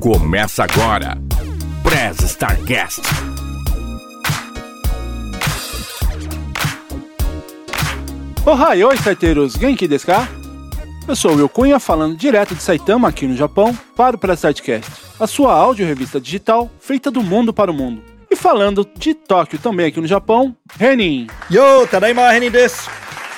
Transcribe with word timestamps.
Começa 0.00 0.64
agora. 0.64 1.18
Prez 1.82 2.20
Starcast. 2.20 3.02
Ohai, 8.46 8.82
oi, 8.82 8.94
starteiros! 8.94 9.52
Genki 9.52 9.86
desu 9.86 10.06
ka? 10.06 10.26
Eu 11.06 11.14
sou 11.14 11.32
o 11.32 11.36
Will 11.36 11.50
Cunha, 11.50 11.78
falando 11.78 12.16
direto 12.16 12.54
de 12.54 12.62
Saitama, 12.62 13.08
aqui 13.08 13.26
no 13.26 13.36
Japão, 13.36 13.78
para 13.94 14.16
o 14.16 14.18
Press 14.18 14.38
Startcast, 14.38 14.90
a 15.20 15.26
sua 15.26 15.52
áudio 15.52 15.86
revista 15.86 16.18
digital 16.18 16.70
feita 16.80 17.10
do 17.10 17.22
mundo 17.22 17.52
para 17.52 17.70
o 17.70 17.74
mundo. 17.74 18.02
E 18.30 18.34
falando 18.34 18.88
de 18.96 19.12
Tóquio 19.12 19.58
também 19.58 19.88
aqui 19.88 20.00
no 20.00 20.06
Japão, 20.06 20.56
Renin. 20.78 21.26
Yo, 21.50 21.86
tadaima, 21.86 22.30
Renin 22.30 22.50
desu! 22.50 22.88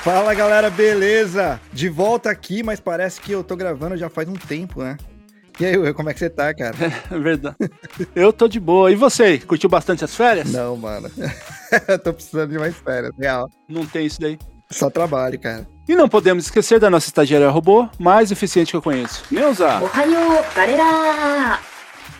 Fala 0.05 0.33
galera, 0.33 0.71
beleza? 0.71 1.61
De 1.73 1.89
volta 1.89 2.31
aqui, 2.31 2.63
mas 2.63 2.79
parece 2.79 3.21
que 3.21 3.33
eu 3.33 3.43
tô 3.43 3.57
gravando 3.57 3.97
já 3.97 4.09
faz 4.09 4.29
um 4.29 4.35
tempo, 4.35 4.81
né? 4.85 4.97
E 5.61 5.67
aí, 5.67 5.77
Will, 5.77 5.95
como 5.95 6.11
é 6.11 6.15
que 6.15 6.19
você 6.19 6.31
tá, 6.31 6.53
cara? 6.55 6.75
É 7.11 7.19
verdade. 7.19 7.57
Eu 8.15 8.33
tô 8.33 8.49
de 8.49 8.59
boa. 8.59 8.91
E 8.91 8.95
você, 8.95 9.39
curtiu 9.39 9.69
bastante 9.69 10.05
as 10.05 10.15
férias? 10.15 10.51
Não, 10.51 10.77
mano. 10.77 11.11
eu 11.89 11.99
tô 11.99 12.13
precisando 12.13 12.51
de 12.51 12.59
mais 12.59 12.75
férias, 12.77 13.13
real. 13.19 13.51
Não 13.69 13.87
tem 13.87 14.07
isso 14.07 14.21
daí. 14.21 14.39
Só 14.71 14.89
trabalho, 14.89 15.39
cara. 15.39 15.67
E 15.87 15.95
não 15.95 16.09
podemos 16.09 16.45
esquecer 16.45 16.81
da 16.81 16.89
nossa 16.89 17.09
estagiária 17.09 17.51
robô 17.51 17.89
mais 17.99 18.31
eficiente 18.31 18.71
que 18.71 18.77
eu 18.77 18.83
conheço, 18.83 19.25
Neuza. 19.31 19.83
Ohayou, 19.83 20.43
galera! 20.55 21.61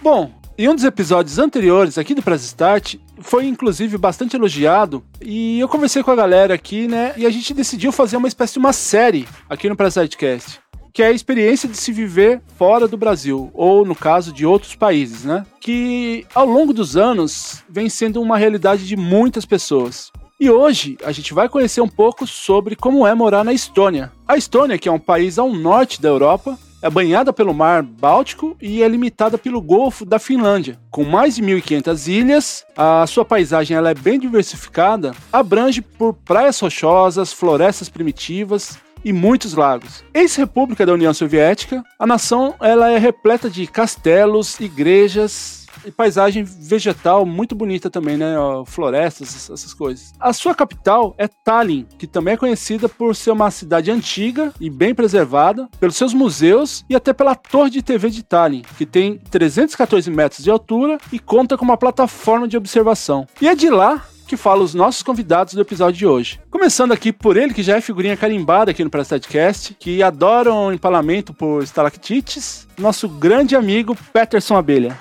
Bom, 0.03 0.31
em 0.59 0.69
um 0.69 0.75
dos 0.75 0.85
episódios 0.85 1.39
anteriores 1.39 1.97
aqui 1.97 2.15
do 2.15 2.23
Press 2.23 2.43
Start, 2.43 2.97
foi 3.21 3.47
inclusive 3.47 3.97
bastante 3.97 4.37
elogiado, 4.37 5.03
e 5.21 5.59
eu 5.61 5.69
conversei 5.69 6.03
com 6.03 6.11
a 6.11 6.17
galera 6.17 6.53
aqui, 6.53 6.87
né, 6.87 7.15
e 7.17 7.25
a 7.25 7.31
gente 7.31 7.55
decidiu 7.55 7.91
fazer 7.91 8.17
uma 8.17 8.29
espécie 8.29 8.55
de 8.55 8.59
uma 8.59 8.73
série 8.73 9.27
aqui 9.49 9.69
no 9.69 9.77
Press 9.77 9.95
Startcast, 9.95 10.61
que 10.93 11.03
é 11.03 11.07
a 11.07 11.13
experiência 11.13 11.69
de 11.69 11.77
se 11.77 11.91
viver 11.91 12.41
fora 12.57 12.87
do 12.87 12.97
Brasil, 12.97 13.51
ou 13.55 13.85
no 13.85 13.95
caso 13.95 14.33
de 14.33 14.45
outros 14.45 14.75
países, 14.75 15.25
né, 15.25 15.47
que 15.61 16.27
ao 16.35 16.47
longo 16.47 16.73
dos 16.73 16.97
anos 16.97 17.63
vem 17.69 17.89
sendo 17.89 18.21
uma 18.21 18.37
realidade 18.37 18.87
de 18.87 18.97
muitas 18.97 19.45
pessoas. 19.45 20.13
E 20.39 20.51
hoje 20.51 20.99
a 21.05 21.13
gente 21.13 21.33
vai 21.33 21.49
conhecer 21.49 21.81
um 21.81 21.89
pouco 21.89 22.27
sobre 22.27 22.75
como 22.75 23.07
é 23.07 23.15
morar 23.15 23.45
na 23.45 23.53
Estônia. 23.53 24.11
A 24.27 24.37
Estônia, 24.37 24.77
que 24.77 24.89
é 24.89 24.93
um 24.93 24.99
país 24.99 25.39
ao 25.39 25.53
norte 25.53 26.03
da 26.03 26.09
Europa, 26.09 26.59
é 26.83 26.91
banhada 26.91 27.33
pelo 27.33 27.55
Mar 27.55 27.81
Báltico 27.81 28.57
e 28.61 28.83
é 28.83 28.89
limitada 28.89 29.39
pelo 29.39 29.63
Golfo 29.63 30.05
da 30.05 30.19
Finlândia. 30.19 30.81
Com 30.91 31.05
mais 31.05 31.37
de 31.37 31.43
1.500 31.43 32.09
ilhas, 32.09 32.65
a 32.77 33.07
sua 33.07 33.25
paisagem 33.25 33.77
ela 33.77 33.91
é 33.91 33.95
bem 33.95 34.19
diversificada, 34.19 35.15
abrange 35.33 35.81
por 35.81 36.13
praias 36.13 36.59
rochosas, 36.59 37.33
florestas 37.33 37.89
primitivas 37.89 38.77
e 39.05 39.13
muitos 39.13 39.55
lagos. 39.55 40.05
Ex-república 40.15 40.87
da 40.87 40.93
União 40.93 41.13
Soviética, 41.13 41.83
a 41.99 42.07
nação 42.07 42.55
ela 42.61 42.91
é 42.91 42.99
repleta 42.99 43.51
de 43.51 43.67
castelos, 43.67 44.59
igrejas, 44.61 45.63
e 45.85 45.91
paisagem 45.91 46.45
vegetal 46.45 47.27
muito 47.27 47.55
bonita 47.55 47.91
também, 47.91 48.17
né? 48.17 48.35
Florestas, 48.67 49.51
essas 49.51 49.75
coisas. 49.75 50.13
A 50.19 50.33
sua 50.33 50.55
capital 50.55 51.15
é 51.19 51.27
Tallinn, 51.27 51.87
que 51.99 52.07
também 52.07 52.35
é 52.35 52.37
conhecida 52.37 52.89
por 52.89 53.15
ser 53.15 53.31
uma 53.31 53.51
cidade 53.51 53.91
antiga 53.91 54.53
e 54.61 54.71
bem 54.71 54.95
preservada, 54.95 55.69
pelos 55.81 55.97
seus 55.97 56.15
museus 56.15 56.85
e 56.89 56.95
até 56.95 57.13
pela 57.13 57.35
Torre 57.35 57.71
de 57.71 57.83
TV 57.83 58.11
de 58.11 58.23
Tallinn, 58.23 58.63
que 58.77 58.87
tem 58.87 59.19
314 59.19 60.11
metros 60.11 60.45
de 60.45 60.51
altura 60.51 60.99
e 61.13 61.19
conta 61.19 61.57
com 61.57 61.65
uma 61.65 61.77
plataforma 61.77 62.47
de 62.47 62.57
observação. 62.57 63.27
E 63.41 63.49
é 63.49 63.55
de 63.55 63.69
lá 63.69 64.07
que 64.27 64.37
fala 64.37 64.63
os 64.63 64.75
nossos 64.75 65.03
convidados 65.03 65.55
do 65.55 65.61
episódio 65.61 65.99
de 65.99 66.07
hoje. 66.07 66.41
Começando 66.51 66.93
aqui 66.93 67.13
por 67.13 67.37
ele, 67.37 67.55
que 67.55 67.63
já 67.63 67.77
é 67.77 67.81
figurinha 67.81 68.17
carimbada 68.17 68.71
aqui 68.71 68.83
no 68.83 68.91
Prestadcast, 68.91 69.77
que 69.79 70.03
adora 70.03 70.53
um 70.53 70.73
empalamento 70.73 71.33
por 71.35 71.63
estalactites, 71.63 72.67
nosso 72.79 73.09
grande 73.09 73.57
amigo 73.57 73.97
Peterson 74.13 74.57
Abelha. 74.57 74.99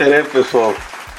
E 0.00 0.04
aí, 0.04 0.24
pessoal? 0.24 0.74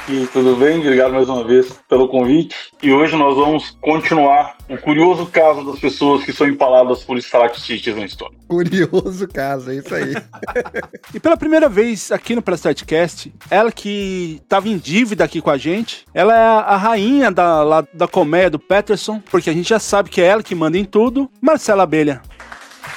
E 0.08 0.26
tudo 0.28 0.56
bem? 0.56 0.80
Obrigado 0.80 1.12
mais 1.12 1.28
uma 1.28 1.44
vez 1.44 1.72
pelo 1.88 2.08
convite. 2.08 2.56
E 2.82 2.92
hoje 2.92 3.16
nós 3.16 3.36
vamos 3.36 3.76
continuar 3.80 4.56
o 4.68 4.76
curioso 4.76 5.26
caso 5.26 5.64
das 5.64 5.78
pessoas 5.78 6.24
que 6.24 6.32
são 6.32 6.48
empaladas 6.48 7.04
por 7.04 7.16
estalactites 7.16 7.94
na 7.94 8.04
história. 8.04 8.36
Curioso 8.48 9.28
caso, 9.28 9.70
é 9.70 9.76
isso 9.76 9.94
aí. 9.94 10.14
E 11.14 11.18
pela 11.18 11.36
primeira 11.36 11.68
vez 11.68 12.12
aqui 12.12 12.34
no 12.34 12.42
Prestartcast, 12.42 13.32
ela 13.50 13.70
que 13.72 14.40
estava 14.42 14.68
em 14.68 14.78
dívida 14.78 15.24
aqui 15.24 15.40
com 15.40 15.50
a 15.50 15.56
gente, 15.56 16.04
ela 16.14 16.36
é 16.36 16.42
a 16.42 16.76
rainha 16.76 17.30
da, 17.30 17.62
lá, 17.62 17.84
da 17.92 18.06
colmeia 18.06 18.48
do 18.48 18.58
Peterson, 18.58 19.20
porque 19.30 19.50
a 19.50 19.52
gente 19.52 19.68
já 19.68 19.78
sabe 19.78 20.08
que 20.08 20.20
é 20.20 20.26
ela 20.26 20.42
que 20.42 20.54
manda 20.54 20.78
em 20.78 20.84
tudo, 20.84 21.30
Marcela 21.40 21.82
Abelha. 21.82 22.22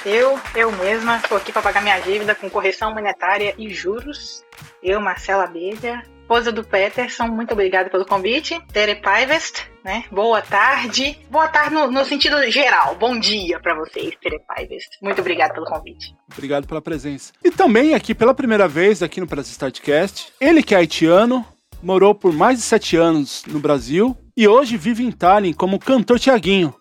Eu, 0.04 0.38
eu 0.54 0.70
mesma, 0.72 1.20
tô 1.28 1.34
aqui 1.34 1.52
pra 1.52 1.62
pagar 1.62 1.82
minha 1.82 1.98
dívida 1.98 2.34
com 2.34 2.50
correção 2.50 2.92
monetária 2.92 3.54
e 3.58 3.70
juros. 3.70 4.44
Eu, 4.82 5.00
Marcela 5.00 5.44
Abelha, 5.44 6.02
esposa 6.24 6.50
do 6.50 6.64
Peterson, 6.64 7.28
muito 7.28 7.52
obrigada 7.52 7.90
pelo 7.90 8.06
convite. 8.06 8.58
Tere 8.72 8.94
Paivest, 8.94 9.66
né? 9.84 10.04
Boa 10.10 10.40
tarde. 10.40 11.18
Boa 11.30 11.48
tarde 11.48 11.74
no, 11.74 11.90
no 11.90 12.04
sentido 12.04 12.50
geral. 12.50 12.96
Bom 12.96 13.18
dia 13.18 13.60
pra 13.60 13.74
vocês, 13.74 14.14
Tere 14.22 14.40
Paivest. 14.48 14.88
Muito 15.02 15.20
obrigada 15.20 15.52
pelo 15.52 15.66
convite. 15.66 16.14
Obrigado 16.32 16.66
pela 16.66 16.80
presença. 16.80 17.30
E 17.44 17.50
também 17.50 17.94
aqui 17.94 18.14
pela 18.14 18.32
primeira 18.32 18.66
vez 18.66 19.02
aqui 19.02 19.20
no 19.20 19.26
Press 19.26 19.48
Startcast, 19.48 20.32
ele 20.40 20.62
que 20.62 20.74
é 20.74 20.78
haitiano, 20.78 21.44
morou 21.82 22.14
por 22.14 22.32
mais 22.32 22.56
de 22.56 22.64
sete 22.64 22.96
anos 22.96 23.44
no 23.46 23.60
Brasil 23.60 24.16
e 24.34 24.48
hoje 24.48 24.78
vive 24.78 25.04
em 25.04 25.12
Tallinn 25.12 25.52
como 25.52 25.78
cantor 25.78 26.18
Tiaguinho. 26.18 26.74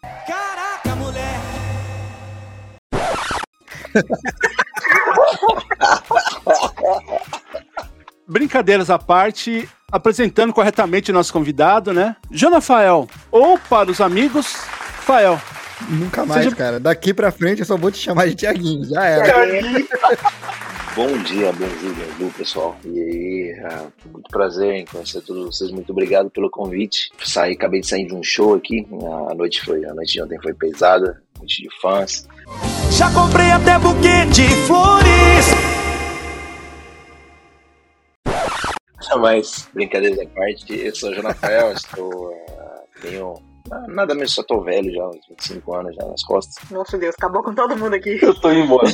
Brincadeiras 8.28 8.89
à 8.89 8.97
parte, 8.97 9.67
apresentando 9.91 10.53
corretamente 10.53 11.11
o 11.11 11.13
nosso 11.13 11.34
convidado, 11.34 11.94
né? 11.94 12.16
Jonafael, 12.31 13.07
ou 13.31 13.57
para 13.57 13.91
os 13.91 14.00
amigos, 14.01 14.47
Fael. 14.47 15.39
Nunca 15.89 16.25
mais, 16.25 16.44
Seja- 16.44 16.56
cara. 16.56 16.79
Daqui 16.79 17.13
pra 17.13 17.31
frente 17.31 17.59
eu 17.59 17.66
só 17.66 17.75
vou 17.75 17.91
te 17.91 17.97
chamar 17.97 18.28
de 18.28 18.35
Tiaguinho, 18.35 18.85
já 18.85 19.03
era. 19.03 19.33
Bom 20.95 21.07
dia, 21.23 21.51
bom 21.53 21.66
dia, 21.66 22.06
Edu, 22.19 22.31
pessoal. 22.38 22.78
E 22.85 23.00
aí, 23.00 23.66
ah, 23.66 23.85
muito 24.12 24.29
prazer 24.29 24.75
em 24.75 24.85
conhecer 24.85 25.22
todos 25.22 25.44
vocês. 25.47 25.72
Muito 25.72 25.91
obrigado 25.91 26.29
pelo 26.29 26.51
convite. 26.51 27.09
Saí, 27.23 27.53
acabei 27.53 27.81
de 27.81 27.88
sair 27.88 28.06
de 28.06 28.13
um 28.13 28.22
show 28.22 28.53
aqui. 28.53 28.85
A 29.31 29.33
noite 29.33 29.66
foi, 29.66 29.83
a 29.85 29.94
noite 29.95 30.13
de 30.13 30.22
ontem 30.22 30.39
foi 30.39 30.53
pesada, 30.53 31.19
noite 31.39 31.63
de 31.63 31.69
fãs. 31.81 32.28
Já 32.91 33.09
comprei 33.12 33.50
até 33.50 33.79
buquê 33.79 34.25
de 34.31 34.47
flores. 34.67 35.82
Mas, 39.18 39.68
brincadeiras 39.74 40.19
à 40.19 40.25
parte, 40.28 40.74
eu 40.75 40.96
sou 40.96 41.12
o 41.12 41.16
Jonafael, 41.16 41.72
estou, 41.74 42.34
ah, 42.59 42.81
tenho 43.01 43.34
ah, 43.72 43.85
nada 43.88 44.13
menos, 44.13 44.34
só 44.34 44.44
tô 44.44 44.62
velho 44.62 44.91
já, 44.94 45.07
uns 45.07 45.28
25 45.29 45.75
anos 45.75 45.96
já 45.96 46.06
nas 46.06 46.24
costas. 46.24 46.56
Nossa 46.69 46.97
Deus, 46.97 47.16
acabou 47.18 47.44
com 47.44 47.53
todo 47.53 47.78
mundo 47.78 47.96
aqui. 47.96 48.19
Eu 48.22 48.34
tô 48.40 48.51
indo 48.51 48.62
embora. 48.66 48.88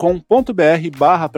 barra 0.98 1.30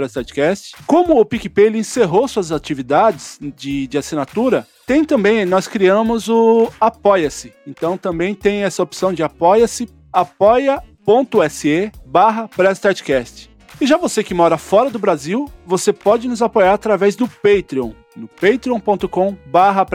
Como 0.87 1.20
o 1.20 1.25
PicPay 1.26 1.69
encerrou 1.76 2.26
suas 2.26 2.50
atividades 2.50 3.38
de, 3.55 3.87
de 3.87 3.99
assinatura, 3.99 4.67
tem 4.87 5.05
também, 5.05 5.44
nós 5.44 5.69
criamos 5.69 6.31
o 6.31 6.70
Apoia-se. 6.81 7.52
Então 7.67 7.99
também 7.99 8.35
tem 8.35 8.64
essa 8.64 8.82
opção 8.82 9.12
de 9.12 9.23
apoia-se, 9.23 9.87
apoia.se 10.11 11.93
barra 12.06 12.49
E 13.79 13.87
já 13.87 13.99
você 13.99 14.25
que 14.25 14.32
mora 14.32 14.56
fora 14.56 14.88
do 14.88 14.99
Brasil, 14.99 15.46
você 15.67 15.93
pode 15.93 16.26
nos 16.26 16.40
apoiar 16.40 16.73
através 16.73 17.14
do 17.14 17.29
Patreon 17.29 17.93
no 18.19 18.29
patreon.com 18.29 19.37
barra 19.47 19.87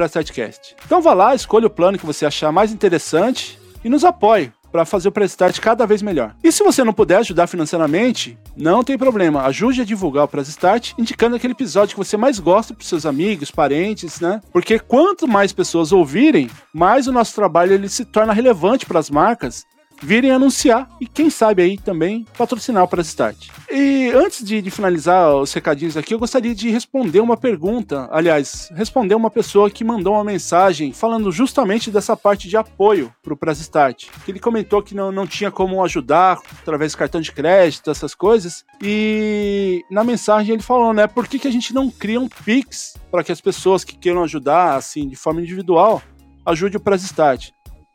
Então 0.85 1.01
vá 1.01 1.13
lá, 1.13 1.35
escolha 1.35 1.67
o 1.67 1.69
plano 1.69 1.97
que 1.97 2.05
você 2.05 2.25
achar 2.25 2.51
mais 2.51 2.71
interessante 2.71 3.59
e 3.83 3.89
nos 3.89 4.05
apoie 4.05 4.51
para 4.71 4.85
fazer 4.85 5.07
o 5.07 5.11
Prestart 5.11 5.59
cada 5.59 5.85
vez 5.85 6.01
melhor. 6.01 6.35
E 6.43 6.51
se 6.51 6.63
você 6.63 6.83
não 6.83 6.91
puder 6.91 7.17
ajudar 7.17 7.45
financeiramente, 7.45 8.39
não 8.57 8.83
tem 8.83 8.97
problema, 8.97 9.43
ajude 9.43 9.81
a 9.81 9.85
divulgar 9.85 10.23
o 10.23 10.27
Prestart 10.27 10.93
indicando 10.97 11.35
aquele 11.35 11.53
episódio 11.53 11.93
que 11.93 12.03
você 12.03 12.17
mais 12.17 12.39
gosta 12.39 12.73
para 12.73 12.83
seus 12.83 13.05
amigos, 13.05 13.51
parentes, 13.51 14.19
né? 14.19 14.41
Porque 14.51 14.79
quanto 14.79 15.27
mais 15.27 15.53
pessoas 15.53 15.91
ouvirem, 15.91 16.49
mais 16.73 17.07
o 17.07 17.11
nosso 17.11 17.35
trabalho 17.35 17.73
ele 17.73 17.87
se 17.87 18.03
torna 18.03 18.33
relevante 18.33 18.87
para 18.87 18.99
as 18.99 19.11
marcas 19.11 19.63
virem 20.01 20.31
anunciar 20.31 20.89
e 20.99 21.07
quem 21.07 21.29
sabe 21.29 21.61
aí 21.61 21.77
também 21.77 22.25
patrocinar 22.37 22.83
o 22.83 22.87
Press 22.87 23.07
Start. 23.07 23.47
E 23.71 24.11
antes 24.13 24.43
de, 24.45 24.61
de, 24.61 24.71
finalizar 24.71 25.35
os 25.35 25.53
recadinhos 25.53 25.97
aqui, 25.97 26.13
eu 26.13 26.19
gostaria 26.19 26.53
de 26.53 26.69
responder 26.69 27.19
uma 27.19 27.37
pergunta, 27.37 28.07
aliás, 28.11 28.69
responder 28.75 29.15
uma 29.15 29.29
pessoa 29.29 29.69
que 29.69 29.83
mandou 29.83 30.13
uma 30.13 30.23
mensagem 30.23 30.91
falando 30.93 31.31
justamente 31.31 31.91
dessa 31.91 32.15
parte 32.15 32.47
de 32.47 32.57
apoio 32.57 33.13
para 33.21 33.33
o 33.33 33.37
Press 33.37 33.59
Start. 33.59 34.07
Que 34.25 34.31
ele 34.31 34.39
comentou 34.39 34.81
que 34.81 34.95
não, 34.95 35.11
não 35.11 35.27
tinha 35.27 35.51
como 35.51 35.83
ajudar 35.83 36.39
através 36.61 36.91
do 36.93 36.97
cartão 36.97 37.21
de 37.21 37.31
crédito, 37.31 37.89
essas 37.89 38.13
coisas. 38.13 38.65
E 38.81 39.83
na 39.89 40.03
mensagem 40.03 40.53
ele 40.53 40.63
falou, 40.63 40.93
né, 40.93 41.07
por 41.07 41.27
que, 41.27 41.39
que 41.39 41.47
a 41.47 41.51
gente 41.51 41.73
não 41.73 41.89
cria 41.89 42.19
um 42.19 42.29
Pix 42.29 42.95
para 43.11 43.23
que 43.23 43.31
as 43.31 43.39
pessoas 43.39 43.83
que 43.83 43.97
queiram 43.97 44.23
ajudar, 44.23 44.75
assim, 44.75 45.07
de 45.07 45.15
forma 45.15 45.41
individual, 45.41 46.01
ajude 46.45 46.77
o 46.77 46.79
Press 46.79 47.03
Start 47.03 47.51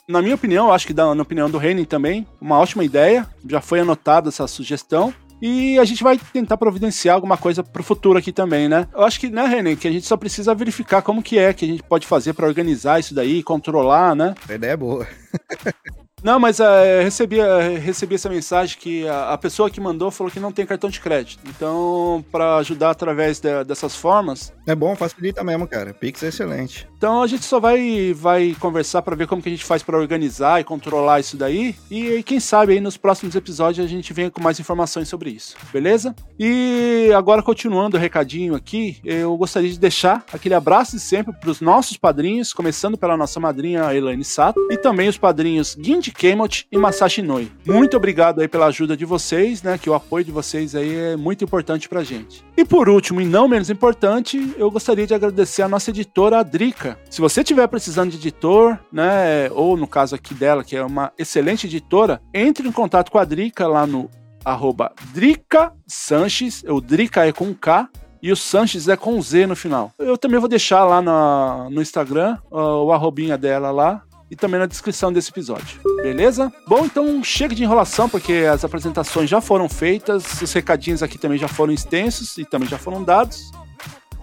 na 0.09 0.23
minha 0.23 0.35
opinião, 0.35 0.73
acho 0.73 0.87
que 0.87 0.95
na 0.95 1.13
opinião 1.13 1.51
do 1.51 1.59
Renin 1.59 1.85
também, 1.85 2.27
uma 2.41 2.59
ótima 2.59 2.83
ideia. 2.83 3.27
Já 3.47 3.61
foi 3.61 3.81
anotada 3.81 4.31
essa 4.31 4.47
sugestão. 4.47 5.13
E 5.41 5.79
a 5.79 5.85
gente 5.85 6.03
vai 6.03 6.19
tentar 6.33 6.57
providenciar 6.57 7.15
alguma 7.15 7.37
coisa 7.37 7.63
pro 7.63 7.85
futuro 7.85 8.19
aqui 8.19 8.33
também, 8.33 8.69
né? 8.69 8.89
Eu 8.93 9.05
acho 9.05 9.21
que, 9.21 9.31
né, 9.31 9.47
Renan, 9.47 9.77
que 9.77 9.87
a 9.87 9.91
gente 9.91 10.05
só 10.05 10.17
precisa 10.17 10.53
verificar 10.53 11.01
como 11.01 11.23
que 11.23 11.39
é 11.39 11.53
que 11.53 11.65
a 11.65 11.69
gente 11.69 11.83
pode 11.83 12.09
fazer 12.09 12.33
para 12.33 12.47
organizar 12.47 12.99
isso 12.99 13.15
daí, 13.15 13.41
controlar, 13.41 14.17
né? 14.17 14.35
A 14.49 14.55
ideia 14.55 14.73
é 14.73 14.77
boa. 14.77 15.07
Não, 16.23 16.39
mas 16.39 16.59
uh, 16.59 16.65
recebi, 17.03 17.41
uh, 17.41 17.79
recebi 17.81 18.15
essa 18.15 18.29
mensagem 18.29 18.77
que 18.79 19.07
a, 19.07 19.33
a, 19.33 19.39
pessoa 19.39 19.71
que 19.71 19.81
mandou 19.81 20.11
falou 20.11 20.31
que 20.31 20.41
não 20.41 20.53
tem 20.53 20.67
cartão 20.67 20.91
de 20.91 21.01
crédito. 21.01 21.41
Então, 21.47 22.25
para 22.31 22.57
ajudar 22.57 22.91
através 22.91 23.41
de, 23.41 23.65
dessas 23.65 23.95
formas. 23.95 24.53
É 24.67 24.75
bom, 24.75 24.95
facilita 24.97 25.45
mesmo, 25.45 25.67
cara. 25.67 25.95
Pix 25.95 26.23
é 26.23 26.29
excelente. 26.29 26.89
Então 26.99 27.23
a 27.23 27.27
gente 27.27 27.45
só 27.45 27.61
vai, 27.61 28.13
vai 28.13 28.57
conversar 28.59 29.03
para 29.03 29.15
ver 29.15 29.29
como 29.29 29.41
que 29.41 29.49
a 29.49 29.53
gente 29.53 29.65
faz 29.65 29.83
para 29.83 29.97
organizar 29.97 30.61
e 30.61 30.65
controlar 30.65 31.21
isso 31.21 31.37
daí. 31.37 31.75
E, 31.91 32.09
e 32.09 32.23
quem 32.23 32.41
sabe 32.41 32.73
aí 32.73 32.81
nos 32.81 32.97
próximos 32.97 33.37
episódios 33.37 33.87
a 33.87 33.89
gente 33.89 34.13
venha 34.13 34.31
com 34.31 34.43
mais 34.43 34.59
informações 34.59 35.09
sobre 35.09 35.31
isso, 35.31 35.57
beleza? 35.73 36.15
E 36.39 37.11
agora, 37.17 37.43
continuando 37.43 37.97
o 37.97 38.01
recadinho 38.01 38.55
aqui, 38.55 38.99
eu 39.05 39.37
gostaria 39.37 39.71
de 39.71 39.79
deixar 39.79 40.25
aquele 40.33 40.55
abraço 40.55 40.97
de 40.97 41.01
sempre 41.01 41.33
para 41.33 41.51
os 41.51 41.61
nossos 41.61 41.97
padrinhos, 41.97 42.53
começando 42.53 42.99
pela 42.99 43.17
nossa 43.17 43.39
madrinha 43.39 43.95
Elaine 43.95 44.25
Sato, 44.25 44.61
e 44.71 44.77
também 44.77 45.09
os 45.09 45.17
padrinhos 45.17 45.77
Guindy 45.77 46.08
Koichi 46.09 46.13
Kemot 46.13 46.67
e 46.71 46.79
Masashi 46.79 47.23
Noi. 47.23 47.51
Muito 47.67 47.97
obrigado 47.97 48.41
aí 48.41 48.49
pela 48.49 48.67
ajuda 48.67 48.97
de 48.97 49.05
vocês, 49.05 49.63
né? 49.63 49.79
Que 49.79 49.89
o 49.89 49.95
apoio 49.95 50.25
de 50.25 50.33
vocês 50.33 50.75
aí 50.75 50.95
é 50.95 51.17
muito 51.17 51.45
importante 51.45 51.89
pra 51.89 52.03
gente. 52.03 52.45
E 52.57 52.65
por 52.65 52.89
último, 52.89 53.21
e 53.21 53.25
não 53.25 53.49
menos 53.49 53.71
importante, 53.71 54.55
eu 54.57 54.71
gostaria 54.71 55.07
de 55.07 55.15
agradecer 55.15 55.63
a 55.63 55.69
nossa 55.69 55.91
editora 55.91 56.39
Adrica. 56.39 56.99
Se 57.11 57.21
você 57.21 57.41
estiver 57.41 57.67
precisando 57.69 58.11
de 58.11 58.17
editor, 58.17 58.79
né? 58.93 59.51
Ou 59.53 59.77
no 59.77 59.87
caso 59.87 60.15
aqui 60.15 60.35
dela, 60.35 60.65
que 60.65 60.77
é 60.77 60.85
uma 60.85 61.13
excelente 61.19 61.67
editora, 61.67 62.21
entre 62.35 62.67
em 62.67 62.73
contato 62.73 63.11
com 63.11 63.19
a 63.19 63.25
Drica 63.25 63.67
lá 63.67 63.87
no 63.87 64.11
arroba 64.45 64.93
Drica 65.13 65.73
Sanches, 65.87 66.65
o 66.67 66.81
Drica 66.81 67.27
é 67.27 67.33
com 67.33 67.55
K, 67.55 67.89
e 68.23 68.33
o 68.33 68.37
Sanches 68.37 68.89
é 68.89 68.97
com 68.97 69.21
Z 69.23 69.47
no 69.47 69.55
final. 69.55 69.93
Eu 69.99 70.19
também 70.19 70.41
vou 70.41 70.49
deixar 70.49 70.85
lá 70.85 71.01
no, 71.01 71.71
no 71.71 71.81
Instagram 71.81 72.37
uh, 72.51 72.85
o 72.85 72.93
arrobinha 72.93 73.39
dela 73.39 73.71
lá, 73.71 74.03
e 74.31 74.37
também 74.37 74.61
na 74.61 74.67
descrição 74.67 75.13
desse 75.13 75.31
episódio. 75.31 75.81
Beleza? 76.03 76.53
Bom, 76.67 76.85
então 76.85 77.23
chega 77.25 77.55
de 77.55 77.63
enrolação, 77.63 78.09
porque 78.09 78.47
as 78.51 78.65
apresentações 78.65 79.29
já 79.29 79.41
foram 79.41 79.69
feitas, 79.69 80.41
os 80.41 80.53
recadinhos 80.53 81.03
aqui 81.03 81.19
também 81.19 81.39
já 81.39 81.49
foram 81.49 81.73
extensos 81.73 82.37
e 82.39 82.45
também 82.45 82.69
já 82.69 82.79
foram 82.79 83.03
dados. 83.03 83.51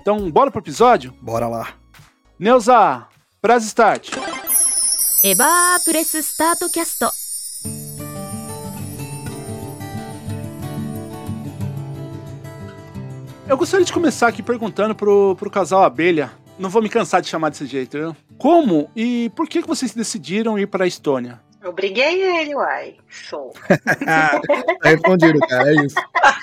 Então, 0.01 0.29
bora 0.29 0.51
pro 0.51 0.61
episódio? 0.61 1.13
Bora 1.21 1.47
lá. 1.47 1.69
Neuza, 2.37 3.07
press 3.41 3.65
start. 3.65 4.09
Eba 5.23 5.79
Press 5.83 6.13
Start 6.13 6.59
Cast. 6.71 7.05
Eu 13.47 13.57
gostaria 13.57 13.85
de 13.85 13.91
começar 13.91 14.27
aqui 14.27 14.43
perguntando 14.43 14.93
pro, 14.93 15.35
pro 15.35 15.49
casal 15.49 15.83
Abelha 15.83 16.31
não 16.57 16.69
vou 16.69 16.81
me 16.81 16.89
cansar 16.89 17.21
de 17.21 17.27
chamar 17.27 17.49
desse 17.49 17.65
jeito, 17.65 17.97
viu? 17.97 18.15
Como 18.37 18.89
e 18.95 19.31
por 19.35 19.47
que, 19.47 19.61
que 19.61 19.67
vocês 19.67 19.93
decidiram 19.93 20.57
ir 20.57 20.67
para 20.67 20.85
a 20.85 20.87
Estônia? 20.87 21.41
Eu 21.61 21.73
briguei 21.73 22.21
ele, 22.21 22.55
uai. 22.55 22.95
Sou. 23.09 23.51
tá 24.05 24.39
respondido, 24.83 25.39
cara, 25.39 25.69
é 25.71 25.85
isso. 25.85 25.95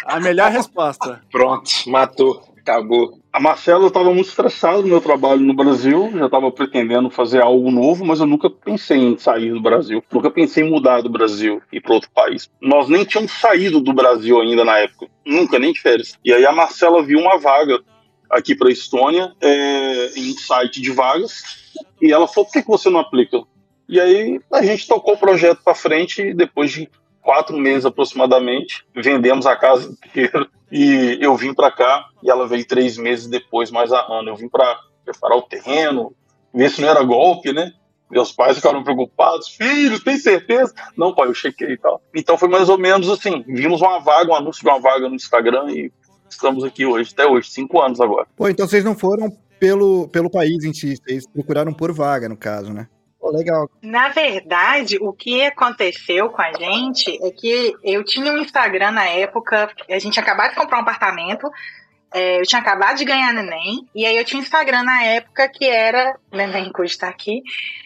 A 0.04 0.18
melhor 0.18 0.50
resposta. 0.50 1.20
Pronto, 1.30 1.70
matou. 1.86 2.42
Acabou. 2.58 3.18
A 3.32 3.40
Marcela 3.40 3.88
estava 3.88 4.12
muito 4.12 4.28
estressada 4.28 4.78
no 4.82 4.88
meu 4.88 5.00
trabalho 5.00 5.40
no 5.40 5.54
Brasil, 5.54 6.12
já 6.14 6.26
estava 6.26 6.50
pretendendo 6.50 7.10
fazer 7.10 7.42
algo 7.42 7.70
novo, 7.70 8.04
mas 8.04 8.20
eu 8.20 8.26
nunca 8.26 8.48
pensei 8.50 8.98
em 8.98 9.16
sair 9.16 9.52
do 9.52 9.60
Brasil. 9.60 10.02
Nunca 10.12 10.30
pensei 10.30 10.64
em 10.64 10.70
mudar 10.70 11.02
do 11.02 11.08
Brasil 11.08 11.60
e 11.72 11.80
para 11.80 11.94
outro 11.94 12.10
país. 12.14 12.50
Nós 12.60 12.88
nem 12.88 13.04
tínhamos 13.04 13.32
saído 13.32 13.80
do 13.80 13.92
Brasil 13.92 14.40
ainda 14.40 14.64
na 14.64 14.78
época. 14.78 15.06
Nunca, 15.24 15.58
nem 15.58 15.72
de 15.72 15.80
férias. 15.80 16.16
E 16.24 16.32
aí 16.32 16.44
a 16.44 16.52
Marcela 16.52 17.02
viu 17.02 17.18
uma 17.18 17.38
vaga 17.38 17.80
aqui 18.32 18.54
para 18.54 18.68
a 18.68 18.72
Estônia 18.72 19.32
é, 19.40 20.18
em 20.18 20.32
um 20.32 20.38
site 20.38 20.80
de 20.80 20.90
vagas 20.90 21.62
e 22.00 22.12
ela 22.12 22.26
falou: 22.26 22.46
por 22.46 22.52
que, 22.52 22.62
que 22.62 22.68
você 22.68 22.88
não 22.88 22.98
aplica? 22.98 23.42
E 23.88 24.00
aí 24.00 24.40
a 24.50 24.62
gente 24.62 24.88
tocou 24.88 25.14
o 25.14 25.18
projeto 25.18 25.60
para 25.62 25.74
frente 25.74 26.22
e 26.22 26.34
depois 26.34 26.72
de 26.72 26.88
quatro 27.20 27.56
meses 27.58 27.84
aproximadamente 27.84 28.84
vendemos 28.94 29.46
a 29.46 29.54
casa 29.54 29.90
inteira 29.90 30.46
e 30.72 31.18
eu 31.20 31.36
vim 31.36 31.52
para 31.52 31.70
cá 31.70 32.08
e 32.22 32.30
ela 32.30 32.48
veio 32.48 32.66
três 32.66 32.96
meses 32.96 33.26
depois, 33.26 33.70
mais 33.70 33.92
a 33.92 34.00
Ana. 34.08 34.30
Eu 34.30 34.36
vim 34.36 34.48
para 34.48 34.80
preparar 35.04 35.36
o 35.36 35.42
terreno, 35.42 36.14
ver 36.54 36.70
se 36.70 36.80
não 36.80 36.88
era 36.88 37.02
golpe, 37.02 37.52
né? 37.52 37.72
Meus 38.10 38.30
pais 38.30 38.56
ficaram 38.56 38.84
preocupados. 38.84 39.48
Filhos, 39.48 40.02
tem 40.02 40.18
certeza? 40.18 40.74
Não, 40.96 41.14
pai, 41.14 41.28
eu 41.28 41.34
chequei 41.34 41.72
e 41.72 41.78
tal. 41.78 42.02
Então 42.14 42.36
foi 42.36 42.48
mais 42.48 42.68
ou 42.68 42.76
menos 42.76 43.08
assim. 43.08 43.42
Vimos 43.46 43.80
uma 43.80 43.98
vaga, 44.00 44.30
um 44.30 44.34
anúncio 44.34 44.62
de 44.62 44.68
uma 44.68 44.78
vaga 44.78 45.08
no 45.08 45.14
Instagram 45.14 45.70
e 45.70 45.90
estamos 46.32 46.64
aqui 46.64 46.84
hoje, 46.84 47.10
até 47.12 47.26
hoje, 47.26 47.50
cinco 47.50 47.80
anos 47.80 48.00
agora. 48.00 48.26
Pô, 48.36 48.48
então 48.48 48.66
vocês 48.66 48.84
não 48.84 48.96
foram 48.96 49.30
pelo, 49.58 50.08
pelo 50.08 50.30
país 50.30 50.64
em 50.64 50.72
si, 50.72 50.96
vocês 50.96 51.26
procuraram 51.26 51.72
por 51.72 51.92
vaga, 51.92 52.28
no 52.28 52.36
caso, 52.36 52.72
né? 52.72 52.88
Pô, 53.20 53.30
legal. 53.30 53.70
Na 53.80 54.08
verdade, 54.08 54.98
o 55.00 55.12
que 55.12 55.44
aconteceu 55.44 56.28
com 56.30 56.42
a 56.42 56.52
gente 56.52 57.16
é 57.24 57.30
que 57.30 57.72
eu 57.84 58.04
tinha 58.04 58.32
um 58.32 58.38
Instagram 58.38 58.90
na 58.90 59.04
época, 59.04 59.70
a 59.88 59.98
gente 59.98 60.18
acabou 60.18 60.48
de 60.48 60.56
comprar 60.56 60.78
um 60.78 60.82
apartamento, 60.82 61.48
é, 62.12 62.40
eu 62.40 62.42
tinha 62.42 62.60
acabado 62.60 62.98
de 62.98 63.04
ganhar 63.04 63.32
neném, 63.32 63.86
e 63.94 64.04
aí 64.04 64.16
eu 64.16 64.24
tinha 64.24 64.38
um 64.38 64.42
Instagram 64.42 64.82
na 64.82 65.02
época 65.02 65.48
que 65.48 65.64
era. 65.64 66.14
Neném 66.30 66.70
que 66.70 66.82
hoje 66.82 66.98
tá 66.98 67.08
aqui. 67.08 67.42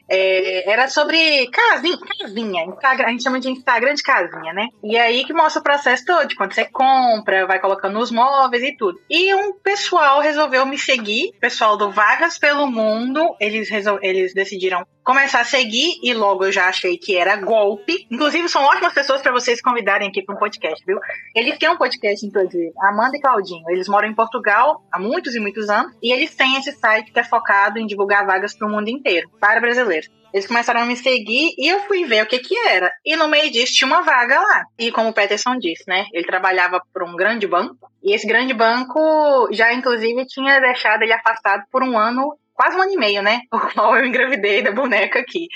É, 0.09 0.71
era 0.71 0.89
sobre 0.89 1.49
casinha, 1.49 1.99
casinha. 2.19 2.65
Instagram, 2.65 3.07
a 3.07 3.11
gente 3.11 3.23
chama 3.23 3.41
de 3.41 3.51
Instagram 3.51 3.95
de 3.95 4.03
casinha, 4.03 4.53
né? 4.53 4.69
E 4.83 4.97
aí 4.97 5.25
que 5.25 5.33
mostra 5.33 5.61
o 5.61 5.65
processo 5.65 6.05
todo, 6.05 6.27
de 6.27 6.37
quando 6.37 6.53
você 6.53 6.65
compra, 6.65 7.47
vai 7.47 7.59
colocando 7.59 7.99
os 7.99 8.11
móveis 8.11 8.63
e 8.63 8.77
tudo. 8.77 9.01
E 9.11 9.35
um 9.35 9.55
pessoal 9.55 10.21
resolveu 10.21 10.65
me 10.67 10.79
seguir, 10.79 11.33
pessoal 11.41 11.77
do 11.77 11.91
Vagas 11.91 12.39
pelo 12.39 12.67
Mundo, 12.71 13.37
eles, 13.41 13.69
resol... 13.69 13.99
eles 14.03 14.33
decidiram 14.33 14.87
começar 15.07 15.41
a 15.41 15.45
seguir 15.45 16.01
e 16.03 16.13
logo 16.13 16.45
eu 16.45 16.51
já 16.51 16.69
achei 16.69 16.99
que 16.99 17.17
era 17.17 17.37
golpe. 17.37 18.07
Inclusive, 18.11 18.49
são 18.49 18.65
ótimas 18.65 18.93
pessoas 18.93 19.23
para 19.23 19.31
vocês 19.31 19.61
convidarem 19.61 20.09
aqui 20.09 20.21
para 20.21 20.35
um 20.35 20.39
podcast, 20.39 20.85
viu? 20.85 20.99
Eles 21.33 21.57
têm 21.59 21.71
um 21.71 21.77
podcast, 21.77 22.27
inclusive, 22.27 22.73
Amanda 22.81 23.17
e 23.17 23.21
Claudinho. 23.21 23.63
Eles 23.71 23.89
moram 23.89 24.09
em 24.09 24.15
Portugal 24.15 24.85
há 24.91 24.99
muitos 24.99 25.37
e 25.37 25.41
muitos 25.41 25.71
anos 25.71 25.97
e 26.03 26.13
eles 26.13 26.35
têm 26.35 26.57
esse 26.57 26.73
site 26.73 27.13
que 27.13 27.21
é 27.21 27.25
focado 27.25 27.79
em 27.79 27.87
divulgar 27.87 28.27
vagas 28.27 28.53
para 28.53 28.67
o 28.67 28.71
mundo 28.71 28.89
inteiro, 28.89 29.31
para 29.41 29.61
brasileiros. 29.61 29.96
Eles 30.33 30.47
começaram 30.47 30.81
a 30.83 30.87
me 30.87 30.97
seguir 30.97 31.55
e 31.57 31.69
eu 31.69 31.81
fui 31.81 32.05
ver 32.05 32.23
o 32.23 32.27
que 32.27 32.39
que 32.39 32.57
era. 32.69 32.91
E 33.05 33.17
no 33.17 33.29
meio 33.29 33.51
disso 33.51 33.73
tinha 33.75 33.87
uma 33.89 34.03
vaga 34.03 34.39
lá. 34.39 34.65
E 34.79 34.91
como 34.93 35.09
o 35.09 35.13
Peterson 35.13 35.57
disse, 35.59 35.85
né? 35.89 36.07
Ele 36.13 36.27
trabalhava 36.27 36.81
por 36.93 37.03
um 37.03 37.17
grande 37.17 37.47
banco. 37.47 37.91
E 38.03 38.15
esse 38.15 38.27
grande 38.27 38.53
banco 38.53 39.49
já, 39.53 39.73
inclusive, 39.73 40.27
tinha 40.27 40.61
deixado 40.61 41.03
ele 41.03 41.13
afastado 41.13 41.63
por 41.71 41.83
um 41.83 41.99
ano 41.99 42.37
quase 42.55 42.77
um 42.77 42.83
ano 42.83 42.93
e 42.93 42.97
meio, 42.97 43.23
né? 43.23 43.41
O 43.53 43.59
qual 43.61 43.97
eu 43.97 44.05
engravidei 44.07 44.63
da 44.63 44.73
boneca 44.73 45.21
aqui. 45.21 45.47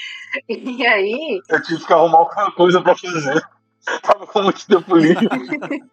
E 0.48 0.86
aí. 0.86 1.40
Eu 1.48 1.62
tive 1.62 1.84
que 1.84 1.92
arrumar 1.92 2.18
alguma 2.18 2.52
coisa 2.52 2.80
pra 2.80 2.94
fazer. 2.96 3.40
Tava 4.02 4.26
com 4.26 4.42
muito 4.42 4.66
tempo 4.66 4.96
livre. 4.96 5.28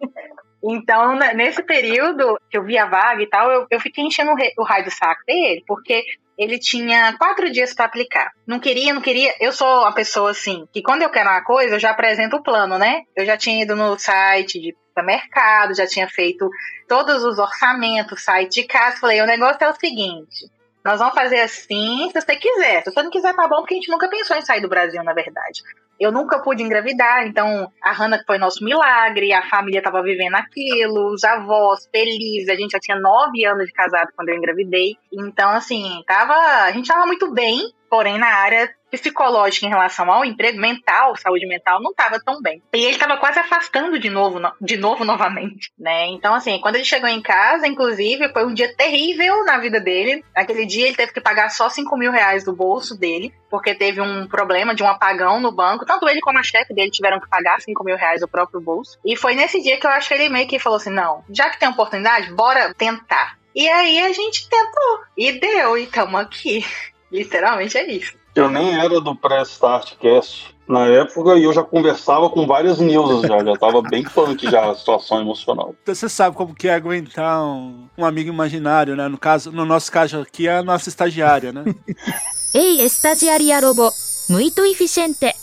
Então, 0.64 1.16
nesse 1.36 1.62
período 1.64 2.38
que 2.50 2.58
eu 2.58 2.64
vi 2.64 2.78
a 2.78 2.88
vaga 2.88 3.22
e 3.22 3.28
tal, 3.30 3.50
eu, 3.52 3.68
eu 3.70 3.80
fiquei 3.80 4.04
enchendo 4.04 4.32
o, 4.32 4.36
re- 4.36 4.54
o 4.58 4.64
raio 4.64 4.84
do 4.86 4.92
saco 4.92 5.22
dele, 5.26 5.64
porque 5.68 6.04
ele 6.38 6.60
tinha 6.60 7.18
quatro 7.18 7.52
dias 7.52 7.74
para 7.74 7.86
aplicar. 7.86 8.32
Não 8.46 8.60
queria, 8.60 8.94
não 8.94 9.02
queria. 9.02 9.34
Eu 9.40 9.52
sou 9.52 9.82
uma 9.82 9.94
pessoa 9.94 10.32
assim, 10.32 10.68
que 10.72 10.82
quando 10.82 11.02
eu 11.02 11.10
quero 11.10 11.30
uma 11.30 11.44
coisa, 11.44 11.76
eu 11.76 11.80
já 11.80 11.92
apresento 11.92 12.38
o 12.38 12.44
plano, 12.44 12.78
né? 12.78 13.02
Eu 13.16 13.26
já 13.26 13.36
tinha 13.36 13.64
ido 13.64 13.76
no 13.76 13.98
site 13.98 14.60
de 14.60 14.76
mercado, 15.04 15.76
já 15.76 15.86
tinha 15.86 16.08
feito 16.08 16.50
todos 16.88 17.24
os 17.24 17.38
orçamentos, 17.38 18.24
site 18.24 18.62
de 18.62 18.68
casa. 18.68 18.98
Falei, 18.98 19.22
o 19.22 19.28
negócio 19.28 19.64
é 19.64 19.70
o 19.70 19.76
seguinte. 19.76 20.50
Nós 20.84 21.00
vamos 21.00 21.16
fazer 21.16 21.42
assim, 21.42 22.10
se 22.12 22.22
você 22.22 22.36
quiser. 22.36 22.84
Se 22.84 22.92
você 22.92 23.04
não 23.04 23.12
quiser, 23.12 23.36
tá 23.36 23.48
bom, 23.48 23.58
porque 23.58 23.74
a 23.74 23.78
gente 23.78 23.92
nunca 23.92 24.10
pensou 24.10 24.38
em 24.38 24.42
sair 24.42 24.62
do 24.62 24.70
Brasil, 24.70 25.04
na 25.04 25.14
verdade. 25.14 25.62
Eu 26.00 26.12
nunca 26.12 26.40
pude 26.40 26.62
engravidar, 26.62 27.26
então 27.26 27.72
a 27.82 27.92
Hannah 27.92 28.22
foi 28.26 28.38
nosso 28.38 28.64
milagre, 28.64 29.34
a 29.34 29.48
família 29.50 29.82
tava 29.82 30.04
vivendo 30.04 30.36
aquilo, 30.36 31.12
os 31.12 31.24
avós 31.24 31.88
felizes, 31.92 32.50
a 32.50 32.56
gente 32.56 32.72
já 32.72 32.80
tinha 32.80 33.00
nove 33.00 33.44
anos 33.46 33.66
de 33.66 33.74
casado 33.74 34.12
quando 34.16 34.30
eu 34.30 34.36
engravidei. 34.36 34.96
Então, 35.12 35.50
assim, 35.50 36.04
tava, 36.06 36.34
a 36.34 36.72
gente 36.72 36.88
tava 36.88 37.06
muito 37.06 37.34
bem, 37.34 37.74
porém 37.90 38.18
na 38.18 38.28
área 38.28 38.72
psicológica 38.90 39.66
em 39.66 39.70
relação 39.70 40.10
ao 40.12 40.24
emprego 40.26 40.60
mental, 40.60 41.16
saúde 41.16 41.46
mental, 41.46 41.82
não 41.82 41.92
estava 41.92 42.20
tão 42.20 42.42
bem. 42.42 42.62
E 42.74 42.78
ele 42.84 42.92
estava 42.96 43.18
quase 43.18 43.40
afastando 43.40 44.00
de 44.00 44.10
novo, 44.10 44.40
no- 44.40 44.54
de 44.62 44.78
novo 44.78 45.04
novamente, 45.06 45.72
né? 45.78 46.08
Então, 46.08 46.34
assim, 46.34 46.60
quando 46.60 46.76
ele 46.76 46.86
chegou 46.86 47.10
em 47.10 47.22
casa, 47.22 47.68
inclusive, 47.68 48.30
foi 48.32 48.46
um 48.46 48.54
dia 48.54 48.74
terrível 48.76 49.44
na 49.46 49.58
vida 49.58 49.80
dele. 49.80 50.24
Aquele 50.36 50.66
dia 50.66 50.88
ele 50.88 50.96
teve 50.96 51.12
que 51.14 51.22
pagar 51.22 51.50
só 51.50 51.70
5 51.70 51.98
mil 51.98 52.12
reais 52.12 52.44
do 52.44 52.54
bolso 52.56 52.98
dele, 52.98 53.34
porque 53.50 53.74
teve 53.76 54.02
um 54.02 54.28
problema 54.28 54.74
de 54.76 54.84
um 54.84 54.88
apagão 54.88 55.40
no 55.40 55.52
banco. 55.52 55.86
Tanto 55.86 56.08
ele 56.08 56.22
como 56.22 56.40
a 56.40 56.44
chefe 56.44 56.74
dele 56.74 56.92
tiveram 56.92 57.20
que 57.20 57.30
pagar 57.30 57.60
5 57.62 57.84
mil 57.84 57.96
reais 57.98 58.22
do 58.22 58.28
próprio 58.28 58.62
bolso. 58.62 58.98
E 59.06 59.16
foi 59.16 59.36
nesse 59.36 59.62
dia 59.62 59.78
que 59.80 59.86
eu 59.86 59.92
acho 59.92 60.08
que 60.08 60.14
ele 60.14 60.30
meio 60.30 60.48
que 60.48 60.60
falou 60.60 60.78
assim: 60.78 60.90
não, 60.90 61.24
já 61.30 61.50
que 61.50 61.60
tem 61.60 61.68
oportunidade, 61.70 62.32
bora 62.34 62.74
tentar. 62.74 63.38
E 63.56 63.68
aí 63.68 64.00
a 64.02 64.12
gente 64.14 64.48
tentou. 64.50 65.00
E 65.18 65.32
deu, 65.34 65.78
e 65.78 65.84
estamos 65.84 66.20
aqui. 66.22 66.66
Literalmente 67.12 67.78
é 67.78 67.90
isso. 67.90 68.16
Eu 68.40 68.50
nem 68.50 68.80
era 68.80 69.02
do 69.02 69.16
pré-startcast 69.16 70.56
na 70.68 70.86
época 70.86 71.36
e 71.38 71.44
eu 71.44 71.54
já 71.54 71.64
conversava 71.64 72.30
com 72.30 72.46
várias 72.46 72.78
news 72.80 73.22
já, 73.22 73.44
já 73.44 73.56
tava 73.56 73.82
bem 73.82 74.04
punk 74.04 74.50
já 74.50 74.70
a 74.70 74.76
situação 74.76 75.22
emocional. 75.22 75.74
Então 75.82 75.96
você 75.96 76.10
sabe 76.10 76.36
como 76.36 76.54
que 76.54 76.68
é 76.68 76.74
aguentar 76.74 77.44
um, 77.44 77.88
um 77.98 78.06
amigo 78.06 78.30
imaginário, 78.30 78.96
né? 78.96 79.08
No 79.08 79.18
caso, 79.18 79.52
no 79.52 79.66
nosso 79.66 79.92
caso 79.92 80.20
aqui 80.20 80.48
é 80.48 80.58
a 80.58 80.64
nossa 80.64 80.90
estagiária, 80.90 81.52
né? 81.52 81.64
Ei, 82.54 82.82
estagiária 82.82 83.60
robô, 83.60 83.90
muito 84.30 84.66
eficiente. 84.66 85.34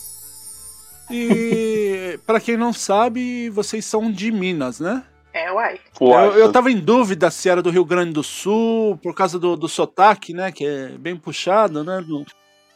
E 1.11 2.19
para 2.27 2.41
quem 2.41 2.57
não 2.57 2.73
sabe, 2.73 3.51
vocês 3.51 3.85
são 3.85 4.11
de 4.11 4.31
Minas, 4.31 4.79
né? 4.79 5.03
É, 5.33 5.51
uai. 5.51 5.81
Eu, 6.01 6.39
eu 6.39 6.53
tava 6.53 6.71
em 6.71 6.79
dúvida 6.79 7.29
se 7.31 7.49
era 7.49 7.61
do 7.61 7.71
Rio 7.71 7.85
Grande 7.85 8.13
do 8.13 8.23
Sul, 8.23 8.97
por 8.99 9.15
causa 9.15 9.37
do, 9.37 9.57
do 9.57 9.69
sotaque, 9.69 10.33
né? 10.33 10.53
Que 10.53 10.65
é 10.65 10.89
bem 10.91 11.17
puxado, 11.17 11.83
né? 11.83 12.05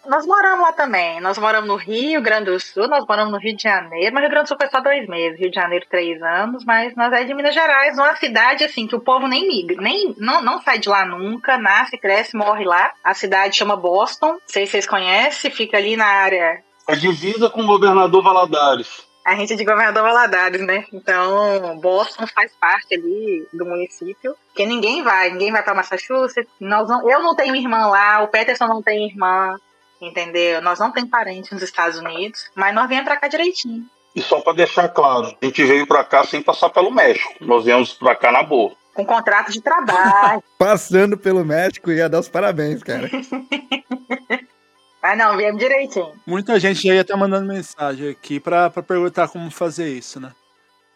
Nós 0.09 0.25
moramos 0.25 0.61
lá 0.61 0.73
também. 0.73 1.21
Nós 1.21 1.37
moramos 1.37 1.69
no 1.69 1.77
Rio 1.77 2.23
Grande 2.23 2.51
do 2.51 2.59
Sul, 2.59 2.89
nós 2.89 3.05
moramos 3.07 3.31
no 3.31 3.39
Rio 3.39 3.55
de 3.55 3.63
Janeiro, 3.63 4.15
mas 4.15 4.23
Rio 4.23 4.31
Grande 4.31 4.47
do 4.47 4.49
Sul 4.49 4.57
foi 4.59 4.71
só 4.71 4.81
dois 4.81 5.07
meses, 5.07 5.39
Rio 5.39 5.51
de 5.51 5.55
Janeiro 5.55 5.85
três 5.91 6.23
anos, 6.23 6.65
mas 6.65 6.97
nós 6.97 7.13
é 7.13 7.25
de 7.25 7.35
Minas 7.35 7.53
Gerais, 7.53 7.99
uma 7.99 8.17
cidade 8.17 8.65
assim 8.65 8.87
que 8.87 8.97
o 8.97 9.01
povo 9.01 9.29
nem 9.29 9.47
migra, 9.47 9.77
nem 9.83 10.15
não, 10.17 10.41
não 10.41 10.63
sai 10.63 10.79
de 10.79 10.89
lá 10.89 11.05
nunca, 11.05 11.59
nasce, 11.59 11.99
cresce, 11.99 12.35
morre 12.35 12.65
lá. 12.65 12.91
A 13.05 13.13
cidade 13.13 13.55
chama 13.55 13.77
Boston, 13.77 14.29
não 14.29 14.41
sei 14.47 14.65
se 14.65 14.73
vocês 14.73 14.87
conhecem, 14.87 15.51
fica 15.51 15.77
ali 15.77 15.95
na 15.95 16.07
área. 16.07 16.63
A 16.87 16.95
divisa 16.95 17.51
com 17.51 17.61
o 17.61 17.67
governador 17.67 18.23
Valadares. 18.23 19.07
A 19.27 19.35
gente 19.35 19.53
é 19.53 19.57
de 19.57 19.65
Governador 19.67 20.05
Valadares, 20.05 20.63
né? 20.63 20.87
Então, 20.91 21.79
Boston 21.83 22.27
faz 22.29 22.51
parte 22.59 22.95
ali 22.95 23.47
do 23.53 23.67
município, 23.67 24.35
que 24.55 24.65
ninguém 24.65 25.03
vai, 25.03 25.29
ninguém 25.29 25.53
vai 25.53 25.63
para 25.63 25.75
Massachusetts. 25.75 26.51
Nós 26.59 26.89
não, 26.89 27.07
eu 27.11 27.23
não 27.23 27.37
tenho 27.37 27.55
irmã 27.55 27.89
lá, 27.89 28.23
o 28.23 28.29
Peterson 28.29 28.67
não 28.67 28.81
tem 28.81 29.07
irmã, 29.07 29.55
entendeu? 30.01 30.61
Nós 30.63 30.79
não 30.79 30.93
temos 30.93 31.11
parente 31.11 31.53
nos 31.53 31.63
Estados 31.63 31.99
Unidos, 31.99 32.51
mas 32.55 32.75
nós 32.75 32.89
viemos 32.89 33.07
pra 33.07 33.17
cá 33.17 33.29
direitinho. 33.29 33.85
E 34.15 34.23
só 34.23 34.41
pra 34.41 34.53
deixar 34.53 34.89
claro, 34.89 35.37
a 35.41 35.45
gente 35.45 35.65
veio 35.65 35.87
pra 35.87 36.03
cá 36.03 36.25
sem 36.25 36.43
passar 36.43 36.71
pelo 36.71 36.91
México. 36.91 37.35
Nós 37.41 37.65
viemos 37.65 37.93
pra 37.93 38.17
cá 38.17 38.33
na 38.33 38.43
boa. 38.43 38.73
Com 38.95 39.05
contrato 39.07 39.53
de 39.53 39.61
trabalho. 39.61 40.43
Passando 40.59 41.17
pelo 41.17 41.45
México, 41.45 41.91
ia 41.93 42.09
dar 42.09 42.19
os 42.19 42.29
parabéns, 42.29 42.83
cara. 42.83 43.09
mas 45.01 45.19
não, 45.19 45.37
viemos 45.37 45.61
direitinho. 45.61 46.13
Muita 46.27 46.59
gente 46.59 46.87
já 46.87 46.95
ia 46.95 47.03
estar 47.03 47.17
mandando 47.17 47.47
mensagem 47.47 48.11
aqui 48.11 48.41
pra, 48.41 48.71
pra 48.71 48.83
perguntar 48.83 49.29
como 49.29 49.51
fazer 49.51 49.89
isso, 49.89 50.19
né? 50.19 50.33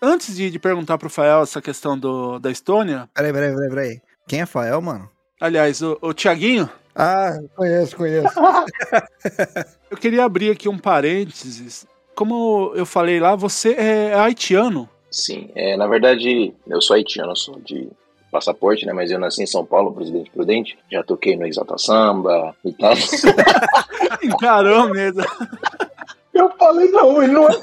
Antes 0.00 0.34
de, 0.34 0.50
de 0.50 0.58
perguntar 0.58 0.98
pro 0.98 1.08
Fael 1.08 1.42
essa 1.42 1.62
questão 1.62 1.96
do, 1.96 2.40
da 2.40 2.50
Estônia, 2.50 3.08
Peraí, 3.14 3.32
peraí, 3.32 3.54
peraí, 3.54 3.68
peraí. 3.68 4.00
Quem 4.26 4.40
é 4.40 4.46
Fael, 4.46 4.80
mano? 4.80 5.08
aliás, 5.40 5.82
o, 5.82 5.98
o 6.00 6.14
Tiaguinho, 6.14 6.70
Ah, 6.94 7.38
conheço, 7.56 7.96
conheço. 7.96 8.34
eu 9.90 9.96
queria 9.96 10.24
abrir 10.24 10.50
aqui 10.50 10.68
um 10.68 10.78
parênteses. 10.78 11.86
Como 12.14 12.72
eu 12.74 12.84
falei 12.84 13.18
lá, 13.18 13.34
você 13.34 13.74
é 13.74 14.14
haitiano. 14.14 14.88
Sim, 15.10 15.50
é, 15.54 15.76
na 15.76 15.86
verdade, 15.86 16.54
eu 16.66 16.80
sou 16.80 16.94
haitiano, 16.94 17.32
eu 17.32 17.36
sou 17.36 17.58
de 17.60 17.88
passaporte, 18.30 18.86
né? 18.86 18.92
Mas 18.92 19.10
eu 19.10 19.18
nasci 19.18 19.42
em 19.42 19.46
São 19.46 19.64
Paulo, 19.64 19.92
Presidente 19.92 20.30
Prudente. 20.30 20.78
Já 20.90 21.02
toquei 21.02 21.36
no 21.36 21.46
Exalta 21.46 21.76
Samba 21.78 22.54
e 22.64 22.72
tal. 22.72 22.94
Encarou 24.22 24.88
mesmo. 24.88 25.22
Eu 26.32 26.50
falei, 26.56 26.90
não, 26.90 27.22
ele 27.22 27.32
não 27.34 27.46
é. 27.46 27.60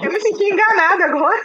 Eu 0.00 0.12
me 0.12 0.20
senti 0.20 0.44
enganada 0.44 1.06
agora. 1.06 1.44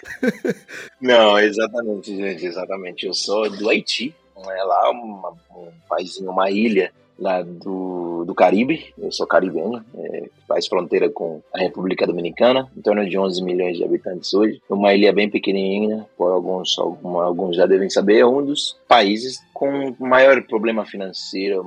Não, 1.01 1.39
exatamente, 1.39 2.15
gente, 2.15 2.45
exatamente. 2.45 3.07
Eu 3.07 3.15
sou 3.15 3.49
do 3.49 3.67
Haiti, 3.67 4.13
não 4.35 4.51
é 4.51 4.63
lá 4.63 4.91
uma, 4.91 5.31
um 5.55 5.71
paísinho, 5.89 6.29
uma 6.29 6.51
ilha 6.51 6.93
lá 7.19 7.41
do, 7.41 8.23
do 8.25 8.33
Caribe. 8.35 8.93
Eu 8.97 9.11
sou 9.11 9.27
caribenho, 9.27 9.83
é, 9.95 10.29
faz 10.47 10.67
fronteira 10.67 11.09
com 11.09 11.41
a 11.53 11.59
República 11.59 12.05
Dominicana, 12.07 12.69
em 12.75 12.81
torno 12.81 13.07
de 13.07 13.17
11 13.17 13.43
milhões 13.43 13.77
de 13.77 13.83
habitantes 13.83 14.33
hoje. 14.33 14.61
Uma 14.69 14.93
ilha 14.93 15.13
bem 15.13 15.29
pequenininha, 15.29 16.05
por 16.17 16.31
alguns, 16.31 16.77
alguma- 16.77 17.23
alguns 17.23 17.55
já 17.55 17.65
devem 17.65 17.89
saber, 17.89 18.19
é 18.19 18.25
um 18.25 18.43
dos 18.45 18.77
países 18.87 19.39
com 19.53 19.95
maior 19.99 20.41
problema 20.43 20.85
financeiro, 20.85 21.65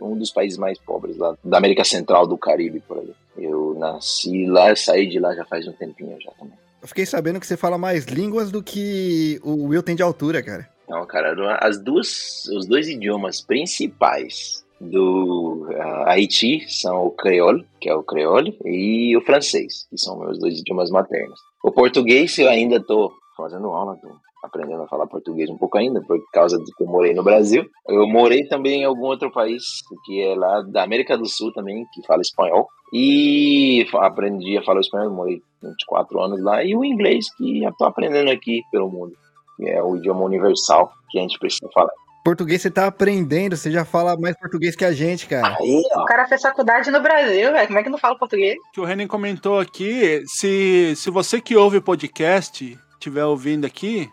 um 0.00 0.16
dos 0.16 0.30
países 0.30 0.58
mais 0.58 0.78
pobres 0.78 1.16
lá 1.16 1.36
da 1.44 1.58
América 1.58 1.84
Central, 1.84 2.26
do 2.26 2.36
Caribe, 2.38 2.80
por 2.80 2.98
aí. 2.98 3.10
Eu 3.36 3.74
nasci 3.78 4.46
lá, 4.46 4.74
saí 4.76 5.08
de 5.08 5.18
lá 5.18 5.34
já 5.34 5.44
faz 5.44 5.66
um 5.66 5.72
tempinho 5.72 6.16
já 6.20 6.30
também. 6.32 6.54
Eu 6.80 6.86
fiquei 6.88 7.06
sabendo 7.06 7.40
que 7.40 7.46
você 7.46 7.56
fala 7.56 7.78
mais 7.78 8.04
línguas 8.04 8.52
do 8.52 8.62
que 8.62 9.40
o 9.42 9.68
Will 9.68 9.82
tem 9.82 9.96
de 9.96 10.02
altura, 10.02 10.42
cara. 10.42 10.68
Não, 10.88 11.04
cara, 11.06 11.56
as 11.62 11.78
duas, 11.80 12.44
os 12.54 12.66
dois 12.66 12.86
idiomas 12.88 13.40
principais 13.40 14.63
do 14.90 15.68
ah, 15.78 16.12
Haiti 16.12 16.64
são 16.68 17.06
o 17.06 17.10
creole, 17.10 17.66
que 17.80 17.88
é 17.88 17.94
o 17.94 18.02
creole, 18.02 18.58
e 18.64 19.16
o 19.16 19.20
francês, 19.20 19.86
que 19.88 19.98
são 19.98 20.18
meus 20.18 20.38
dois 20.38 20.58
idiomas 20.58 20.90
maternos. 20.90 21.38
O 21.62 21.72
português 21.72 22.38
eu 22.38 22.48
ainda 22.48 22.80
tô 22.80 23.12
fazendo 23.36 23.68
aula, 23.68 23.96
tô 24.00 24.08
aprendendo 24.44 24.82
a 24.82 24.88
falar 24.88 25.06
português 25.06 25.48
um 25.48 25.56
pouco 25.56 25.78
ainda, 25.78 26.00
por 26.02 26.18
causa 26.32 26.58
de 26.58 26.74
que 26.74 26.82
eu 26.82 26.86
morei 26.86 27.14
no 27.14 27.22
Brasil. 27.22 27.64
Eu 27.88 28.06
morei 28.06 28.46
também 28.46 28.82
em 28.82 28.84
algum 28.84 29.06
outro 29.06 29.32
país, 29.32 29.64
que 30.04 30.20
é 30.20 30.34
lá 30.34 30.60
da 30.62 30.82
América 30.82 31.16
do 31.16 31.26
Sul 31.26 31.52
também, 31.52 31.86
que 31.92 32.06
fala 32.06 32.20
espanhol. 32.20 32.68
E 32.92 33.86
aprendi 33.94 34.58
a 34.58 34.62
falar 34.62 34.80
espanhol, 34.80 35.10
morei 35.10 35.40
24 35.62 36.20
anos 36.20 36.42
lá, 36.42 36.62
e 36.62 36.76
o 36.76 36.84
inglês 36.84 37.34
que 37.34 37.60
já 37.60 37.72
tô 37.72 37.86
aprendendo 37.86 38.30
aqui 38.30 38.62
pelo 38.70 38.90
mundo 38.90 39.14
que 39.56 39.68
é 39.68 39.82
o 39.82 39.96
idioma 39.96 40.24
universal 40.24 40.92
que 41.10 41.18
a 41.18 41.22
gente 41.22 41.38
precisa 41.38 41.68
falar. 41.72 41.92
Português 42.24 42.62
você 42.62 42.70
tá 42.70 42.86
aprendendo, 42.86 43.54
você 43.54 43.70
já 43.70 43.84
fala 43.84 44.16
mais 44.16 44.34
português 44.38 44.74
que 44.74 44.84
a 44.84 44.92
gente, 44.92 45.26
cara. 45.26 45.56
Aí, 45.60 45.82
O 45.94 46.04
cara 46.06 46.26
fez 46.26 46.40
faculdade 46.40 46.90
no 46.90 47.02
Brasil, 47.02 47.52
velho. 47.52 47.66
Como 47.66 47.78
é 47.78 47.82
que 47.82 47.90
não 47.90 47.98
fala 47.98 48.18
português? 48.18 48.56
Que 48.72 48.80
o 48.80 48.84
Renan 48.84 49.06
comentou 49.06 49.60
aqui, 49.60 50.22
se, 50.26 50.94
se 50.96 51.10
você 51.10 51.38
que 51.38 51.54
ouve 51.54 51.76
o 51.76 51.82
podcast 51.82 52.78
estiver 52.94 53.26
ouvindo 53.26 53.66
aqui, 53.66 54.08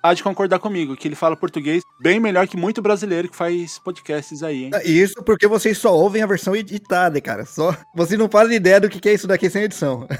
há 0.00 0.14
de 0.14 0.22
concordar 0.22 0.60
comigo, 0.60 0.96
que 0.96 1.08
ele 1.08 1.16
fala 1.16 1.36
português 1.36 1.82
bem 2.00 2.20
melhor 2.20 2.46
que 2.46 2.56
muito 2.56 2.80
brasileiro 2.80 3.28
que 3.28 3.34
faz 3.34 3.80
podcasts 3.80 4.44
aí, 4.44 4.66
hein? 4.66 4.70
Isso 4.84 5.20
porque 5.24 5.48
vocês 5.48 5.76
só 5.78 5.92
ouvem 5.92 6.22
a 6.22 6.26
versão 6.26 6.54
editada, 6.54 7.20
cara. 7.20 7.44
Só 7.44 7.74
vocês 7.92 8.16
não 8.16 8.28
fazem 8.28 8.54
ideia 8.54 8.80
do 8.80 8.88
que 8.88 9.08
é 9.08 9.14
isso 9.14 9.26
daqui 9.26 9.50
sem 9.50 9.64
edição. 9.64 10.06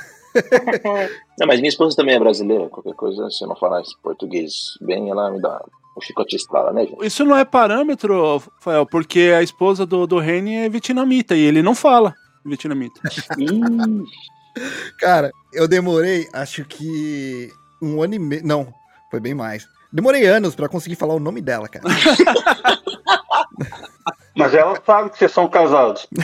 Não, 1.39 1.47
mas 1.47 1.59
minha 1.59 1.71
esposa 1.71 1.97
também 1.97 2.15
é 2.15 2.19
brasileira. 2.19 2.69
Qualquer 2.69 2.95
coisa, 2.95 3.29
se 3.31 3.43
eu 3.43 3.49
não 3.49 3.57
falar 3.57 3.81
esse 3.81 3.97
português 4.03 4.75
bem, 4.81 5.11
ela 5.11 5.31
me 5.31 5.41
dá 5.41 5.61
um 5.99 6.01
chicote 6.01 6.37
estrada, 6.37 6.73
né, 6.73 6.87
gente? 6.87 7.05
Isso 7.05 7.25
não 7.25 7.37
é 7.37 7.45
parâmetro, 7.45 8.39
Rafael, 8.39 8.87
porque 8.87 9.35
a 9.37 9.43
esposa 9.43 9.85
do, 9.85 10.07
do 10.07 10.19
Reni 10.19 10.55
é 10.55 10.69
vietnamita 10.69 11.35
e 11.37 11.41
ele 11.41 11.63
não 11.63 11.75
fala 11.75 12.15
vietnamita. 12.45 13.01
Cara, 14.99 15.31
eu 15.53 15.69
demorei, 15.69 16.29
acho 16.33 16.65
que 16.65 17.51
um 17.81 18.03
ano 18.03 18.15
e 18.15 18.19
meio. 18.19 18.45
Não, 18.45 18.73
foi 19.11 19.21
bem 19.21 19.35
mais. 19.35 19.69
Demorei 19.93 20.27
anos 20.27 20.55
pra 20.55 20.69
conseguir 20.69 20.97
falar 20.97 21.15
o 21.15 21.21
nome 21.21 21.41
dela, 21.41 21.69
cara. 21.69 21.85
Mas 24.37 24.55
ela 24.55 24.81
sabe 24.85 25.11
que 25.11 25.19
vocês 25.19 25.33
são 25.33 25.49
casados. 25.49 26.07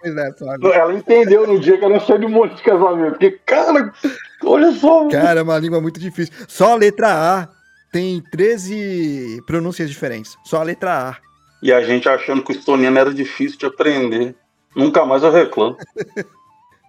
Pois 0.00 0.16
é, 0.16 0.32
sabe? 0.32 0.72
Ela 0.72 0.92
entendeu 0.94 1.46
no 1.46 1.58
dia 1.58 1.78
que 1.78 1.84
era 1.84 2.00
cerimônia 2.00 2.54
de 2.54 2.62
casamento. 2.62 3.12
Porque, 3.12 3.30
cara, 3.46 3.92
olha 4.44 4.72
só. 4.72 5.08
Cara, 5.08 5.40
é 5.40 5.42
uma 5.42 5.58
língua 5.58 5.80
muito 5.80 6.00
difícil. 6.00 6.34
Só 6.48 6.72
a 6.72 6.74
letra 6.74 7.08
A 7.08 7.48
tem 7.92 8.22
13 8.30 9.42
pronúncias 9.46 9.88
diferentes. 9.88 10.36
Só 10.44 10.60
a 10.60 10.64
letra 10.64 11.10
A. 11.10 11.16
E 11.62 11.72
a 11.72 11.82
gente 11.82 12.08
achando 12.08 12.42
que 12.42 12.52
o 12.52 12.56
estoniano 12.56 12.98
era 12.98 13.12
difícil 13.12 13.58
de 13.58 13.66
aprender. 13.66 14.34
Nunca 14.74 15.04
mais 15.04 15.22
eu 15.22 15.30
reclamo. 15.30 15.76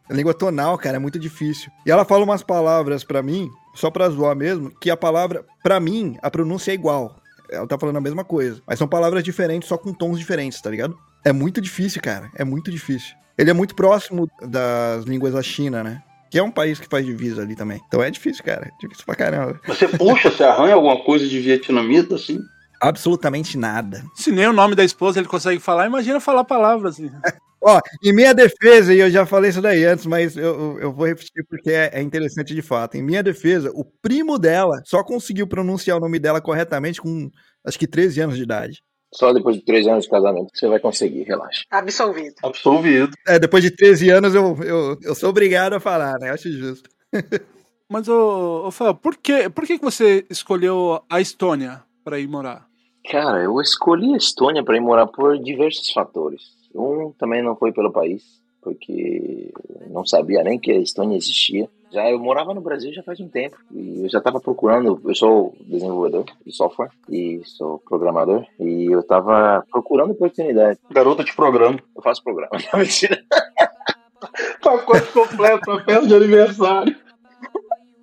A 0.10 0.14
língua 0.14 0.34
tonal, 0.34 0.78
cara, 0.78 0.98
é 0.98 1.00
muito 1.00 1.18
difícil. 1.18 1.72
E 1.86 1.92
ela 1.92 2.04
fala 2.04 2.26
umas 2.26 2.44
palavras 2.44 3.02
pra 3.02 3.24
mim, 3.24 3.50
só 3.74 3.90
pra 3.90 4.10
zoar 4.10 4.36
mesmo, 4.36 4.70
que 4.78 4.90
a 4.92 4.98
palavra, 4.98 5.46
pra 5.64 5.80
mim, 5.80 6.18
a 6.22 6.30
pronúncia 6.30 6.72
é 6.72 6.74
igual. 6.74 7.16
Ela 7.50 7.66
tá 7.66 7.80
falando 7.80 7.96
a 7.96 8.02
mesma 8.02 8.26
coisa. 8.26 8.62
Mas 8.68 8.78
são 8.78 8.90
palavras 8.90 9.24
diferentes, 9.24 9.70
só 9.70 9.78
com 9.78 9.94
tons 9.94 10.20
diferentes, 10.20 10.62
tá 10.62 10.70
ligado? 10.70 10.98
É 11.24 11.32
muito 11.32 11.62
difícil, 11.62 12.02
cara. 12.02 12.30
É 12.36 12.44
muito 12.44 12.70
difícil. 12.70 13.16
Ele 13.38 13.52
é 13.52 13.54
muito 13.54 13.74
próximo 13.74 14.30
das 14.42 15.06
línguas 15.06 15.34
da 15.34 15.42
China, 15.42 15.82
né? 15.82 16.04
Que 16.32 16.40
é 16.40 16.44
um 16.44 16.50
país 16.50 16.80
que 16.80 16.88
faz 16.88 17.06
divisa 17.06 17.42
ali 17.42 17.56
também. 17.56 17.80
Então 17.88 18.02
é 18.02 18.10
difícil, 18.10 18.44
cara. 18.44 18.66
É 18.68 18.72
difícil 18.82 19.06
pra 19.06 19.16
caramba. 19.16 19.60
Você 19.68 19.88
puxa, 19.88 20.32
você 20.32 20.44
arranha 20.44 20.74
alguma 20.76 21.04
coisa 21.04 21.28
de 21.28 21.40
vietnamita, 21.40 22.16
assim? 22.16 22.40
Absolutamente 22.82 23.58
nada. 23.58 24.04
Se 24.16 24.32
nem 24.32 24.48
o 24.48 24.54
nome 24.54 24.74
da 24.74 24.84
esposa 24.84 25.20
ele 25.20 25.28
consegue 25.28 25.60
falar, 25.60 25.86
imagina 25.86 26.20
falar 26.20 26.44
palavras. 26.44 26.94
Assim. 26.96 27.12
Ó, 27.64 27.80
em 28.04 28.12
minha 28.12 28.34
defesa, 28.34 28.92
e 28.92 29.00
eu 29.00 29.12
já 29.12 29.24
falei 29.24 29.52
isso 29.52 29.62
daí 29.62 29.86
antes, 29.86 30.08
mas 30.08 30.36
eu, 30.36 30.80
eu- 30.80 30.92
vou 30.92 31.06
repetir 31.06 31.46
porque 31.48 31.70
é, 31.70 31.92
é 31.94 32.02
interessante 32.02 32.56
de 32.56 32.62
fato. 32.64 32.96
Em 32.98 33.04
minha 33.04 33.22
defesa, 33.22 33.70
o 33.76 33.86
primo 34.02 34.40
dela 34.40 34.82
só 34.84 35.04
conseguiu 35.04 35.46
pronunciar 35.46 35.98
o 35.98 36.00
nome 36.00 36.18
dela 36.18 36.42
corretamente 36.42 37.00
com 37.00 37.30
acho 37.64 37.78
que 37.78 37.86
13 37.86 38.20
anos 38.22 38.36
de 38.36 38.42
idade. 38.42 38.82
Só 39.14 39.34
depois 39.34 39.58
de 39.58 39.64
três 39.64 39.88
anos 39.88 40.06
de 40.06 40.10
casamento 40.10 40.52
que 40.52 40.60
você 40.60 40.68
vai 40.68 40.80
conseguir, 40.80 41.24
relaxa. 41.24 41.64
Absolvido. 41.70 42.36
Absolvido. 42.44 43.12
É, 43.28 43.38
depois 43.38 43.64
de 43.64 43.72
13 43.72 44.10
anos 44.10 44.34
eu, 44.34 44.58
eu, 44.64 44.98
eu 45.02 45.16
sou 45.16 45.30
obrigado 45.30 45.74
a 45.74 45.80
falar, 45.80 46.18
né? 46.20 46.32
Acho 46.32 46.50
justo. 46.52 46.90
Mas, 47.90 48.08
ô, 48.08 48.62
ô 48.62 48.64
Rafael, 48.66 48.96
por, 48.96 49.18
que, 49.18 49.50
por 49.50 49.66
que 49.66 49.78
você 49.78 50.26
escolheu 50.30 51.02
a 51.10 51.20
Estônia 51.20 51.84
pra 52.06 52.20
ir 52.20 52.28
morar? 52.28 52.66
Cara, 53.10 53.44
eu 53.44 53.60
escolhi 53.60 54.14
a 54.14 54.18
Estônia 54.18 54.64
para 54.64 54.78
ir 54.78 54.80
morar 54.80 55.08
por 55.08 55.38
diversos 55.38 55.92
fatores. 55.92 56.42
Um 56.74 57.12
também 57.12 57.44
não 57.44 57.54
foi 57.54 57.74
pelo 57.74 57.92
país, 57.92 58.24
porque 58.62 59.52
não 59.90 60.06
sabia 60.06 60.42
nem 60.42 60.58
que 60.58 60.72
a 60.72 60.80
Estônia 60.80 61.18
existia. 61.18 61.70
Já 61.92 62.10
eu 62.10 62.18
morava 62.18 62.54
no 62.54 62.62
Brasil 62.62 62.94
já 62.94 63.04
faz 63.04 63.20
um 63.20 63.28
tempo 63.28 63.58
e 63.70 64.04
eu 64.04 64.10
já 64.10 64.20
estava 64.20 64.40
procurando. 64.40 65.02
Eu 65.04 65.14
sou 65.14 65.54
desenvolvedor 65.60 66.24
de 66.46 66.52
software 66.54 66.90
e 67.10 67.42
sou 67.44 67.80
programador 67.80 68.46
e 68.58 68.86
eu 68.86 69.02
estava 69.02 69.66
procurando 69.70 70.12
oportunidade. 70.12 70.80
Garota 70.90 71.22
de 71.24 71.36
programa. 71.36 71.78
Eu 71.94 72.02
faço 72.02 72.24
programa, 72.24 72.52
não 72.72 72.80
mentira. 72.80 73.22
Pacote 74.64 75.12
completo 75.12 75.66
pra 75.66 75.84
festa 75.84 76.08
de 76.08 76.16
aniversário. 76.16 76.96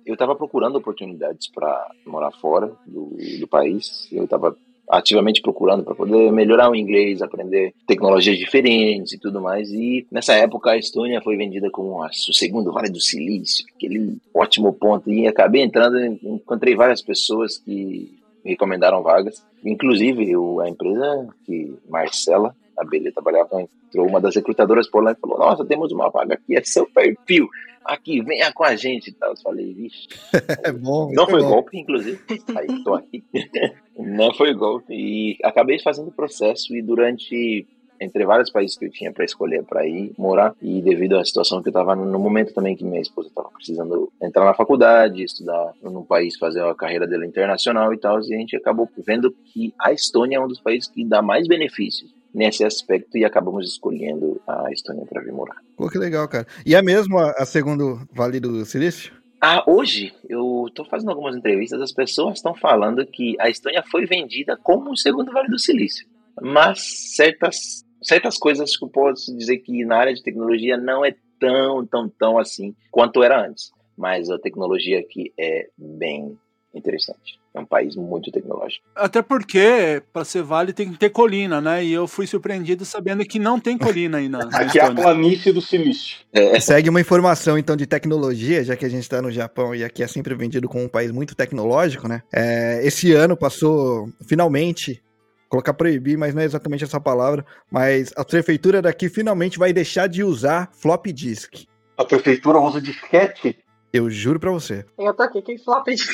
eu 0.05 0.13
estava 0.13 0.35
procurando 0.35 0.75
oportunidades 0.75 1.49
para 1.49 1.89
morar 2.05 2.31
fora 2.31 2.71
do, 2.85 3.17
do 3.39 3.47
país. 3.47 4.07
Eu 4.11 4.25
estava 4.25 4.55
ativamente 4.89 5.41
procurando 5.41 5.83
para 5.83 5.93
poder 5.93 6.31
melhorar 6.31 6.69
o 6.69 6.75
inglês, 6.75 7.21
aprender 7.21 7.73
tecnologias 7.85 8.37
diferentes 8.37 9.13
e 9.13 9.19
tudo 9.19 9.39
mais. 9.39 9.69
E 9.71 10.07
nessa 10.11 10.33
época 10.33 10.71
a 10.71 10.77
Estônia 10.77 11.21
foi 11.21 11.37
vendida 11.37 11.69
como 11.69 12.01
o 12.03 12.33
segundo 12.33 12.71
Vale 12.71 12.89
do 12.89 12.99
Silício, 12.99 13.65
aquele 13.75 14.17
ótimo 14.33 14.73
ponto. 14.73 15.11
E 15.11 15.27
acabei 15.27 15.61
entrando, 15.61 15.99
encontrei 16.23 16.75
várias 16.75 17.01
pessoas 17.01 17.57
que 17.57 18.11
me 18.43 18.51
recomendaram 18.51 19.03
vagas. 19.03 19.45
Inclusive 19.63 20.33
a 20.63 20.69
empresa 20.69 21.27
que 21.45 21.73
Marcela 21.87 22.55
a 22.79 22.83
Abelha 22.83 23.11
trabalhava, 23.11 23.61
entrou 23.61 24.07
uma 24.07 24.21
das 24.21 24.35
recrutadoras 24.35 24.89
por 24.89 25.03
lá 25.03 25.11
e 25.11 25.19
falou: 25.19 25.37
Nossa, 25.37 25.65
temos 25.65 25.91
uma 25.91 26.09
vaga 26.09 26.35
aqui, 26.35 26.57
é 26.57 26.63
seu 26.63 26.85
perfil. 26.87 27.47
Aqui, 27.83 28.21
venha 28.21 28.51
com 28.53 28.63
a 28.63 28.75
gente 28.75 29.09
e 29.09 29.13
tal. 29.13 29.31
Eu 29.31 29.37
falei, 29.37 29.73
vixe. 29.73 30.07
É 30.63 30.71
bom. 30.71 31.11
Não 31.11 31.27
foi 31.27 31.41
bom. 31.41 31.49
golpe, 31.49 31.79
inclusive. 31.79 32.19
Aí, 32.55 32.83
tô 32.83 32.93
aqui. 32.93 33.23
Não 33.97 34.33
foi 34.33 34.53
golpe. 34.53 34.93
E 34.93 35.37
acabei 35.43 35.79
fazendo 35.79 36.09
o 36.09 36.13
processo 36.13 36.75
e 36.75 36.81
durante 36.81 37.67
entre 38.01 38.25
vários 38.25 38.49
países 38.49 38.77
que 38.77 38.85
eu 38.85 38.89
tinha 38.89 39.11
para 39.11 39.25
escolher 39.25 39.61
para 39.63 39.85
ir 39.85 40.13
morar 40.17 40.55
e 40.61 40.81
devido 40.81 41.17
à 41.17 41.25
situação 41.25 41.61
que 41.61 41.67
eu 41.67 41.71
estava 41.71 41.97
no 41.97 42.17
momento 42.17 42.53
também 42.53 42.73
que 42.73 42.85
minha 42.85 43.01
esposa 43.01 43.27
estava 43.27 43.49
precisando 43.49 44.09
entrar 44.21 44.45
na 44.45 44.53
faculdade, 44.53 45.21
estudar 45.21 45.73
num 45.83 46.03
país, 46.03 46.37
fazer 46.37 46.63
a 46.63 46.73
carreira 46.73 47.05
dela 47.05 47.25
internacional 47.25 47.93
e 47.93 47.97
tal, 47.97 48.21
e 48.21 48.33
a 48.33 48.37
gente 48.37 48.55
acabou 48.55 48.89
vendo 49.05 49.31
que 49.31 49.73
a 49.81 49.91
Estônia 49.91 50.37
é 50.37 50.39
um 50.39 50.47
dos 50.47 50.61
países 50.61 50.89
que 50.89 51.03
dá 51.03 51.21
mais 51.21 51.45
benefícios 51.45 52.09
nesse 52.33 52.63
aspecto 52.63 53.17
e 53.17 53.25
acabamos 53.25 53.67
escolhendo 53.67 54.41
a 54.47 54.71
Estônia 54.71 55.05
para 55.05 55.21
vir 55.21 55.31
morar. 55.31 55.57
Pô, 55.75 55.89
que 55.89 55.97
legal, 55.97 56.27
cara. 56.27 56.47
E 56.65 56.75
é 56.75 56.81
mesmo 56.81 57.17
a, 57.17 57.31
a 57.31 57.45
segundo 57.45 58.07
Vale 58.13 58.39
do 58.39 58.65
Silício? 58.65 59.13
Ah, 59.41 59.63
hoje 59.65 60.13
eu 60.27 60.65
estou 60.67 60.85
fazendo 60.85 61.11
algumas 61.11 61.35
entrevistas, 61.35 61.81
as 61.81 61.93
pessoas 61.93 62.35
estão 62.35 62.53
falando 62.53 63.05
que 63.05 63.35
a 63.39 63.49
Estônia 63.49 63.83
foi 63.89 64.05
vendida 64.05 64.57
como 64.57 64.91
o 64.91 64.97
segundo 64.97 65.31
Vale 65.31 65.47
do 65.47 65.57
Silício. 65.57 66.05
Mas 66.41 67.15
certas, 67.15 67.85
certas 68.01 68.37
coisas 68.37 68.75
que 68.75 68.83
eu 68.83 68.89
posso 68.89 69.35
dizer 69.35 69.59
que 69.59 69.85
na 69.85 69.97
área 69.97 70.13
de 70.13 70.23
tecnologia 70.23 70.77
não 70.77 71.05
é 71.05 71.15
tão, 71.39 71.85
tão, 71.85 72.09
tão 72.09 72.37
assim 72.37 72.75
quanto 72.91 73.23
era 73.23 73.45
antes. 73.45 73.71
Mas 73.97 74.29
a 74.29 74.37
tecnologia 74.37 74.99
aqui 74.99 75.33
é 75.37 75.69
bem 75.77 76.37
interessante. 76.73 77.38
É 77.59 77.61
um 77.61 77.65
país 77.65 77.95
muito 77.97 78.31
tecnológico. 78.31 78.85
Até 78.95 79.21
porque, 79.21 80.01
pra 80.13 80.23
ser 80.23 80.41
vale, 80.41 80.71
tem 80.71 80.89
que 80.89 80.97
ter 80.97 81.09
colina, 81.09 81.59
né? 81.59 81.83
E 81.83 81.91
eu 81.91 82.07
fui 82.07 82.25
surpreendido 82.25 82.85
sabendo 82.85 83.25
que 83.25 83.37
não 83.37 83.59
tem 83.59 83.77
colina 83.77 84.17
aí 84.17 84.29
na, 84.29 84.45
na 84.45 84.57
Aqui 84.57 84.79
é 84.79 84.85
a 84.85 84.95
planície 84.95 85.51
do 85.51 85.61
silício. 85.61 86.19
É, 86.31 86.57
Segue 86.59 86.89
uma 86.89 87.01
informação, 87.01 87.57
então, 87.57 87.75
de 87.75 87.85
tecnologia, 87.85 88.63
já 88.63 88.77
que 88.77 88.85
a 88.85 88.89
gente 88.89 89.01
está 89.01 89.21
no 89.21 89.29
Japão 89.29 89.75
e 89.75 89.83
aqui 89.83 90.01
é 90.01 90.07
sempre 90.07 90.33
vendido 90.35 90.69
como 90.69 90.85
um 90.85 90.87
país 90.87 91.11
muito 91.11 91.35
tecnológico, 91.35 92.07
né? 92.07 92.21
É, 92.31 92.79
esse 92.83 93.11
ano 93.11 93.35
passou, 93.35 94.09
finalmente, 94.25 95.03
colocar 95.49 95.73
proibir, 95.73 96.17
mas 96.17 96.33
não 96.33 96.41
é 96.41 96.45
exatamente 96.45 96.85
essa 96.85 96.99
palavra, 96.99 97.45
mas 97.69 98.13
a 98.15 98.23
prefeitura 98.23 98.81
daqui 98.81 99.09
finalmente 99.09 99.59
vai 99.59 99.73
deixar 99.73 100.07
de 100.07 100.23
usar 100.23 100.69
flop 100.71 101.07
disk. 101.07 101.65
A 101.97 102.05
prefeitura 102.05 102.57
usa 102.57 102.79
disquete. 102.79 103.57
Eu 103.91 104.09
juro 104.09 104.39
pra 104.39 104.51
você. 104.51 104.85
Eu 104.97 105.13
tô 105.13 105.23
aqui, 105.23 105.41
que 105.41 105.57
flop 105.57 105.87
de... 105.87 106.05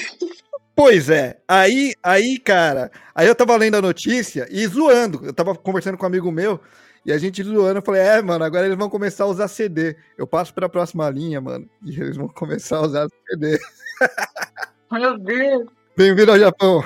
Pois 0.76 1.10
é, 1.10 1.40
aí, 1.48 1.94
aí, 2.04 2.38
cara, 2.38 2.92
aí 3.14 3.26
eu 3.26 3.34
tava 3.34 3.56
lendo 3.56 3.76
a 3.76 3.82
notícia 3.82 4.46
e 4.52 4.68
zoando. 4.68 5.26
Eu 5.26 5.34
tava 5.34 5.56
conversando 5.56 5.98
com 5.98 6.04
um 6.04 6.08
amigo 6.08 6.30
meu 6.32 6.60
e 7.06 7.14
a 7.14 7.18
gente 7.18 7.42
zoando. 7.42 7.80
Eu 7.80 7.82
falei, 7.82 8.02
é, 8.02 8.22
mano, 8.22 8.44
agora 8.44 8.66
eles 8.66 8.78
vão 8.78 8.90
começar 8.90 9.24
a 9.24 9.28
usar 9.28 9.48
CD. 9.48 9.96
Eu 10.18 10.28
passo 10.28 10.54
pra 10.54 10.68
próxima 10.68 11.10
linha, 11.10 11.40
mano, 11.40 11.70
e 11.82 11.98
eles 11.98 12.18
vão 12.18 12.28
começar 12.28 12.78
a 12.78 12.82
usar 12.82 13.08
CD. 13.26 13.58
Meu 14.92 15.18
Deus. 15.18 15.66
Bem-vindo 15.96 16.32
ao 16.32 16.40
Japão. 16.40 16.84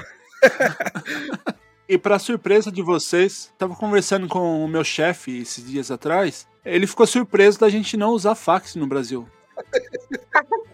E 1.88 1.97
pra 1.97 2.19
surpresa 2.19 2.71
de 2.71 2.84
vocês, 2.84 3.52
tava 3.58 3.75
conversando 3.75 4.28
com 4.28 4.63
o 4.63 4.67
meu 4.67 4.84
chefe 4.84 5.41
esses 5.41 5.65
dias 5.65 5.89
atrás. 5.89 6.47
Ele 6.63 6.86
ficou 6.86 7.08
surpreso 7.08 7.60
da 7.60 7.67
gente 7.67 7.97
não 7.97 8.12
usar 8.12 8.36
fax 8.36 8.75
no 8.75 8.86
Brasil. 8.86 9.28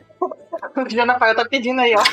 O 0.75 0.89
Jonafael 0.89 1.35
tá 1.35 1.45
pedindo 1.45 1.79
aí, 1.79 1.95
ó. 1.95 2.03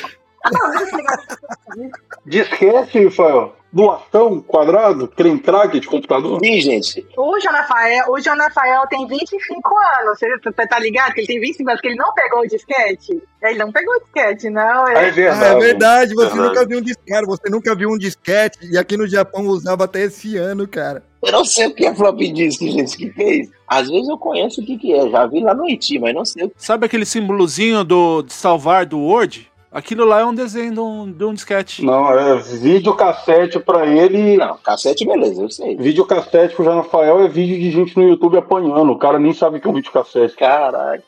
Disquete, 2.25 3.05
Rafael. 3.05 3.55
Doação, 3.73 4.39
quadrado, 4.39 5.07
creme 5.07 5.39
crack 5.39 5.79
de 5.79 5.87
computador. 5.87 6.39
Sim, 6.43 6.61
gente. 6.61 7.03
O 7.17 7.39
Jonafael, 7.39 8.11
o 8.11 8.19
Jonafael 8.19 8.85
tem 8.87 9.07
25 9.07 9.75
anos. 9.99 10.19
Você 10.19 10.67
tá 10.67 10.77
ligado 10.77 11.13
que 11.13 11.21
ele 11.21 11.27
tem 11.27 11.39
25 11.39 11.69
anos, 11.71 11.81
que 11.81 11.87
ele 11.87 11.95
não 11.95 12.13
pegou 12.13 12.41
o 12.41 12.47
disquete? 12.47 13.19
Ele 13.41 13.57
não 13.57 13.71
pegou 13.71 13.95
o 13.95 13.99
disquete, 13.99 14.47
não. 14.51 14.87
É 14.89 15.07
Ele... 15.07 15.11
verdade. 15.11 15.43
Ah, 15.43 15.47
é 15.47 15.59
verdade, 15.59 16.13
você 16.13 16.27
Verdade. 16.27 16.49
nunca 16.49 16.65
viu 16.67 16.77
um 16.77 16.81
disquete. 16.81 17.09
Cara, 17.09 17.25
você 17.25 17.49
nunca 17.49 17.75
viu 17.75 17.89
um 17.89 17.97
disquete 17.97 18.59
e 18.61 18.77
aqui 18.77 18.95
no 18.95 19.07
Japão 19.07 19.47
usava 19.47 19.85
até 19.85 20.01
esse 20.01 20.37
ano, 20.37 20.67
cara. 20.67 21.03
Eu 21.23 21.31
não 21.31 21.43
sei 21.43 21.65
o 21.65 21.73
que 21.73 21.85
é 21.85 21.95
flop 21.95 22.19
disk, 22.19 22.61
gente. 22.61 22.95
Que, 22.95 23.23
é 23.23 23.35
isso? 23.37 23.51
Às 23.67 23.89
vezes 23.89 24.07
eu 24.07 24.19
conheço 24.19 24.61
o 24.61 24.65
que, 24.65 24.77
que 24.77 24.93
é. 24.93 25.09
Já 25.09 25.25
vi 25.25 25.41
lá 25.41 25.55
no 25.55 25.63
Haiti, 25.63 25.97
mas 25.97 26.13
não 26.13 26.23
sei 26.23 26.43
o 26.43 26.49
que 26.49 26.55
Sabe 26.57 26.85
aquele 26.85 27.05
símbolozinho 27.05 27.83
do, 27.83 28.21
de 28.21 28.33
salvar 28.33 28.85
do 28.85 28.99
Word? 28.99 29.51
Aquilo 29.73 30.05
lá 30.05 30.19
é 30.19 30.25
um 30.25 30.35
desenho 30.35 30.71
de 30.71 30.79
um, 30.79 31.11
de 31.11 31.23
um 31.25 31.33
disquete. 31.33 31.83
Não, 31.83 32.11
é 32.11 32.37
videocassete 32.37 33.59
pra 33.59 33.87
ele. 33.87 34.37
Não, 34.37 34.55
cassete, 34.57 35.03
beleza, 35.03 35.41
eu 35.41 35.49
sei. 35.49 35.75
Videocassete 35.75 36.55
pro 36.55 36.63
Jean 36.63 36.75
Rafael 36.75 37.23
é 37.23 37.27
vídeo 37.27 37.59
de 37.59 37.71
gente 37.71 37.97
no 37.97 38.07
YouTube 38.07 38.37
apanhando. 38.37 38.91
O 38.91 38.99
cara 38.99 39.17
nem 39.17 39.33
sabe 39.33 39.57
o 39.57 39.61
que 39.61 39.67
é 39.67 39.69
um 39.71 39.73
videocassete. 39.73 40.35
Caraca. 40.35 41.03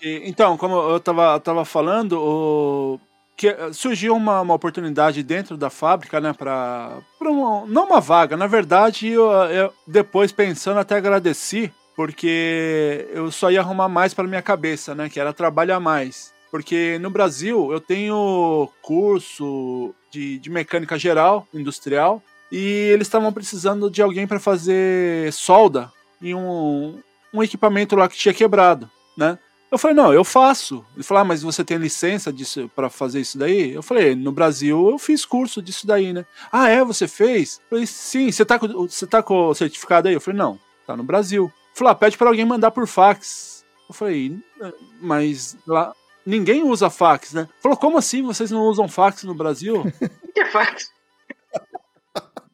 E, 0.00 0.22
então, 0.26 0.56
como 0.56 0.76
eu 0.76 1.00
tava, 1.00 1.40
tava 1.40 1.64
falando, 1.64 2.12
o, 2.12 3.00
que 3.36 3.56
surgiu 3.72 4.14
uma, 4.14 4.42
uma 4.42 4.54
oportunidade 4.54 5.22
dentro 5.24 5.56
da 5.56 5.68
fábrica, 5.68 6.20
né, 6.20 6.32
para 6.32 7.00
uma, 7.20 7.66
não 7.66 7.86
uma 7.86 8.00
vaga, 8.00 8.36
na 8.36 8.46
verdade, 8.46 9.08
eu, 9.08 9.30
eu 9.30 9.72
depois 9.86 10.30
pensando 10.30 10.78
até 10.78 10.96
agradeci, 10.96 11.72
porque 11.96 13.08
eu 13.12 13.30
só 13.32 13.50
ia 13.50 13.60
arrumar 13.60 13.88
mais 13.88 14.14
para 14.14 14.26
minha 14.26 14.42
cabeça, 14.42 14.94
né, 14.94 15.08
que 15.08 15.18
era 15.18 15.32
trabalhar 15.32 15.80
mais. 15.80 16.36
Porque 16.50 16.98
no 16.98 17.10
Brasil 17.10 17.70
eu 17.72 17.80
tenho 17.80 18.68
curso 18.82 19.94
de, 20.10 20.38
de 20.38 20.50
mecânica 20.50 20.98
geral, 20.98 21.46
industrial, 21.52 22.22
e 22.50 22.58
eles 22.92 23.06
estavam 23.06 23.32
precisando 23.32 23.90
de 23.90 24.00
alguém 24.00 24.26
para 24.26 24.40
fazer 24.40 25.32
solda 25.32 25.92
em 26.20 26.34
um, 26.34 26.98
um 27.32 27.42
equipamento 27.42 27.94
lá 27.94 28.08
que 28.08 28.16
tinha 28.16 28.34
quebrado, 28.34 28.90
né? 29.16 29.38
Eu 29.70 29.76
falei, 29.76 29.94
não, 29.94 30.14
eu 30.14 30.24
faço. 30.24 30.82
Ele 30.94 31.02
falou, 31.02 31.20
ah, 31.20 31.24
mas 31.24 31.42
você 31.42 31.62
tem 31.62 31.76
licença 31.76 32.34
para 32.74 32.88
fazer 32.88 33.20
isso 33.20 33.36
daí? 33.36 33.72
Eu 33.72 33.82
falei, 33.82 34.14
no 34.14 34.32
Brasil 34.32 34.88
eu 34.88 34.98
fiz 34.98 35.26
curso 35.26 35.60
disso 35.60 35.86
daí, 35.86 36.12
né? 36.12 36.24
Ah, 36.50 36.70
é? 36.70 36.82
Você 36.82 37.06
fez? 37.06 37.60
Eu 37.64 37.68
falei, 37.68 37.86
sim, 37.86 38.32
você 38.32 38.46
tá, 38.46 38.58
com, 38.58 38.66
você 38.66 39.06
tá 39.06 39.22
com 39.22 39.48
o 39.48 39.54
certificado 39.54 40.08
aí? 40.08 40.14
Eu 40.14 40.22
falei, 40.22 40.38
não, 40.38 40.58
tá 40.86 40.96
no 40.96 41.02
Brasil. 41.02 41.44
Ele 41.44 41.74
falou, 41.74 41.92
ah, 41.92 41.94
pede 41.94 42.16
para 42.16 42.28
alguém 42.28 42.46
mandar 42.46 42.70
por 42.70 42.86
fax. 42.86 43.62
Eu 43.86 43.94
falei, 43.94 44.38
mas 45.02 45.56
lá 45.66 45.94
ninguém 46.28 46.62
usa 46.62 46.90
fax, 46.90 47.32
né? 47.32 47.48
Falou, 47.62 47.76
como 47.78 47.96
assim 47.98 48.22
vocês 48.22 48.50
não 48.50 48.62
usam 48.62 48.86
fax 48.88 49.24
no 49.24 49.34
Brasil? 49.34 49.80
O 49.80 49.84
que 50.32 50.40
é 50.40 50.46
fax? 50.46 50.90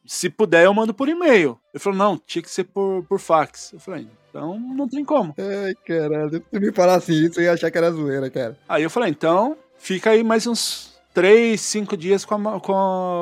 Se 0.07 0.29
puder, 0.29 0.65
eu 0.65 0.73
mando 0.73 0.93
por 0.93 1.09
e-mail. 1.09 1.59
Ele 1.73 1.81
falou, 1.81 1.97
não, 1.97 2.17
tinha 2.17 2.41
que 2.41 2.49
ser 2.49 2.65
por, 2.65 3.03
por 3.09 3.19
fax. 3.19 3.73
Eu 3.73 3.79
falei, 3.79 4.07
então 4.29 4.59
não 4.59 4.87
tem 4.87 5.03
como. 5.03 5.33
Ai, 5.37 5.73
caralho. 5.85 6.43
Se 6.53 6.59
me 6.59 6.71
falasse 6.71 7.25
isso, 7.25 7.39
eu 7.39 7.45
ia 7.45 7.53
achar 7.53 7.71
que 7.71 7.77
era 7.77 7.91
zoeira, 7.91 8.29
cara. 8.29 8.57
Aí 8.69 8.83
eu 8.83 8.89
falei, 8.89 9.09
então 9.09 9.57
fica 9.79 10.11
aí 10.11 10.23
mais 10.23 10.45
uns 10.45 10.93
3, 11.13 11.59
5 11.59 11.97
dias 11.97 12.23
com, 12.23 12.35
a- 12.47 12.59
com 12.59 12.73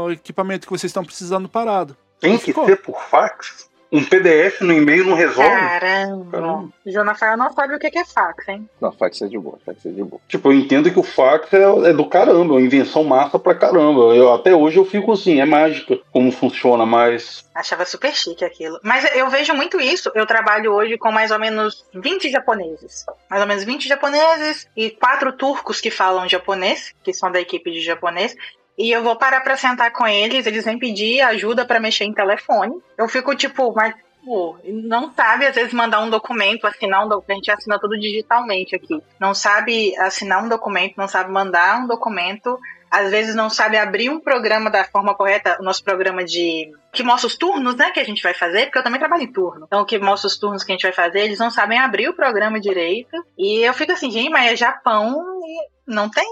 o 0.07 0.11
equipamento 0.11 0.67
que 0.67 0.71
vocês 0.73 0.89
estão 0.89 1.05
precisando 1.05 1.47
parado. 1.47 1.95
Tem 2.19 2.37
que 2.37 2.45
ficou. 2.45 2.65
ser 2.65 2.75
por 2.81 3.01
fax? 3.01 3.69
Um 3.93 4.03
PDF 4.03 4.61
no 4.61 4.73
e-mail 4.73 5.05
não 5.05 5.15
resolve? 5.15 5.51
Caramba. 5.51 6.31
Caramba. 6.31 6.69
O 6.83 6.91
João 6.91 7.05
Rafael 7.05 7.37
não 7.37 7.53
sabe 7.53 7.75
o 7.75 7.79
que 7.79 7.91
que 7.91 7.99
é 7.99 8.03
fax, 8.03 8.47
hein? 8.49 8.67
Não, 8.81 8.91
fax 8.91 9.21
é 9.21 9.27
de 9.27 9.37
boa, 9.37 9.59
fax 9.63 9.85
é 9.85 9.89
de 9.91 10.03
boa. 10.03 10.19
Tipo, 10.27 10.51
eu 10.51 10.57
entendo 10.57 10.91
que 10.91 10.99
o 10.99 11.03
fax 11.03 11.53
é, 11.53 11.89
é 11.89 11.93
do 11.93 12.03
caramba, 12.03 12.55
é 12.55 12.57
uma 12.57 12.61
invenção 12.61 13.03
massa 13.03 13.37
pra 13.37 13.53
caramba. 13.53 14.15
Eu, 14.15 14.33
até 14.33 14.55
hoje 14.55 14.77
eu 14.77 14.85
fico 14.85 15.11
assim, 15.11 15.39
é 15.39 15.45
mágica 15.45 15.99
como 16.11 16.31
funciona, 16.31 16.87
mas. 16.87 17.45
Achava 17.53 17.85
super 17.85 18.11
chique 18.15 18.43
aquilo. 18.43 18.79
Mas 18.81 19.15
eu 19.15 19.29
vejo 19.29 19.53
muito 19.53 19.79
isso. 19.79 20.11
Eu 20.15 20.25
trabalho 20.25 20.73
hoje 20.73 20.97
com 20.97 21.11
mais 21.11 21.29
ou 21.29 21.37
menos 21.37 21.85
20 21.93 22.31
japoneses. 22.31 23.05
Mais 23.29 23.43
ou 23.43 23.47
menos 23.47 23.63
20 23.63 23.87
japoneses 23.87 24.67
e 24.75 24.89
quatro 24.89 25.31
turcos 25.33 25.79
que 25.79 25.91
falam 25.91 26.27
japonês, 26.27 26.95
que 27.03 27.13
são 27.13 27.31
da 27.31 27.39
equipe 27.39 27.69
de 27.69 27.81
japonês. 27.81 28.35
E 28.77 28.91
eu 28.91 29.03
vou 29.03 29.15
parar 29.15 29.41
pra 29.41 29.57
sentar 29.57 29.91
com 29.91 30.07
eles, 30.07 30.45
eles 30.45 30.65
vêm 30.65 30.79
pedir 30.79 31.21
ajuda 31.21 31.65
pra 31.65 31.79
mexer 31.79 32.05
em 32.05 32.13
telefone. 32.13 32.73
Eu 32.97 33.07
fico 33.07 33.35
tipo, 33.35 33.71
mas 33.73 33.93
pô, 34.25 34.57
não 34.65 35.13
sabe 35.13 35.45
às 35.45 35.55
vezes 35.55 35.73
mandar 35.73 35.99
um 35.99 36.09
documento, 36.09 36.65
assinar 36.65 37.05
um 37.05 37.09
documento, 37.09 37.31
a 37.31 37.35
gente 37.35 37.51
assina 37.51 37.79
tudo 37.79 37.99
digitalmente 37.99 38.75
aqui. 38.75 39.01
Não 39.19 39.33
sabe 39.33 39.95
assinar 39.97 40.43
um 40.43 40.49
documento, 40.49 40.95
não 40.97 41.07
sabe 41.07 41.31
mandar 41.31 41.81
um 41.81 41.87
documento, 41.87 42.57
às 42.93 43.09
vezes 43.09 43.33
não 43.33 43.49
sabe 43.49 43.75
abrir 43.75 44.11
um 44.11 44.19
programa 44.19 44.69
da 44.69 44.85
forma 44.85 45.15
correta, 45.15 45.57
o 45.59 45.63
nosso 45.63 45.83
programa 45.83 46.23
de 46.23 46.71
que 46.91 47.01
mostra 47.01 47.25
os 47.25 47.35
turnos, 47.35 47.75
né, 47.75 47.89
que 47.89 47.99
a 47.99 48.03
gente 48.03 48.21
vai 48.21 48.35
fazer, 48.35 48.65
porque 48.65 48.77
eu 48.77 48.83
também 48.83 48.99
trabalho 48.99 49.23
em 49.23 49.31
turno. 49.31 49.65
Então, 49.65 49.81
o 49.81 49.85
que 49.85 49.97
mostra 49.97 50.27
os 50.27 50.37
turnos 50.37 50.63
que 50.63 50.71
a 50.71 50.75
gente 50.75 50.83
vai 50.83 50.93
fazer, 50.93 51.21
eles 51.21 51.39
não 51.39 51.49
sabem 51.49 51.79
abrir 51.79 52.07
o 52.07 52.13
programa 52.13 52.59
direito. 52.59 53.17
E 53.35 53.67
eu 53.67 53.73
fico 53.73 53.91
assim, 53.91 54.11
gente, 54.11 54.29
mas 54.29 54.51
é 54.51 54.55
Japão 54.55 55.19
e 55.43 55.91
não 55.91 56.07
tem, 56.07 56.23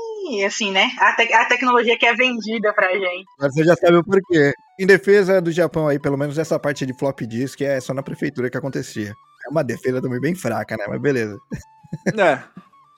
assim, 0.46 0.72
né, 0.72 0.90
a, 1.00 1.14
te- 1.16 1.34
a 1.34 1.46
tecnologia 1.46 1.98
que 1.98 2.06
é 2.06 2.14
vendida 2.16 2.74
pra 2.74 2.92
gente. 2.94 3.26
Mas 3.40 3.54
você 3.54 3.64
já 3.64 3.76
sabe 3.76 3.98
o 3.98 4.04
porquê. 4.04 4.54
Em 4.80 4.86
defesa 4.86 5.42
do 5.42 5.52
Japão 5.52 5.88
aí, 5.88 6.00
pelo 6.00 6.18
menos 6.18 6.38
essa 6.38 6.60
parte 6.60 6.86
de 6.86 6.94
flop 6.94 7.22
disk 7.22 7.62
é 7.62 7.80
só 7.80 7.94
na 7.94 8.02
prefeitura 8.04 8.50
que 8.50 8.58
acontecia. 8.58 9.14
É 9.46 9.50
uma 9.50 9.64
defesa 9.64 10.02
também 10.02 10.20
bem 10.20 10.36
fraca, 10.36 10.76
né? 10.78 10.86
Mas 10.88 11.02
beleza. 11.02 11.38
É. 12.18 12.40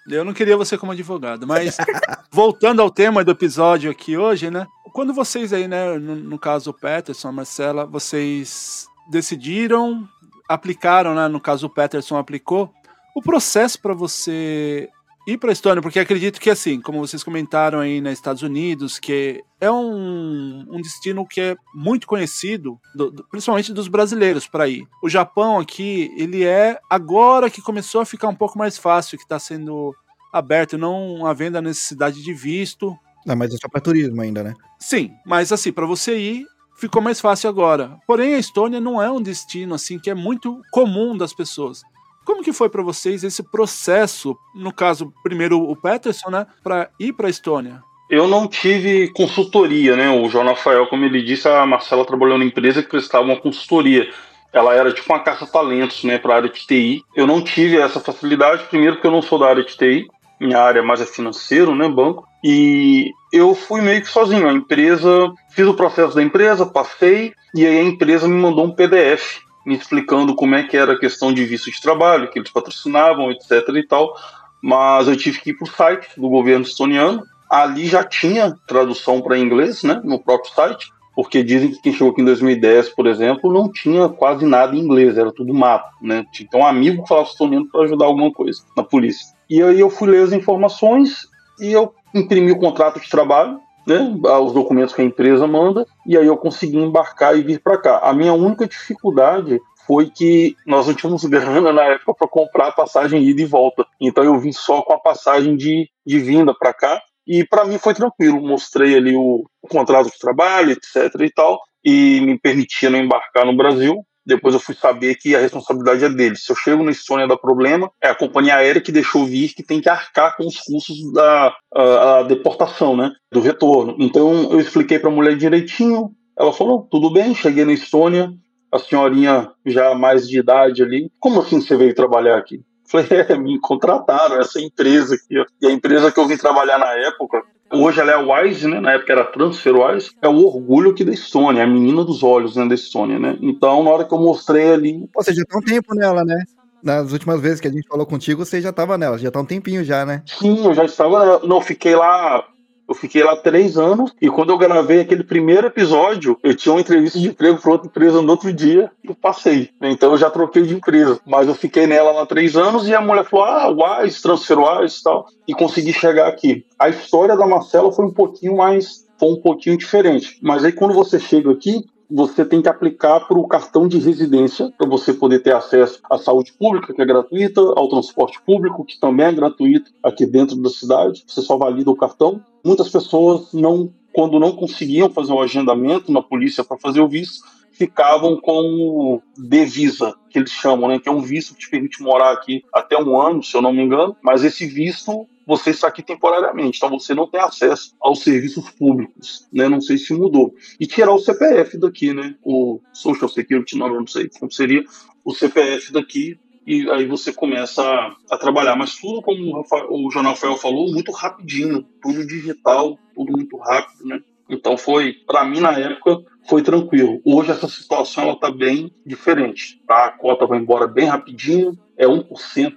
Eu 0.09 0.25
não 0.25 0.33
queria 0.33 0.57
você 0.57 0.77
como 0.77 0.91
advogado, 0.91 1.47
mas 1.47 1.77
voltando 2.31 2.81
ao 2.81 2.91
tema 2.91 3.23
do 3.23 3.31
episódio 3.31 3.89
aqui 3.89 4.17
hoje, 4.17 4.51
né? 4.51 4.67
Quando 4.91 5.13
vocês 5.13 5.53
aí, 5.53 5.67
né, 5.67 5.97
no, 5.97 6.15
no 6.15 6.37
caso 6.37 6.71
o 6.71 6.73
Peterson, 6.73 7.29
a 7.29 7.31
Marcela, 7.31 7.85
vocês 7.85 8.85
decidiram, 9.09 10.07
aplicaram, 10.47 11.15
né, 11.15 11.27
no 11.27 11.39
caso 11.39 11.67
o 11.67 11.69
Peterson 11.69 12.17
aplicou, 12.17 12.69
o 13.15 13.21
processo 13.21 13.81
para 13.81 13.93
você 13.93 14.89
ir 15.27 15.37
para 15.37 15.49
a 15.49 15.53
Estônia, 15.53 15.81
porque 15.81 15.99
acredito 15.99 16.39
que 16.39 16.49
assim, 16.49 16.81
como 16.81 16.99
vocês 16.99 17.23
comentaram 17.23 17.79
aí 17.79 18.01
nos 18.01 18.13
Estados 18.13 18.41
Unidos, 18.41 18.99
que 18.99 19.41
é 19.61 19.71
um, 19.71 20.65
um 20.69 20.81
destino 20.81 21.25
que 21.25 21.39
é 21.39 21.55
muito 21.73 22.05
conhecido, 22.07 22.77
do- 22.95 23.11
do- 23.11 23.23
principalmente 23.29 23.71
dos 23.73 23.87
brasileiros 23.87 24.47
para 24.47 24.67
ir. 24.67 24.85
O 25.01 25.09
Japão 25.09 25.59
aqui, 25.59 26.11
ele 26.17 26.43
é 26.43 26.79
agora 26.89 27.49
que 27.49 27.61
começou 27.61 28.01
a 28.01 28.05
ficar 28.05 28.27
um 28.27 28.35
pouco 28.35 28.57
mais 28.57 28.77
fácil, 28.77 29.17
que 29.17 29.23
está 29.23 29.39
sendo 29.39 29.93
aberto, 30.31 30.77
não 30.77 31.25
havendo 31.25 31.57
a 31.57 31.61
necessidade 31.61 32.21
de 32.23 32.33
visto. 32.33 32.93
Não, 33.25 33.35
mas 33.35 33.53
é 33.53 33.57
só 33.57 33.69
pra 33.69 33.79
turismo 33.79 34.21
ainda, 34.21 34.43
né? 34.43 34.53
Sim, 34.79 35.11
mas 35.25 35.51
assim, 35.53 35.71
para 35.71 35.85
você 35.85 36.17
ir, 36.17 36.45
ficou 36.75 37.01
mais 37.01 37.21
fácil 37.21 37.49
agora. 37.49 37.97
Porém, 38.05 38.33
a 38.35 38.39
Estônia 38.39 38.81
não 38.81 39.01
é 39.01 39.09
um 39.09 39.21
destino 39.21 39.73
assim 39.75 39.97
que 39.97 40.09
é 40.09 40.13
muito 40.13 40.59
comum 40.71 41.15
das 41.15 41.33
pessoas. 41.33 41.81
Como 42.25 42.43
que 42.43 42.53
foi 42.53 42.69
para 42.69 42.81
vocês 42.81 43.23
esse 43.23 43.43
processo, 43.43 44.37
no 44.55 44.73
caso, 44.73 45.13
primeiro 45.21 45.59
o 45.59 45.75
Peterson, 45.75 46.29
né, 46.29 46.47
para 46.63 46.89
ir 46.99 47.13
para 47.13 47.27
a 47.27 47.29
Estônia? 47.29 47.81
Eu 48.09 48.27
não 48.27 48.47
tive 48.47 49.09
consultoria, 49.09 49.95
né? 49.95 50.09
O 50.09 50.29
João 50.29 50.45
Rafael, 50.45 50.85
como 50.87 51.03
ele 51.03 51.23
disse, 51.23 51.47
a 51.47 51.65
Marcela 51.65 52.05
trabalhou 52.05 52.37
na 52.37 52.45
empresa 52.45 52.83
que 52.83 52.89
prestava 52.89 53.23
uma 53.23 53.39
consultoria. 53.39 54.07
Ela 54.51 54.75
era 54.75 54.93
tipo 54.93 55.11
uma 55.11 55.23
caça-talentos, 55.23 56.03
né, 56.03 56.19
para 56.19 56.33
a 56.33 56.37
área 56.37 56.49
de 56.49 56.65
TI. 56.65 57.01
Eu 57.15 57.25
não 57.25 57.41
tive 57.41 57.77
essa 57.77 57.99
facilidade, 57.99 58.65
primeiro 58.65 58.95
porque 58.95 59.07
eu 59.07 59.11
não 59.11 59.21
sou 59.21 59.39
da 59.39 59.47
área 59.47 59.63
de 59.63 59.75
TI, 59.75 60.07
minha 60.39 60.59
área 60.59 60.83
mais 60.83 61.01
é 61.01 61.05
financeiro, 61.05 61.73
né, 61.73 61.87
banco. 61.87 62.23
E 62.43 63.09
eu 63.31 63.55
fui 63.55 63.81
meio 63.81 64.01
que 64.01 64.07
sozinho. 64.07 64.47
A 64.47 64.53
empresa, 64.53 65.31
fiz 65.49 65.65
o 65.65 65.73
processo 65.73 66.15
da 66.15 66.21
empresa, 66.21 66.65
passei, 66.65 67.33
e 67.55 67.65
aí 67.65 67.79
a 67.79 67.83
empresa 67.83 68.27
me 68.27 68.35
mandou 68.35 68.65
um 68.65 68.71
PDF 68.71 69.41
explicando 69.65 70.35
como 70.35 70.55
é 70.55 70.63
que 70.63 70.75
era 70.75 70.93
a 70.93 70.99
questão 70.99 71.33
de 71.33 71.45
visto 71.45 71.71
de 71.71 71.81
trabalho, 71.81 72.29
que 72.29 72.39
eles 72.39 72.51
patrocinavam, 72.51 73.31
etc 73.31 73.51
e 73.75 73.87
tal. 73.87 74.13
Mas 74.61 75.07
eu 75.07 75.15
tive 75.15 75.39
que 75.39 75.51
ir 75.51 75.57
para 75.57 75.65
o 75.65 75.71
site 75.71 76.07
do 76.17 76.29
governo 76.29 76.65
estoniano. 76.65 77.23
Ali 77.49 77.85
já 77.85 78.03
tinha 78.03 78.55
tradução 78.67 79.21
para 79.21 79.37
inglês, 79.37 79.83
né, 79.83 80.01
no 80.03 80.19
próprio 80.19 80.51
site, 80.53 80.91
porque 81.15 81.43
dizem 81.43 81.71
que 81.71 81.81
quem 81.81 81.93
chegou 81.93 82.11
aqui 82.11 82.21
em 82.21 82.25
2010, 82.25 82.89
por 82.89 83.05
exemplo, 83.05 83.53
não 83.53 83.71
tinha 83.71 84.09
quase 84.09 84.45
nada 84.45 84.75
em 84.75 84.79
inglês, 84.79 85.17
era 85.17 85.31
tudo 85.31 85.53
mato, 85.53 85.89
né? 86.01 86.25
Tinha 86.33 86.49
ter 86.49 86.57
um 86.57 86.65
amigo 86.65 87.03
que 87.03 87.09
falava 87.09 87.27
estoniano 87.27 87.67
para 87.69 87.83
ajudar 87.83 88.05
alguma 88.05 88.31
coisa 88.31 88.63
na 88.75 88.83
polícia. 88.83 89.27
E 89.49 89.61
aí 89.61 89.79
eu 89.79 89.89
fui 89.89 90.09
ler 90.09 90.23
as 90.23 90.31
informações 90.31 91.27
e 91.59 91.71
eu 91.71 91.93
imprimi 92.15 92.51
o 92.51 92.57
contrato 92.57 92.99
de 92.99 93.09
trabalho, 93.09 93.59
né, 93.85 94.15
os 94.41 94.53
documentos 94.53 94.93
que 94.93 95.01
a 95.01 95.05
empresa 95.05 95.47
manda, 95.47 95.85
e 96.05 96.17
aí 96.17 96.25
eu 96.25 96.37
consegui 96.37 96.77
embarcar 96.77 97.37
e 97.37 97.43
vir 97.43 97.61
para 97.61 97.77
cá. 97.77 97.99
A 97.99 98.13
minha 98.13 98.33
única 98.33 98.67
dificuldade 98.67 99.59
foi 99.85 100.09
que 100.09 100.55
nós 100.65 100.87
não 100.87 100.93
tínhamos 100.93 101.23
grana 101.25 101.71
na 101.71 101.83
época 101.83 102.13
para 102.13 102.27
comprar 102.27 102.67
a 102.67 102.71
passagem 102.71 103.23
ida 103.23 103.41
e 103.41 103.45
volta. 103.45 103.85
Então 103.99 104.23
eu 104.23 104.37
vim 104.39 104.51
só 104.51 104.81
com 104.81 104.93
a 104.93 104.99
passagem 104.99 105.55
de, 105.55 105.89
de 106.05 106.19
vinda 106.19 106.53
para 106.53 106.73
cá. 106.73 107.01
E 107.25 107.45
para 107.45 107.65
mim 107.65 107.77
foi 107.77 107.93
tranquilo. 107.93 108.41
Mostrei 108.41 108.95
ali 108.95 109.15
o, 109.15 109.45
o 109.61 109.67
contrato 109.67 110.09
de 110.09 110.19
trabalho, 110.19 110.71
etc. 110.71 111.13
e 111.21 111.31
tal, 111.31 111.59
e 111.83 112.19
me 112.21 112.37
permitia 112.37 112.89
não 112.89 112.99
embarcar 112.99 113.45
no 113.45 113.55
Brasil. 113.55 114.05
Depois 114.25 114.53
eu 114.53 114.59
fui 114.59 114.75
saber 114.75 115.15
que 115.15 115.35
a 115.35 115.39
responsabilidade 115.39 116.05
é 116.05 116.09
deles. 116.09 116.43
Se 116.43 116.51
eu 116.51 116.55
chego 116.55 116.83
na 116.83 116.91
Estônia 116.91 117.27
dá 117.27 117.37
problema, 117.37 117.91
é 118.01 118.09
a 118.09 118.15
companhia 118.15 118.55
aérea 118.55 118.81
que 118.81 118.91
deixou 118.91 119.25
vir 119.25 119.53
que 119.53 119.63
tem 119.63 119.81
que 119.81 119.89
arcar 119.89 120.35
com 120.37 120.45
os 120.45 120.59
custos 120.59 121.11
da 121.11 121.53
a, 121.73 122.19
a 122.19 122.23
deportação, 122.23 122.95
né? 122.95 123.11
Do 123.31 123.41
retorno. 123.41 123.95
Então 123.99 124.51
eu 124.51 124.59
expliquei 124.59 124.99
para 124.99 125.09
a 125.09 125.13
mulher 125.13 125.35
direitinho. 125.35 126.11
Ela 126.37 126.53
falou: 126.53 126.87
tudo 126.89 127.11
bem, 127.11 127.35
cheguei 127.35 127.65
na 127.65 127.73
Estônia, 127.73 128.31
a 128.71 128.79
senhorinha 128.79 129.51
já 129.65 129.93
mais 129.93 130.27
de 130.27 130.39
idade 130.39 130.81
ali. 130.81 131.11
Como 131.19 131.41
assim 131.41 131.61
você 131.61 131.75
veio 131.75 131.93
trabalhar 131.93 132.37
aqui? 132.37 132.61
Falei, 132.87 133.07
é, 133.11 133.37
me 133.37 133.59
contrataram, 133.59 134.39
essa 134.39 134.59
empresa 134.59 135.15
aqui, 135.15 135.39
ó. 135.39 135.45
E 135.61 135.67
a 135.67 135.71
empresa 135.71 136.11
que 136.11 136.19
eu 136.19 136.27
vim 136.27 136.37
trabalhar 136.37 136.77
na 136.77 136.91
época, 137.07 137.41
hoje 137.73 137.99
ela 137.99 138.11
é 138.11 138.15
a 138.15 138.19
Wise, 138.19 138.67
né? 138.67 138.79
Na 138.79 138.93
época 138.93 139.11
era 139.11 139.23
TransferWise, 139.23 140.11
é 140.21 140.27
o 140.27 140.45
orgulho 140.45 140.91
aqui 140.91 141.03
da 141.03 141.11
Estônia, 141.11 141.61
é 141.61 141.63
a 141.63 141.67
menina 141.67 142.03
dos 142.03 142.23
olhos 142.23 142.55
né, 142.55 142.67
da 142.67 142.75
Estônia, 142.75 143.19
né? 143.19 143.37
Então, 143.41 143.83
na 143.83 143.89
hora 143.89 144.05
que 144.05 144.13
eu 144.13 144.19
mostrei 144.19 144.71
ali, 144.71 145.09
você 145.13 145.33
já 145.33 145.43
tá 145.45 145.57
um 145.57 145.61
tempo 145.61 145.93
nela, 145.95 146.23
né? 146.23 146.43
Nas 146.83 147.13
últimas 147.13 147.39
vezes 147.39 147.61
que 147.61 147.67
a 147.67 147.71
gente 147.71 147.87
falou 147.87 148.05
contigo, 148.05 148.45
você 148.45 148.61
já 148.61 148.73
tava 148.73 148.97
nela, 148.97 149.17
já 149.17 149.31
tá 149.31 149.39
um 149.39 149.45
tempinho 149.45 149.83
já, 149.83 150.05
né? 150.05 150.21
sim, 150.25 150.65
eu 150.65 150.73
já 150.73 150.83
estava. 150.83 151.39
Não, 151.39 151.61
fiquei 151.61 151.95
lá. 151.95 152.45
Eu 152.93 152.95
fiquei 152.95 153.23
lá 153.23 153.35
três 153.35 153.75
anos 153.75 154.13
e 154.21 154.29
quando 154.29 154.51
eu 154.51 154.57
gravei 154.57 154.99
aquele 154.99 155.23
primeiro 155.23 155.65
episódio, 155.65 156.37
eu 156.43 156.55
tinha 156.55 156.71
uma 156.71 156.81
entrevista 156.81 157.17
de 157.17 157.29
emprego 157.29 157.59
para 157.59 157.71
outra 157.71 157.87
empresa 157.87 158.21
no 158.21 158.29
outro 158.29 158.53
dia 158.53 158.91
e 159.03 159.11
passei. 159.15 159.71
Então 159.81 160.11
eu 160.11 160.17
já 160.17 160.29
troquei 160.29 160.61
de 160.61 160.75
empresa. 160.75 161.19
Mas 161.25 161.47
eu 161.47 161.55
fiquei 161.55 161.87
nela 161.87 162.11
lá 162.11 162.23
três 162.27 162.55
anos 162.55 162.87
e 162.87 162.93
a 162.93 163.01
mulher 163.01 163.25
falou: 163.25 163.45
ah, 163.45 164.01
Wise, 164.03 164.21
transfer 164.21 164.59
Wise 164.59 164.99
e 164.99 165.03
tal. 165.03 165.25
E 165.47 165.55
consegui 165.55 165.91
chegar 165.91 166.27
aqui. 166.27 166.67
A 166.77 166.87
história 166.87 167.35
da 167.35 167.47
Marcela 167.47 167.91
foi 167.91 168.05
um 168.05 168.13
pouquinho 168.13 168.57
mais 168.57 169.03
foi 169.17 169.29
um 169.29 169.41
pouquinho 169.41 169.77
diferente. 169.77 170.37
Mas 170.39 170.63
aí 170.63 170.71
quando 170.71 170.93
você 170.93 171.19
chega 171.19 171.51
aqui, 171.51 171.83
você 172.15 172.45
tem 172.45 172.61
que 172.61 172.69
aplicar 172.69 173.21
para 173.21 173.39
o 173.39 173.47
cartão 173.47 173.87
de 173.87 173.97
residência 173.97 174.71
para 174.77 174.87
você 174.87 175.11
poder 175.11 175.39
ter 175.39 175.55
acesso 175.55 175.99
à 176.07 176.19
saúde 176.19 176.53
pública, 176.53 176.93
que 176.93 177.01
é 177.01 177.05
gratuita, 177.05 177.59
ao 177.59 177.89
transporte 177.89 178.39
público, 178.45 178.85
que 178.85 178.99
também 178.99 179.25
é 179.25 179.31
gratuito 179.31 179.91
aqui 180.03 180.23
dentro 180.23 180.55
da 180.57 180.69
cidade. 180.69 181.23
Você 181.25 181.41
só 181.41 181.57
valida 181.57 181.89
o 181.89 181.95
cartão. 181.95 182.39
Muitas 182.63 182.89
pessoas 182.89 183.51
não, 183.51 183.91
quando 184.13 184.39
não 184.39 184.51
conseguiam 184.51 185.09
fazer 185.09 185.33
o 185.33 185.41
agendamento 185.41 186.11
na 186.11 186.21
polícia 186.21 186.63
para 186.63 186.77
fazer 186.77 187.01
o 187.01 187.09
visto, 187.09 187.43
ficavam 187.71 188.39
com 188.39 188.61
o 188.61 189.21
D-Visa, 189.35 190.13
que 190.29 190.37
eles 190.37 190.51
chamam, 190.51 190.89
né? 190.89 190.99
Que 190.99 191.09
é 191.09 191.11
um 191.11 191.21
visto 191.21 191.55
que 191.55 191.61
te 191.61 191.69
permite 191.71 192.03
morar 192.03 192.31
aqui 192.31 192.63
até 192.71 192.95
um 192.95 193.19
ano, 193.19 193.41
se 193.41 193.57
eu 193.57 193.61
não 193.63 193.73
me 193.73 193.81
engano. 193.81 194.15
Mas 194.21 194.43
esse 194.43 194.67
visto 194.67 195.27
você 195.45 195.71
está 195.71 195.87
aqui 195.87 196.01
temporariamente, 196.01 196.77
então 196.77 196.89
você 196.89 197.13
não 197.13 197.27
tem 197.27 197.41
acesso 197.41 197.95
aos 198.01 198.23
serviços 198.23 198.69
públicos, 198.71 199.47
né? 199.51 199.67
Não 199.67 199.81
sei 199.81 199.97
se 199.97 200.13
mudou. 200.13 200.53
E 200.79 200.87
tirar 200.87 201.13
o 201.13 201.19
CPF 201.19 201.77
daqui, 201.77 202.13
né? 202.13 202.35
O 202.43 202.79
Social 202.93 203.29
Security 203.29 203.77
Number, 203.77 203.99
não 203.99 204.07
sei 204.07 204.29
como 204.29 204.51
seria 204.51 204.83
o 205.23 205.33
CPF 205.33 205.91
daqui 205.91 206.39
e 206.65 206.89
aí 206.89 207.05
você 207.05 207.33
começa 207.33 207.83
a, 207.83 208.15
a 208.31 208.37
trabalhar. 208.37 208.75
Mas 208.75 208.95
tudo, 208.95 209.21
como 209.21 209.43
o, 209.43 209.61
Rafael, 209.61 209.87
o 209.89 210.09
Rafael 210.09 210.57
falou, 210.57 210.91
muito 210.91 211.11
rapidinho, 211.11 211.85
tudo 212.01 212.25
digital, 212.25 212.97
tudo 213.13 213.33
muito 213.33 213.57
rápido, 213.57 214.05
né? 214.05 214.21
Então 214.49 214.77
foi, 214.77 215.13
para 215.25 215.45
mim 215.45 215.59
na 215.59 215.71
época, 215.71 216.21
foi 216.47 216.61
tranquilo. 216.61 217.21
Hoje 217.25 217.51
essa 217.51 217.67
situação 217.67 218.25
ela 218.25 218.39
tá 218.39 218.51
bem 218.51 218.93
diferente, 219.05 219.81
tá? 219.87 220.05
A 220.05 220.11
cota 220.11 220.45
vai 220.45 220.59
embora 220.59 220.87
bem 220.87 221.05
rapidinho, 221.05 221.77
é 221.97 222.05
1% 222.05 222.75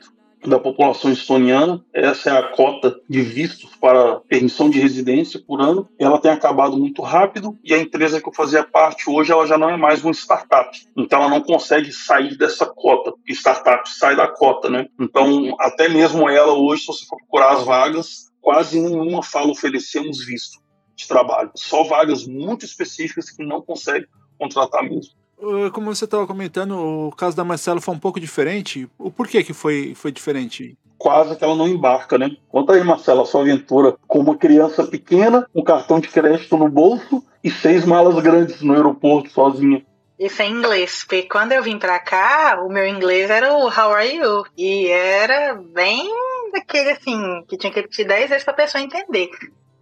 da 0.48 0.58
população 0.58 1.12
estoniana. 1.12 1.84
Essa 1.92 2.30
é 2.30 2.38
a 2.38 2.42
cota 2.42 3.00
de 3.08 3.20
vistos 3.20 3.70
para 3.76 4.20
permissão 4.20 4.70
de 4.70 4.80
residência 4.80 5.40
por 5.46 5.60
ano. 5.60 5.88
Ela 5.98 6.18
tem 6.18 6.30
acabado 6.30 6.76
muito 6.76 7.02
rápido 7.02 7.58
e 7.64 7.74
a 7.74 7.78
empresa 7.78 8.20
que 8.20 8.28
eu 8.28 8.34
fazia 8.34 8.64
parte 8.64 9.08
hoje 9.08 9.32
ela 9.32 9.46
já 9.46 9.58
não 9.58 9.70
é 9.70 9.76
mais 9.76 10.02
uma 10.04 10.12
startup. 10.12 10.70
Então 10.96 11.20
ela 11.20 11.30
não 11.30 11.40
consegue 11.40 11.92
sair 11.92 12.36
dessa 12.36 12.66
cota. 12.66 13.12
Startup 13.28 13.88
sai 13.88 14.16
da 14.16 14.28
cota, 14.28 14.70
né? 14.70 14.86
Então 14.98 15.54
até 15.58 15.88
mesmo 15.88 16.28
ela 16.28 16.54
hoje, 16.54 16.82
se 16.82 16.86
você 16.86 17.06
for 17.06 17.18
procurar 17.18 17.54
as 17.54 17.64
vagas, 17.64 18.30
quase 18.40 18.80
nenhuma 18.80 19.22
fala 19.22 19.50
oferecemos 19.50 20.24
visto 20.24 20.58
de 20.94 21.06
trabalho. 21.06 21.50
Só 21.54 21.84
vagas 21.84 22.26
muito 22.26 22.64
específicas 22.64 23.30
que 23.30 23.44
não 23.44 23.60
consegue 23.60 24.06
contratar 24.38 24.82
mesmo. 24.82 25.14
Uh, 25.38 25.70
como 25.70 25.94
você 25.94 26.04
estava 26.04 26.26
comentando, 26.26 26.78
o 26.78 27.12
caso 27.12 27.36
da 27.36 27.44
Marcela 27.44 27.80
foi 27.80 27.94
um 27.94 27.98
pouco 27.98 28.18
diferente. 28.18 28.88
O 28.98 29.10
porquê 29.10 29.44
que 29.44 29.52
foi, 29.52 29.94
foi 29.94 30.10
diferente? 30.10 30.76
Quase 30.98 31.36
que 31.36 31.44
ela 31.44 31.54
não 31.54 31.68
embarca, 31.68 32.16
né? 32.16 32.30
Conta 32.48 32.72
aí, 32.72 32.82
Marcela, 32.82 33.22
a 33.22 33.26
sua 33.26 33.42
aventura 33.42 33.96
com 34.06 34.20
uma 34.20 34.36
criança 34.36 34.86
pequena, 34.86 35.46
um 35.54 35.62
cartão 35.62 36.00
de 36.00 36.08
crédito 36.08 36.56
no 36.56 36.68
bolso 36.70 37.22
e 37.44 37.50
seis 37.50 37.84
malas 37.84 38.18
grandes 38.22 38.62
no 38.62 38.72
aeroporto 38.72 39.30
sozinha. 39.30 39.84
Isso 40.18 40.40
é 40.40 40.48
inglês, 40.48 41.04
porque 41.04 41.28
quando 41.28 41.52
eu 41.52 41.62
vim 41.62 41.78
pra 41.78 41.98
cá, 41.98 42.58
o 42.64 42.70
meu 42.70 42.86
inglês 42.86 43.28
era 43.28 43.52
o 43.52 43.66
How 43.66 43.92
are 43.92 44.16
you? 44.16 44.44
E 44.56 44.86
era 44.86 45.54
bem 45.54 46.10
daquele 46.52 46.90
assim, 46.90 47.44
que 47.46 47.58
tinha 47.58 47.70
que 47.70 47.80
repetir 47.80 48.06
dez 48.06 48.30
vezes 48.30 48.44
pra 48.44 48.54
pessoa 48.54 48.82
entender 48.82 49.28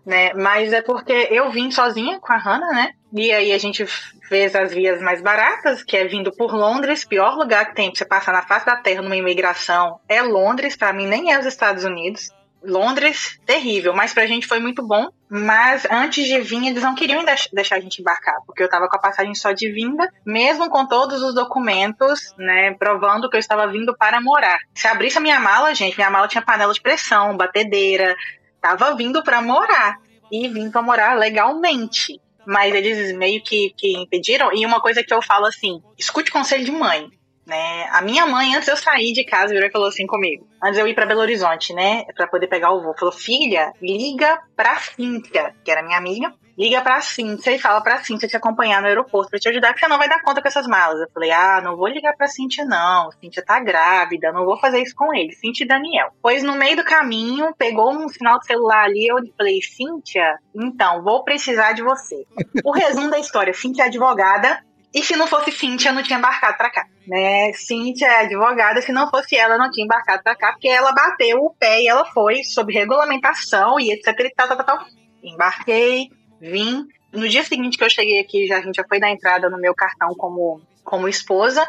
né? 0.04 0.32
Mas 0.34 0.72
é 0.72 0.82
porque 0.82 1.28
eu 1.30 1.50
vim 1.50 1.70
sozinha 1.70 2.18
com 2.20 2.32
a 2.32 2.36
Hannah, 2.36 2.72
né? 2.72 2.92
E 3.12 3.32
aí 3.32 3.52
a 3.52 3.58
gente 3.58 3.86
fez 4.28 4.54
as 4.54 4.72
vias 4.72 5.00
mais 5.00 5.22
baratas, 5.22 5.82
que 5.82 5.96
é 5.96 6.04
vindo 6.06 6.32
por 6.32 6.54
Londres, 6.54 7.04
pior 7.04 7.36
lugar 7.36 7.66
que 7.66 7.74
tem 7.74 7.90
pra 7.90 7.98
você 7.98 8.04
passar 8.04 8.32
na 8.32 8.42
face 8.42 8.66
da 8.66 8.76
terra 8.76 9.02
numa 9.02 9.16
imigração 9.16 10.00
é 10.08 10.20
Londres, 10.22 10.76
para 10.76 10.92
mim 10.92 11.06
nem 11.06 11.32
é 11.32 11.38
os 11.38 11.46
Estados 11.46 11.84
Unidos. 11.84 12.30
Londres, 12.66 13.38
terrível, 13.44 13.94
mas 13.94 14.14
pra 14.14 14.26
gente 14.26 14.46
foi 14.46 14.58
muito 14.58 14.82
bom. 14.82 15.08
Mas 15.28 15.86
antes 15.90 16.26
de 16.26 16.40
vir, 16.40 16.66
eles 16.66 16.82
não 16.82 16.94
queriam 16.94 17.24
deixar 17.52 17.76
a 17.76 17.80
gente 17.80 18.00
embarcar, 18.00 18.36
porque 18.46 18.62
eu 18.62 18.68
tava 18.68 18.88
com 18.88 18.96
a 18.96 19.00
passagem 19.00 19.34
só 19.34 19.52
de 19.52 19.70
vinda, 19.70 20.08
mesmo 20.24 20.70
com 20.70 20.86
todos 20.86 21.22
os 21.22 21.34
documentos, 21.34 22.34
né, 22.38 22.74
provando 22.78 23.28
que 23.28 23.36
eu 23.36 23.40
estava 23.40 23.66
vindo 23.66 23.94
para 23.96 24.20
morar. 24.20 24.58
Se 24.74 24.86
abrisse 24.86 25.18
a 25.18 25.20
minha 25.20 25.38
mala, 25.40 25.74
gente, 25.74 25.96
minha 25.96 26.10
mala 26.10 26.28
tinha 26.28 26.42
panela 26.42 26.72
de 26.72 26.80
pressão, 26.80 27.36
batedeira, 27.36 28.16
tava 28.64 28.96
vindo 28.96 29.22
para 29.22 29.42
morar 29.42 29.98
e 30.32 30.48
vim 30.48 30.70
para 30.70 30.80
morar 30.80 31.18
legalmente. 31.18 32.18
Mas 32.46 32.74
eles 32.74 33.14
meio 33.16 33.42
que, 33.42 33.74
que 33.76 33.92
impediram. 33.96 34.50
E 34.54 34.64
uma 34.64 34.80
coisa 34.80 35.02
que 35.02 35.12
eu 35.12 35.22
falo 35.22 35.46
assim: 35.46 35.82
escute 35.98 36.30
conselho 36.30 36.64
de 36.64 36.72
mãe. 36.72 37.08
Né? 37.46 37.86
A 37.90 38.00
minha 38.00 38.24
mãe, 38.24 38.54
antes 38.54 38.68
eu 38.68 38.76
sair 38.76 39.12
de 39.12 39.22
casa, 39.22 39.52
virou 39.52 39.68
e 39.68 39.72
falou 39.72 39.88
assim 39.88 40.06
comigo. 40.06 40.46
Antes 40.62 40.78
eu 40.78 40.88
ir 40.88 40.94
para 40.94 41.04
Belo 41.04 41.20
Horizonte, 41.20 41.74
né? 41.74 42.04
Pra 42.16 42.26
poder 42.26 42.46
pegar 42.46 42.72
o 42.72 42.82
voo. 42.82 42.94
Falou: 42.98 43.12
filha, 43.12 43.72
liga 43.82 44.38
pra 44.56 44.76
Cíntia, 44.76 45.54
que 45.62 45.70
era 45.70 45.82
minha 45.82 45.98
amiga 45.98 46.32
liga 46.56 46.80
pra 46.80 47.00
Cintia 47.00 47.54
e 47.54 47.58
fala 47.58 47.80
pra 47.80 48.02
Cintia 48.02 48.28
te 48.28 48.36
acompanhar 48.36 48.80
no 48.80 48.86
aeroporto 48.86 49.30
pra 49.30 49.38
te 49.38 49.48
ajudar, 49.48 49.74
que 49.74 49.80
você 49.80 49.88
não 49.88 49.98
vai 49.98 50.08
dar 50.08 50.22
conta 50.22 50.40
com 50.40 50.48
essas 50.48 50.66
malas. 50.66 51.00
Eu 51.00 51.10
falei, 51.12 51.30
ah, 51.30 51.60
não 51.62 51.76
vou 51.76 51.88
ligar 51.88 52.16
pra 52.16 52.26
Cintia 52.26 52.64
não, 52.64 53.10
Cintia 53.12 53.44
tá 53.44 53.60
grávida, 53.60 54.32
não 54.32 54.44
vou 54.44 54.58
fazer 54.58 54.80
isso 54.80 54.94
com 54.94 55.14
ele, 55.14 55.32
Cintia 55.32 55.64
e 55.64 55.68
Daniel. 55.68 56.10
Pois 56.22 56.42
no 56.42 56.54
meio 56.54 56.76
do 56.76 56.84
caminho, 56.84 57.54
pegou 57.56 57.92
um 57.92 58.08
sinal 58.08 58.38
de 58.38 58.46
celular 58.46 58.84
ali, 58.84 59.06
eu 59.06 59.16
falei, 59.36 59.60
Cintia, 59.62 60.38
então, 60.54 61.02
vou 61.02 61.24
precisar 61.24 61.72
de 61.72 61.82
você. 61.82 62.24
O 62.64 62.72
resumo 62.72 63.10
da 63.10 63.18
história, 63.18 63.52
Cintia 63.52 63.84
é 63.84 63.86
advogada, 63.88 64.62
e 64.94 65.02
se 65.02 65.16
não 65.16 65.26
fosse 65.26 65.50
Cintia, 65.50 65.90
eu 65.90 65.94
não 65.94 66.04
tinha 66.04 66.18
embarcado 66.18 66.56
pra 66.56 66.70
cá. 66.70 66.86
Né? 67.06 67.52
Cintia 67.54 68.06
é 68.06 68.20
advogada, 68.20 68.80
se 68.80 68.92
não 68.92 69.10
fosse 69.10 69.36
ela, 69.36 69.54
eu 69.54 69.58
não 69.58 69.70
tinha 69.70 69.84
embarcado 69.84 70.22
pra 70.22 70.36
cá, 70.36 70.52
porque 70.52 70.68
ela 70.68 70.92
bateu 70.92 71.38
o 71.38 71.50
pé 71.50 71.82
e 71.82 71.88
ela 71.88 72.04
foi 72.04 72.44
sob 72.44 72.72
regulamentação 72.72 73.80
e 73.80 73.92
etc 73.92 74.06
e 74.20 74.34
tal, 74.34 74.46
tal, 74.46 74.64
tal. 74.64 74.86
Embarquei, 75.22 76.10
vim. 76.40 76.86
No 77.12 77.28
dia 77.28 77.44
seguinte 77.44 77.78
que 77.78 77.84
eu 77.84 77.90
cheguei 77.90 78.20
aqui, 78.20 78.46
já, 78.46 78.58
a 78.58 78.60
gente 78.60 78.76
já 78.76 78.84
foi 78.84 78.98
dar 78.98 79.10
entrada 79.10 79.48
no 79.48 79.58
meu 79.58 79.74
cartão 79.74 80.14
como, 80.14 80.60
como 80.82 81.08
esposa. 81.08 81.66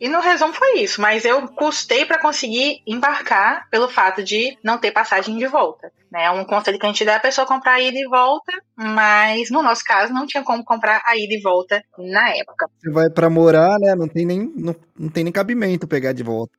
E 0.00 0.08
no 0.08 0.20
resumo 0.20 0.52
foi 0.52 0.78
isso, 0.78 1.00
mas 1.00 1.24
eu 1.24 1.48
custei 1.48 2.04
para 2.04 2.20
conseguir 2.20 2.82
embarcar 2.86 3.68
pelo 3.68 3.88
fato 3.88 4.22
de 4.22 4.56
não 4.62 4.78
ter 4.78 4.92
passagem 4.92 5.36
de 5.36 5.46
volta. 5.46 5.92
Né? 6.10 6.30
Um 6.30 6.44
conselho 6.44 6.78
que 6.78 6.86
a 6.86 6.88
gente 6.88 7.04
dá 7.04 7.12
é 7.12 7.16
a 7.16 7.20
pessoa 7.20 7.46
comprar 7.46 7.74
a 7.74 7.80
ida 7.80 7.98
e 7.98 8.08
volta, 8.08 8.52
mas 8.76 9.50
no 9.50 9.62
nosso 9.62 9.82
caso 9.84 10.12
não 10.12 10.26
tinha 10.26 10.42
como 10.42 10.64
comprar 10.64 11.02
a 11.04 11.16
ida 11.16 11.34
e 11.34 11.40
volta 11.40 11.82
na 11.98 12.30
época. 12.30 12.66
Você 12.78 12.90
vai 12.90 13.10
para 13.10 13.28
morar, 13.28 13.78
né? 13.78 13.94
Não 13.94 14.08
tem 14.08 14.24
nem 14.24 14.52
não, 14.56 14.74
não 14.98 15.08
tem 15.10 15.24
nem 15.24 15.32
cabimento 15.32 15.86
pegar 15.86 16.12
de 16.12 16.22
volta. 16.22 16.52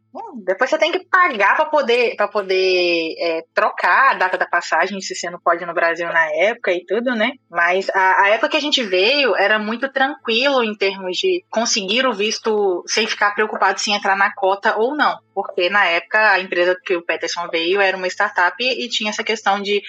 Depois 0.44 0.70
você 0.70 0.78
tem 0.78 0.92
que 0.92 1.06
pagar 1.06 1.56
para 1.56 1.66
poder 1.66 2.16
para 2.16 2.28
poder 2.28 3.16
é, 3.20 3.44
trocar 3.54 4.12
a 4.12 4.14
data 4.16 4.38
da 4.38 4.46
passagem, 4.46 5.00
se 5.02 5.16
você 5.16 5.30
não 5.30 5.40
pode 5.40 5.66
no 5.66 5.74
Brasil 5.74 6.08
na 6.08 6.26
época 6.34 6.72
e 6.72 6.84
tudo, 6.86 7.16
né? 7.16 7.34
Mas 7.50 7.90
a, 7.92 8.24
a 8.24 8.30
época 8.30 8.50
que 8.50 8.58
a 8.58 8.62
gente 8.62 8.82
veio 8.82 9.36
era 9.36 9.60
muito 9.60 9.88
tranquilo 9.92 10.64
em 10.64 10.76
termos 10.76 11.18
de 11.18 11.44
conseguir 11.50 12.08
o 12.08 12.14
visto 12.14 12.84
sem 12.88 13.06
ficar 13.06 13.36
preocupado 13.36 13.80
se 13.80 13.92
entrar 13.92 14.16
na 14.16 14.34
cota 14.34 14.76
ou 14.78 14.96
não, 14.96 15.20
porque 15.34 15.70
na 15.70 15.86
época 15.86 16.32
a 16.32 16.40
empresa 16.40 16.76
que 16.84 16.96
o 16.96 17.06
Peterson 17.06 17.48
veio 17.50 17.80
era 17.80 17.96
uma 17.96 18.08
startup 18.08 18.56
e 18.60 18.90
tinha 18.90 19.12
essa 19.12 19.24
questão 19.24 19.38
questão 19.39 19.62
de 19.62 19.82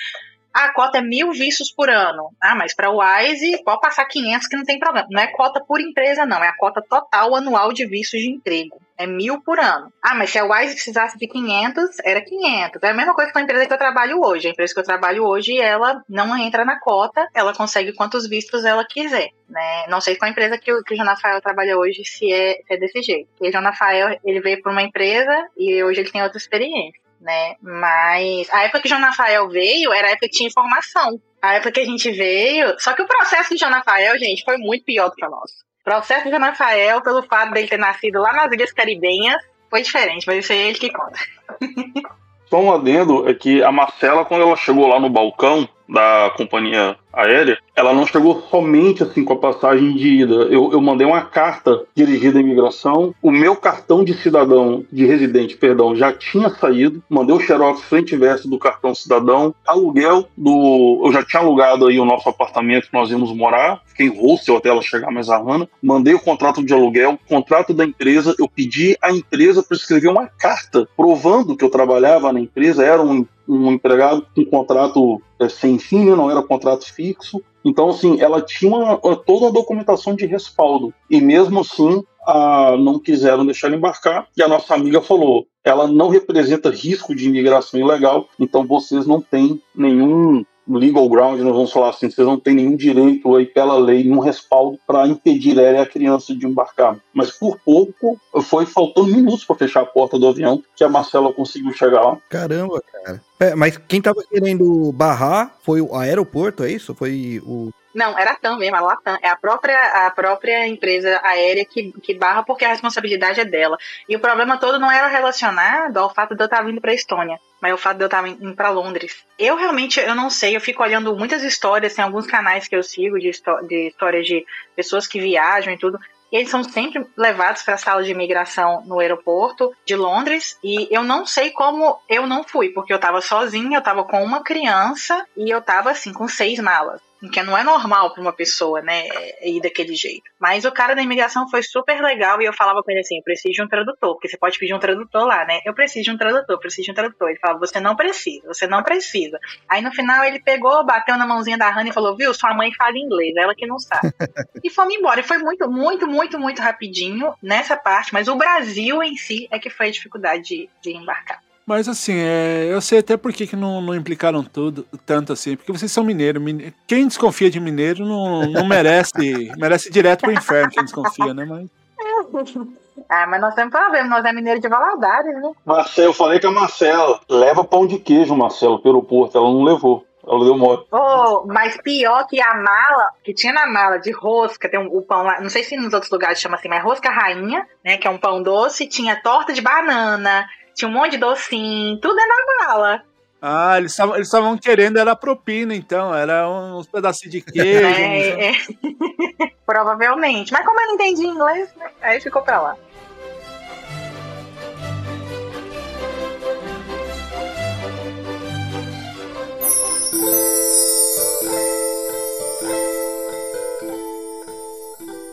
ah, 0.53 0.65
a 0.65 0.73
cota 0.73 0.99
é 0.99 1.01
mil 1.01 1.31
vistos 1.33 1.71
por 1.71 1.89
ano. 1.89 2.31
Ah, 2.43 2.57
mas 2.57 2.75
para 2.75 2.91
o 2.91 2.99
WISE 2.99 3.63
pode 3.65 3.81
passar 3.81 4.05
500 4.05 4.49
que 4.49 4.57
não 4.57 4.65
tem 4.65 4.79
problema. 4.81 5.07
Não 5.11 5.23
é 5.23 5.29
cota 5.29 5.61
por 5.65 5.81
empresa, 5.81 6.27
não. 6.27 6.43
É 6.43 6.49
a 6.49 6.57
cota 6.57 6.83
total 6.83 7.37
anual 7.37 7.73
de 7.73 7.87
vistos 7.87 8.21
de 8.21 8.31
emprego. 8.31 8.81
É 8.99 9.07
mil 9.07 9.41
por 9.43 9.61
ano. 9.61 9.93
Ah, 10.03 10.15
mas 10.15 10.31
se 10.31 10.39
a 10.39 10.45
WISE 10.45 10.75
precisasse 10.75 11.17
de 11.17 11.29
500, 11.29 12.01
era 12.05 12.21
500. 12.21 12.83
É 12.83 12.91
a 12.91 12.95
mesma 12.95 13.15
coisa 13.15 13.33
que 13.33 13.39
a 13.39 13.43
empresa 13.43 13.67
que 13.67 13.73
eu 13.73 13.79
trabalho 13.79 14.21
hoje. 14.21 14.49
A 14.49 14.51
empresa 14.51 14.75
que 14.75 14.81
eu 14.81 14.85
trabalho 14.85 15.25
hoje, 15.25 15.57
ela 15.57 16.03
não 16.09 16.37
entra 16.37 16.65
na 16.65 16.81
cota, 16.81 17.29
ela 17.33 17.55
consegue 17.55 17.93
quantos 17.93 18.29
vistos 18.29 18.65
ela 18.65 18.85
quiser. 18.85 19.31
Né? 19.49 19.87
Não 19.89 20.01
sei 20.01 20.17
com 20.17 20.25
a 20.25 20.31
empresa 20.31 20.59
que 20.59 20.73
o, 20.73 20.83
que 20.83 20.95
o 20.95 20.97
Jonafael 20.97 21.41
trabalha 21.41 21.79
hoje 21.79 22.05
se 22.05 22.31
é, 22.31 22.61
se 22.67 22.75
é 22.75 22.77
desse 22.77 23.01
jeito. 23.03 23.29
Porque 23.37 23.51
o 23.51 23.53
Jonafael, 23.53 24.19
ele 24.25 24.41
veio 24.41 24.61
por 24.63 24.73
uma 24.73 24.83
empresa 24.83 25.49
e 25.57 25.83
hoje 25.85 26.01
ele 26.01 26.11
tem 26.11 26.23
outra 26.23 26.39
experiência 26.39 27.01
né? 27.21 27.55
Mas 27.61 28.49
a 28.51 28.65
época 28.65 28.81
que 28.81 28.87
o 28.87 28.89
João 28.89 29.03
Rafael 29.03 29.49
veio 29.49 29.93
era 29.93 30.09
a 30.09 30.11
época 30.13 30.27
que 30.29 30.37
tinha 30.37 30.49
informação. 30.49 31.21
A 31.43 31.55
época 31.55 31.73
que 31.73 31.81
a 31.81 31.85
gente 31.85 32.11
veio. 32.11 32.75
Só 32.79 32.93
que 32.95 33.03
o 33.03 33.07
processo 33.07 33.51
de 33.51 33.61
João 33.61 33.73
Rafael, 33.73 34.19
gente, 34.19 34.45
foi 34.45 34.57
muito 34.57 34.85
pior 34.85 35.09
do 35.09 35.15
que 35.15 35.25
o 35.25 35.31
nosso. 35.31 35.55
O 35.81 35.85
processo 35.85 36.25
de 36.25 36.31
João 36.31 36.43
Rafael, 36.43 37.03
pelo 37.03 37.23
fato 37.23 37.53
dele 37.53 37.69
ter 37.69 37.79
nascido 37.79 38.21
lá 38.21 38.33
nas 38.33 38.53
Ilhas 38.53 38.73
Caribenhas, 38.73 39.43
foi 39.69 39.83
diferente, 39.83 40.27
mas 40.27 40.45
isso 40.45 40.53
é 40.53 40.57
ele 40.57 40.79
que 40.79 40.91
conta. 40.91 41.19
Só 42.51 42.61
um 42.61 42.73
adendo 42.73 43.29
é 43.29 43.35
que 43.35 43.63
a 43.63 43.71
Marcela, 43.71 44.25
quando 44.25 44.43
ela 44.43 44.57
chegou 44.57 44.89
lá 44.89 44.99
no 44.99 45.09
balcão, 45.09 45.69
da 45.91 46.33
companhia 46.37 46.97
aérea, 47.13 47.59
ela 47.75 47.93
não 47.93 48.07
chegou 48.07 48.43
somente 48.51 49.03
assim 49.03 49.25
com 49.25 49.33
a 49.33 49.39
passagem 49.39 49.95
de 49.95 50.23
ida. 50.23 50.35
Eu, 50.35 50.71
eu 50.73 50.81
mandei 50.81 51.07
uma 51.07 51.23
carta 51.23 51.83
dirigida 51.95 52.39
à 52.39 52.43
imigração. 52.43 53.15
O 53.21 53.31
meu 53.31 53.57
cartão 53.57 54.05
de 54.05 54.15
cidadão, 54.15 54.85
de 54.93 55.05
residente, 55.05 55.57
perdão, 55.57 55.97
já 55.97 56.13
tinha 56.13 56.49
saído. 56.51 57.03
Mandei 57.09 57.35
o 57.35 57.41
xerox 57.41 57.83
frente 57.83 58.15
e 58.15 58.19
verso 58.19 58.49
do 58.49 58.59
cartão 58.59 58.95
cidadão. 58.95 59.55
Aluguel 59.67 60.29
do. 60.37 61.03
Eu 61.05 61.13
já 61.13 61.25
tinha 61.25 61.43
alugado 61.43 61.87
aí 61.87 61.99
o 61.99 62.05
nosso 62.05 62.29
apartamento 62.29 62.89
que 62.89 62.95
nós 62.95 63.11
íamos 63.11 63.35
morar. 63.35 63.83
Fiquei 63.87 64.07
em 64.07 64.21
hostel 64.21 64.57
até 64.57 64.69
ela 64.69 64.83
chegar 64.83 65.11
mais 65.11 65.29
a. 65.29 65.41
Mandei 65.83 66.15
o 66.15 66.21
contrato 66.21 66.63
de 66.63 66.73
aluguel, 66.73 67.19
contrato 67.27 67.73
da 67.73 67.85
empresa. 67.85 68.35
Eu 68.39 68.47
pedi 68.47 68.97
à 69.03 69.11
empresa 69.11 69.63
para 69.63 69.77
escrever 69.77 70.09
uma 70.09 70.27
carta 70.27 70.87
provando 70.97 71.57
que 71.57 71.65
eu 71.65 71.71
trabalhava 71.71 72.33
na 72.33 72.41
empresa, 72.41 72.85
era 72.85 73.03
um 73.03 73.27
um 73.51 73.73
empregado 73.73 74.25
com 74.35 74.45
contrato 74.45 75.21
é, 75.39 75.49
sem 75.49 75.79
fim, 75.79 76.05
né, 76.05 76.15
não 76.15 76.31
era 76.31 76.43
contrato 76.43 76.85
fixo. 76.93 77.43
Então, 77.65 77.91
assim, 77.91 78.21
ela 78.21 78.41
tinha 78.41 78.75
uma, 78.75 78.97
toda 78.97 79.49
a 79.49 79.51
documentação 79.51 80.15
de 80.15 80.25
respaldo. 80.25 80.95
E 81.11 81.21
mesmo 81.21 81.61
assim, 81.61 82.03
a, 82.27 82.77
não 82.77 82.99
quiseram 82.99 83.45
deixar 83.45 83.67
ele 83.67 83.77
embarcar. 83.77 84.29
E 84.37 84.43
a 84.43 84.49
nossa 84.49 84.75
amiga 84.75 85.01
falou: 85.01 85.47
ela 85.65 85.87
não 85.87 86.09
representa 86.09 86.71
risco 86.71 87.15
de 87.15 87.27
imigração 87.27 87.81
ilegal, 87.81 88.29
então 88.39 88.67
vocês 88.67 89.07
não 89.07 89.21
têm 89.21 89.61
nenhum 89.75 90.45
legal 90.79 91.09
ground, 91.09 91.41
nós 91.41 91.53
vamos 91.53 91.73
falar 91.73 91.91
assim, 91.91 92.11
vocês 92.11 92.27
não 92.27 92.39
têm 92.39 92.55
nenhum 92.55 92.77
direito 92.77 93.35
aí 93.35 93.47
pela 93.47 93.79
lei, 93.79 94.05
nenhum 94.05 94.21
respaldo 94.21 94.79
para 94.87 95.07
impedir 95.07 95.59
ela 95.59 95.79
e 95.79 95.81
a 95.81 95.87
criança 95.87 96.35
de 96.35 96.47
embarcar. 96.47 96.99
Mas 97.13 97.31
por 97.31 97.59
pouco 97.65 98.19
foi 98.43 98.67
faltando 98.67 99.09
minutos 99.09 99.45
para 99.45 99.57
fechar 99.57 99.83
a 99.83 99.87
porta 99.87 100.19
do 100.19 100.29
avião 100.29 100.63
que 100.77 100.85
a 100.85 100.89
Marcela 100.89 101.33
conseguiu 101.33 101.73
chegar 101.73 102.03
lá. 102.03 102.19
Caramba, 102.29 102.83
cara. 102.93 103.23
É, 103.39 103.55
mas 103.55 103.77
quem 103.77 104.03
tava 104.03 104.23
querendo 104.31 104.93
barrar 104.93 105.57
foi 105.63 105.81
o 105.81 105.95
aeroporto, 105.95 106.63
é 106.63 106.71
isso? 106.71 106.95
Foi 106.95 107.41
o 107.45 107.71
não, 107.95 108.17
era 108.17 108.33
a 108.33 108.37
TAM 108.37 108.57
mesmo, 108.57 108.77
a 108.77 108.81
Latam. 108.81 109.19
É 109.21 109.29
a 109.29 109.37
própria, 109.37 109.77
a 110.07 110.11
própria 110.11 110.67
empresa 110.67 111.21
aérea 111.25 111.65
que, 111.65 111.93
que 112.01 112.15
barra 112.15 112.43
porque 112.43 112.65
a 112.65 112.69
responsabilidade 112.69 113.41
é 113.41 113.45
dela. 113.45 113.77
E 114.09 114.15
o 114.15 114.21
problema 114.21 114.59
todo 114.59 114.79
não 114.79 114.91
era 114.91 115.09
relacionado 115.09 115.97
ao 115.97 116.13
fato 116.13 116.35
de 116.35 116.43
eu 116.43 116.47
estar 116.47 116.63
vindo 116.63 116.81
para 116.81 116.93
a 116.93 116.95
Estônia, 116.95 117.39
mas 117.61 117.75
o 117.75 117.77
fato 117.77 117.97
de 117.97 118.05
eu 118.05 118.07
estar 118.07 118.27
indo 118.27 118.55
para 118.55 118.71
Londres. 118.71 119.25
Eu 119.39 119.57
realmente, 119.57 119.99
eu 119.99 120.15
não 120.15 120.31
sei, 120.31 120.55
eu 120.57 120.61
fico 120.61 120.83
olhando 120.83 121.17
muitas 121.17 121.43
histórias, 121.43 121.95
tem 121.95 122.05
alguns 122.05 122.27
canais 122.27 122.69
que 122.69 122.77
eu 122.77 122.83
sigo 122.83 123.19
de, 123.19 123.31
de 123.67 123.89
histórias 123.89 124.27
de 124.27 124.47
pessoas 124.77 125.07
que 125.07 125.21
viajam 125.21 125.73
e 125.73 125.79
tudo. 125.79 125.99
E 126.33 126.37
eles 126.37 126.49
são 126.49 126.63
sempre 126.63 127.05
levados 127.17 127.63
para 127.63 127.75
a 127.75 127.79
sala 127.79 128.05
de 128.05 128.13
imigração 128.13 128.85
no 128.87 129.01
aeroporto 129.01 129.75
de 129.85 129.97
Londres. 129.97 130.57
E 130.63 130.87
eu 130.89 131.03
não 131.03 131.27
sei 131.27 131.51
como 131.51 132.01
eu 132.09 132.25
não 132.25 132.45
fui, 132.45 132.69
porque 132.69 132.93
eu 132.93 132.99
estava 132.99 133.21
sozinha, 133.21 133.77
eu 133.77 133.81
estava 133.81 134.05
com 134.05 134.23
uma 134.23 134.45
criança 134.45 135.27
e 135.37 135.51
eu 135.51 135.59
estava 135.59 135.91
assim, 135.91 136.13
com 136.13 136.29
seis 136.29 136.61
malas 136.61 137.10
que 137.29 137.43
não 137.43 137.57
é 137.57 137.63
normal 137.63 138.13
para 138.13 138.23
uma 138.23 138.33
pessoa, 138.33 138.81
né, 138.81 139.05
ir 139.43 139.61
daquele 139.61 139.95
jeito. 139.95 140.23
Mas 140.39 140.65
o 140.65 140.73
cara 140.73 140.95
da 140.95 141.03
imigração 141.03 141.49
foi 141.49 141.63
super 141.63 142.01
legal 142.01 142.41
e 142.41 142.47
eu 142.47 142.53
falava 142.53 142.83
com 142.83 142.91
ele 142.91 143.01
assim, 143.01 143.19
eu 143.19 143.23
preciso 143.23 143.55
de 143.55 143.63
um 143.63 143.69
tradutor, 143.69 144.15
porque 144.15 144.29
você 144.29 144.39
pode 144.39 144.59
pedir 144.59 144.75
um 144.75 144.79
tradutor 144.79 145.27
lá, 145.27 145.45
né? 145.45 145.61
Eu 145.65 145.75
preciso 145.75 146.05
de 146.05 146.11
um 146.11 146.17
tradutor, 146.17 146.59
preciso 146.59 146.87
de 146.87 146.93
um 146.93 146.95
tradutor. 146.95 147.29
Ele 147.29 147.39
falava, 147.39 147.59
você 147.59 147.81
não 147.81 147.95
precisa, 147.95 148.47
você 148.47 148.67
não 148.67 148.83
precisa. 148.83 149.39
Aí 149.69 149.83
no 149.83 149.93
final 149.93 150.25
ele 150.25 150.41
pegou, 150.41 150.85
bateu 150.85 151.17
na 151.17 151.27
mãozinha 151.27 151.59
da 151.59 151.69
Hannah 151.69 151.91
e 151.91 151.93
falou, 151.93 152.17
viu, 152.17 152.33
sua 152.33 152.55
mãe 152.55 152.73
fala 152.73 152.97
inglês, 152.97 153.35
ela 153.37 153.55
que 153.55 153.67
não 153.67 153.79
sabe. 153.79 154.13
e 154.65 154.71
fomos 154.71 154.95
embora. 154.95 155.21
E 155.21 155.25
foi 155.25 155.39
muito, 155.39 155.71
muito, 155.71 156.07
muito, 156.07 156.39
muito 156.39 156.63
rapidinho 156.63 157.35
nessa 157.43 157.77
parte, 157.77 158.13
mas 158.13 158.29
o 158.29 158.37
Brasil 158.37 159.03
em 159.03 159.17
si 159.17 159.49
é 159.51 159.59
que 159.59 159.71
foi 159.71 159.89
a 159.89 159.91
dificuldade 159.91 160.43
de, 160.43 160.71
de 160.83 160.97
embarcar. 160.97 161.41
Mas 161.71 161.87
assim, 161.87 162.17
é, 162.17 162.67
eu 162.69 162.81
sei 162.81 162.99
até 162.99 163.17
por 163.17 163.33
que, 163.33 163.47
que 163.47 163.55
não, 163.55 163.81
não, 163.81 163.95
implicaram 163.95 164.43
tudo, 164.43 164.85
tanto 165.07 165.33
assim, 165.33 165.55
porque 165.55 165.71
vocês 165.71 165.93
são 165.93 166.03
mineiros. 166.03 166.43
Mine... 166.43 166.75
Quem 166.85 167.07
desconfia 167.07 167.49
de 167.49 167.61
mineiro 167.61 168.05
não, 168.05 168.45
não 168.51 168.67
merece, 168.67 169.15
merece 169.57 169.89
direto 169.89 170.23
pro 170.23 170.33
inferno 170.33 170.69
quem 170.73 170.83
desconfia, 170.83 171.33
né? 171.33 171.45
Mas... 171.45 171.69
Ah, 173.09 173.27
mas 173.27 173.41
nós 173.41 173.55
temos 173.55 173.73
problema, 173.73 174.09
nós 174.09 174.25
é 174.25 174.33
mineiro 174.33 174.61
de 174.61 174.69
Valadares, 174.69 175.35
né? 175.35 175.53
Marcelo, 175.65 176.09
eu 176.09 176.13
falei 176.13 176.39
com 176.39 176.49
a 176.49 176.53
Marcela, 176.53 177.19
leva 177.29 177.65
pão 177.65 177.87
de 177.87 177.99
queijo, 177.99 178.37
Marcelo, 178.37 178.81
pelo 178.83 179.03
porto, 179.03 179.39
ela 179.39 179.49
não 179.49 179.65
levou. 179.65 180.05
Ela 180.27 180.45
deu 180.45 180.57
mole. 180.57 180.85
Oh, 180.93 181.45
mas 181.47 181.81
pior 181.81 182.27
que 182.27 182.41
a 182.41 182.55
mala, 182.55 183.11
que 183.25 183.33
tinha 183.33 183.53
na 183.53 183.67
mala 183.67 183.99
de 183.99 184.13
rosca, 184.13 184.69
tem 184.69 184.79
um, 184.79 184.87
o 184.87 185.03
pão 185.03 185.23
lá, 185.23 185.41
não 185.41 185.49
sei 185.49 185.65
se 185.65 185.77
nos 185.77 185.95
outros 185.95 186.13
lugares 186.13 186.39
chama 186.39 186.57
assim, 186.57 186.69
mas 186.69 186.85
rosca 186.85 187.11
rainha, 187.11 187.67
né, 187.85 187.97
que 187.97 188.07
é 188.07 188.11
um 188.11 188.19
pão 188.19 188.43
doce, 188.43 188.87
tinha 188.87 189.21
torta 189.23 189.53
de 189.53 189.63
banana, 189.63 190.47
tinha 190.75 190.89
um 190.89 190.93
monte 190.93 191.13
de 191.13 191.19
docinho, 191.19 191.99
tudo 191.99 192.19
é 192.19 192.27
na 192.27 192.67
mala. 192.67 193.03
Ah, 193.43 193.79
eles 193.79 193.99
estavam 194.19 194.59
querendo, 194.59 194.99
era 194.99 195.17
propina, 195.17 195.75
então, 195.75 196.15
era 196.15 196.49
uns 196.49 196.87
pedacinhos 196.87 197.33
de 197.33 197.41
queijo. 197.41 197.87
É, 197.87 198.51
é. 198.51 198.53
Provavelmente. 199.65 200.53
Mas 200.53 200.67
como 200.67 200.79
eu 200.79 200.87
não 200.89 200.95
entendi 200.95 201.23
inglês, 201.23 201.75
né? 201.77 201.91
aí 202.03 202.21
ficou 202.21 202.43
pra 202.43 202.61
lá. 202.61 202.77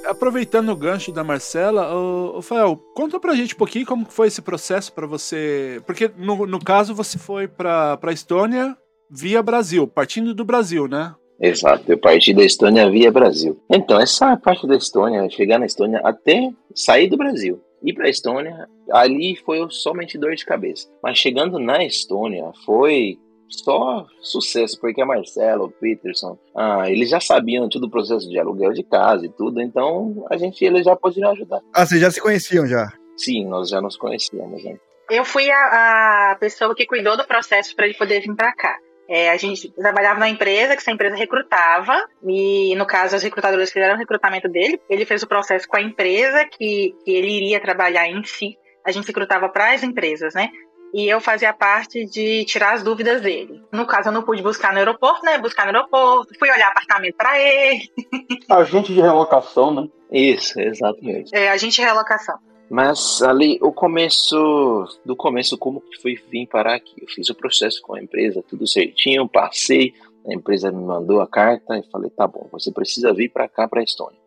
Aproveitando 0.08 0.70
o 0.70 0.76
gancho 0.76 1.12
da 1.12 1.24
Marcela, 1.24 1.93
o, 1.96 2.38
o 2.38 2.41
Fael, 2.41 2.78
conta 2.96 3.20
pra 3.20 3.36
gente 3.36 3.54
um 3.54 3.58
pouquinho 3.58 3.86
como 3.86 4.06
foi 4.06 4.28
esse 4.28 4.41
processo 4.41 4.91
para 4.93 5.06
você. 5.06 5.82
Porque 5.86 6.10
no, 6.17 6.46
no 6.48 6.60
caso 6.60 6.96
você 6.96 7.17
foi 7.17 7.48
pra, 7.48 7.98
pra 7.98 8.13
Estônia 8.13 8.76
via 9.10 9.41
Brasil, 9.41 9.88
partindo 9.88 10.34
do 10.34 10.43
Brasil, 10.43 10.88
né? 10.88 11.15
Exato, 11.39 11.84
eu 11.91 11.98
parti 11.98 12.34
da 12.34 12.43
Estônia 12.43 12.89
via 12.89 13.12
Brasil. 13.12 13.62
Então, 13.70 14.00
essa 14.00 14.36
parte 14.38 14.65
da 14.65 14.76
Estônia, 14.76 15.30
chegar 15.30 15.60
na 15.60 15.67
Estônia 15.67 16.02
até 16.04 16.52
sair 16.74 17.08
do 17.08 17.17
Brasil. 17.17 17.62
Ir 17.84 17.93
para 17.93 18.08
a 18.08 18.10
Estônia, 18.10 18.67
ali 18.91 19.36
foi 19.46 19.60
somente 19.70 20.17
dor 20.17 20.36
de 20.36 20.43
cabeça. 20.43 20.88
Mas 21.02 21.20
chegando 21.20 21.60
na 21.60 21.84
Estônia, 21.86 22.52
foi 22.65 23.20
só 23.49 24.05
sucesso, 24.21 24.79
porque 24.79 25.01
a 25.01 25.05
Marcela, 25.05 25.63
o 25.63 25.71
Peterson, 25.71 26.38
ah, 26.55 26.89
eles 26.89 27.10
já 27.10 27.19
sabiam 27.19 27.69
todo 27.69 27.86
o 27.86 27.89
processo 27.89 28.29
de 28.29 28.39
aluguel 28.39 28.73
de 28.73 28.83
casa 28.83 29.25
e 29.25 29.29
tudo, 29.29 29.62
então 29.62 30.25
a 30.29 30.38
gente, 30.38 30.63
eles 30.63 30.86
já 30.86 30.95
podiam 30.95 31.31
ajudar. 31.31 31.62
Ah, 31.73 31.86
vocês 31.86 32.01
já 32.01 32.12
se 32.12 32.21
conheciam 32.21 32.67
já? 32.67 32.91
Sim, 33.15 33.45
nós 33.45 33.69
já 33.69 33.81
nos 33.81 33.97
conhecíamos. 33.97 34.63
Né? 34.63 34.77
Eu 35.10 35.25
fui 35.25 35.49
a, 35.49 36.31
a 36.31 36.36
pessoa 36.36 36.75
que 36.75 36.86
cuidou 36.86 37.15
do 37.17 37.25
processo 37.25 37.75
para 37.75 37.86
ele 37.86 37.95
poder 37.95 38.21
vir 38.21 38.36
para 38.36 38.53
cá. 38.53 38.77
É, 39.10 39.29
a 39.29 39.38
gente 39.38 39.69
trabalhava 39.71 40.19
na 40.19 40.27
empresa, 40.27 40.73
que 40.73 40.81
essa 40.81 40.91
empresa 40.91 41.15
recrutava, 41.15 42.05
e 42.27 42.75
no 42.75 42.86
caso, 42.86 43.15
os 43.15 43.23
recrutadores 43.23 43.71
fizeram 43.71 43.95
o 43.95 43.97
recrutamento 43.97 44.49
dele. 44.49 44.81
Ele 44.89 45.05
fez 45.05 45.23
o 45.23 45.27
processo 45.27 45.67
com 45.67 45.77
a 45.77 45.81
empresa 45.81 46.45
que, 46.45 46.93
que 47.05 47.12
ele 47.12 47.31
iria 47.31 47.62
trabalhar 47.62 48.07
em 48.07 48.21
si. 48.23 48.57
A 48.86 48.91
gente 48.91 49.07
recrutava 49.07 49.47
para 49.47 49.73
as 49.73 49.81
empresas, 49.81 50.33
né? 50.33 50.49
E 50.97 51.07
eu 51.07 51.21
fazia 51.21 51.53
parte 51.53 52.05
de 52.05 52.43
tirar 52.45 52.73
as 52.73 52.81
dúvidas 52.81 53.21
dele. 53.21 53.62
No 53.71 53.86
caso, 53.86 54.10
eu 54.10 54.12
não 54.12 54.23
pude 54.23 54.41
buscar 54.41 54.73
no 54.73 54.79
aeroporto, 54.79 55.23
né? 55.23 55.38
Buscar 55.38 55.67
no 55.67 55.77
aeroporto, 55.77 56.33
fui 56.39 56.49
olhar 56.49 56.69
apartamento 56.69 57.15
para 57.15 57.39
ele. 57.39 57.88
Agente 58.49 58.91
de 58.91 58.99
relocação, 58.99 59.71
né? 59.71 59.88
Isso, 60.12 60.60
exatamente. 60.60 61.36
É, 61.36 61.51
agente 61.51 61.75
de 61.75 61.81
relocação. 61.83 62.39
Mas 62.67 63.21
ali, 63.21 63.60
o 63.62 63.71
começo, 63.71 64.86
do 65.05 65.15
começo, 65.15 65.55
como 65.55 65.81
que 65.81 66.01
foi 66.01 66.15
vir 66.31 66.47
parar 66.47 66.73
aqui? 66.73 66.95
Eu 66.99 67.07
fiz 67.07 67.29
o 67.29 67.36
processo 67.36 67.79
com 67.83 67.93
a 67.93 68.01
empresa, 68.01 68.43
tudo 68.49 68.65
certinho, 68.65 69.29
passei, 69.29 69.93
a 70.27 70.33
empresa 70.33 70.71
me 70.71 70.83
mandou 70.83 71.21
a 71.21 71.27
carta 71.27 71.77
e 71.77 71.83
falei, 71.91 72.10
tá 72.10 72.25
bom, 72.25 72.47
você 72.51 72.71
precisa 72.71 73.13
vir 73.13 73.29
para 73.29 73.47
cá, 73.47 73.67
para 73.67 73.83
Estônia. 73.83 74.17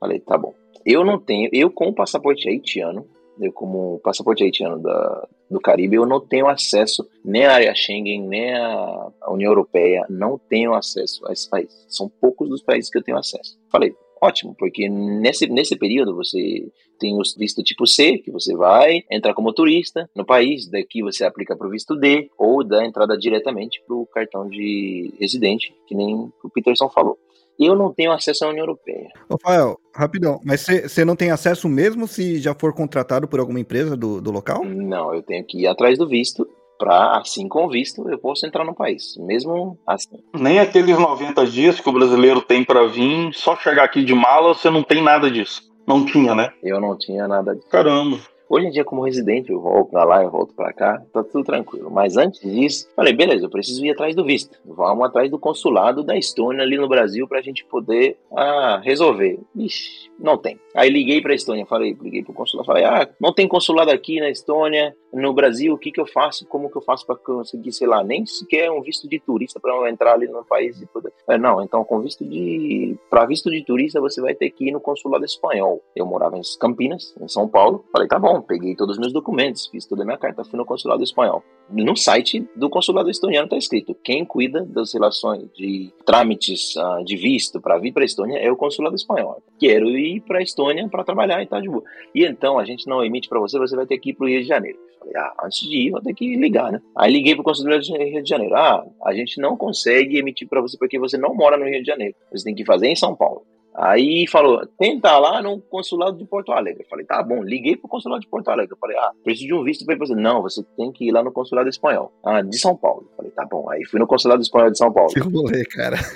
Falei, 0.00 0.20
tá 0.20 0.38
bom. 0.38 0.54
Eu 0.86 1.04
não 1.04 1.18
tenho, 1.18 1.50
eu 1.52 1.70
com 1.70 1.88
o 1.88 1.94
passaporte 1.94 2.48
haitiano, 2.48 3.06
eu 3.40 3.52
como 3.52 4.00
passaporte 4.00 4.44
haitiano 4.44 4.80
da, 4.80 5.28
do 5.50 5.60
Caribe, 5.60 5.96
eu 5.96 6.06
não 6.06 6.20
tenho 6.20 6.46
acesso 6.46 7.08
nem 7.24 7.44
à 7.44 7.54
área 7.54 7.74
Schengen, 7.74 8.26
nem 8.26 8.54
à 8.54 9.10
União 9.28 9.50
Europeia, 9.50 10.04
não 10.08 10.38
tenho 10.38 10.74
acesso 10.74 11.26
a 11.26 11.32
esses 11.32 11.46
países. 11.46 11.84
São 11.88 12.08
poucos 12.08 12.48
dos 12.48 12.62
países 12.62 12.90
que 12.90 12.98
eu 12.98 13.02
tenho 13.02 13.18
acesso. 13.18 13.58
Falei, 13.70 13.94
ótimo, 14.20 14.54
porque 14.58 14.88
nesse, 14.88 15.46
nesse 15.46 15.76
período 15.76 16.14
você 16.14 16.70
tem 16.98 17.14
o 17.14 17.22
visto 17.36 17.62
tipo 17.62 17.86
C, 17.86 18.18
que 18.18 18.30
você 18.30 18.54
vai 18.56 19.02
entrar 19.10 19.34
como 19.34 19.52
turista 19.52 20.08
no 20.14 20.24
país, 20.24 20.68
daqui 20.68 21.02
você 21.02 21.24
aplica 21.24 21.56
para 21.56 21.66
o 21.66 21.70
visto 21.70 21.96
D, 21.96 22.30
ou 22.38 22.64
dá 22.64 22.84
entrada 22.84 23.16
diretamente 23.18 23.82
para 23.86 23.96
o 23.96 24.06
cartão 24.06 24.48
de 24.48 25.12
residente, 25.18 25.74
que 25.86 25.94
nem 25.94 26.14
o 26.42 26.50
Peterson 26.50 26.88
falou 26.88 27.18
eu 27.58 27.74
não 27.74 27.92
tenho 27.92 28.12
acesso 28.12 28.44
à 28.44 28.48
União 28.48 28.62
Europeia. 28.62 29.08
Rafael, 29.30 29.78
rapidão, 29.94 30.40
mas 30.44 30.62
você 30.62 31.04
não 31.04 31.16
tem 31.16 31.30
acesso 31.30 31.68
mesmo 31.68 32.06
se 32.06 32.38
já 32.38 32.54
for 32.54 32.72
contratado 32.72 33.28
por 33.28 33.40
alguma 33.40 33.60
empresa 33.60 33.96
do, 33.96 34.20
do 34.20 34.30
local? 34.30 34.64
Não, 34.64 35.14
eu 35.14 35.22
tenho 35.22 35.44
que 35.44 35.62
ir 35.62 35.66
atrás 35.66 35.98
do 35.98 36.08
visto, 36.08 36.46
para 36.78 37.18
assim 37.18 37.48
com 37.48 37.68
visto 37.68 38.08
eu 38.08 38.18
posso 38.18 38.46
entrar 38.46 38.64
no 38.64 38.74
país, 38.74 39.16
mesmo 39.18 39.78
assim. 39.86 40.18
Nem 40.34 40.58
aqueles 40.58 40.98
90 40.98 41.46
dias 41.46 41.80
que 41.80 41.88
o 41.88 41.92
brasileiro 41.92 42.40
tem 42.40 42.64
para 42.64 42.86
vir, 42.86 43.32
só 43.32 43.56
chegar 43.56 43.84
aqui 43.84 44.04
de 44.04 44.14
mala, 44.14 44.54
você 44.54 44.70
não 44.70 44.82
tem 44.82 45.02
nada 45.02 45.30
disso. 45.30 45.62
Não 45.86 46.04
tinha, 46.04 46.34
né? 46.34 46.50
Eu 46.62 46.80
não 46.80 46.96
tinha 46.96 47.28
nada 47.28 47.54
disso. 47.54 47.68
Caramba. 47.68 48.18
Hoje 48.48 48.66
em 48.66 48.70
dia, 48.70 48.84
como 48.84 49.02
residente, 49.02 49.50
eu 49.50 49.60
volto 49.60 49.90
pra 49.90 50.04
lá, 50.04 50.22
eu 50.22 50.30
volto 50.30 50.54
pra 50.54 50.72
cá, 50.72 51.02
tá 51.12 51.24
tudo 51.24 51.44
tranquilo. 51.44 51.90
Mas 51.90 52.16
antes 52.16 52.40
disso, 52.40 52.88
falei, 52.94 53.12
beleza, 53.12 53.46
eu 53.46 53.50
preciso 53.50 53.84
ir 53.84 53.90
atrás 53.90 54.14
do 54.14 54.24
visto. 54.24 54.58
Vamos 54.64 55.04
atrás 55.06 55.30
do 55.30 55.38
consulado 55.38 56.02
da 56.02 56.16
Estônia 56.16 56.62
ali 56.62 56.76
no 56.76 56.88
Brasil 56.88 57.26
pra 57.26 57.40
gente 57.40 57.64
poder 57.64 58.18
ah, 58.36 58.80
resolver. 58.84 59.38
Ixi, 59.56 60.10
não 60.18 60.36
tem. 60.36 60.58
Aí 60.74 60.90
liguei 60.90 61.20
pra 61.20 61.34
Estônia, 61.34 61.66
falei, 61.66 61.96
liguei 62.00 62.22
pro 62.22 62.34
consulado, 62.34 62.66
falei, 62.66 62.84
ah, 62.84 63.08
não 63.20 63.32
tem 63.32 63.48
consulado 63.48 63.90
aqui 63.90 64.20
na 64.20 64.28
Estônia, 64.28 64.94
no 65.14 65.32
Brasil, 65.32 65.72
o 65.72 65.78
que 65.78 65.92
que 65.92 66.00
eu 66.00 66.06
faço? 66.06 66.46
Como 66.46 66.68
que 66.68 66.76
eu 66.76 66.82
faço 66.82 67.06
pra 67.06 67.16
conseguir, 67.16 67.72
sei 67.72 67.86
lá, 67.86 68.02
nem 68.02 68.26
sequer 68.26 68.70
um 68.70 68.82
visto 68.82 69.08
de 69.08 69.20
turista 69.20 69.60
pra 69.60 69.72
eu 69.72 69.86
entrar 69.86 70.14
ali 70.14 70.26
no 70.26 70.44
país 70.44 70.80
e 70.82 70.86
poder... 70.86 71.12
É, 71.28 71.38
não, 71.38 71.62
então 71.62 71.84
com 71.84 72.00
visto 72.00 72.24
de... 72.24 72.96
Pra 73.08 73.24
visto 73.24 73.50
de 73.50 73.64
turista, 73.64 74.00
você 74.00 74.20
vai 74.20 74.34
ter 74.34 74.50
que 74.50 74.68
ir 74.68 74.72
no 74.72 74.80
consulado 74.80 75.24
espanhol. 75.24 75.80
Eu 75.94 76.04
morava 76.04 76.36
em 76.36 76.42
Campinas, 76.58 77.14
em 77.20 77.28
São 77.28 77.48
Paulo. 77.48 77.84
Falei, 77.92 78.08
tá 78.08 78.18
bom, 78.18 78.33
peguei 78.42 78.74
todos 78.74 78.96
os 78.96 79.00
meus 79.00 79.12
documentos, 79.12 79.66
fiz 79.68 79.86
toda 79.86 80.02
a 80.02 80.04
minha 80.06 80.18
carta, 80.18 80.44
fui 80.44 80.58
no 80.58 80.64
consulado 80.64 81.02
espanhol. 81.02 81.42
No 81.70 81.96
site 81.96 82.46
do 82.54 82.68
consulado 82.68 83.10
estoniano 83.10 83.48
tá 83.48 83.56
escrito: 83.56 83.94
quem 84.02 84.24
cuida 84.24 84.64
das 84.64 84.92
relações 84.92 85.48
de 85.54 85.92
trâmites 86.04 86.74
uh, 86.76 87.04
de 87.04 87.16
visto 87.16 87.60
para 87.60 87.78
vir 87.78 87.92
para 87.92 88.02
a 88.02 88.06
Estônia 88.06 88.38
é 88.38 88.50
o 88.50 88.56
consulado 88.56 88.94
espanhol. 88.94 89.42
Quero 89.58 89.88
ir 89.90 90.20
para 90.20 90.38
a 90.38 90.42
Estônia 90.42 90.88
para 90.88 91.04
trabalhar 91.04 91.42
e 91.42 91.46
tá 91.46 91.60
boa. 91.60 91.82
E 92.14 92.24
então 92.24 92.58
a 92.58 92.64
gente 92.64 92.86
não 92.86 93.04
emite 93.04 93.28
para 93.28 93.40
você, 93.40 93.58
você 93.58 93.74
vai 93.74 93.86
ter 93.86 93.98
que 93.98 94.10
ir 94.10 94.14
para 94.14 94.26
o 94.26 94.28
Rio 94.28 94.42
de 94.42 94.48
Janeiro. 94.48 94.78
Falei, 94.98 95.16
ah, 95.16 95.34
antes 95.44 95.60
de 95.68 95.76
ir, 95.76 95.90
vou 95.90 96.00
ter 96.00 96.14
que 96.14 96.36
ligar, 96.36 96.72
né? 96.72 96.80
Aí 96.96 97.12
liguei 97.12 97.34
pro 97.34 97.44
consulado 97.44 97.82
de 97.82 97.92
Rio 97.96 98.22
de 98.22 98.28
Janeiro. 98.28 98.54
Ah, 98.56 98.84
a 99.04 99.14
gente 99.14 99.40
não 99.40 99.56
consegue 99.56 100.18
emitir 100.18 100.48
para 100.48 100.60
você 100.60 100.76
porque 100.78 100.98
você 100.98 101.18
não 101.18 101.34
mora 101.34 101.56
no 101.56 101.66
Rio 101.66 101.80
de 101.80 101.86
Janeiro. 101.86 102.14
Você 102.32 102.44
tem 102.44 102.54
que 102.54 102.64
fazer 102.64 102.88
em 102.88 102.96
São 102.96 103.14
Paulo. 103.14 103.42
Aí 103.76 104.24
falou, 104.28 104.64
tenta 104.78 105.18
lá 105.18 105.42
no 105.42 105.60
consulado 105.60 106.16
de 106.16 106.24
Porto 106.24 106.52
Alegre. 106.52 106.84
Eu 106.84 106.88
falei, 106.88 107.04
tá 107.04 107.20
bom, 107.22 107.42
liguei 107.42 107.76
pro 107.76 107.88
consulado 107.88 108.20
de 108.20 108.28
Porto 108.28 108.48
Alegre. 108.48 108.72
Eu 108.72 108.78
falei, 108.78 108.96
ah, 108.96 109.10
preciso 109.24 109.48
de 109.48 109.54
um 109.54 109.64
visto 109.64 109.84
para 109.84 109.96
ir 109.96 109.98
você. 109.98 110.14
Não, 110.14 110.42
você 110.42 110.62
tem 110.76 110.92
que 110.92 111.08
ir 111.08 111.10
lá 111.10 111.24
no 111.24 111.32
consulado 111.32 111.68
espanhol. 111.68 112.12
Ah, 112.24 112.40
de 112.40 112.56
São 112.56 112.76
Paulo. 112.76 113.08
Eu 113.10 113.16
falei, 113.16 113.32
tá 113.32 113.44
bom. 113.44 113.68
Aí 113.68 113.84
fui 113.84 113.98
no 113.98 114.06
consulado 114.06 114.42
espanhol 114.42 114.70
de 114.70 114.78
São 114.78 114.92
Paulo. 114.92 115.12
Que 115.12 115.20
rolê, 115.20 115.64
cara. 115.64 115.96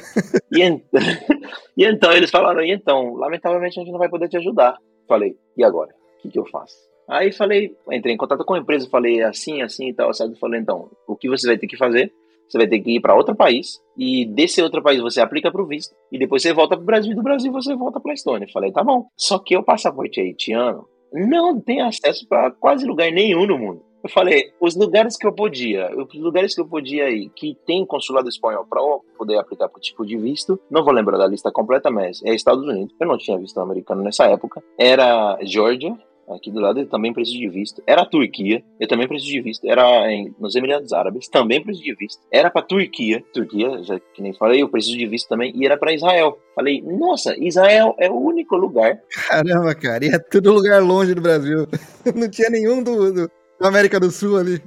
E, 0.50 0.62
ent... 0.62 0.82
e 1.76 1.84
então 1.84 2.10
eles 2.12 2.30
falaram, 2.30 2.62
e 2.62 2.72
então, 2.72 3.14
lamentavelmente 3.14 3.78
a 3.78 3.82
gente 3.82 3.92
não 3.92 3.98
vai 3.98 4.08
poder 4.08 4.28
te 4.28 4.38
ajudar. 4.38 4.78
Eu 4.80 5.06
falei, 5.06 5.36
e 5.56 5.62
agora? 5.62 5.90
O 5.90 6.22
que, 6.22 6.30
que 6.30 6.38
eu 6.38 6.46
faço? 6.46 6.74
Aí 7.06 7.32
falei, 7.32 7.76
entrei 7.90 8.14
em 8.14 8.16
contato 8.16 8.44
com 8.44 8.54
a 8.54 8.58
empresa, 8.58 8.88
falei 8.88 9.22
assim, 9.22 9.62
assim 9.62 9.88
e 9.88 9.94
tal, 9.94 10.12
sabe? 10.14 10.38
Falei, 10.38 10.60
então, 10.60 10.90
o 11.06 11.16
que 11.16 11.28
você 11.28 11.46
vai 11.46 11.58
ter 11.58 11.66
que 11.66 11.76
fazer 11.76 12.12
você 12.48 12.58
vai 12.58 12.66
ter 12.66 12.80
que 12.80 12.96
ir 12.96 13.00
para 13.00 13.14
outro 13.14 13.34
país 13.34 13.80
e 13.96 14.24
desse 14.26 14.62
outro 14.62 14.82
país 14.82 15.00
você 15.00 15.20
aplica 15.20 15.50
para 15.50 15.62
o 15.62 15.66
visto 15.66 15.94
e 16.10 16.18
depois 16.18 16.42
você 16.42 16.52
volta 16.52 16.76
para 16.76 16.82
o 16.82 16.86
Brasil 16.86 17.12
e 17.12 17.14
do 17.14 17.22
Brasil 17.22 17.52
você 17.52 17.74
volta 17.74 18.00
para 18.00 18.12
a 18.12 18.14
Estônia. 18.14 18.48
Falei, 18.52 18.72
tá 18.72 18.82
bom. 18.82 19.06
Só 19.16 19.38
que 19.38 19.56
o 19.56 19.62
passaporte 19.62 20.20
haitiano 20.20 20.86
não 21.12 21.60
tem 21.60 21.80
acesso 21.80 22.26
para 22.28 22.50
quase 22.50 22.86
lugar 22.86 23.10
nenhum 23.10 23.46
no 23.46 23.58
mundo. 23.58 23.88
Eu 24.02 24.08
falei, 24.10 24.52
os 24.60 24.76
lugares 24.76 25.16
que 25.16 25.26
eu 25.26 25.32
podia, 25.32 25.90
os 25.96 26.14
lugares 26.14 26.54
que 26.54 26.60
eu 26.60 26.68
podia 26.68 27.10
ir, 27.10 27.30
que 27.30 27.56
tem 27.66 27.84
consulado 27.84 28.28
espanhol 28.28 28.64
para 28.64 28.80
poder 29.16 29.38
aplicar 29.38 29.68
para 29.68 29.78
o 29.78 29.80
tipo 29.80 30.06
de 30.06 30.16
visto, 30.16 30.58
não 30.70 30.84
vou 30.84 30.92
lembrar 30.92 31.18
da 31.18 31.26
lista 31.26 31.50
completa, 31.50 31.90
mas 31.90 32.22
é 32.24 32.32
Estados 32.32 32.64
Unidos. 32.64 32.94
Eu 33.00 33.08
não 33.08 33.18
tinha 33.18 33.36
visto 33.36 33.58
americano 33.58 34.02
nessa 34.02 34.26
época. 34.26 34.62
Era 34.78 35.36
Georgia, 35.42 35.98
aqui 36.34 36.50
do 36.50 36.60
lado, 36.60 36.80
eu 36.80 36.86
também 36.86 37.12
preciso 37.12 37.38
de 37.38 37.48
visto. 37.48 37.82
Era 37.86 38.02
a 38.02 38.06
Turquia, 38.06 38.62
eu 38.78 38.88
também 38.88 39.08
preciso 39.08 39.32
de 39.32 39.40
visto. 39.40 39.68
Era 39.68 40.10
em, 40.10 40.34
nos 40.38 40.54
Emirados 40.54 40.92
Árabes, 40.92 41.28
também 41.28 41.62
preciso 41.62 41.84
de 41.84 41.94
visto. 41.94 42.20
Era 42.30 42.50
para 42.50 42.62
Turquia, 42.62 43.22
Turquia, 43.32 43.82
já 43.82 43.98
que 43.98 44.22
nem 44.22 44.32
falei, 44.34 44.62
eu 44.62 44.68
preciso 44.68 44.96
de 44.96 45.06
visto 45.06 45.28
também. 45.28 45.52
E 45.54 45.64
era 45.64 45.76
para 45.76 45.92
Israel. 45.92 46.38
Falei, 46.54 46.82
nossa, 46.82 47.36
Israel 47.38 47.94
é 47.98 48.10
o 48.10 48.16
único 48.16 48.56
lugar. 48.56 49.00
Caramba, 49.28 49.74
cara, 49.74 50.04
e 50.04 50.08
é 50.08 50.18
tudo 50.18 50.52
lugar 50.52 50.82
longe 50.82 51.14
do 51.14 51.20
Brasil. 51.20 51.66
Não 52.14 52.28
tinha 52.28 52.50
nenhum 52.50 52.82
do, 52.82 53.12
do, 53.12 53.30
da 53.60 53.68
América 53.68 53.98
do 53.98 54.10
Sul 54.10 54.36
ali. 54.36 54.62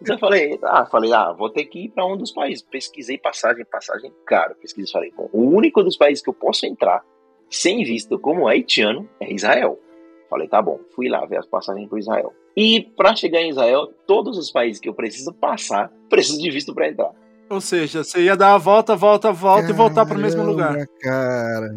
Então 0.00 0.16
eu 0.16 0.18
falei, 0.18 0.58
ah, 0.62 0.86
falei, 0.86 1.12
ah, 1.12 1.32
vou 1.32 1.50
ter 1.50 1.64
que 1.64 1.84
ir 1.84 1.88
para 1.90 2.06
um 2.06 2.16
dos 2.16 2.30
países. 2.30 2.62
Pesquisei 2.62 3.18
passagem, 3.18 3.64
passagem 3.64 4.12
caro. 4.26 4.54
Pesquisei, 4.60 4.92
falei, 4.92 5.12
bom, 5.16 5.28
o 5.32 5.48
único 5.48 5.82
dos 5.82 5.96
países 5.96 6.22
que 6.22 6.30
eu 6.30 6.34
posso 6.34 6.66
entrar 6.66 7.02
sem 7.48 7.82
visto 7.82 8.18
como 8.18 8.46
haitiano 8.46 9.08
é 9.20 9.32
Israel. 9.32 9.78
Falei, 10.30 10.46
tá 10.46 10.62
bom, 10.62 10.78
fui 10.94 11.08
lá 11.08 11.26
ver 11.26 11.38
as 11.38 11.46
passagens 11.46 11.88
para 11.88 11.98
Israel. 11.98 12.32
E 12.56 12.82
para 12.96 13.16
chegar 13.16 13.40
em 13.40 13.50
Israel, 13.50 13.92
todos 14.06 14.38
os 14.38 14.52
países 14.52 14.80
que 14.80 14.88
eu 14.88 14.94
preciso 14.94 15.34
passar, 15.34 15.90
preciso 16.08 16.40
de 16.40 16.50
visto 16.52 16.72
para 16.72 16.88
entrar. 16.88 17.10
Ou 17.50 17.60
seja, 17.60 18.04
você 18.04 18.22
ia 18.22 18.36
dar 18.36 18.54
a 18.54 18.58
volta, 18.58 18.94
volta, 18.94 19.32
volta 19.32 19.62
Caramba, 19.62 19.74
e 19.74 19.76
voltar 19.76 20.06
para 20.06 20.16
o 20.16 20.20
mesmo 20.20 20.44
lugar. 20.44 20.86
Cara. 21.00 21.68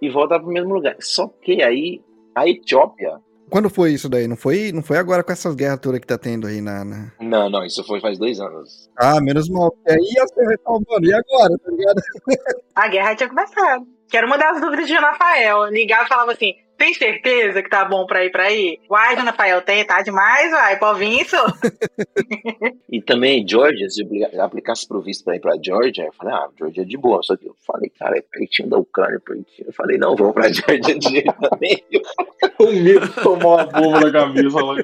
E 0.00 0.08
voltar 0.08 0.38
para 0.38 0.48
o 0.48 0.52
mesmo 0.52 0.72
lugar. 0.72 0.96
Só 1.00 1.28
que 1.42 1.62
aí 1.62 2.00
a 2.34 2.48
Etiópia. 2.48 3.20
Quando 3.50 3.68
foi 3.68 3.92
isso 3.92 4.08
daí? 4.08 4.26
Não 4.26 4.36
foi, 4.36 4.72
não 4.72 4.82
foi 4.82 4.96
agora 4.96 5.22
com 5.22 5.32
essas 5.32 5.54
guerras 5.54 5.80
todas 5.80 6.00
que 6.00 6.06
tá 6.06 6.16
tendo 6.16 6.46
aí 6.46 6.62
na, 6.62 6.82
na... 6.82 7.12
Não, 7.20 7.50
não, 7.50 7.64
isso 7.64 7.84
foi 7.84 8.00
faz 8.00 8.18
dois 8.18 8.40
anos. 8.40 8.88
Ah, 8.96 9.20
menos 9.20 9.50
mal. 9.50 9.70
E 9.86 9.92
aí 9.92 9.98
ia 9.98 10.26
ser 10.28 10.46
retomando. 10.46 11.04
E 11.04 11.12
agora, 11.12 11.58
tá 11.58 11.70
ligado? 11.70 12.02
A 12.74 12.88
guerra 12.88 13.14
tinha 13.14 13.28
começado. 13.28 13.86
Quero 14.10 14.28
mudar 14.28 14.52
as 14.52 14.60
dúvidas 14.60 14.86
de 14.86 14.94
Rafael. 14.94 15.66
Ligava 15.66 16.04
e 16.04 16.08
falava 16.08 16.32
assim: 16.32 16.54
tem 16.78 16.94
certeza 16.94 17.60
que 17.60 17.68
tá 17.68 17.84
bom 17.84 18.06
pra 18.06 18.24
ir 18.24 18.30
pra 18.30 18.44
aí? 18.44 18.78
Uai, 18.88 19.16
dona 19.16 19.32
Rafael, 19.32 19.60
tem, 19.62 19.84
tá 19.84 20.00
demais, 20.00 20.52
uai, 20.52 20.78
isso. 21.20 21.36
e 22.88 23.02
também, 23.02 23.46
Georgia, 23.46 23.90
se 23.90 24.06
eu 24.32 24.42
aplicasse 24.42 24.86
pro 24.86 25.02
visto 25.02 25.24
pra 25.24 25.34
ir 25.34 25.40
pra 25.40 25.58
Georgia, 25.60 26.04
eu 26.04 26.12
falei, 26.12 26.34
ah, 26.34 26.48
Georgia 26.56 26.84
é 26.84 26.86
de 26.86 26.96
boa. 26.96 27.20
Só 27.22 27.36
que 27.36 27.46
eu 27.46 27.54
falei, 27.66 27.90
cara, 27.90 28.16
é 28.16 28.22
pertinho 28.22 28.68
da 28.68 28.78
Ucrânia, 28.78 29.18
pertinho. 29.18 29.66
Eu 29.66 29.72
falei, 29.72 29.98
não, 29.98 30.14
vou 30.14 30.32
pra 30.32 30.48
Georgia 30.52 30.98
de 30.98 31.08
jeito 31.08 31.34
nenhum. 31.60 32.02
o 32.60 32.72
medo 32.72 33.12
tomou 33.22 33.54
uma 33.54 33.64
bomba 33.64 34.00
na 34.00 34.12
camisa 34.12 34.64
lá. 34.64 34.76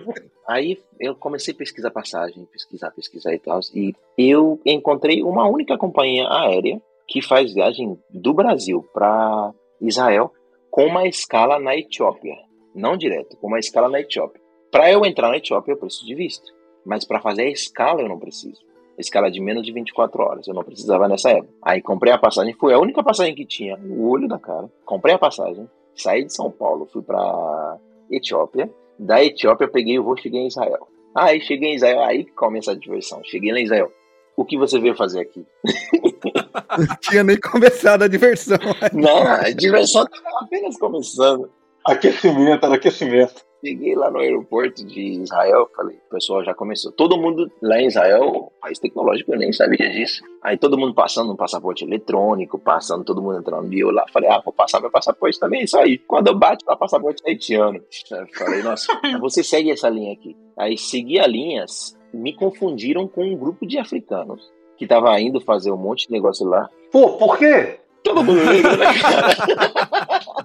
Aí 0.49 0.79
eu 0.99 1.15
comecei 1.15 1.55
a 1.55 1.57
pesquisar 1.57 1.91
passagem, 1.91 2.45
pesquisar, 2.47 2.91
pesquisar 2.91 3.33
e 3.33 3.39
tal. 3.39 3.61
E 3.73 3.95
eu 4.19 4.61
encontrei 4.67 5.23
uma 5.23 5.49
única 5.49 5.79
companhia 5.79 6.29
aérea 6.29 6.83
que 7.07 7.23
faz 7.23 7.55
viagem 7.55 7.97
do 8.11 8.35
Brasil 8.35 8.85
para 8.93 9.53
Israel 9.81 10.33
com 10.75 10.87
uma 10.87 11.07
escala 11.07 11.57
na 11.61 11.77
Etiópia. 11.77 12.35
Não 12.75 12.97
direto, 12.97 13.37
com 13.37 13.47
uma 13.47 13.61
escala 13.61 13.89
na 13.89 14.01
Etiópia. 14.01 14.43
Para 14.73 14.91
eu 14.91 15.07
entrar 15.07 15.29
na 15.29 15.37
Etiópia, 15.37 15.71
eu 15.71 15.77
preciso 15.77 16.05
de 16.05 16.17
visto. 16.17 16.53
Mas 16.85 17.05
para 17.05 17.21
fazer 17.21 17.43
a 17.43 17.49
escala, 17.49 18.03
eu 18.03 18.09
não 18.09 18.19
preciso. 18.19 18.61
Escala 18.99 19.31
de 19.31 19.41
menos 19.41 19.65
de 19.65 19.73
24 19.73 20.21
horas. 20.21 20.49
Eu 20.49 20.53
não 20.53 20.65
precisava 20.65 21.07
nessa 21.07 21.31
época. 21.31 21.55
Aí 21.63 21.81
comprei 21.81 22.13
a 22.13 22.19
passagem. 22.19 22.55
Foi 22.55 22.75
a 22.75 22.81
única 22.81 23.05
passagem 23.05 23.37
que 23.37 23.47
tinha. 23.47 23.79
O 23.79 24.09
olho 24.09 24.27
da 24.27 24.37
cara. 24.37 24.69
Comprei 24.85 25.15
a 25.15 25.19
passagem. 25.19 25.71
Saí 25.95 26.25
de 26.25 26.35
São 26.35 26.51
Paulo. 26.51 26.89
Fui 26.93 27.03
para 27.03 27.79
Etiópia. 28.11 28.69
Da 28.99 29.25
Etiópia, 29.25 29.69
peguei 29.69 29.97
o 30.01 30.03
voo 30.03 30.17
cheguei 30.17 30.41
em 30.41 30.49
Israel. 30.49 30.89
Aí 31.15 31.41
cheguei 31.41 31.71
em 31.71 31.77
Israel. 31.77 32.03
Aí 32.03 32.25
começa 32.25 32.73
a 32.73 32.77
diversão. 32.77 33.21
Cheguei 33.23 33.53
lá 33.53 33.61
em 33.61 33.65
Israel. 33.65 33.93
O 34.37 34.45
que 34.45 34.59
você 34.59 34.81
veio 34.81 34.97
fazer 34.97 35.21
aqui? 35.21 35.47
Não 36.79 36.97
tinha 37.01 37.25
nem 37.25 37.39
começado 37.39 38.03
a 38.03 38.09
diversão. 38.09 38.59
Não, 38.93 39.23
a 39.23 39.51
diversão 39.51 40.05
estava 40.05 40.45
apenas 40.45 40.77
começando. 40.79 41.51
Aquecimento, 41.85 42.65
era 42.65 42.75
aquecimento. 42.77 43.45
Cheguei 43.65 43.95
lá 43.95 44.11
no 44.11 44.19
aeroporto 44.19 44.85
de 44.85 45.23
Israel, 45.23 45.71
falei, 45.75 45.97
o 45.97 46.11
pessoal 46.11 46.45
já 46.45 46.53
começou. 46.53 46.93
Todo 46.93 47.17
mundo 47.17 47.51
lá 47.63 47.81
em 47.81 47.87
Israel, 47.87 48.53
país 48.61 48.79
tecnológico, 48.79 49.33
eu 49.33 49.39
nem 49.39 49.53
sabia 49.55 49.91
disso. 49.91 50.23
Aí 50.43 50.59
todo 50.59 50.77
mundo 50.77 50.95
passando 50.95 51.33
um 51.33 51.37
passaporte 51.37 51.83
eletrônico, 51.83 52.59
passando, 52.59 53.05
todo 53.05 53.23
mundo 53.23 53.39
entrando. 53.39 53.73
E 53.73 53.81
eu 53.81 53.91
lá 53.91 54.05
falei, 54.13 54.29
ah, 54.29 54.43
vou 54.45 54.53
passar 54.53 54.81
meu 54.81 54.91
passaporte 54.91 55.41
também, 55.41 55.65
isso 55.65 55.79
aí. 55.79 55.97
Quando 55.97 56.27
eu 56.27 56.39
bate 56.39 56.63
para 56.63 56.77
passaporte 56.77 57.23
haitiano. 57.27 57.81
Eu 58.11 58.27
falei, 58.35 58.63
nossa, 58.63 58.87
você 59.19 59.43
segue 59.43 59.71
essa 59.71 59.89
linha 59.89 60.13
aqui. 60.13 60.37
Aí 60.59 60.77
segui 60.77 61.19
a 61.19 61.27
linha, 61.27 61.65
me 62.13 62.35
confundiram 62.35 63.09
com 63.09 63.25
um 63.25 63.35
grupo 63.35 63.67
de 63.67 63.79
africanos 63.79 64.53
que 64.85 64.89
tava 64.89 65.19
indo 65.21 65.41
fazer 65.41 65.73
um 65.73 65.77
monte 65.77 66.07
de 66.07 66.13
negócio 66.13 66.47
lá. 66.47 66.69
Pô, 66.93 67.17
por 67.17 67.39
quê? 67.39 67.81
Todo 68.03 68.23
mundo 68.23 68.45
negro, 68.45 68.77
né, 68.77 68.87
cara? 69.01 70.21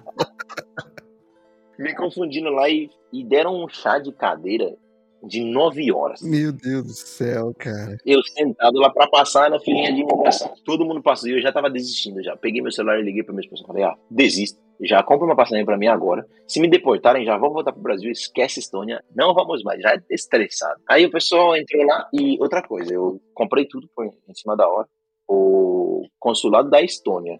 Me 1.78 1.94
confundindo 1.94 2.50
lá 2.50 2.68
e, 2.68 2.90
e 3.12 3.24
deram 3.24 3.62
um 3.62 3.68
chá 3.68 3.98
de 3.98 4.12
cadeira 4.12 4.74
de 5.22 5.44
nove 5.44 5.92
horas. 5.92 6.22
Meu 6.22 6.52
Deus 6.52 6.86
do 6.86 6.92
céu, 6.92 7.54
cara. 7.58 7.98
Eu 8.04 8.22
sentado 8.22 8.78
lá 8.78 8.90
pra 8.90 9.08
passar 9.08 9.50
na 9.50 9.60
filinha 9.60 9.92
de 9.92 10.00
imigração. 10.00 10.52
Todo 10.64 10.84
mundo 10.84 11.02
passou 11.02 11.28
e 11.28 11.32
eu 11.32 11.40
já 11.40 11.52
tava 11.52 11.70
desistindo 11.70 12.22
já. 12.22 12.36
Peguei 12.36 12.62
meu 12.62 12.72
celular 12.72 12.98
e 12.98 13.02
liguei 13.02 13.22
pra 13.22 13.32
minha 13.32 13.44
esposa. 13.44 13.64
Falei, 13.66 13.84
ah, 13.84 13.96
desisto. 14.10 14.58
Já 14.82 15.02
compra 15.02 15.26
uma 15.26 15.36
passagem 15.36 15.64
para 15.64 15.76
mim 15.76 15.88
agora. 15.88 16.26
Se 16.48 16.58
me 16.58 16.66
deportarem, 16.66 17.24
já 17.24 17.36
vou 17.36 17.52
voltar 17.52 17.72
pro 17.72 17.82
Brasil. 17.82 18.10
Esquece 18.10 18.60
Estônia. 18.60 19.04
Não 19.14 19.34
vamos 19.34 19.62
mais. 19.62 19.82
Já 19.82 19.90
é 19.90 20.02
estressado. 20.10 20.80
Aí 20.88 21.04
o 21.04 21.10
pessoal 21.10 21.54
entrou 21.54 21.84
lá 21.84 22.08
e 22.12 22.38
outra 22.40 22.62
coisa. 22.62 22.92
Eu 22.92 23.20
comprei 23.34 23.66
tudo 23.66 23.88
por, 23.94 24.06
em 24.06 24.34
cima 24.34 24.56
da 24.56 24.66
hora. 24.66 24.88
O 25.28 26.06
consulado 26.18 26.70
da 26.70 26.80
Estônia 26.80 27.38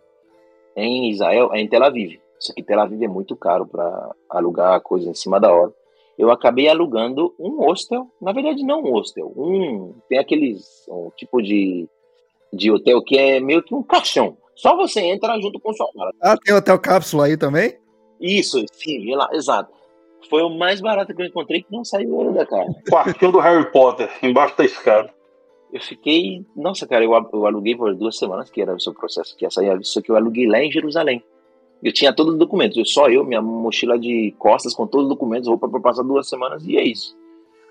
em 0.77 1.11
Israel 1.11 1.51
é 1.55 1.61
em 1.61 1.69
Tel 1.69 1.83
Aviv. 1.83 2.21
Só 2.39 2.53
que 2.55 2.63
Tel 2.63 2.81
Aviv 2.81 3.03
é 3.03 3.09
muito 3.09 3.35
caro 3.37 3.67
para 3.67 4.11
alugar 4.29 4.81
coisa 4.83 5.09
em 5.09 5.15
cima 5.15 5.41
da 5.41 5.53
hora. 5.53 5.73
Eu 6.19 6.31
acabei 6.31 6.69
alugando 6.69 7.35
um 7.39 7.65
hostel. 7.65 8.07
Na 8.21 8.33
verdade, 8.33 8.65
não 8.65 8.83
um 8.83 8.93
hostel. 8.93 9.33
Um, 9.37 9.95
tem 10.09 10.19
aqueles 10.19 10.87
um 10.89 11.11
tipo 11.17 11.41
de, 11.43 11.89
de 12.53 12.71
hotel 12.71 13.03
que 13.03 13.17
é 13.19 13.41
meio 13.41 13.63
que 13.63 13.75
um 13.75 13.83
caixão. 13.83 14.37
Só 14.55 14.77
você 14.77 15.01
entra 15.01 15.41
junto 15.41 15.59
com 15.59 15.71
o 15.71 15.75
sua 15.75 15.89
mala. 15.95 16.13
Ah, 16.21 16.37
tem 16.37 16.55
hotel 16.55 16.79
cápsula 16.79 17.27
aí 17.27 17.37
também? 17.37 17.79
Isso, 18.21 18.63
sim, 18.73 19.15
lá, 19.15 19.31
exato. 19.33 19.73
Foi 20.29 20.43
o 20.43 20.51
mais 20.51 20.81
barato 20.81 21.15
que 21.15 21.23
eu 21.23 21.27
encontrei 21.27 21.63
que 21.63 21.73
não 21.73 21.85
saiu 21.85 22.15
ouro 22.15 22.35
da 22.35 22.45
cara. 22.45 22.67
Quartinho 22.91 23.33
do 23.33 23.41
Harry 23.41 23.71
Potter, 23.73 24.11
embaixo 24.23 24.57
da 24.59 24.65
escada. 24.65 25.11
Eu 25.73 25.81
fiquei. 25.81 26.45
Nossa, 26.55 26.87
cara, 26.87 27.05
eu, 27.05 27.13
eu 27.33 27.47
aluguei 27.47 27.75
por 27.75 27.95
duas 27.95 28.19
semanas, 28.19 28.51
que 28.51 28.61
era 28.61 28.75
o 28.75 28.81
seu 28.81 28.93
processo 28.93 29.35
que 29.37 29.45
ia 29.45 29.51
sair 29.51 29.71
a 29.71 29.79
que 29.79 30.11
eu 30.11 30.17
aluguei 30.17 30.47
lá 30.47 30.59
em 30.63 30.71
Jerusalém. 30.71 31.25
Eu 31.83 31.93
tinha 31.93 32.13
todos 32.13 32.35
os 32.35 32.39
documentos, 32.39 32.77
eu, 32.77 32.85
só 32.85 33.09
eu, 33.09 33.25
minha 33.25 33.41
mochila 33.41 33.99
de 33.99 34.35
costas 34.39 34.75
com 34.75 34.87
todos 34.87 35.07
os 35.07 35.11
documentos, 35.11 35.49
roupa 35.49 35.69
para 35.69 35.81
passar 35.81 36.03
duas 36.03 36.29
semanas 36.29 36.63
e 36.67 36.77
é 36.77 36.85
isso. 36.85 37.17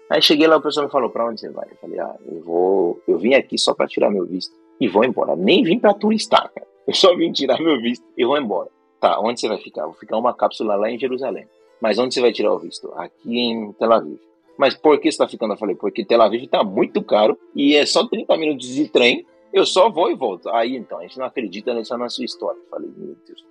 Aí 0.09 0.21
cheguei 0.21 0.47
lá, 0.47 0.57
o 0.57 0.61
pessoal 0.61 0.87
me 0.87 0.91
falou: 0.91 1.09
pra 1.09 1.27
onde 1.27 1.39
você 1.39 1.49
vai? 1.49 1.67
Eu 1.69 1.77
falei: 1.77 1.99
ah, 1.99 2.15
eu 2.25 2.41
vou. 2.41 3.01
Eu 3.07 3.17
vim 3.17 3.35
aqui 3.35 3.57
só 3.57 3.73
para 3.73 3.87
tirar 3.87 4.09
meu 4.09 4.25
visto 4.25 4.55
e 4.79 4.87
vou 4.87 5.05
embora. 5.05 5.35
Nem 5.35 5.63
vim 5.63 5.77
para 5.77 5.93
turistar, 5.93 6.51
cara. 6.51 6.67
Eu 6.87 6.93
só 6.95 7.15
vim 7.15 7.31
tirar 7.31 7.61
meu 7.61 7.79
visto 7.79 8.03
e 8.17 8.25
vou 8.25 8.37
embora. 8.37 8.69
Tá, 8.99 9.19
onde 9.19 9.39
você 9.39 9.47
vai 9.47 9.59
ficar? 9.59 9.85
Vou 9.85 9.93
ficar 9.93 10.17
uma 10.17 10.33
cápsula 10.33 10.75
lá 10.75 10.89
em 10.89 10.97
Jerusalém. 10.97 11.47
Mas 11.79 11.99
onde 11.99 12.13
você 12.13 12.21
vai 12.21 12.33
tirar 12.33 12.53
o 12.53 12.59
visto? 12.59 12.91
Aqui 12.95 13.39
em 13.39 13.71
Tel 13.73 13.93
Aviv. 13.93 14.19
Mas 14.57 14.75
por 14.75 14.99
que 14.99 15.03
você 15.03 15.09
está 15.15 15.27
ficando? 15.27 15.53
Eu 15.53 15.57
falei, 15.57 15.75
porque 15.75 16.03
Tel 16.03 16.21
Aviv 16.21 16.43
está 16.43 16.63
muito 16.63 17.01
caro 17.01 17.37
e 17.55 17.75
é 17.75 17.85
só 17.85 18.05
30 18.05 18.35
minutos 18.35 18.67
de 18.67 18.89
trem. 18.89 19.25
Eu 19.53 19.65
só 19.65 19.89
vou 19.89 20.11
e 20.11 20.15
volto. 20.15 20.49
Aí 20.49 20.75
então, 20.75 20.99
a 20.99 21.03
gente 21.03 21.17
não 21.17 21.25
acredita 21.25 21.73
nessa 21.73 21.97
nossa 21.97 22.23
história. 22.23 22.59
Eu 22.59 22.69
falei, 22.69 22.89
meu 22.97 23.15
Deus. 23.25 23.45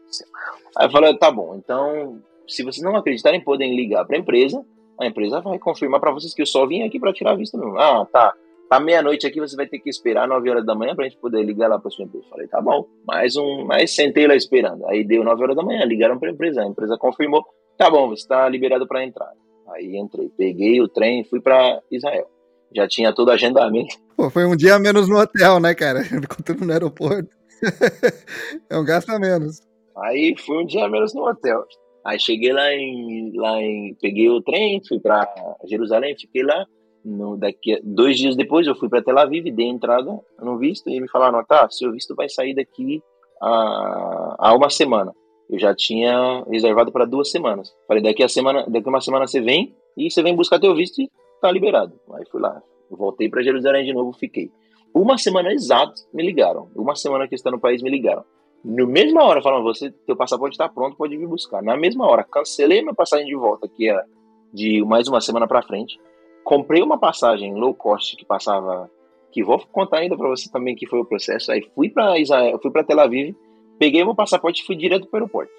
Aí 0.77 0.87
eu 0.87 0.91
falei, 0.91 1.17
tá 1.17 1.31
bom, 1.31 1.55
então, 1.57 2.21
se 2.47 2.63
vocês 2.63 2.83
não 2.83 2.97
acreditarem, 2.97 3.43
podem 3.43 3.77
ligar 3.77 4.05
para 4.05 4.17
a 4.17 4.21
empresa. 4.21 4.65
A 5.01 5.07
empresa 5.07 5.41
vai 5.41 5.59
confirmar 5.59 6.01
para 6.01 6.11
vocês 6.11 6.35
que 6.35 6.43
eu 6.43 6.47
só 6.47 6.67
vim 6.67 6.83
aqui 6.83 6.99
para 6.99 7.13
tirar 7.13 7.33
a 7.33 7.37
vista 7.37 7.57
mesmo. 7.57 7.79
Ah, 7.79 8.07
tá. 8.11 8.35
Tá 8.69 8.79
meia-noite 8.79 9.27
aqui, 9.27 9.41
você 9.41 9.57
vai 9.57 9.67
ter 9.67 9.79
que 9.79 9.89
esperar 9.89 10.29
9 10.29 10.51
horas 10.51 10.67
da 10.67 10.75
manhã 10.75 10.95
pra 10.95 11.05
gente 11.05 11.17
poder 11.17 11.43
ligar 11.43 11.69
lá 11.69 11.79
pra 11.79 11.91
sua 11.91 12.05
empresa. 12.05 12.27
Falei, 12.29 12.47
tá 12.49 12.61
bom. 12.61 12.87
Mais 13.07 13.35
um, 13.37 13.65
mas 13.65 13.95
sentei 13.95 14.27
lá 14.27 14.35
esperando. 14.35 14.87
Aí 14.89 15.05
deu 15.05 15.25
9 15.25 15.43
horas 15.43 15.57
da 15.57 15.63
manhã, 15.63 15.85
ligaram 15.85 16.19
pra 16.19 16.31
empresa. 16.31 16.63
A 16.63 16.67
empresa 16.67 16.99
confirmou, 16.99 17.45
tá 17.79 17.89
bom, 17.89 18.09
você 18.09 18.27
tá 18.29 18.47
liberado 18.49 18.87
para 18.87 19.05
entrar. 19.05 19.33
Aí 19.71 19.97
entrei, 19.97 20.31
peguei 20.37 20.83
o 20.83 20.89
trem 20.89 21.21
e 21.21 21.25
fui 21.25 21.41
para 21.41 21.81
Israel. 21.91 22.29
Já 22.75 22.87
tinha 22.87 23.15
todo 23.15 23.29
o 23.29 23.31
agendamento. 23.31 23.97
Pô, 24.17 24.29
foi 24.29 24.45
um 24.45 24.57
dia 24.57 24.75
a 24.75 24.79
menos 24.79 25.09
no 25.09 25.19
hotel, 25.19 25.61
né, 25.61 25.75
cara? 25.75 26.03
Contando 26.29 26.67
no 26.67 26.73
aeroporto. 26.73 27.31
é 28.69 28.77
um 28.77 28.85
gasto 28.85 29.11
a 29.11 29.19
menos. 29.19 29.68
Aí 30.03 30.35
fui 30.37 30.63
um 30.63 30.67
dia 30.67 30.89
menos 30.89 31.15
no 31.15 31.29
hotel. 31.29 31.65
Aí 32.05 32.19
cheguei 32.19 32.53
lá 32.53 32.73
em, 32.73 33.33
lá 33.37 33.61
em, 33.61 33.97
peguei 34.01 34.29
o 34.29 34.41
trem, 34.41 34.81
fui 34.87 34.99
para 34.99 35.27
Jerusalém, 35.67 36.17
fiquei 36.19 36.43
lá. 36.43 36.65
No, 37.05 37.37
daqui 37.37 37.81
dois 37.83 38.19
dias 38.19 38.37
depois 38.37 38.67
eu 38.67 38.75
fui 38.75 38.89
para 38.89 39.03
Tel 39.03 39.19
Aviv, 39.19 39.51
dei 39.51 39.67
entrada 39.67 40.19
no 40.41 40.59
visto 40.59 40.91
e 40.91 41.01
me 41.01 41.09
falaram, 41.09 41.43
tá, 41.45 41.69
seu 41.71 41.93
visto 41.93 42.15
vai 42.15 42.29
sair 42.29 42.55
daqui 42.55 43.01
a, 43.41 44.37
a 44.39 44.55
uma 44.55 44.69
semana 44.69 45.13
eu 45.49 45.59
já 45.59 45.75
tinha 45.75 46.45
reservado 46.51 46.93
para 46.93 47.07
duas 47.07 47.31
semanas. 47.31 47.75
Falei, 47.87 48.03
daqui 48.03 48.23
a 48.23 48.29
semana, 48.29 48.67
daqui 48.69 48.89
uma 48.89 49.01
semana 49.01 49.27
você 49.27 49.41
vem 49.41 49.75
e 49.97 50.11
você 50.11 50.23
vem 50.23 50.37
buscar 50.37 50.61
teu 50.61 50.75
visto 50.75 51.01
e 51.01 51.11
tá 51.41 51.51
liberado. 51.51 51.99
Aí 52.15 52.25
fui 52.31 52.41
lá, 52.41 52.63
voltei 52.91 53.29
para 53.29 53.43
Jerusalém 53.43 53.85
de 53.85 53.95
novo, 53.95 54.13
fiquei. 54.13 54.51
Uma 54.95 55.17
semana 55.17 55.53
exata 55.53 55.95
me 56.13 56.25
ligaram. 56.25 56.71
Uma 56.75 56.95
semana 56.95 57.27
que 57.27 57.35
está 57.35 57.51
no 57.51 57.61
país 57.61 57.83
me 57.83 57.91
ligaram. 57.91 58.25
No 58.65 58.87
mesma 58.87 59.25
hora 59.25 59.41
falaram, 59.41 59.63
você, 59.63 59.91
teu 60.07 60.17
passaporte 60.17 60.55
está 60.55 60.69
pronto, 60.69 60.97
pode 60.97 61.17
vir 61.17 61.27
buscar. 61.27 61.63
Na 61.63 61.77
mesma 61.77 62.07
hora, 62.07 62.25
cancelei 62.25 62.83
minha 62.83 62.95
passagem 62.95 63.27
de 63.27 63.37
volta, 63.37 63.69
que 63.69 63.89
era 63.89 64.05
de 64.53 64.85
mais 64.85 65.09
uma 65.09 65.21
semana 65.21 65.47
para 65.47 65.63
frente. 65.63 65.99
Comprei 66.45 66.83
uma 66.83 66.99
passagem 66.99 67.55
low 67.55 67.75
cost 67.75 68.17
que 68.17 68.25
passava, 68.25 68.91
que 69.31 69.45
vou 69.45 69.59
contar 69.71 69.99
ainda 69.99 70.17
para 70.17 70.29
você 70.29 70.51
também 70.51 70.75
que 70.75 70.87
foi 70.87 71.01
o 71.01 71.05
processo. 71.05 71.53
Aí 71.53 71.63
fui 71.75 71.89
para 71.89 72.19
Israel, 72.19 72.59
fui 72.61 72.71
para 72.71 72.85
Tel 72.85 73.01
Aviv 73.01 73.35
Peguei 73.79 74.05
meu 74.05 74.15
passaporte 74.15 74.63
e 74.63 74.67
fui 74.67 74.75
direto 74.75 75.07
para 75.07 75.19
o 75.19 75.21
aeroporto. 75.23 75.53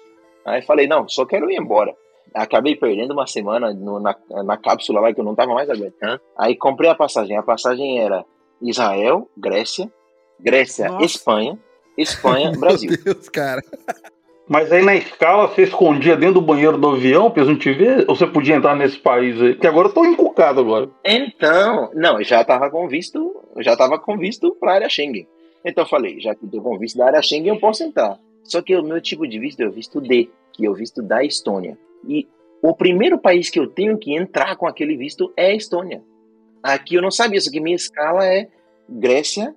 Aí 0.44 0.62
falei, 0.62 0.86
não, 0.86 1.08
só 1.08 1.24
quero 1.24 1.50
ir 1.50 1.58
embora. 1.58 1.94
Acabei 2.34 2.76
perdendo 2.76 3.12
uma 3.12 3.26
semana 3.26 3.72
no, 3.72 3.98
na, 3.98 4.14
na 4.44 4.56
cápsula 4.56 5.00
lá 5.00 5.12
que 5.12 5.20
eu 5.20 5.24
não 5.24 5.34
tava 5.34 5.54
mais 5.54 5.68
aguentando. 5.70 6.20
Aí 6.36 6.54
comprei 6.54 6.90
a 6.90 6.94
passagem. 6.94 7.36
A 7.36 7.42
passagem 7.42 7.98
era 7.98 8.24
Israel, 8.60 9.28
Grécia, 9.36 9.90
Grécia, 10.38 10.88
Nossa. 10.88 11.04
Espanha, 11.04 11.58
Espanha, 11.96 12.52
Brasil. 12.58 12.90
Meu 12.90 13.14
Deus, 13.14 13.28
cara. 13.28 13.62
Mas 14.48 14.72
aí 14.72 14.82
na 14.82 14.96
escala 14.96 15.46
você 15.46 15.62
escondia 15.62 16.16
dentro 16.16 16.34
do 16.34 16.40
banheiro 16.40 16.76
do 16.76 16.88
avião 16.88 17.30
pra 17.30 17.42
eles 17.42 17.52
não 17.52 17.58
te 17.58 17.72
ver? 17.72 18.04
Ou 18.08 18.16
você 18.16 18.26
podia 18.26 18.56
entrar 18.56 18.74
nesse 18.74 18.98
país 18.98 19.40
aí? 19.40 19.54
Que 19.54 19.66
agora 19.66 19.88
eu 19.88 19.92
tô 19.92 20.04
encucado 20.04 20.58
agora. 20.58 20.90
Então, 21.04 21.90
não, 21.94 22.20
já 22.20 22.44
tava 22.44 22.68
com 22.68 22.88
visto, 22.88 23.32
já 23.58 23.76
tava 23.76 23.96
com 23.98 24.18
visto 24.18 24.56
pra 24.58 24.74
área 24.74 24.88
Schengen. 24.88 25.28
Então 25.64 25.84
eu 25.84 25.88
falei, 25.88 26.18
já 26.18 26.34
que 26.34 26.44
eu 26.52 26.62
com 26.62 26.78
visto 26.78 26.98
da 26.98 27.06
área 27.06 27.22
Schengen, 27.22 27.54
eu 27.54 27.60
posso 27.60 27.84
entrar. 27.84 28.18
Só 28.42 28.60
que 28.60 28.74
o 28.74 28.82
meu 28.82 29.00
tipo 29.00 29.24
de 29.24 29.38
visto 29.38 29.60
é 29.60 29.68
o 29.68 29.70
visto 29.70 30.00
D, 30.00 30.28
que 30.52 30.66
é 30.66 30.68
o 30.68 30.74
visto 30.74 31.00
da 31.00 31.22
Estônia. 31.22 31.78
E 32.08 32.26
o 32.60 32.74
primeiro 32.74 33.18
país 33.18 33.48
que 33.50 33.60
eu 33.60 33.68
tenho 33.68 33.96
que 33.98 34.16
entrar 34.16 34.56
com 34.56 34.66
aquele 34.66 34.96
visto 34.96 35.32
é 35.36 35.52
a 35.52 35.54
Estônia. 35.54 36.02
Aqui 36.60 36.96
eu 36.96 37.02
não 37.02 37.10
sabia, 37.12 37.40
só 37.40 37.50
que 37.50 37.60
minha 37.60 37.76
escala 37.76 38.26
é 38.26 38.48
Grécia, 38.88 39.54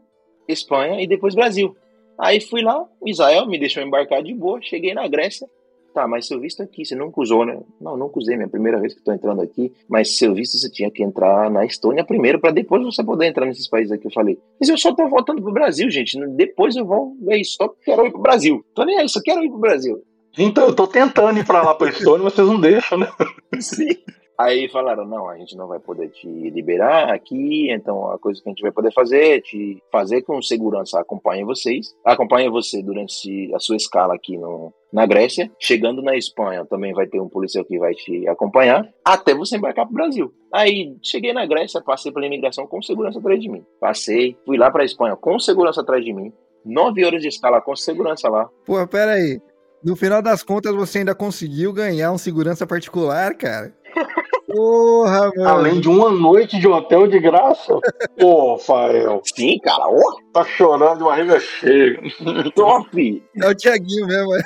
Espanha 0.48 1.02
e 1.02 1.08
depois 1.08 1.34
Brasil. 1.34 1.76
Aí 2.20 2.40
fui 2.40 2.62
lá, 2.62 2.86
Israel 3.06 3.48
me 3.48 3.60
deixou 3.60 3.84
embarcar 3.84 4.22
de 4.24 4.34
boa, 4.34 4.62
cheguei 4.62 4.94
na 4.94 5.08
Grécia, 5.08 5.48
Tá, 5.94 6.08
mas 6.08 6.26
seu 6.26 6.40
visto 6.40 6.64
aqui, 6.64 6.84
você 6.84 6.96
nunca 6.96 7.22
usou, 7.22 7.46
né? 7.46 7.60
Não, 7.80 7.96
nunca 7.96 8.18
usei, 8.18 8.36
minha 8.36 8.50
primeira 8.50 8.80
vez 8.80 8.94
que 8.94 9.00
estou 9.00 9.14
entrando 9.14 9.42
aqui. 9.44 9.72
Mas 9.88 10.18
seu 10.18 10.34
visto 10.34 10.58
você 10.58 10.70
tinha 10.70 10.90
que 10.90 11.04
entrar 11.04 11.52
na 11.52 11.64
Estônia 11.66 12.04
primeiro, 12.04 12.40
para 12.40 12.50
depois 12.52 12.84
você 12.84 13.04
poder 13.04 13.28
entrar 13.28 13.46
nesses 13.46 13.70
países 13.70 13.92
aqui. 13.92 14.08
Eu 14.08 14.12
falei, 14.12 14.40
mas 14.60 14.70
eu 14.70 14.78
só 14.78 14.94
tô 14.96 15.08
voltando 15.08 15.42
pro 15.42 15.54
Brasil, 15.54 15.90
gente. 15.92 16.18
Depois 16.30 16.76
eu 16.76 16.84
vou, 16.84 17.16
é 17.30 17.40
isso, 17.40 17.58
só 17.58 17.70
quero 17.86 18.08
ir 18.08 18.12
pro 18.12 18.22
Brasil. 18.22 18.66
Tô 18.74 18.84
nem 18.84 18.98
aí, 18.98 19.08
só 19.08 19.22
quero 19.24 19.44
ir 19.44 19.50
pro 19.50 19.60
Brasil. 19.60 20.02
Então, 20.36 20.66
eu 20.66 20.76
tô 20.76 20.88
tentando 20.88 21.38
ir 21.38 21.46
pra 21.46 21.62
lá 21.62 21.76
pra 21.76 21.90
Estônia, 21.90 22.24
mas 22.24 22.34
vocês 22.34 22.48
não 22.48 22.60
deixam, 22.60 22.98
né? 22.98 23.08
Sim. 23.62 23.96
Aí 24.38 24.68
falaram, 24.68 25.06
não, 25.06 25.30
a 25.30 25.38
gente 25.38 25.56
não 25.56 25.68
vai 25.68 25.80
poder 25.80 26.10
te 26.10 26.28
liberar 26.28 27.14
aqui, 27.14 27.72
então 27.72 28.12
a 28.12 28.18
coisa 28.18 28.42
que 28.42 28.50
a 28.50 28.52
gente 28.52 28.62
vai 28.62 28.72
poder 28.72 28.92
fazer 28.92 29.38
é 29.38 29.42
te 29.42 29.82
fazer 29.92 30.24
com 30.24 30.42
segurança 30.42 31.00
acompanhe 31.00 31.44
vocês, 31.44 31.96
acompanhe 32.04 32.50
você 32.50 32.82
durante 32.82 33.54
a 33.54 33.60
sua 33.60 33.76
escala 33.76 34.16
aqui 34.16 34.38
no, 34.38 34.74
na 34.92 35.06
Grécia, 35.06 35.52
chegando 35.60 36.02
na 36.02 36.18
Espanha 36.18 36.66
também 36.66 36.94
vai 36.94 37.06
ter 37.06 37.20
um 37.20 37.30
policial 37.30 37.64
que 37.64 37.78
vai 37.78 37.94
te 37.94 38.28
acompanhar, 38.28 38.88
até 39.06 39.36
você 39.36 39.58
embarcar 39.58 39.86
para 39.86 39.92
o 39.92 39.96
Brasil. 39.96 40.34
Aí 40.52 40.96
cheguei 41.04 41.32
na 41.32 41.46
Grécia, 41.46 41.82
passei 41.82 42.12
pela 42.12 42.26
imigração 42.26 42.66
com 42.66 42.82
segurança 42.82 43.20
atrás 43.20 43.40
de 43.40 43.50
mim. 43.50 43.64
Passei, 43.80 44.36
fui 44.46 44.58
lá 44.58 44.72
para 44.72 44.82
a 44.82 44.86
Espanha 44.86 45.16
com 45.16 45.38
segurança 45.38 45.82
atrás 45.82 46.04
de 46.04 46.12
mim, 46.12 46.34
nove 46.66 47.06
horas 47.06 47.22
de 47.22 47.28
escala 47.28 47.62
com 47.62 47.76
segurança 47.76 48.30
lá. 48.30 48.50
Pô, 48.66 48.86
pera 48.88 49.14
aí. 49.14 49.40
No 49.84 49.98
final 49.98 50.22
das 50.22 50.42
contas, 50.44 50.74
você 50.74 51.00
ainda 51.00 51.14
conseguiu 51.14 51.74
ganhar 51.74 52.12
um 52.12 52.18
segurança 52.18 52.66
particular, 52.66 53.36
cara. 53.36 53.74
Porra, 54.48 55.32
mano. 55.36 55.50
Além 55.50 55.80
de 55.80 55.88
uma 55.88 56.12
noite 56.12 56.60
de 56.60 56.68
hotel 56.68 57.08
de 57.08 57.20
graça. 57.20 57.80
Pô, 58.20 58.58
Fael. 58.58 59.22
Sim, 59.24 59.58
cara. 59.60 59.88
Oh. 59.88 60.20
Tá 60.34 60.44
chorando 60.44 60.98
de 60.98 61.04
barriga 61.04 61.40
cheia. 61.40 62.00
Top. 62.56 63.24
É 63.42 63.48
o 63.48 63.56
Tiaguinho 63.56 64.08
mesmo. 64.08 64.36
É. 64.36 64.42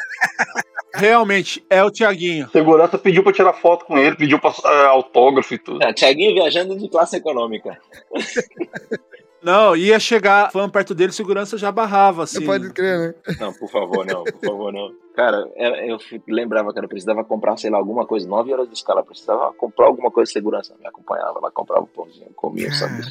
Realmente, 0.95 1.64
é 1.70 1.84
o 1.84 1.91
Tiaguinho. 1.91 2.50
Segurança 2.50 2.98
pediu 2.98 3.24
pra 3.24 3.34
tirar 3.34 3.54
foto 3.54 3.86
com 3.86 3.98
ele, 3.98 4.16
pediu 4.16 4.39
pra, 4.39 4.50
uh, 4.50 4.88
autógrafo 4.89 5.54
e 5.54 5.58
tudo. 5.58 5.84
É, 5.84 5.93
Tiaguinho 5.93 6.34
viajando 6.34 6.78
de 6.78 6.89
classe 6.89 7.18
econômica. 7.18 7.78
Não, 9.42 9.76
ia 9.76 10.00
chegar, 10.00 10.52
falando 10.52 10.72
perto 10.72 10.96
dele, 10.96 11.12
segurança 11.12 11.58
já 11.58 11.72
barrava, 11.72 12.24
assim. 12.24 12.40
Não 12.40 12.46
pode 12.46 12.70
crer, 12.72 13.00
né? 13.00 13.14
Não, 13.40 13.54
por 13.54 13.70
favor, 13.70 14.06
não, 14.06 14.24
por 14.24 14.40
favor, 14.40 14.74
não. 14.74 14.92
Cara, 15.16 15.48
eu 15.56 15.98
lembrava, 16.28 16.72
que 16.72 16.80
eu 16.80 16.88
precisava 16.88 17.24
comprar, 17.24 17.58
sei 17.58 17.72
lá, 17.72 17.78
alguma 17.78 18.06
coisa, 18.06 18.28
nove 18.28 18.54
horas 18.54 18.68
de 18.68 18.76
escala, 18.76 19.04
precisava 19.04 19.52
comprar 19.54 19.88
alguma 19.88 20.12
coisa 20.12 20.28
de 20.28 20.34
segurança. 20.34 20.76
Me 20.80 20.88
acompanhava 20.88 21.40
lá, 21.42 21.50
comprava 21.50 21.84
um 21.84 21.88
pãozinho, 21.88 22.30
comia, 22.36 22.72
sabe? 22.72 23.02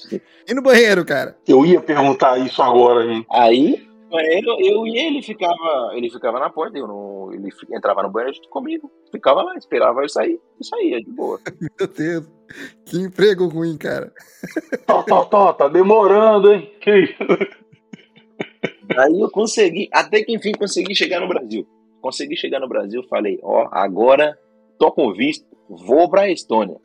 E 0.46 0.54
no 0.54 0.62
banheiro, 0.62 1.04
cara? 1.04 1.36
Eu 1.46 1.66
ia 1.66 1.80
perguntar 1.80 2.38
isso 2.38 2.62
agora, 2.62 3.04
gente. 3.04 3.26
Aí, 3.30 3.88
banheiro, 4.08 4.56
eu 4.60 4.86
e 4.86 4.98
ele 4.98 5.22
ficava, 5.22 5.92
ele 5.94 6.10
ficava 6.10 6.38
na 6.38 6.50
porta, 6.50 6.78
eu 6.78 6.86
não, 6.86 7.32
ele 7.32 7.48
entrava 7.72 8.02
no 8.02 8.10
banheiro 8.10 8.34
junto 8.34 8.48
comigo, 8.48 8.90
ficava 9.10 9.42
lá, 9.42 9.54
esperava 9.56 10.02
eu 10.02 10.08
sair 10.08 10.40
e 10.60 10.64
saía 10.64 11.00
de 11.00 11.10
boa. 11.10 11.40
Meu 11.78 11.88
Deus, 11.88 12.26
que 12.84 12.98
emprego 12.98 13.46
ruim, 13.46 13.76
cara. 13.76 14.12
Tó, 14.86 15.02
tó, 15.02 15.24
tó, 15.24 15.52
tá 15.52 15.68
demorando, 15.68 16.52
hein? 16.52 16.70
Que 16.80 17.14
Aí 18.98 19.20
eu 19.20 19.30
consegui, 19.30 19.88
até 19.92 20.22
que 20.22 20.32
enfim 20.32 20.52
consegui 20.52 20.94
chegar 20.94 21.20
no 21.20 21.28
Brasil. 21.28 21.66
Consegui 22.00 22.36
chegar 22.36 22.60
no 22.60 22.68
Brasil, 22.68 23.02
falei, 23.08 23.38
ó, 23.42 23.68
agora 23.72 24.38
tô 24.78 24.92
com 24.92 25.12
visto, 25.12 25.46
vou 25.68 26.08
pra 26.08 26.30
Estônia. 26.30 26.76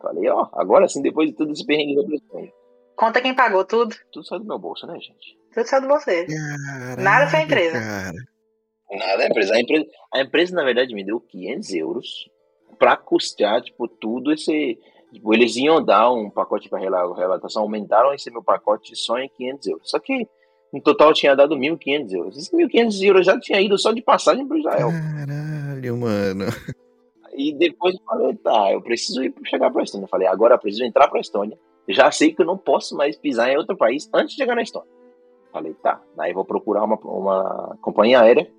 Falei, 0.00 0.28
ó, 0.30 0.48
agora 0.54 0.88
sim, 0.88 1.02
depois 1.02 1.28
de 1.28 1.36
tudo 1.36 1.52
esse 1.52 1.66
perrengue, 1.66 1.96
vou 1.96 2.06
pra 2.06 2.14
Estônia. 2.14 2.52
Conta 2.96 3.20
quem 3.20 3.34
pagou 3.34 3.64
tudo. 3.64 3.94
Tudo 4.12 4.26
saiu 4.26 4.40
do 4.40 4.46
meu 4.46 4.58
bolso, 4.58 4.86
né, 4.86 4.94
gente? 5.00 5.39
Tudo 5.52 5.66
saiu 5.66 5.82
de 5.82 5.88
você. 5.88 6.26
Caraca, 6.26 7.02
Nada 7.02 7.26
foi 7.28 7.38
a 7.40 7.42
empresa. 7.42 7.80
Cara. 7.80 8.16
Nada 8.90 9.22
a 9.22 9.26
empresa. 9.26 9.54
A 9.54 9.60
empresa, 9.60 9.86
a 10.12 10.20
empresa, 10.20 10.54
na 10.54 10.64
verdade, 10.64 10.94
me 10.94 11.04
deu 11.04 11.20
500 11.20 11.74
euros 11.74 12.30
pra 12.78 12.96
custear, 12.96 13.62
tipo, 13.62 13.86
tudo 13.88 14.32
esse... 14.32 14.78
Tipo, 15.12 15.34
eles 15.34 15.56
iam 15.56 15.84
dar 15.84 16.12
um 16.12 16.30
pacote 16.30 16.68
para 16.68 16.78
relatação, 16.78 17.62
aumentaram 17.62 18.14
esse 18.14 18.30
meu 18.30 18.44
pacote 18.44 18.94
só 18.94 19.18
em 19.18 19.28
500 19.28 19.66
euros. 19.66 19.90
Só 19.90 19.98
que 19.98 20.28
no 20.72 20.80
total 20.80 21.12
tinha 21.12 21.34
dado 21.34 21.56
1.500 21.56 22.12
euros. 22.12 22.36
Esses 22.36 22.50
1.500 22.52 23.02
euros 23.06 23.26
já 23.26 23.38
tinha 23.40 23.60
ido 23.60 23.76
só 23.76 23.92
de 23.92 24.02
passagem 24.02 24.46
para 24.46 24.58
Israel. 24.58 24.88
Caralho, 24.90 25.96
mano. 25.96 26.44
E 27.34 27.52
depois 27.52 27.96
eu 27.96 28.00
falei, 28.04 28.36
tá, 28.36 28.72
eu 28.72 28.80
preciso 28.82 29.24
ir 29.24 29.34
chegar 29.46 29.70
pra 29.70 29.82
Estônia. 29.82 30.04
Eu 30.04 30.08
falei, 30.08 30.28
agora 30.28 30.54
eu 30.54 30.58
preciso 30.58 30.84
entrar 30.84 31.08
pra 31.08 31.20
Estônia. 31.20 31.58
Já 31.88 32.12
sei 32.12 32.32
que 32.32 32.42
eu 32.42 32.46
não 32.46 32.56
posso 32.56 32.96
mais 32.96 33.16
pisar 33.16 33.50
em 33.50 33.56
outro 33.56 33.76
país 33.76 34.08
antes 34.14 34.34
de 34.34 34.36
chegar 34.36 34.54
na 34.54 34.62
Estônia. 34.62 34.99
Falei, 35.52 35.74
tá, 35.82 36.00
aí 36.18 36.32
vou 36.32 36.44
procurar 36.44 36.84
uma, 36.84 36.96
uma 36.96 37.76
companhia 37.80 38.20
aérea 38.20 38.50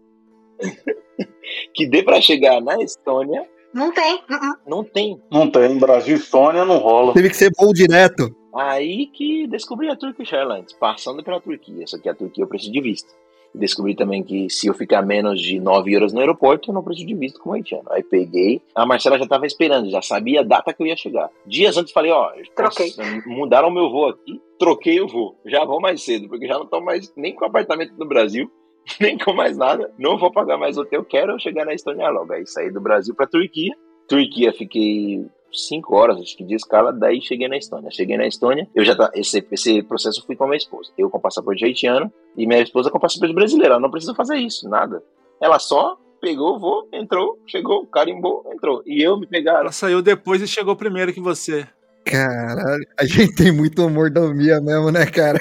que 1.73 1.85
dê 1.87 2.03
pra 2.03 2.21
chegar 2.21 2.61
na 2.61 2.81
Estônia. 2.81 3.47
Não 3.73 3.93
tem. 3.93 4.15
uh-uh. 4.15 4.57
Não 4.67 4.83
tem. 4.83 5.21
Não 5.31 5.49
tem. 5.49 5.77
Brasil 5.79 6.17
e 6.17 6.19
Estônia 6.19 6.65
não 6.65 6.77
rola. 6.77 7.13
Teve 7.13 7.29
que 7.29 7.37
ser 7.37 7.51
voo 7.57 7.73
direto. 7.73 8.35
Aí 8.53 9.07
que 9.07 9.47
descobri 9.47 9.89
a 9.89 9.95
Turkish 9.95 10.33
Airlines, 10.33 10.73
passando 10.73 11.23
pela 11.23 11.39
Turquia. 11.39 11.87
Só 11.87 11.97
que 11.97 12.09
a 12.09 12.13
Turquia 12.13 12.43
eu 12.43 12.47
preciso 12.49 12.73
de 12.73 12.81
visto. 12.81 13.09
Descobri 13.53 13.95
também 13.95 14.23
que 14.23 14.49
se 14.49 14.67
eu 14.67 14.73
ficar 14.73 15.01
menos 15.01 15.41
de 15.41 15.59
9 15.59 15.95
horas 15.95 16.13
no 16.13 16.19
aeroporto, 16.19 16.69
eu 16.69 16.73
não 16.73 16.83
preciso 16.83 17.07
de 17.07 17.15
visto 17.15 17.39
como 17.39 17.55
haitiano. 17.55 17.83
Aí 17.89 18.03
peguei, 18.03 18.61
a 18.73 18.85
Marcela 18.85 19.17
já 19.17 19.25
estava 19.25 19.45
esperando, 19.45 19.89
já 19.89 20.01
sabia 20.01 20.39
a 20.39 20.43
data 20.43 20.73
que 20.73 20.81
eu 20.81 20.87
ia 20.87 20.95
chegar. 20.95 21.29
Dias 21.45 21.77
antes 21.77 21.91
falei, 21.91 22.11
ó, 22.11 22.31
Troquei. 22.55 22.93
mudaram 23.25 23.67
o 23.67 23.71
meu 23.71 23.89
voo 23.89 24.07
aqui, 24.07 24.41
troquei 24.57 25.01
o 25.01 25.07
voo. 25.07 25.35
Já 25.45 25.65
vou 25.65 25.81
mais 25.81 26.01
cedo, 26.01 26.29
porque 26.29 26.47
já 26.47 26.55
não 26.55 26.63
estou 26.63 26.81
mais 26.81 27.13
nem 27.15 27.35
com 27.35 27.45
apartamento 27.45 27.93
no 27.97 28.05
Brasil, 28.07 28.49
nem 28.99 29.17
com 29.17 29.33
mais 29.33 29.57
nada. 29.57 29.91
Não 29.97 30.17
vou 30.17 30.31
pagar 30.31 30.57
mais 30.57 30.77
hotel, 30.77 31.03
quero 31.03 31.39
chegar 31.39 31.65
na 31.65 31.73
Estônia 31.73 32.09
logo. 32.09 32.31
Aí 32.33 32.45
saí 32.47 32.71
do 32.71 32.79
Brasil 32.81 33.13
para 33.13 33.27
Turquia. 33.27 33.73
Turquia 34.07 34.51
fiquei 34.53 35.25
cinco 35.51 35.95
horas, 35.95 36.17
acho 36.19 36.35
que 36.35 36.43
de 36.43 36.55
escala, 36.55 36.91
daí 36.91 37.21
cheguei 37.21 37.47
na 37.47 37.57
Estônia. 37.57 37.91
Cheguei 37.91 38.17
na 38.17 38.27
Estônia, 38.27 38.67
eu 38.73 38.83
já 38.83 38.95
tá, 38.95 39.11
esse, 39.13 39.45
esse 39.51 39.83
processo 39.83 40.23
fui 40.25 40.35
com 40.35 40.45
a 40.45 40.47
minha 40.47 40.57
esposa. 40.57 40.91
Eu 40.97 41.09
com 41.09 41.19
passaporte 41.19 41.63
haitiano 41.65 42.11
e 42.37 42.47
minha 42.47 42.61
esposa 42.61 42.89
com 42.89 42.99
passaporte 42.99 43.33
brasileiro. 43.33 43.73
Ela 43.73 43.81
não 43.81 43.91
precisa 43.91 44.15
fazer 44.15 44.37
isso, 44.37 44.69
nada. 44.69 45.03
Ela 45.41 45.59
só 45.59 45.97
pegou 46.21 46.55
o 46.55 46.59
voo, 46.59 46.87
entrou, 46.93 47.39
chegou, 47.47 47.85
carimbou, 47.87 48.45
entrou. 48.53 48.83
E 48.85 49.01
eu 49.01 49.19
me 49.19 49.27
pegaram. 49.27 49.61
Ela 49.61 49.71
saiu 49.71 50.01
depois 50.01 50.41
e 50.41 50.47
chegou 50.47 50.75
primeiro 50.75 51.13
que 51.13 51.19
você. 51.19 51.67
Caralho, 52.05 52.85
a 52.97 53.05
gente 53.05 53.35
tem 53.35 53.51
muito 53.51 53.87
mordomia 53.89 54.59
mesmo, 54.61 54.91
né, 54.91 55.05
cara? 55.05 55.39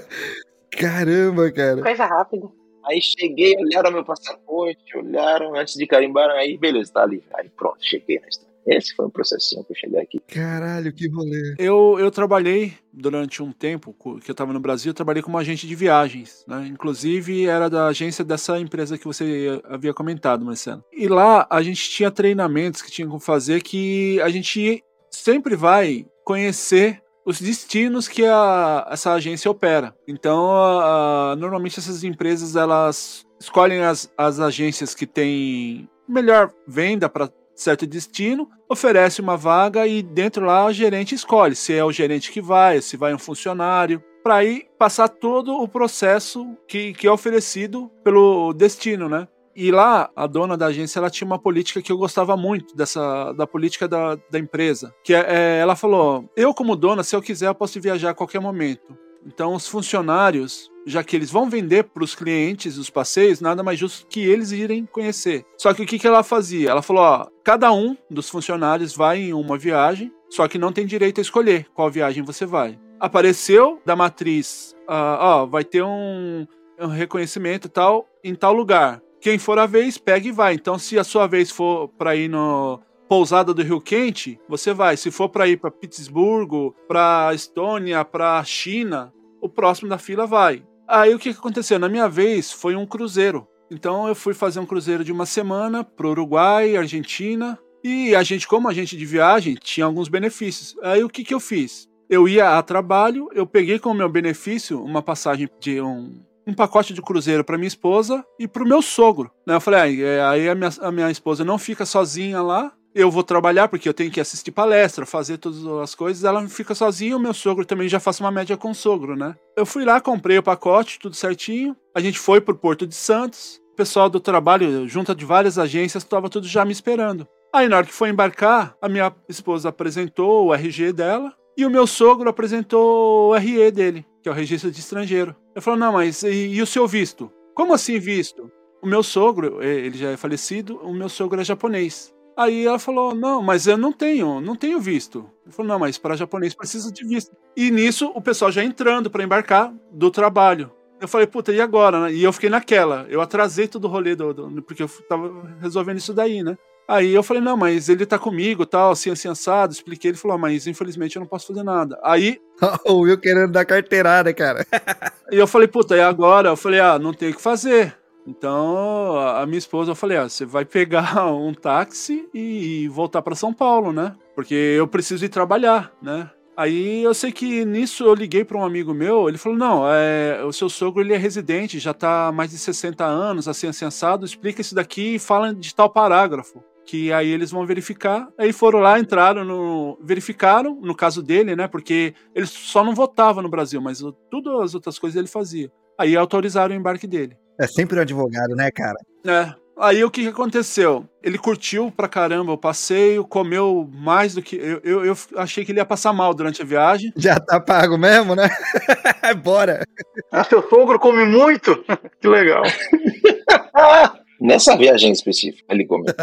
Caramba, 0.70 1.50
cara. 1.50 1.82
Coisa 1.82 2.04
rápida. 2.04 2.48
Aí 2.84 3.00
cheguei, 3.00 3.54
olharam 3.56 3.92
meu 3.92 4.04
passaporte, 4.04 4.96
olharam 4.96 5.54
antes 5.54 5.74
de 5.74 5.86
carimbar, 5.86 6.30
aí 6.30 6.56
beleza, 6.56 6.92
tá 6.92 7.02
ali. 7.02 7.22
Aí 7.34 7.48
pronto, 7.50 7.78
cheguei 7.80 8.18
na 8.18 8.28
Estônia. 8.28 8.49
Esse 8.66 8.94
foi 8.94 9.06
o 9.06 9.10
processinho 9.10 9.64
pra 9.64 9.72
eu 9.74 9.78
chegar 9.80 10.02
aqui. 10.02 10.20
Caralho, 10.28 10.92
que 10.92 11.08
rolê. 11.08 11.54
Eu, 11.58 11.96
eu 11.98 12.10
trabalhei 12.10 12.74
durante 12.92 13.42
um 13.42 13.52
tempo 13.52 13.94
que 14.22 14.30
eu 14.30 14.32
estava 14.32 14.52
no 14.52 14.60
Brasil, 14.60 14.90
eu 14.90 14.94
trabalhei 14.94 15.22
como 15.22 15.38
agente 15.38 15.66
de 15.66 15.74
viagens, 15.74 16.44
né? 16.46 16.66
Inclusive 16.70 17.46
era 17.46 17.68
da 17.70 17.86
agência 17.86 18.24
dessa 18.24 18.58
empresa 18.58 18.98
que 18.98 19.04
você 19.06 19.60
havia 19.64 19.94
comentado, 19.94 20.44
Marcelo. 20.44 20.84
E 20.92 21.08
lá 21.08 21.46
a 21.50 21.62
gente 21.62 21.88
tinha 21.90 22.10
treinamentos 22.10 22.82
que 22.82 22.90
tinha 22.90 23.08
que 23.08 23.18
fazer 23.20 23.62
que 23.62 24.20
a 24.20 24.28
gente 24.28 24.84
sempre 25.10 25.56
vai 25.56 26.06
conhecer 26.24 27.02
os 27.24 27.40
destinos 27.40 28.08
que 28.08 28.24
a, 28.24 28.86
essa 28.90 29.12
agência 29.12 29.50
opera. 29.50 29.94
Então, 30.06 30.50
a- 30.50 31.32
a- 31.32 31.36
normalmente 31.36 31.78
essas 31.78 32.02
empresas 32.04 32.56
elas 32.56 33.24
escolhem 33.40 33.80
as, 33.82 34.12
as 34.16 34.38
agências 34.40 34.94
que 34.94 35.06
têm 35.06 35.88
melhor 36.08 36.52
venda 36.66 37.08
para 37.08 37.30
certo 37.60 37.86
destino, 37.86 38.48
oferece 38.68 39.20
uma 39.20 39.36
vaga 39.36 39.86
e 39.86 40.02
dentro 40.02 40.44
lá 40.44 40.66
o 40.66 40.72
gerente 40.72 41.14
escolhe 41.14 41.54
se 41.54 41.74
é 41.74 41.84
o 41.84 41.92
gerente 41.92 42.32
que 42.32 42.40
vai, 42.40 42.80
se 42.80 42.96
vai 42.96 43.14
um 43.14 43.18
funcionário, 43.18 44.02
para 44.22 44.36
aí 44.36 44.66
passar 44.78 45.08
todo 45.08 45.54
o 45.54 45.68
processo 45.68 46.56
que, 46.68 46.92
que 46.92 47.06
é 47.06 47.12
oferecido 47.12 47.90
pelo 48.04 48.52
destino, 48.52 49.08
né? 49.08 49.26
E 49.54 49.70
lá, 49.70 50.08
a 50.14 50.26
dona 50.26 50.56
da 50.56 50.66
agência, 50.66 50.98
ela 50.98 51.10
tinha 51.10 51.26
uma 51.26 51.38
política 51.38 51.82
que 51.82 51.90
eu 51.90 51.98
gostava 51.98 52.36
muito 52.36 52.74
dessa 52.76 53.32
da 53.32 53.46
política 53.46 53.88
da, 53.88 54.14
da 54.30 54.38
empresa. 54.38 54.94
Que 55.04 55.12
é, 55.12 55.26
é, 55.28 55.58
ela 55.58 55.74
falou: 55.74 56.30
eu, 56.36 56.54
como 56.54 56.76
dona, 56.76 57.02
se 57.02 57.16
eu 57.16 57.20
quiser, 57.20 57.48
eu 57.48 57.54
posso 57.54 57.80
viajar 57.80 58.10
a 58.10 58.14
qualquer 58.14 58.40
momento. 58.40 58.96
Então, 59.26 59.54
os 59.54 59.68
funcionários, 59.68 60.70
já 60.86 61.04
que 61.04 61.14
eles 61.14 61.30
vão 61.30 61.48
vender 61.48 61.84
para 61.84 62.04
os 62.04 62.14
clientes 62.14 62.78
os 62.78 62.90
passeios, 62.90 63.40
nada 63.40 63.62
mais 63.62 63.78
justo 63.78 64.06
que 64.06 64.20
eles 64.20 64.50
irem 64.50 64.86
conhecer. 64.86 65.44
Só 65.58 65.74
que 65.74 65.82
o 65.82 65.86
que, 65.86 65.98
que 65.98 66.06
ela 66.06 66.22
fazia? 66.22 66.70
Ela 66.70 66.82
falou: 66.82 67.02
ó, 67.02 67.26
cada 67.44 67.72
um 67.72 67.96
dos 68.10 68.28
funcionários 68.28 68.94
vai 68.94 69.20
em 69.20 69.32
uma 69.32 69.58
viagem, 69.58 70.12
só 70.28 70.48
que 70.48 70.58
não 70.58 70.72
tem 70.72 70.86
direito 70.86 71.20
a 71.20 71.22
escolher 71.22 71.66
qual 71.74 71.90
viagem 71.90 72.22
você 72.22 72.46
vai. 72.46 72.78
Apareceu 72.98 73.80
da 73.84 73.94
matriz: 73.94 74.74
ah, 74.88 75.18
ó, 75.20 75.46
vai 75.46 75.64
ter 75.64 75.82
um, 75.82 76.46
um 76.80 76.88
reconhecimento 76.88 77.68
tal 77.68 78.06
em 78.24 78.34
tal 78.34 78.52
lugar. 78.52 79.02
Quem 79.20 79.38
for 79.38 79.58
a 79.58 79.66
vez, 79.66 79.98
pega 79.98 80.28
e 80.28 80.32
vai. 80.32 80.54
Então, 80.54 80.78
se 80.78 80.98
a 80.98 81.04
sua 81.04 81.26
vez 81.26 81.50
for 81.50 81.88
para 81.88 82.16
ir 82.16 82.28
no 82.28 82.80
pousada 83.10 83.52
do 83.52 83.60
Rio 83.60 83.80
Quente, 83.80 84.38
você 84.48 84.72
vai. 84.72 84.96
Se 84.96 85.10
for 85.10 85.28
para 85.28 85.48
ir 85.48 85.56
para 85.56 85.68
Pittsburgh, 85.68 86.72
para 86.86 87.34
Estônia, 87.34 88.04
para 88.04 88.44
China, 88.44 89.12
o 89.40 89.48
próximo 89.48 89.88
da 89.88 89.98
fila 89.98 90.28
vai. 90.28 90.62
Aí 90.86 91.12
o 91.12 91.18
que 91.18 91.30
aconteceu? 91.30 91.76
Na 91.80 91.88
minha 91.88 92.08
vez 92.08 92.52
foi 92.52 92.76
um 92.76 92.86
cruzeiro. 92.86 93.48
Então 93.68 94.06
eu 94.06 94.14
fui 94.14 94.32
fazer 94.32 94.60
um 94.60 94.66
cruzeiro 94.66 95.02
de 95.02 95.10
uma 95.10 95.26
semana 95.26 95.82
pro 95.82 96.10
Uruguai, 96.10 96.76
Argentina. 96.76 97.58
E 97.82 98.14
a 98.14 98.22
gente, 98.22 98.46
como 98.46 98.68
agente 98.68 98.96
de 98.96 99.04
viagem, 99.04 99.56
tinha 99.60 99.86
alguns 99.86 100.08
benefícios. 100.08 100.76
Aí 100.80 101.02
o 101.02 101.08
que, 101.08 101.24
que 101.24 101.34
eu 101.34 101.40
fiz? 101.40 101.88
Eu 102.08 102.28
ia 102.28 102.58
a 102.58 102.62
trabalho, 102.62 103.28
eu 103.34 103.44
peguei 103.44 103.80
como 103.80 103.96
meu 103.96 104.08
benefício 104.08 104.80
uma 104.84 105.02
passagem 105.02 105.48
de 105.58 105.80
um, 105.80 106.22
um 106.46 106.54
pacote 106.54 106.94
de 106.94 107.02
cruzeiro 107.02 107.42
para 107.42 107.58
minha 107.58 107.66
esposa 107.66 108.24
e 108.38 108.46
para 108.46 108.62
o 108.62 108.68
meu 108.68 108.80
sogro. 108.80 109.32
Né? 109.44 109.56
Eu 109.56 109.60
falei, 109.60 110.04
"Ah, 110.20 110.30
aí 110.30 110.48
a 110.48 110.54
minha, 110.54 110.70
a 110.80 110.92
minha 110.92 111.10
esposa 111.10 111.44
não 111.44 111.58
fica 111.58 111.84
sozinha 111.84 112.40
lá, 112.40 112.72
eu 112.94 113.10
vou 113.10 113.22
trabalhar 113.22 113.68
porque 113.68 113.88
eu 113.88 113.94
tenho 113.94 114.10
que 114.10 114.20
assistir 114.20 114.50
palestra, 114.50 115.06
fazer 115.06 115.38
todas 115.38 115.64
as 115.66 115.94
coisas, 115.94 116.24
ela 116.24 116.46
fica 116.48 116.74
sozinha, 116.74 117.16
o 117.16 117.20
meu 117.20 117.32
sogro 117.32 117.64
também 117.64 117.88
já 117.88 118.00
faço 118.00 118.22
uma 118.22 118.30
média 118.30 118.56
com 118.56 118.70
o 118.70 118.74
sogro, 118.74 119.16
né? 119.16 119.34
Eu 119.56 119.64
fui 119.64 119.84
lá, 119.84 120.00
comprei 120.00 120.38
o 120.38 120.42
pacote, 120.42 120.98
tudo 120.98 121.14
certinho. 121.14 121.76
A 121.94 122.00
gente 122.00 122.18
foi 122.18 122.40
pro 122.40 122.54
Porto 122.54 122.86
de 122.86 122.94
Santos. 122.94 123.60
O 123.72 123.76
pessoal 123.76 124.10
do 124.10 124.20
trabalho, 124.20 124.86
junto 124.88 125.14
de 125.14 125.24
várias 125.24 125.58
agências, 125.58 126.02
estava 126.02 126.28
tudo 126.28 126.46
já 126.46 126.64
me 126.64 126.72
esperando. 126.72 127.26
Aí 127.52 127.68
na 127.68 127.78
hora 127.78 127.86
que 127.86 127.92
foi 127.92 128.10
embarcar, 128.10 128.76
a 128.80 128.88
minha 128.88 129.12
esposa 129.28 129.68
apresentou 129.68 130.46
o 130.46 130.54
RG 130.54 130.92
dela 130.92 131.34
e 131.56 131.66
o 131.66 131.70
meu 131.70 131.86
sogro 131.86 132.28
apresentou 132.28 133.30
o 133.30 133.34
RE 133.34 133.70
dele, 133.70 134.06
que 134.22 134.28
é 134.28 134.32
o 134.32 134.34
registro 134.34 134.70
de 134.70 134.80
estrangeiro. 134.80 135.34
Eu 135.54 135.60
falei, 135.60 135.80
não, 135.80 135.92
mas 135.92 136.22
e, 136.22 136.48
e 136.48 136.62
o 136.62 136.66
seu 136.66 136.86
visto? 136.86 137.30
Como 137.54 137.74
assim 137.74 137.98
visto? 137.98 138.50
O 138.80 138.86
meu 138.86 139.02
sogro, 139.02 139.62
ele 139.62 139.98
já 139.98 140.10
é 140.10 140.16
falecido, 140.16 140.76
o 140.82 140.94
meu 140.94 141.08
sogro 141.08 141.40
é 141.40 141.44
japonês. 141.44 142.14
Aí 142.42 142.66
ela 142.66 142.78
falou: 142.78 143.14
Não, 143.14 143.42
mas 143.42 143.66
eu 143.66 143.76
não 143.76 143.92
tenho, 143.92 144.40
não 144.40 144.56
tenho 144.56 144.80
visto. 144.80 145.28
Ele 145.44 145.54
falou: 145.54 145.72
Não, 145.72 145.78
mas 145.78 145.98
para 145.98 146.16
japonês 146.16 146.54
precisa 146.54 146.90
de 146.90 147.04
visto. 147.06 147.36
E 147.56 147.70
nisso 147.70 148.10
o 148.14 148.22
pessoal 148.22 148.50
já 148.50 148.64
entrando 148.64 149.10
para 149.10 149.22
embarcar 149.22 149.72
do 149.92 150.10
trabalho. 150.10 150.70
Eu 151.00 151.06
falei: 151.06 151.26
Puta, 151.26 151.52
e 151.52 151.60
agora? 151.60 152.00
né? 152.04 152.12
E 152.14 152.22
eu 152.22 152.32
fiquei 152.32 152.48
naquela. 152.48 153.04
Eu 153.10 153.20
atrasei 153.20 153.68
todo 153.68 153.84
o 153.84 153.88
rolê 153.88 154.14
do, 154.14 154.32
do- 154.32 154.62
porque 154.62 154.82
eu 154.82 154.88
tava 155.08 155.54
resolvendo 155.60 155.98
isso 155.98 156.14
daí, 156.14 156.42
né? 156.42 156.56
Aí 156.88 157.12
eu 157.12 157.22
falei: 157.22 157.42
Não, 157.42 157.56
mas 157.58 157.88
ele 157.90 158.06
tá 158.06 158.18
comigo, 158.18 158.64
tal, 158.64 158.92
assim, 158.92 159.10
assim, 159.10 159.28
assado. 159.28 159.72
Expliquei. 159.74 160.10
Ele 160.12 160.18
falou: 160.18 160.36
"Ah, 160.36 160.40
Mas 160.40 160.66
infelizmente 160.66 161.16
eu 161.16 161.20
não 161.20 161.26
posso 161.26 161.46
fazer 161.48 161.62
nada. 161.62 162.00
Aí 162.02 162.40
o 162.86 163.00
Will 163.00 163.18
querendo 163.20 163.52
dar 163.52 163.66
carteirada, 163.66 164.32
cara. 164.32 164.66
e 165.30 165.36
eu 165.36 165.46
falei, 165.46 165.68
puta, 165.68 165.94
e 165.96 166.00
agora? 166.00 166.48
Eu 166.48 166.56
falei, 166.56 166.80
ah, 166.80 166.98
não 166.98 167.12
tem 167.12 167.30
o 167.30 167.34
que 167.34 167.40
fazer. 167.42 167.96
Então, 168.26 169.18
a 169.18 169.44
minha 169.46 169.58
esposa, 169.58 169.90
eu 169.90 169.94
falei, 169.96 170.18
ah, 170.18 170.28
você 170.28 170.44
vai 170.44 170.64
pegar 170.64 171.26
um 171.32 171.54
táxi 171.54 172.28
e 172.34 172.88
voltar 172.88 173.22
para 173.22 173.34
São 173.34 173.52
Paulo, 173.52 173.92
né? 173.92 174.14
Porque 174.34 174.54
eu 174.54 174.86
preciso 174.86 175.24
ir 175.24 175.28
trabalhar, 175.28 175.92
né? 176.02 176.30
Aí 176.56 177.02
eu 177.02 177.14
sei 177.14 177.32
que 177.32 177.64
nisso 177.64 178.04
eu 178.04 178.12
liguei 178.12 178.44
para 178.44 178.58
um 178.58 178.64
amigo 178.64 178.92
meu, 178.92 179.28
ele 179.28 179.38
falou: 179.38 179.56
"Não, 179.56 179.84
é, 179.86 180.44
o 180.44 180.52
seu 180.52 180.68
sogro 180.68 181.02
ele 181.02 181.14
é 181.14 181.16
residente, 181.16 181.78
já 181.78 181.94
tá 181.94 182.26
há 182.26 182.32
mais 182.32 182.50
de 182.50 182.58
60 182.58 183.02
anos, 183.02 183.48
assim, 183.48 183.66
assado, 183.66 184.26
explica 184.26 184.60
isso 184.60 184.74
daqui 184.74 185.14
e 185.14 185.18
fala 185.18 185.54
de 185.54 185.74
tal 185.74 185.88
parágrafo." 185.88 186.62
Que 186.84 187.12
aí 187.12 187.28
eles 187.28 187.50
vão 187.50 187.64
verificar. 187.64 188.28
Aí 188.36 188.52
foram 188.52 188.80
lá, 188.80 188.98
entraram 188.98 189.42
no. 189.42 189.98
Verificaram, 190.02 190.78
no 190.82 190.94
caso 190.94 191.22
dele, 191.22 191.56
né? 191.56 191.66
Porque 191.66 192.14
ele 192.34 192.46
só 192.46 192.84
não 192.84 192.94
votava 192.94 193.40
no 193.40 193.48
Brasil, 193.48 193.80
mas 193.80 194.02
tudo 194.30 194.60
as 194.60 194.74
outras 194.74 194.98
coisas 194.98 195.16
ele 195.16 195.28
fazia. 195.28 195.72
Aí 195.96 196.16
autorizaram 196.16 196.74
o 196.74 196.78
embarque 196.78 197.06
dele. 197.06 197.38
É 197.60 197.66
sempre 197.66 197.98
um 197.98 198.02
advogado, 198.02 198.56
né, 198.56 198.70
cara? 198.70 198.96
É. 199.26 199.52
Aí 199.78 200.02
o 200.02 200.10
que 200.10 200.26
aconteceu? 200.26 201.06
Ele 201.22 201.36
curtiu 201.36 201.92
pra 201.94 202.08
caramba 202.08 202.52
o 202.52 202.58
passeio, 202.58 203.22
comeu 203.22 203.86
mais 203.92 204.34
do 204.34 204.40
que. 204.40 204.56
Eu, 204.56 204.80
eu, 204.82 205.04
eu 205.04 205.16
achei 205.36 205.62
que 205.62 205.70
ele 205.70 205.78
ia 205.78 205.84
passar 205.84 206.14
mal 206.14 206.32
durante 206.32 206.62
a 206.62 206.64
viagem. 206.64 207.12
Já 207.16 207.38
tá 207.38 207.60
pago 207.60 207.98
mesmo, 207.98 208.34
né? 208.34 208.48
Bora. 209.44 209.86
Ah, 210.32 210.42
seu 210.42 210.66
sogro 210.70 210.98
come 210.98 211.26
muito? 211.26 211.84
que 212.18 212.28
legal. 212.28 212.62
Nessa 214.40 214.74
viagem 214.74 215.12
específica, 215.12 215.66
ele 215.68 215.84
comeu. 215.84 216.14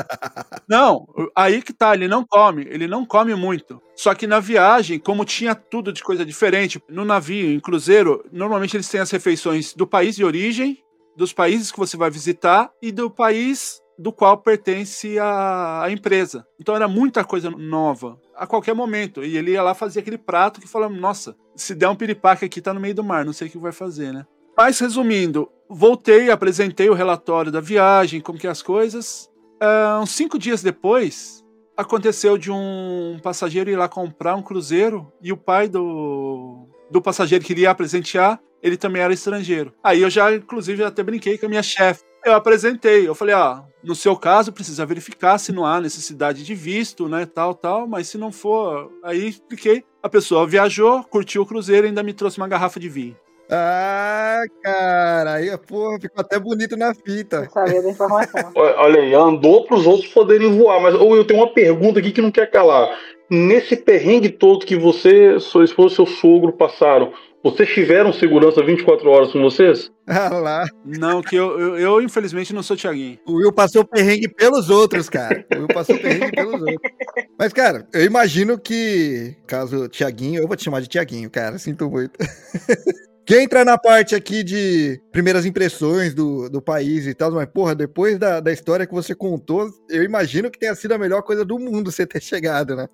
Não, 0.67 1.07
aí 1.35 1.61
que 1.61 1.71
tá, 1.71 1.93
ele 1.93 2.07
não 2.07 2.25
come, 2.25 2.65
ele 2.67 2.87
não 2.87 3.05
come 3.05 3.35
muito. 3.35 3.79
Só 3.95 4.15
que 4.15 4.25
na 4.25 4.39
viagem, 4.39 4.97
como 4.97 5.23
tinha 5.23 5.53
tudo 5.53 5.93
de 5.93 6.03
coisa 6.03 6.25
diferente, 6.25 6.81
no 6.89 7.05
navio, 7.05 7.51
em 7.51 7.59
cruzeiro, 7.59 8.25
normalmente 8.31 8.75
eles 8.75 8.89
têm 8.89 9.01
as 9.01 9.11
refeições 9.11 9.75
do 9.75 9.85
país 9.85 10.15
de 10.15 10.25
origem, 10.25 10.79
dos 11.17 11.33
países 11.33 11.71
que 11.71 11.79
você 11.79 11.97
vai 11.97 12.11
visitar 12.11 12.71
e 12.81 12.91
do 12.91 13.09
país 13.09 13.81
do 13.97 14.13
qual 14.13 14.37
pertence 14.37 15.17
a, 15.17 15.83
a 15.83 15.91
empresa. 15.91 16.45
Então 16.59 16.75
era 16.75 16.87
muita 16.87 17.23
coisa 17.23 17.49
nova 17.49 18.19
a 18.35 18.45
qualquer 18.45 18.75
momento. 18.75 19.23
E 19.23 19.35
ele 19.35 19.51
ia 19.51 19.63
lá 19.63 19.73
fazer 19.73 20.01
aquele 20.01 20.19
prato 20.19 20.61
que 20.61 20.67
falava, 20.67 20.93
nossa, 20.93 21.35
se 21.55 21.73
der 21.73 21.89
um 21.89 21.95
piripaque 21.95 22.45
aqui, 22.45 22.61
tá 22.61 22.71
no 22.71 22.79
meio 22.79 22.93
do 22.93 23.03
mar, 23.03 23.25
não 23.25 23.33
sei 23.33 23.47
o 23.47 23.51
que 23.51 23.57
vai 23.57 23.71
fazer, 23.71 24.13
né? 24.13 24.27
Mas 24.55 24.79
resumindo, 24.79 25.49
voltei, 25.67 26.29
apresentei 26.29 26.89
o 26.89 26.93
relatório 26.93 27.51
da 27.51 27.59
viagem, 27.59 28.21
como 28.21 28.37
que 28.37 28.45
é 28.45 28.49
as 28.51 28.61
coisas. 28.61 29.27
Uh, 29.61 30.01
uns 30.01 30.11
cinco 30.11 30.37
dias 30.37 30.61
depois, 30.61 31.43
aconteceu 31.75 32.37
de 32.37 32.51
um 32.51 33.19
passageiro 33.23 33.71
ir 33.71 33.75
lá 33.75 33.89
comprar 33.89 34.35
um 34.35 34.43
cruzeiro 34.43 35.11
e 35.21 35.31
o 35.31 35.37
pai 35.37 35.67
do, 35.67 36.67
do 36.91 37.01
passageiro 37.01 37.43
que 37.43 37.53
iria 37.53 37.73
presentear, 37.73 38.39
ele 38.61 38.77
também 38.77 39.01
era 39.01 39.13
estrangeiro. 39.13 39.73
Aí 39.83 40.01
eu 40.01 40.09
já, 40.09 40.33
inclusive, 40.33 40.83
até 40.83 41.03
brinquei 41.03 41.37
com 41.37 41.45
a 41.45 41.49
minha 41.49 41.63
chefe. 41.63 42.03
Eu 42.25 42.33
apresentei, 42.33 43.07
eu 43.07 43.15
falei, 43.15 43.33
ah, 43.33 43.63
no 43.83 43.95
seu 43.95 44.15
caso 44.15 44.51
precisa 44.51 44.85
verificar 44.85 45.37
se 45.37 45.51
não 45.53 45.65
há 45.65 45.79
necessidade 45.79 46.43
de 46.43 46.53
visto, 46.53 47.07
né, 47.07 47.25
tal, 47.25 47.53
tal, 47.53 47.87
mas 47.87 48.09
se 48.09 48.17
não 48.17 48.31
for, 48.31 48.91
aí 49.03 49.29
expliquei. 49.29 49.83
A 50.03 50.09
pessoa 50.09 50.45
viajou, 50.45 51.03
curtiu 51.03 51.43
o 51.43 51.45
cruzeiro 51.45 51.87
e 51.87 51.89
ainda 51.89 52.03
me 52.03 52.13
trouxe 52.13 52.37
uma 52.37 52.47
garrafa 52.47 52.79
de 52.79 52.89
vinho. 52.89 53.15
Ah, 53.49 54.43
cara, 54.61 55.35
aí, 55.35 55.57
porra, 55.59 55.97
ficou 56.01 56.19
até 56.19 56.37
bonito 56.37 56.75
na 56.75 56.93
fita. 56.93 57.49
Sabia 57.49 57.81
da 57.81 57.89
informação. 57.89 58.51
Olha 58.55 59.01
aí, 59.01 59.13
andou 59.13 59.63
para 59.65 59.77
os 59.77 59.87
outros 59.87 60.11
poderem 60.11 60.57
voar, 60.57 60.81
mas 60.81 60.95
ou 60.95 61.15
eu 61.15 61.25
tenho 61.25 61.39
uma 61.39 61.53
pergunta 61.53 61.99
aqui 61.99 62.11
que 62.11 62.21
não 62.21 62.31
quer 62.31 62.51
calar. 62.51 62.89
Nesse 63.29 63.77
perrengue 63.77 64.29
todo 64.29 64.65
que 64.65 64.75
você, 64.75 65.39
sua 65.39 65.63
esposa 65.63 65.93
e 65.93 65.95
seu 65.95 66.05
sogro 66.05 66.51
passaram, 66.51 67.13
vocês 67.43 67.69
tiveram 67.69 68.11
segurança 68.11 68.63
24 68.63 69.09
horas 69.09 69.31
com 69.31 69.41
vocês? 69.41 69.91
Ah 70.07 70.29
lá. 70.29 70.65
Não, 70.85 71.21
que 71.21 71.35
eu, 71.35 71.59
eu, 71.59 71.77
eu, 71.77 72.01
infelizmente 72.01 72.53
não 72.53 72.63
sou 72.63 72.75
Thiaguinho. 72.75 73.19
O 73.25 73.33
Will 73.35 73.53
passou 73.53 73.85
perrengue 73.85 74.27
pelos 74.27 74.69
outros, 74.69 75.09
cara. 75.09 75.45
O 75.55 75.59
Will 75.59 75.67
passou 75.67 75.97
perrengue 75.97 76.31
pelos 76.31 76.61
outros. 76.61 76.91
Mas, 77.37 77.53
cara, 77.53 77.87
eu 77.93 78.03
imagino 78.03 78.57
que, 78.57 79.35
caso 79.45 79.87
Thiaguinho, 79.87 80.41
eu 80.41 80.47
vou 80.47 80.55
te 80.55 80.63
chamar 80.63 80.81
de 80.81 80.89
Thiaguinho, 80.89 81.29
cara, 81.29 81.57
sinto 81.57 81.89
muito. 81.89 82.17
Que 83.27 83.41
entra 83.41 83.65
na 83.65 83.77
parte 83.77 84.15
aqui 84.15 84.41
de 84.41 85.01
primeiras 85.11 85.45
impressões 85.45 86.13
do, 86.13 86.49
do 86.49 86.61
país 86.61 87.05
e 87.05 87.13
tal, 87.13 87.29
mas, 87.33 87.45
porra, 87.49 87.75
depois 87.75 88.17
da, 88.17 88.39
da 88.39 88.53
história 88.53 88.87
que 88.87 88.93
você 88.93 89.13
contou, 89.13 89.69
eu 89.89 90.01
imagino 90.01 90.49
que 90.49 90.57
tenha 90.57 90.73
sido 90.73 90.93
a 90.93 90.97
melhor 90.97 91.21
coisa 91.23 91.43
do 91.43 91.59
mundo 91.59 91.91
você 91.91 92.07
ter 92.07 92.21
chegado, 92.21 92.73
né? 92.73 92.87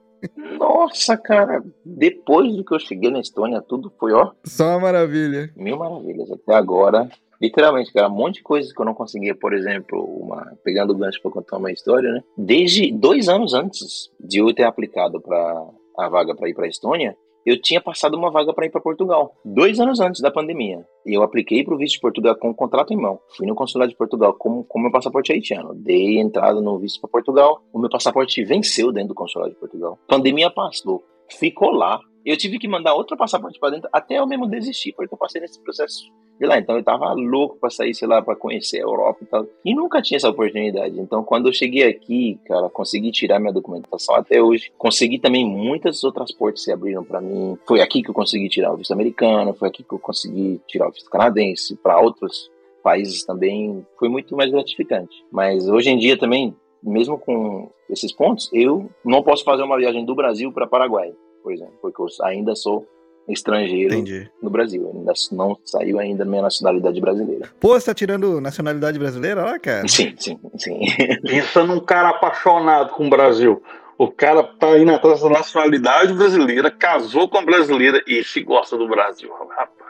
Nossa, 0.57 1.17
cara, 1.17 1.63
depois 1.85 2.55
do 2.55 2.63
que 2.63 2.73
eu 2.73 2.79
cheguei 2.79 3.09
na 3.11 3.19
Estônia, 3.19 3.61
tudo 3.61 3.91
foi, 3.99 4.13
ó. 4.13 4.31
Só 4.45 4.69
uma 4.69 4.79
maravilha. 4.79 5.51
Mil 5.55 5.77
maravilhas. 5.77 6.31
Até 6.31 6.55
agora, 6.55 7.09
literalmente, 7.41 7.91
cara, 7.91 8.07
um 8.07 8.15
monte 8.15 8.35
de 8.35 8.43
coisas 8.43 8.71
que 8.71 8.81
eu 8.81 8.85
não 8.85 8.93
conseguia, 8.93 9.35
por 9.35 9.53
exemplo, 9.53 9.99
uma, 10.01 10.57
pegando 10.63 10.91
o 10.91 10.97
gancho 10.97 11.21
para 11.21 11.31
contar 11.31 11.57
uma 11.57 11.71
história, 11.71 12.11
né? 12.11 12.23
Desde 12.37 12.91
dois 12.91 13.27
anos 13.27 13.53
antes 13.53 14.09
de 14.19 14.39
eu 14.39 14.53
ter 14.53 14.63
aplicado 14.63 15.19
para 15.21 15.67
a 15.97 16.09
vaga 16.09 16.35
para 16.35 16.49
ir 16.49 16.53
para 16.53 16.67
Estônia, 16.67 17.15
eu 17.45 17.61
tinha 17.61 17.81
passado 17.81 18.15
uma 18.15 18.31
vaga 18.31 18.53
para 18.53 18.65
ir 18.65 18.69
para 18.69 18.81
Portugal, 18.81 19.35
dois 19.43 19.79
anos 19.79 19.99
antes 19.99 20.21
da 20.21 20.31
pandemia. 20.31 20.85
E 21.05 21.13
eu 21.13 21.23
apliquei 21.23 21.63
para 21.63 21.75
o 21.75 21.77
visto 21.77 21.95
de 21.95 22.01
Portugal 22.01 22.35
com 22.35 22.49
o 22.49 22.55
contrato 22.55 22.93
em 22.93 22.97
mão. 22.97 23.19
Fui 23.35 23.45
no 23.45 23.55
consulado 23.55 23.91
de 23.91 23.97
Portugal 23.97 24.33
com, 24.33 24.63
com 24.63 24.79
meu 24.79 24.91
passaporte 24.91 25.31
haitiano. 25.31 25.73
Dei 25.73 26.19
entrada 26.19 26.61
no 26.61 26.79
visto 26.79 27.01
para 27.01 27.09
Portugal. 27.09 27.61
O 27.73 27.79
meu 27.79 27.89
passaporte 27.89 28.43
venceu 28.43 28.91
dentro 28.91 29.09
do 29.09 29.15
consulado 29.15 29.51
de 29.51 29.59
Portugal. 29.59 29.99
Pandemia 30.07 30.49
passou. 30.49 31.03
Ficou 31.29 31.71
lá. 31.71 31.99
Eu 32.25 32.37
tive 32.37 32.57
que 32.57 32.67
mandar 32.67 32.93
outro 32.93 33.17
passaporte 33.17 33.59
para 33.59 33.71
dentro 33.71 33.89
até 33.91 34.17
eu 34.17 34.25
mesmo 34.25 34.47
desistir, 34.47 34.93
porque 34.93 35.13
eu 35.13 35.17
passei 35.17 35.41
nesse 35.41 35.61
processo 35.61 36.03
de 36.39 36.45
lá. 36.45 36.57
Então 36.57 36.75
eu 36.77 36.83
tava 36.83 37.13
louco 37.13 37.57
para 37.59 37.69
sair, 37.69 37.93
sei 37.93 38.07
lá, 38.07 38.21
para 38.21 38.35
conhecer 38.35 38.77
a 38.77 38.83
Europa 38.83 39.19
e 39.21 39.25
tal. 39.25 39.47
E 39.63 39.73
nunca 39.73 40.01
tinha 40.01 40.17
essa 40.17 40.29
oportunidade. 40.29 40.99
Então 40.99 41.23
quando 41.23 41.47
eu 41.47 41.53
cheguei 41.53 41.83
aqui, 41.83 42.39
cara, 42.45 42.69
consegui 42.69 43.11
tirar 43.11 43.39
minha 43.39 43.53
documentação 43.53 44.15
até 44.15 44.41
hoje. 44.41 44.71
Consegui 44.77 45.19
também 45.19 45.45
muitas 45.45 46.03
outras 46.03 46.31
portas 46.31 46.63
se 46.63 46.71
abriram 46.71 47.03
para 47.03 47.21
mim. 47.21 47.57
Foi 47.67 47.81
aqui 47.81 48.01
que 48.01 48.09
eu 48.09 48.13
consegui 48.13 48.49
tirar 48.49 48.73
o 48.73 48.77
visto 48.77 48.91
americano, 48.91 49.53
foi 49.53 49.67
aqui 49.67 49.83
que 49.83 49.93
eu 49.93 49.99
consegui 49.99 50.59
tirar 50.67 50.87
o 50.87 50.91
visto 50.91 51.09
canadense, 51.09 51.75
para 51.75 51.99
outros 51.99 52.51
países 52.83 53.23
também 53.23 53.85
foi 53.97 54.09
muito 54.09 54.35
mais 54.35 54.51
gratificante. 54.51 55.23
Mas 55.31 55.67
hoje 55.69 55.89
em 55.89 55.97
dia 55.97 56.17
também, 56.17 56.53
mesmo 56.83 57.17
com 57.17 57.71
esses 57.89 58.11
pontos, 58.11 58.49
eu 58.53 58.89
não 59.03 59.23
posso 59.23 59.43
fazer 59.43 59.63
uma 59.63 59.77
viagem 59.77 60.05
do 60.05 60.13
Brasil 60.13 60.51
para 60.51 60.67
Paraguai, 60.67 61.13
por 61.41 61.53
exemplo, 61.53 61.75
porque 61.81 62.01
eu 62.01 62.07
ainda 62.23 62.55
sou 62.55 62.85
estrangeiro 63.27 63.93
Entendi. 63.93 64.29
no 64.41 64.49
Brasil. 64.49 64.91
Ainda 64.93 65.13
não 65.31 65.57
saiu 65.63 65.99
ainda 65.99 66.25
minha 66.25 66.41
nacionalidade 66.41 66.99
brasileira. 66.99 67.49
Pô, 67.59 67.69
você 67.69 67.85
tá 67.85 67.93
tirando 67.93 68.41
nacionalidade 68.41 68.99
brasileira 68.99 69.43
lá, 69.43 69.59
cara? 69.59 69.87
Sim, 69.87 70.13
sim, 70.17 70.39
sim. 70.57 70.79
Pensa 71.23 71.63
num 71.63 71.79
cara 71.79 72.09
apaixonado 72.09 72.91
com 72.91 73.07
o 73.07 73.09
Brasil. 73.09 73.61
O 73.97 74.11
cara 74.11 74.43
tá 74.43 74.77
indo 74.77 74.91
atrás 74.91 75.21
da 75.21 75.29
nacionalidade 75.29 76.13
brasileira, 76.13 76.71
casou 76.71 77.29
com 77.29 77.37
a 77.37 77.45
brasileira 77.45 78.01
e 78.07 78.23
se 78.23 78.41
gosta 78.41 78.77
do 78.77 78.87
Brasil, 78.87 79.29
rapaz. 79.31 79.82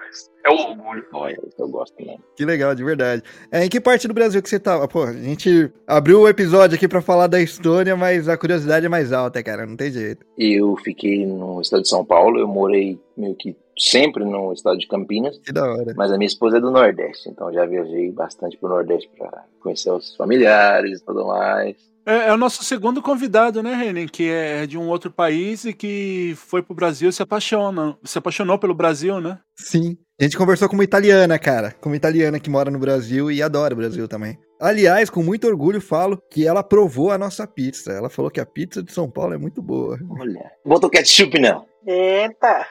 É 0.45 0.49
o 0.49 0.53
orgulho. 0.71 1.05
Olha, 1.13 1.37
eu 1.57 1.67
gosto 1.69 1.95
também. 1.95 2.19
Que 2.35 2.45
legal, 2.45 2.75
de 2.75 2.83
verdade. 2.83 3.23
É, 3.51 3.63
em 3.65 3.69
que 3.69 3.79
parte 3.79 4.07
do 4.07 4.13
Brasil 4.13 4.41
que 4.41 4.49
você 4.49 4.59
tava? 4.59 4.87
Pô, 4.87 5.03
a 5.03 5.13
gente 5.13 5.71
abriu 5.87 6.21
o 6.21 6.27
episódio 6.27 6.75
aqui 6.75 6.87
pra 6.87 7.01
falar 7.01 7.27
da 7.27 7.39
Estônia, 7.41 7.95
mas 7.95 8.27
a 8.27 8.37
curiosidade 8.37 8.85
é 8.85 8.89
mais 8.89 9.13
alta, 9.13 9.41
cara, 9.41 9.65
não 9.65 9.75
tem 9.77 9.91
jeito. 9.91 10.25
Eu 10.37 10.75
fiquei 10.77 11.25
no 11.25 11.61
estado 11.61 11.81
de 11.83 11.89
São 11.89 12.03
Paulo, 12.03 12.39
eu 12.39 12.47
morei 12.47 12.99
meio 13.15 13.35
que 13.35 13.55
sempre 13.79 14.23
no 14.25 14.51
estado 14.53 14.77
de 14.77 14.87
Campinas, 14.87 15.39
Que 15.39 15.51
da 15.51 15.63
hora. 15.65 15.93
mas 15.95 16.11
a 16.11 16.17
minha 16.17 16.27
esposa 16.27 16.57
é 16.57 16.61
do 16.61 16.69
Nordeste, 16.69 17.29
então 17.29 17.51
já 17.51 17.65
viajei 17.65 18.11
bastante 18.11 18.55
pro 18.57 18.69
Nordeste 18.69 19.09
pra 19.17 19.45
conhecer 19.61 19.91
os 19.91 20.15
familiares 20.15 20.99
e 20.99 21.05
tudo 21.05 21.25
mais. 21.25 21.75
É, 22.05 22.27
é 22.27 22.33
o 22.33 22.37
nosso 22.37 22.63
segundo 22.63 23.01
convidado, 23.01 23.63
né, 23.63 23.73
Renan? 23.73 24.07
Que 24.07 24.29
é 24.29 24.65
de 24.65 24.77
um 24.77 24.87
outro 24.87 25.11
país 25.11 25.65
e 25.65 25.73
que 25.73 26.33
foi 26.35 26.61
pro 26.61 26.75
Brasil 26.75 27.09
e 27.09 27.13
se 27.13 27.23
apaixona. 27.23 27.97
Se 28.03 28.17
apaixonou 28.17 28.59
pelo 28.59 28.73
Brasil, 28.73 29.21
né? 29.21 29.39
Sim. 29.55 29.97
A 30.19 30.23
gente 30.23 30.37
conversou 30.37 30.69
com 30.69 30.75
uma 30.75 30.83
italiana, 30.83 31.39
cara. 31.39 31.73
Com 31.81 31.89
uma 31.89 31.95
italiana 31.95 32.39
que 32.39 32.49
mora 32.49 32.69
no 32.69 32.79
Brasil 32.79 33.31
e 33.31 33.41
adora 33.41 33.73
o 33.73 33.77
Brasil 33.77 34.07
também. 34.07 34.37
Aliás, 34.59 35.09
com 35.09 35.23
muito 35.23 35.47
orgulho 35.47 35.81
falo 35.81 36.21
que 36.29 36.47
ela 36.47 36.63
provou 36.63 37.11
a 37.11 37.17
nossa 37.17 37.47
pizza. 37.47 37.91
Ela 37.91 38.09
falou 38.09 38.31
que 38.31 38.39
a 38.39 38.45
pizza 38.45 38.83
de 38.83 38.91
São 38.91 39.09
Paulo 39.09 39.33
é 39.33 39.37
muito 39.37 39.61
boa. 39.61 39.97
Olha, 40.19 40.51
botou 40.65 40.89
ketchup 40.89 41.39
não. 41.39 41.65
Eita! 41.85 42.65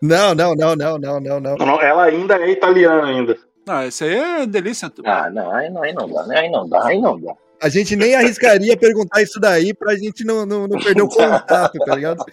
Não, 0.00 0.34
não, 0.34 0.54
não, 0.54 0.74
não, 0.74 0.98
não, 0.98 1.20
não, 1.20 1.40
não. 1.40 1.82
Ela 1.82 2.04
ainda 2.04 2.36
é 2.36 2.50
italiana 2.50 3.06
ainda. 3.08 3.36
Ah, 3.68 3.86
isso 3.86 4.04
aí 4.04 4.14
é 4.14 4.46
delícia. 4.46 4.90
Ah, 5.04 5.28
não, 5.30 5.50
aí 5.52 5.68
não, 5.68 5.82
aí 5.82 5.92
não 5.92 6.08
dá, 6.08 6.26
né? 6.26 6.38
Aí 6.38 6.50
não 6.50 6.68
dá, 6.68 6.86
aí 6.86 7.00
não 7.00 7.20
dá. 7.20 7.34
A 7.62 7.68
gente 7.68 7.94
nem 7.94 8.14
arriscaria 8.14 8.74
perguntar 8.76 9.20
isso 9.20 9.38
daí 9.38 9.74
pra 9.74 9.94
gente 9.94 10.24
não, 10.24 10.46
não, 10.46 10.66
não 10.66 10.78
perder 10.78 11.02
o 11.02 11.08
contato, 11.10 11.78
tá 11.78 11.94
ligado? 11.94 12.24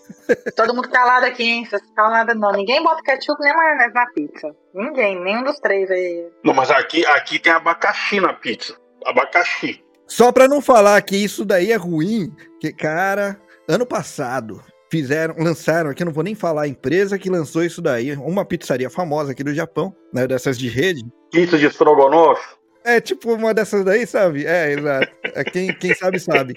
Todo 0.56 0.74
mundo 0.74 0.90
calado 0.90 1.26
aqui, 1.26 1.44
hein? 1.44 1.66
Vocês 1.66 1.82
nada 1.96 2.34
não. 2.34 2.54
Ninguém 2.54 2.82
bota 2.82 3.04
ketchup 3.04 3.42
nem 3.42 3.54
maionese 3.54 3.94
na 3.94 4.06
pizza. 4.08 4.56
Ninguém, 4.74 5.22
nenhum 5.22 5.44
dos 5.44 5.60
três 5.60 5.92
aí. 5.92 6.28
Não, 6.44 6.54
mas 6.54 6.72
aqui, 6.72 7.06
aqui 7.06 7.40
tem 7.40 7.52
abacaxi 7.52 8.22
na 8.22 8.34
pizza. 8.34 8.78
Abacaxi. 9.06 9.84
Só 10.08 10.32
pra 10.32 10.48
não 10.48 10.62
falar 10.62 11.02
que 11.02 11.18
isso 11.18 11.44
daí 11.44 11.74
é 11.74 11.76
ruim, 11.76 12.34
que, 12.62 12.72
cara, 12.72 13.38
ano 13.68 13.86
passado 13.86 14.64
fizeram, 14.90 15.36
lançaram 15.38 15.90
aqui, 15.90 16.02
eu 16.02 16.06
não 16.06 16.14
vou 16.14 16.24
nem 16.24 16.36
falar 16.36 16.64
a 16.64 16.68
empresa 16.68 17.20
que 17.20 17.30
lançou 17.30 17.64
isso 17.64 17.82
daí, 17.82 18.14
uma 18.14 18.46
pizzaria 18.46 18.90
famosa 18.90 19.34
aqui 19.34 19.44
do 19.44 19.54
Japão, 19.54 19.94
né, 20.14 20.26
dessas 20.26 20.58
de 20.58 20.70
rede. 20.70 21.02
Pizza 21.30 21.58
de 21.58 21.66
estrogonofe. 21.66 22.56
É 22.88 23.02
tipo 23.02 23.34
uma 23.34 23.54
dessas 23.54 23.84
daí, 23.84 24.08
sabe? 24.08 24.46
É, 24.46 24.72
exato. 24.72 25.08
É, 25.24 25.44
quem, 25.44 25.74
quem 25.74 25.94
sabe, 25.94 26.20
sabe. 26.20 26.54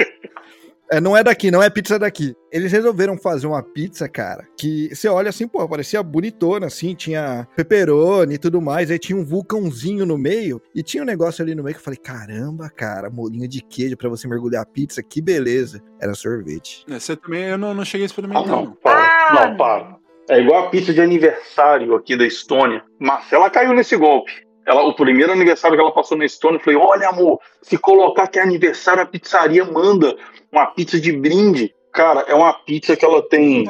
É, 0.92 1.00
não 1.00 1.16
é 1.16 1.22
daqui, 1.22 1.50
não 1.52 1.62
é 1.62 1.70
pizza 1.70 1.98
daqui. 1.98 2.34
Eles 2.50 2.72
resolveram 2.72 3.16
fazer 3.16 3.46
uma 3.46 3.62
pizza, 3.62 4.08
cara, 4.08 4.44
que 4.56 4.92
você 4.92 5.08
olha 5.08 5.28
assim, 5.30 5.46
pô, 5.46 5.68
parecia 5.68 6.02
bonitona, 6.02 6.66
assim, 6.66 6.96
tinha 6.96 7.46
pepperoni 7.54 8.34
e 8.34 8.38
tudo 8.38 8.60
mais, 8.60 8.90
aí 8.90 8.98
tinha 8.98 9.16
um 9.16 9.24
vulcãozinho 9.24 10.04
no 10.04 10.18
meio, 10.18 10.60
e 10.74 10.82
tinha 10.82 11.04
um 11.04 11.06
negócio 11.06 11.44
ali 11.44 11.54
no 11.54 11.62
meio 11.62 11.74
que 11.76 11.80
eu 11.80 11.84
falei, 11.84 11.96
caramba, 11.98 12.68
cara, 12.68 13.08
molinho 13.08 13.46
de 13.46 13.60
queijo 13.62 13.96
pra 13.96 14.08
você 14.08 14.26
mergulhar 14.26 14.62
a 14.62 14.66
pizza, 14.66 15.00
que 15.00 15.20
beleza. 15.22 15.80
Era 16.00 16.12
sorvete. 16.14 16.84
Esse 16.88 17.14
também 17.14 17.44
eu 17.44 17.58
não, 17.58 17.72
não 17.72 17.84
cheguei 17.84 18.04
a 18.04 18.06
Ah, 18.06 18.10
experimentar. 18.10 18.46
não, 18.46 18.64
não. 18.64 18.72
para. 18.72 19.00
Ah! 19.00 19.46
Não, 19.46 19.56
para. 19.56 19.96
É 20.28 20.40
igual 20.40 20.66
a 20.66 20.70
pizza 20.70 20.92
de 20.92 21.00
aniversário 21.00 21.94
aqui 21.94 22.16
da 22.16 22.26
Estônia. 22.26 22.82
Marcela 22.98 23.48
caiu 23.50 23.72
nesse 23.72 23.96
golpe. 23.96 24.32
Ela, 24.66 24.82
o 24.82 24.94
primeiro 24.94 25.32
aniversário 25.32 25.76
que 25.76 25.82
ela 25.82 25.92
passou 25.92 26.16
na 26.16 26.24
Estônia, 26.24 26.58
eu 26.58 26.60
falei: 26.60 26.78
Olha, 26.78 27.08
amor, 27.08 27.40
se 27.62 27.76
colocar 27.78 28.26
que 28.28 28.38
é 28.38 28.42
aniversário, 28.42 29.02
a 29.02 29.06
pizzaria 29.06 29.64
manda 29.64 30.16
uma 30.52 30.66
pizza 30.66 31.00
de 31.00 31.12
brinde. 31.12 31.74
Cara, 31.92 32.20
é 32.28 32.34
uma 32.34 32.52
pizza 32.52 32.94
que 32.94 33.04
ela 33.04 33.20
tem 33.28 33.64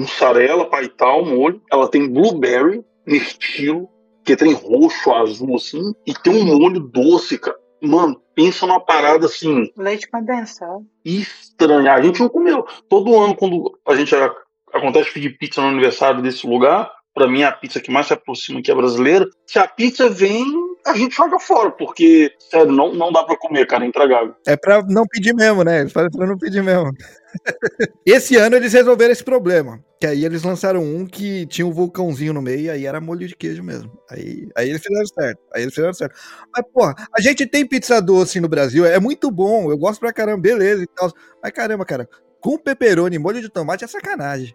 mussarela, 0.00 0.66
paital, 0.68 1.24
molho. 1.24 1.62
Ela 1.72 1.88
tem 1.88 2.06
blueberry 2.06 2.84
no 3.06 3.14
estilo, 3.14 3.88
que 4.22 4.36
tem 4.36 4.52
roxo, 4.52 5.12
azul, 5.12 5.56
assim. 5.56 5.80
E 6.06 6.12
tem 6.12 6.32
um 6.42 6.58
molho 6.58 6.80
doce, 6.80 7.38
cara. 7.38 7.56
Mano, 7.82 8.20
pensa 8.34 8.66
numa 8.66 8.80
parada 8.80 9.26
assim, 9.26 9.70
Leite 9.76 10.08
condensado. 10.10 10.84
estranha. 11.04 11.92
A 11.94 12.02
gente 12.02 12.20
não 12.20 12.28
comeu. 12.28 12.66
Todo 12.88 13.18
ano, 13.18 13.34
quando 13.36 13.78
a 13.86 13.94
gente 13.94 14.14
a- 14.14 14.34
acontece 14.72 15.12
pedir 15.12 15.36
pizza 15.38 15.60
no 15.60 15.68
aniversário 15.68 16.22
desse 16.22 16.46
lugar, 16.46 16.90
pra 17.14 17.28
mim 17.28 17.42
é 17.42 17.46
a 17.46 17.52
pizza 17.52 17.80
que 17.80 17.90
mais 17.90 18.06
se 18.06 18.12
aproxima 18.12 18.58
aqui 18.58 18.70
é 18.70 18.74
brasileira. 18.74 19.26
Se 19.46 19.58
a 19.58 19.66
pizza 19.68 20.08
vem 20.10 20.44
a 20.86 20.94
gente 20.94 21.16
joga 21.16 21.38
fora, 21.38 21.70
porque, 21.70 22.30
sério, 22.38 22.70
não, 22.70 22.92
não 22.92 23.10
dá 23.10 23.24
pra 23.24 23.36
comer, 23.38 23.66
cara, 23.66 23.84
é 23.84 23.88
intragável. 23.88 24.34
É 24.46 24.54
pra 24.56 24.82
não 24.82 25.06
pedir 25.06 25.34
mesmo, 25.34 25.64
né? 25.64 25.88
Fazem 25.88 26.10
pra 26.10 26.26
não 26.26 26.36
pedir 26.36 26.62
mesmo. 26.62 26.90
Esse 28.06 28.36
ano 28.36 28.56
eles 28.56 28.72
resolveram 28.72 29.12
esse 29.12 29.24
problema. 29.24 29.82
Que 30.00 30.06
aí 30.06 30.24
eles 30.24 30.42
lançaram 30.42 30.82
um 30.84 31.06
que 31.06 31.46
tinha 31.46 31.66
um 31.66 31.72
vulcãozinho 31.72 32.32
no 32.34 32.42
meio 32.42 32.60
e 32.66 32.70
aí 32.70 32.86
era 32.86 33.00
molho 33.00 33.26
de 33.26 33.34
queijo 33.34 33.62
mesmo. 33.62 33.90
Aí, 34.10 34.46
aí 34.56 34.68
eles 34.70 34.82
fizeram 34.82 35.06
certo. 35.06 35.40
Aí 35.54 35.62
eles 35.62 35.74
fizeram 35.74 35.94
certo. 35.94 36.14
Mas, 36.54 36.64
porra, 36.72 36.94
a 37.16 37.20
gente 37.20 37.46
tem 37.46 37.66
pizza 37.66 38.00
doce 38.02 38.40
no 38.40 38.48
Brasil, 38.48 38.84
é 38.84 39.00
muito 39.00 39.30
bom. 39.30 39.70
Eu 39.70 39.78
gosto 39.78 40.00
pra 40.00 40.12
caramba, 40.12 40.42
beleza 40.42 40.82
e 40.82 40.86
tal. 40.86 41.10
Mas 41.42 41.52
caramba, 41.52 41.84
cara, 41.84 42.08
com 42.40 42.58
pepperoni 42.58 43.16
e 43.16 43.18
molho 43.18 43.40
de 43.40 43.48
tomate 43.48 43.84
é 43.84 43.86
sacanagem. 43.88 44.54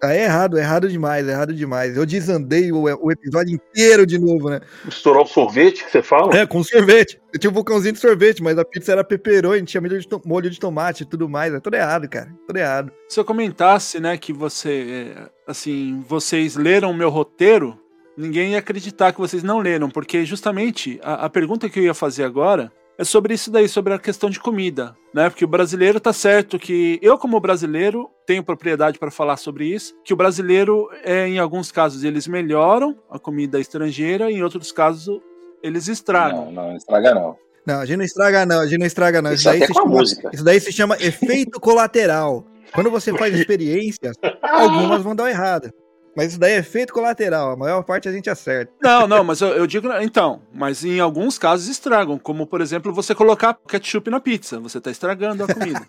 Tá 0.00 0.14
errado, 0.14 0.56
errado 0.56 0.88
demais, 0.88 1.26
errado 1.26 1.52
demais. 1.52 1.96
Eu 1.96 2.06
desandei 2.06 2.70
o, 2.70 2.82
o 2.82 3.10
episódio 3.10 3.54
inteiro 3.54 4.06
de 4.06 4.16
novo, 4.16 4.48
né? 4.48 4.60
Misturar 4.84 5.22
o 5.22 5.26
sorvete 5.26 5.84
que 5.84 5.90
você 5.90 6.02
fala? 6.02 6.36
É, 6.36 6.46
com 6.46 6.62
sorvete. 6.62 7.20
Eu 7.32 7.40
tinha 7.40 7.50
um 7.50 7.54
vulcãozinho 7.54 7.94
de 7.94 7.98
sorvete, 7.98 8.40
mas 8.40 8.56
a 8.58 8.64
pizza 8.64 8.92
era 8.92 9.02
pepperoni, 9.02 9.64
tinha 9.64 9.80
molho 9.80 9.98
de, 9.98 10.08
molho 10.24 10.50
de 10.50 10.60
tomate 10.60 11.02
e 11.02 11.06
tudo 11.06 11.28
mais. 11.28 11.52
É 11.52 11.58
tudo 11.58 11.74
errado, 11.74 12.08
cara. 12.08 12.32
Tudo 12.46 12.56
errado. 12.56 12.92
Se 13.08 13.18
eu 13.18 13.24
comentasse, 13.24 13.98
né, 13.98 14.16
que 14.16 14.32
você, 14.32 15.14
é, 15.16 15.30
assim, 15.46 16.04
vocês 16.06 16.54
leram 16.54 16.92
o 16.92 16.94
meu 16.94 17.10
roteiro, 17.10 17.76
ninguém 18.16 18.52
ia 18.52 18.58
acreditar 18.58 19.12
que 19.12 19.20
vocês 19.20 19.42
não 19.42 19.58
leram, 19.58 19.90
porque 19.90 20.24
justamente 20.24 21.00
a, 21.02 21.26
a 21.26 21.28
pergunta 21.28 21.68
que 21.68 21.80
eu 21.80 21.84
ia 21.84 21.94
fazer 21.94 22.22
agora 22.22 22.70
é 22.98 23.04
sobre 23.04 23.32
isso 23.32 23.50
daí, 23.50 23.68
sobre 23.68 23.94
a 23.94 23.98
questão 23.98 24.28
de 24.28 24.40
comida, 24.40 24.96
né? 25.14 25.30
Porque 25.30 25.44
o 25.44 25.48
brasileiro 25.48 26.00
tá 26.00 26.12
certo 26.12 26.58
que 26.58 26.98
eu 27.00 27.16
como 27.16 27.38
brasileiro 27.40 28.10
tenho 28.26 28.42
propriedade 28.42 28.98
para 28.98 29.10
falar 29.10 29.36
sobre 29.36 29.66
isso, 29.66 29.94
que 30.04 30.12
o 30.12 30.16
brasileiro 30.16 30.88
é 31.04 31.28
em 31.28 31.38
alguns 31.38 31.70
casos 31.70 32.02
eles 32.02 32.26
melhoram 32.26 32.98
a 33.08 33.18
comida 33.18 33.60
estrangeira, 33.60 34.30
em 34.30 34.42
outros 34.42 34.72
casos 34.72 35.20
eles 35.62 35.86
estragam. 35.86 36.46
Não, 36.50 36.70
não 36.70 36.76
estraga 36.76 37.14
não. 37.14 37.36
Não, 37.64 37.80
a 37.80 37.84
gente 37.86 37.98
não 37.98 38.04
estraga, 38.04 38.46
não. 38.46 38.60
A 38.60 38.66
gente 38.66 38.78
não 38.78 38.86
estraga, 38.86 39.20
não. 39.20 39.30
Isso, 39.32 39.42
Isso 39.42 39.50
daí, 39.50 39.56
até 39.62 39.66
se 39.66 39.72
com 39.72 39.78
a 39.78 39.82
chama, 39.82 39.94
música. 39.94 40.30
isso 40.32 40.44
daí 40.44 40.60
se 40.60 40.72
chama 40.72 40.96
efeito 41.00 41.60
colateral. 41.60 42.46
Quando 42.72 42.90
você 42.90 43.12
faz 43.16 43.34
experiências, 43.38 44.16
algumas 44.42 45.02
vão 45.02 45.14
dar 45.14 45.28
errado. 45.28 45.70
Mas 46.18 46.30
isso 46.30 46.40
daí 46.40 46.54
é 46.54 46.58
efeito 46.58 46.92
colateral. 46.92 47.52
A 47.52 47.56
maior 47.56 47.80
parte 47.84 48.08
a 48.08 48.12
gente 48.12 48.28
acerta. 48.28 48.72
Não, 48.82 49.06
não, 49.06 49.22
mas 49.22 49.40
eu, 49.40 49.50
eu 49.50 49.68
digo, 49.68 49.88
então, 50.00 50.42
mas 50.52 50.84
em 50.84 50.98
alguns 50.98 51.38
casos 51.38 51.68
estragam, 51.68 52.18
como 52.18 52.44
por 52.44 52.60
exemplo 52.60 52.92
você 52.92 53.14
colocar 53.14 53.56
ketchup 53.68 54.10
na 54.10 54.18
pizza, 54.18 54.58
você 54.58 54.80
tá 54.80 54.90
estragando 54.90 55.44
a 55.44 55.54
comida. 55.54 55.86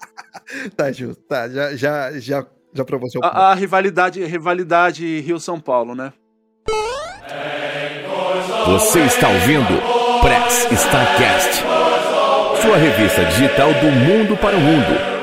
Tá 0.76 0.92
justo. 0.92 1.22
Tá, 1.24 1.48
já, 1.48 1.76
já, 1.76 2.20
já, 2.20 2.46
já 2.74 2.86
provou 2.86 3.10
seu 3.10 3.22
a, 3.24 3.52
a 3.52 3.54
rivalidade, 3.54 4.24
rivalidade 4.24 5.20
Rio-São 5.20 5.60
Paulo, 5.60 5.94
né? 5.96 6.14
Você 8.68 9.00
está 9.02 9.30
ouvindo 9.30 9.82
Press 10.22 10.68
Starcast, 10.72 11.64
sua 12.62 12.78
revista 12.78 13.26
digital 13.26 13.74
do 13.74 13.92
mundo 13.92 14.38
para 14.38 14.56
o 14.56 14.60
mundo. 14.60 15.19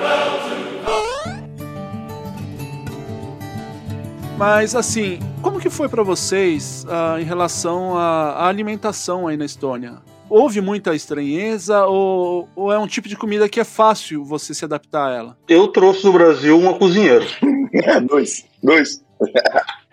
Mas 4.36 4.74
assim, 4.74 5.18
como 5.40 5.58
que 5.58 5.70
foi 5.70 5.88
pra 5.88 6.02
vocês 6.02 6.86
ah, 6.90 7.16
em 7.18 7.24
relação 7.24 7.96
à, 7.96 8.46
alimentação 8.46 9.26
aí 9.26 9.36
na 9.36 9.46
Estônia? 9.46 10.02
Houve 10.28 10.60
muita 10.60 10.94
estranheza 10.94 11.86
ou, 11.86 12.46
ou 12.54 12.70
é 12.70 12.78
um 12.78 12.86
tipo 12.86 13.08
de 13.08 13.16
comida 13.16 13.48
que 13.48 13.58
é 13.58 13.64
fácil 13.64 14.24
você 14.24 14.52
se 14.52 14.64
adaptar 14.64 15.10
a 15.10 15.14
ela? 15.14 15.38
Eu 15.48 15.68
trouxe 15.68 16.02
do 16.02 16.12
Brasil 16.12 16.58
uma 16.58 16.74
cozinheira. 16.74 17.24
dois, 18.06 18.46
dois. 18.62 19.02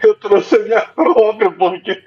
Eu 0.03 0.15
trouxe 0.15 0.57
a 0.57 0.59
minha 0.59 0.81
própria, 0.81 1.49
porque. 1.49 1.97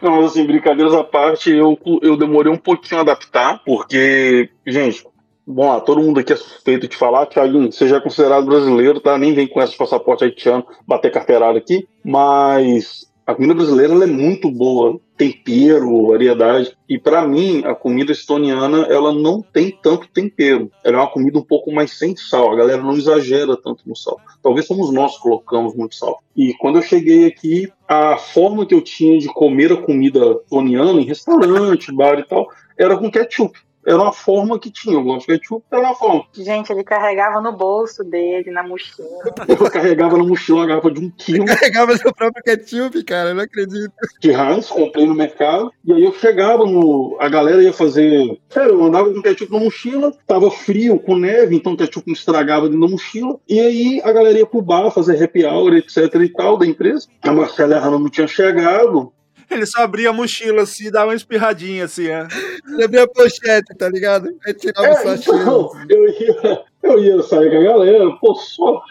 Não, 0.00 0.24
assim, 0.24 0.46
brincadeiras 0.46 0.94
à 0.94 1.04
parte, 1.04 1.50
eu, 1.50 1.78
eu 2.00 2.16
demorei 2.16 2.50
um 2.50 2.56
pouquinho 2.56 3.00
a 3.00 3.02
adaptar, 3.02 3.62
porque, 3.62 4.48
gente, 4.66 5.04
bom 5.46 5.80
todo 5.80 6.00
mundo 6.00 6.20
aqui 6.20 6.32
é 6.32 6.36
suspeito 6.36 6.88
de 6.88 6.96
falar, 6.96 7.26
Thiaguinho, 7.26 7.70
você 7.70 7.88
já 7.88 7.96
é 7.96 8.00
considerado 8.00 8.46
brasileiro, 8.46 9.00
tá? 9.00 9.18
Nem 9.18 9.34
vem 9.34 9.46
com 9.46 9.60
esse 9.62 9.76
passaporte 9.76 10.24
haitiano 10.24 10.66
bater 10.86 11.10
carteirada 11.10 11.58
aqui, 11.58 11.86
mas 12.04 13.10
a 13.24 13.34
comida 13.34 13.54
brasileira 13.54 13.94
é 13.94 14.06
muito 14.06 14.50
boa, 14.50 14.98
tempero, 15.16 16.08
variedade. 16.08 16.76
E 16.88 16.98
para 16.98 17.26
mim, 17.26 17.62
a 17.64 17.72
comida 17.72 18.10
estoniana, 18.10 18.86
ela 18.90 19.12
não 19.12 19.40
tem 19.40 19.70
tanto 19.70 20.08
tempero. 20.08 20.70
Ela 20.82 20.96
é 20.96 21.00
uma 21.00 21.10
comida 21.10 21.38
um 21.38 21.44
pouco 21.44 21.70
mais 21.70 21.96
sem 21.96 22.16
sal. 22.16 22.52
A 22.52 22.56
galera 22.56 22.82
não 22.82 22.94
exagera 22.94 23.56
tanto 23.56 23.88
no 23.88 23.94
sal. 23.94 24.20
Talvez 24.42 24.66
somos 24.66 24.92
nós 24.92 25.16
que 25.16 25.22
colocamos 25.22 25.74
muito 25.76 25.94
sal. 25.94 26.20
E 26.36 26.52
quando 26.54 26.76
eu 26.76 26.82
cheguei 26.82 27.26
aqui, 27.26 27.72
a 27.86 28.16
forma 28.16 28.66
que 28.66 28.74
eu 28.74 28.82
tinha 28.82 29.16
de 29.18 29.28
comer 29.28 29.72
a 29.72 29.76
comida 29.76 30.32
estoniana 30.42 31.00
em 31.00 31.04
restaurante, 31.04 31.94
bar 31.94 32.18
e 32.18 32.24
tal, 32.24 32.48
era 32.76 32.96
com 32.98 33.10
ketchup. 33.10 33.56
Era 33.86 34.00
uma 34.00 34.12
forma 34.12 34.58
que 34.58 34.70
tinha. 34.70 34.94
Eu 34.94 35.02
gosto 35.02 35.26
de 35.26 35.38
ketchup, 35.38 35.64
era 35.70 35.82
uma 35.82 35.94
forma. 35.94 36.24
Gente, 36.32 36.72
ele 36.72 36.84
carregava 36.84 37.40
no 37.40 37.52
bolso 37.52 38.04
dele, 38.04 38.50
na 38.50 38.62
mochila. 38.62 39.08
Eu 39.48 39.70
carregava 39.70 40.16
na 40.16 40.24
mochila 40.24 40.60
uma 40.60 40.66
garrafa 40.66 40.90
de 40.90 41.00
um 41.00 41.10
quilo 41.10 41.44
Carregava 41.44 41.96
seu 41.96 42.12
próprio 42.12 42.42
ketchup, 42.42 43.02
cara. 43.04 43.30
Eu 43.30 43.34
não 43.34 43.42
acredito. 43.42 43.92
de 44.20 44.30
Heinz, 44.30 44.68
comprei 44.68 45.06
no 45.06 45.14
mercado, 45.14 45.72
e 45.84 45.92
aí 45.92 46.04
eu 46.04 46.12
chegava 46.14 46.64
no. 46.64 47.16
A 47.20 47.28
galera 47.28 47.62
ia 47.62 47.72
fazer. 47.72 48.38
Sério, 48.48 48.72
eu 48.72 48.84
andava 48.84 49.12
com 49.12 49.22
ketchup 49.22 49.52
na 49.52 49.58
mochila, 49.58 50.12
tava 50.26 50.50
frio, 50.50 50.98
com 50.98 51.16
neve, 51.16 51.56
então 51.56 51.72
o 51.72 51.76
ketchup 51.76 52.06
não 52.06 52.14
estragava 52.14 52.68
dentro 52.68 52.80
da 52.80 52.88
mochila. 52.88 53.38
E 53.48 53.60
aí 53.60 54.00
a 54.04 54.12
galera 54.12 54.38
ia 54.38 54.46
pro 54.46 54.62
bar 54.62 54.90
fazer 54.90 55.22
happy 55.22 55.44
hour, 55.44 55.74
etc 55.74 56.14
e 56.14 56.28
tal, 56.28 56.56
da 56.56 56.66
empresa. 56.66 57.08
A 57.22 57.32
Marcela 57.32 57.78
Hanna 57.78 57.98
não 57.98 58.08
tinha 58.08 58.26
chegado. 58.26 59.12
Ele 59.52 59.66
só 59.66 59.82
abria 59.82 60.10
a 60.10 60.12
mochila 60.12 60.62
assim, 60.62 60.90
dava 60.90 61.08
uma 61.08 61.14
espirradinha 61.14 61.84
assim, 61.84 62.08
é. 62.08 62.26
Você 62.64 62.84
abriu 62.84 63.02
a 63.02 63.08
pochete, 63.08 63.74
tá 63.76 63.88
ligado? 63.88 64.28
Aí 64.46 64.54
tirava 64.54 64.88
o 64.88 65.08
É, 65.08 65.14
então, 65.14 65.70
eu 65.88 66.08
ia, 66.08 66.64
eu 66.82 66.98
ia 66.98 67.22
sair 67.22 67.50
com 67.50 67.58
a 67.58 67.62
galera, 67.62 68.10
pô, 68.20 68.34
só, 68.34 68.82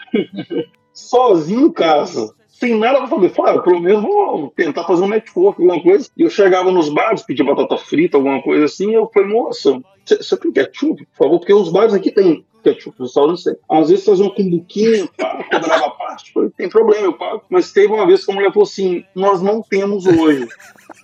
sozinho 0.92 1.66
em 1.66 1.72
casa, 1.72 2.32
sem 2.48 2.78
nada 2.78 2.98
pra 2.98 3.08
fazer. 3.08 3.30
Falei, 3.30 3.54
ah, 3.56 3.62
pelo 3.62 3.80
menos 3.80 4.02
vou 4.02 4.52
tentar 4.54 4.84
fazer 4.84 5.02
um 5.02 5.08
network, 5.08 5.60
alguma 5.60 5.82
coisa. 5.82 6.08
E 6.16 6.22
eu 6.22 6.30
chegava 6.30 6.70
nos 6.70 6.88
bares, 6.88 7.22
pedia 7.22 7.44
batata 7.44 7.76
frita, 7.76 8.16
alguma 8.16 8.40
coisa 8.42 8.64
assim, 8.66 8.90
e 8.90 8.94
eu 8.94 9.10
falei, 9.12 9.28
moça, 9.28 9.80
você 10.04 10.16
você 10.16 10.36
tem 10.36 10.52
ketchup, 10.52 11.04
por 11.06 11.16
favor? 11.16 11.38
Porque 11.38 11.52
os 11.52 11.70
bares 11.70 11.94
aqui 11.94 12.10
tem 12.10 12.44
ketchup, 12.62 12.96
os 12.98 13.08
restaurantes 13.08 13.44
tem. 13.44 13.56
Às 13.68 13.90
vezes 13.90 14.04
fazia 14.04 14.24
uma 14.24 14.34
cumbuquinha, 14.34 15.08
pá, 15.16 15.44
cobrava 15.50 15.86
a 15.86 15.90
parte. 15.90 16.32
Tem 16.56 16.68
problema, 16.68 17.06
eu 17.06 17.12
pago. 17.12 17.42
Mas 17.50 17.72
teve 17.72 17.92
uma 17.92 18.06
vez 18.06 18.24
que 18.24 18.30
a 18.30 18.34
mulher 18.34 18.52
falou 18.52 18.64
assim, 18.64 19.04
nós 19.14 19.42
não 19.42 19.62
temos 19.62 20.06
hoje. 20.06 20.48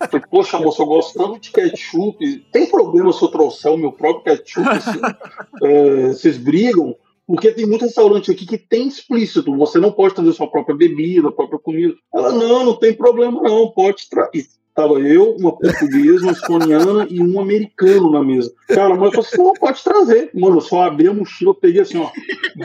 Falei, 0.09 0.25
poxa, 0.29 0.59
moça, 0.59 0.81
eu 0.81 0.85
gosto 0.85 1.17
tanto 1.17 1.39
de 1.39 1.51
ketchup. 1.51 2.45
Tem 2.51 2.65
problema 2.67 3.11
se 3.11 3.21
eu 3.21 3.27
trouxer 3.27 3.71
o 3.71 3.77
meu 3.77 3.91
próprio 3.91 4.23
ketchup? 4.23 4.67
Assim? 4.67 4.99
É, 5.61 6.07
vocês 6.07 6.37
brigam? 6.37 6.95
Porque 7.27 7.51
tem 7.51 7.67
muito 7.67 7.85
restaurante 7.85 8.31
aqui 8.31 8.43
que 8.43 8.57
tem 8.57 8.87
explícito. 8.87 9.55
Você 9.57 9.77
não 9.77 9.91
pode 9.91 10.15
trazer 10.15 10.33
sua 10.33 10.49
própria 10.49 10.75
bebida, 10.75 11.31
própria 11.31 11.59
comida. 11.59 11.93
Ela, 12.11 12.31
não, 12.31 12.65
não 12.65 12.75
tem 12.75 12.91
problema, 12.91 13.39
não. 13.39 13.69
Pode 13.69 14.09
trazer. 14.09 14.47
Tava 14.79 14.93
eu, 15.01 15.35
uma 15.35 15.51
portuguesa, 15.51 16.23
uma 16.23 16.31
estoniana 16.31 17.05
e 17.09 17.21
um 17.21 17.37
americano 17.37 18.09
na 18.09 18.23
mesa. 18.23 18.49
Cara, 18.65 18.93
a 18.93 18.97
mulher 18.97 19.11
falou 19.11 19.25
assim: 19.25 19.43
não, 19.43 19.53
pode 19.55 19.83
trazer. 19.83 20.29
Mano, 20.33 20.55
eu 20.55 20.61
só 20.61 20.83
abri 20.83 21.09
a 21.09 21.13
mochila, 21.13 21.53
peguei 21.53 21.81
assim, 21.81 21.97
ó. 21.97 22.09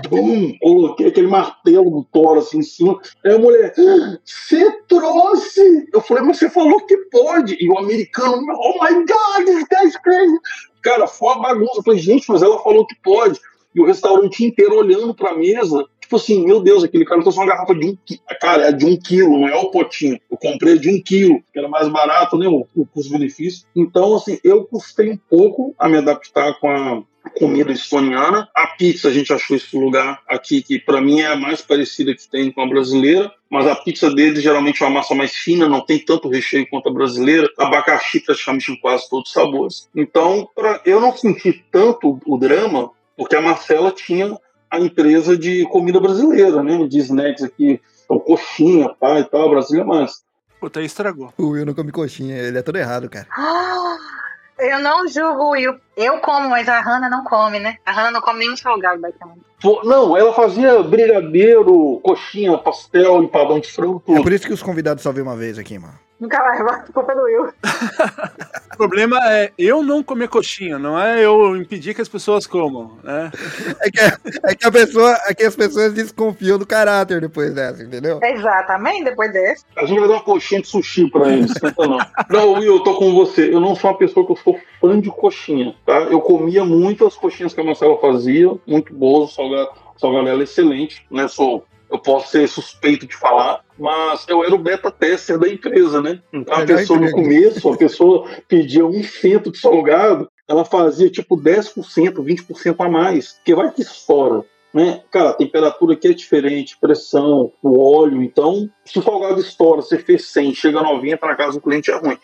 Bum! 0.09 0.57
Coloquei 0.62 1.09
aquele 1.09 1.27
martelo 1.27 1.91
do 1.91 2.05
Thor 2.12 2.39
assim 2.39 2.59
em 2.59 2.62
cima. 2.62 3.01
Aí 3.25 3.35
a 3.35 3.39
mulher, 3.41 3.75
"Ah, 3.77 4.17
você 4.25 4.71
trouxe! 4.87 5.89
Eu 5.93 6.01
falei, 6.03 6.23
mas 6.23 6.39
você 6.39 6.49
falou 6.49 6.87
que 6.87 6.97
pode. 7.11 7.57
E 7.59 7.69
o 7.69 7.77
americano, 7.77 8.47
oh 8.61 8.85
my 8.85 8.95
god, 8.95 9.47
this 9.47 9.65
guy's 9.69 9.97
crazy. 9.97 10.39
Cara, 10.85 11.09
foi 11.09 11.33
uma 11.33 11.43
bagunça. 11.43 11.79
Eu 11.79 11.83
falei, 11.83 11.99
gente, 11.99 12.31
mas 12.31 12.43
ela 12.43 12.62
falou 12.62 12.87
que 12.87 12.95
pode. 13.03 13.41
E 13.75 13.81
o 13.81 13.85
restaurante 13.85 14.45
inteiro 14.45 14.77
olhando 14.77 15.12
pra 15.12 15.37
mesa. 15.37 15.85
Tipo 16.05 16.17
assim, 16.17 16.45
meu 16.45 16.61
Deus, 16.61 16.85
aquele 16.85 17.07
cara 17.07 17.23
trouxe 17.23 17.39
uma 17.39 17.47
garrafa 17.47 17.75
de 17.75 17.87
um 17.87 17.97
quilo. 18.05 18.21
Cara, 18.39 18.69
é 18.69 18.73
de 18.73 18.85
um 18.85 18.95
quilo, 18.95 19.39
não 19.39 19.49
é 19.49 19.57
o 19.57 19.71
potinho. 19.71 20.21
Eu 20.31 20.37
comprei 20.37 20.79
de 20.79 20.91
um 20.91 21.03
quilo, 21.03 21.43
que 21.51 21.59
era 21.59 21.67
mais 21.67 21.89
barato, 21.89 22.37
né? 22.37 22.47
O, 22.47 22.67
o 22.77 22.85
custo-benefício. 22.85 23.67
Então, 23.75 24.15
assim, 24.15 24.39
eu 24.45 24.65
custei 24.65 25.11
um 25.11 25.17
pouco 25.17 25.75
a 25.79 25.89
me 25.89 25.97
adaptar 25.97 26.61
com 26.61 26.69
a 26.69 27.31
comida 27.39 27.73
estoniana. 27.73 28.47
A 28.55 28.67
pizza, 28.67 29.09
a 29.09 29.11
gente 29.11 29.33
achou 29.33 29.57
esse 29.57 29.75
lugar 29.79 30.21
aqui 30.29 30.63
que, 30.63 30.79
pra 30.79 31.01
mim, 31.01 31.21
é 31.21 31.29
a 31.29 31.37
mais 31.37 31.63
parecida 31.63 32.15
que 32.15 32.29
tem 32.29 32.53
com 32.53 32.61
a 32.61 32.67
brasileira. 32.67 33.33
Mas 33.49 33.67
a 33.67 33.75
pizza 33.75 34.15
deles 34.15 34.43
geralmente 34.43 34.83
é 34.83 34.87
uma 34.87 34.97
massa 34.97 35.15
mais 35.15 35.33
fina, 35.33 35.67
não 35.67 35.81
tem 35.81 35.99
tanto 35.99 36.29
recheio 36.29 36.69
quanto 36.69 36.91
a 36.91 36.93
brasileira. 36.93 37.49
Abacaxi 37.59 38.21
praticamente 38.21 38.73
em 38.73 38.77
quase 38.77 39.09
todos 39.09 39.31
os 39.31 39.33
sabores. 39.33 39.89
Então, 39.97 40.47
pra, 40.55 40.83
eu 40.85 41.01
não 41.01 41.17
senti 41.17 41.65
tanto 41.73 42.21
o 42.27 42.37
drama, 42.37 42.91
porque 43.17 43.37
a 43.37 43.41
Marcela 43.41 43.91
tinha 43.91 44.37
a 44.75 44.81
empresa 44.81 45.37
de 45.37 45.64
comida 45.68 46.01
brasileira, 46.01 46.62
né? 46.62 46.87
De 46.87 46.99
snacks 46.99 47.43
aqui, 47.43 47.81
então, 48.05 48.18
coxinha, 48.18 48.89
pá 48.89 49.18
e 49.20 49.25
tal, 49.25 49.51
Brasília 49.51 49.85
mais. 49.85 50.22
Puta, 50.61 50.81
aí 50.81 50.87
estragou. 50.87 51.33
O 51.39 51.49
Will 51.51 51.66
não 51.66 51.75
come 51.75 51.93
coxinha, 51.93 52.37
ele 52.37 52.59
é 52.59 52.62
todo 52.62 52.77
errado, 52.77 53.09
cara. 53.09 53.27
Ah, 53.31 53.97
eu 54.59 54.79
não 54.81 55.07
julgo 55.09 55.43
o 55.43 55.51
Will. 55.51 55.75
Eu 55.97 56.18
como, 56.20 56.49
mas 56.49 56.68
a 56.68 56.81
Hannah 56.81 57.11
não 57.11 57.25
come, 57.25 57.61
né? 57.61 57.77
A 57.85 57.93
Hannah 57.93 58.11
não 58.11 58.20
come 58.20 58.41
nenhum 58.41 58.57
salgado, 58.57 59.01
basicamente. 59.01 59.41
Não, 59.85 60.16
ela 60.16 60.33
fazia 60.33 60.83
brigadeiro, 60.83 62.01
coxinha, 62.03 62.57
pastel, 62.59 63.22
empadão 63.22 63.59
de 63.59 63.70
frango, 63.70 64.03
É 64.09 64.22
por 64.22 64.33
isso 64.33 64.47
que 64.47 64.53
os 64.53 64.62
convidados 64.62 65.03
só 65.03 65.12
vêm 65.12 65.22
uma 65.22 65.37
vez 65.37 65.59
aqui, 65.59 65.79
mano. 65.79 65.99
Nunca 66.21 66.39
mais, 66.39 66.61
a 66.61 66.93
culpa 66.93 67.15
do 67.15 67.23
Will. 67.23 67.53
O 68.73 68.77
problema 68.77 69.19
é 69.33 69.53
eu 69.59 69.83
não 69.83 70.03
comer 70.03 70.29
coxinha, 70.29 70.79
não 70.79 70.99
é 70.99 71.25
eu 71.25 71.57
impedir 71.57 71.95
que 71.95 72.01
as 72.01 72.09
pessoas 72.09 72.47
comam, 72.47 72.99
né? 73.03 73.31
É 73.81 73.91
que, 73.91 74.01
é 74.45 74.55
que 74.55 74.67
a 74.67 74.73
pessoa, 74.73 75.17
é 75.27 75.35
que 75.35 75.45
as 75.45 75.55
pessoas 75.55 75.93
desconfiam 75.93 76.59
do 76.59 76.67
caráter 76.67 77.21
depois 77.21 77.53
dessa, 77.53 77.83
entendeu? 77.83 78.21
Exatamente, 78.23 79.05
depois 79.05 79.33
desse. 79.33 79.65
A 79.77 79.87
gente 79.87 79.99
vai 79.99 80.09
dar 80.09 80.15
uma 80.15 80.23
coxinha 80.23 80.61
de 80.61 80.69
sushi 80.69 81.11
pra 81.11 81.29
eles. 81.29 81.53
Não. 81.79 81.99
Não, 82.31 82.53
Will, 82.55 82.77
eu 82.77 82.81
tô 82.81 82.95
com 82.97 83.12
você. 83.15 83.53
Eu 83.53 83.61
não 83.61 83.75
sou 83.75 83.91
uma 83.91 83.99
pessoa 83.99 84.25
que 84.25 84.33
eu 84.33 84.37
sou 84.37 84.59
fã 84.81 84.99
de 84.99 85.11
coxinha, 85.11 85.75
tá? 85.85 85.99
Eu 85.99 86.21
comia 86.21 86.65
muito 86.65 87.07
as 87.07 87.17
coxinhas 87.17 87.53
que 87.53 87.61
a 87.61 87.65
Marcela 87.65 87.99
fazia, 87.99 88.51
muito 88.67 88.95
boas, 88.95 89.31
o 89.31 89.35
salgado, 89.35 89.71
salgado 89.97 90.25
dela 90.25 90.41
é 90.41 90.45
excelente, 90.45 91.07
né? 91.11 91.29
Sou, 91.29 91.65
eu 91.91 91.99
posso 91.99 92.30
ser 92.30 92.49
suspeito 92.49 93.07
de 93.07 93.16
falar, 93.16 93.64
mas 93.78 94.26
eu 94.28 94.45
era 94.45 94.55
o 94.55 94.59
beta 94.59 94.91
tester 94.91 95.39
da 95.39 95.49
empresa, 95.49 96.01
né? 96.01 96.20
Então 96.32 96.55
a 96.55 96.61
É, 96.61 96.64
da 96.66 96.76
pessoa 96.76 96.99
no 96.99 97.11
começo, 97.11 97.68
a 97.68 97.76
pessoa 97.76 98.28
pedia 98.49 98.87
um 98.87 99.03
cento 99.03 99.51
de 99.51 99.59
salgado, 99.59 100.28
ela 100.49 100.64
fazia 100.64 101.11
tipo 101.11 101.37
10%, 101.37 102.14
20% 102.14 102.76
a 102.78 102.89
mais, 102.89 103.32
porque 103.32 103.55
vai 103.55 103.70
que 103.70 103.82
estoura. 103.82 104.45
Né? 104.72 105.03
Cara, 105.09 105.30
a 105.30 105.35
temperatura 105.35 105.95
aqui 105.95 106.09
é 106.09 106.12
diferente, 106.12 106.76
pressão, 106.80 107.53
o 107.62 107.80
óleo. 107.97 108.20
Então, 108.20 108.68
se 108.85 108.99
o 108.99 109.03
salgado 109.03 109.41
estoura, 109.41 109.82
você 109.82 109.99
fez 109.99 110.26
100, 110.32 110.55
chega 110.55 110.80
a 110.80 110.82
90 110.82 111.24
na 111.24 111.37
casa 111.37 111.53
do 111.53 111.61
cliente 111.61 111.93
é 111.93 111.95
ruim. 111.95 112.18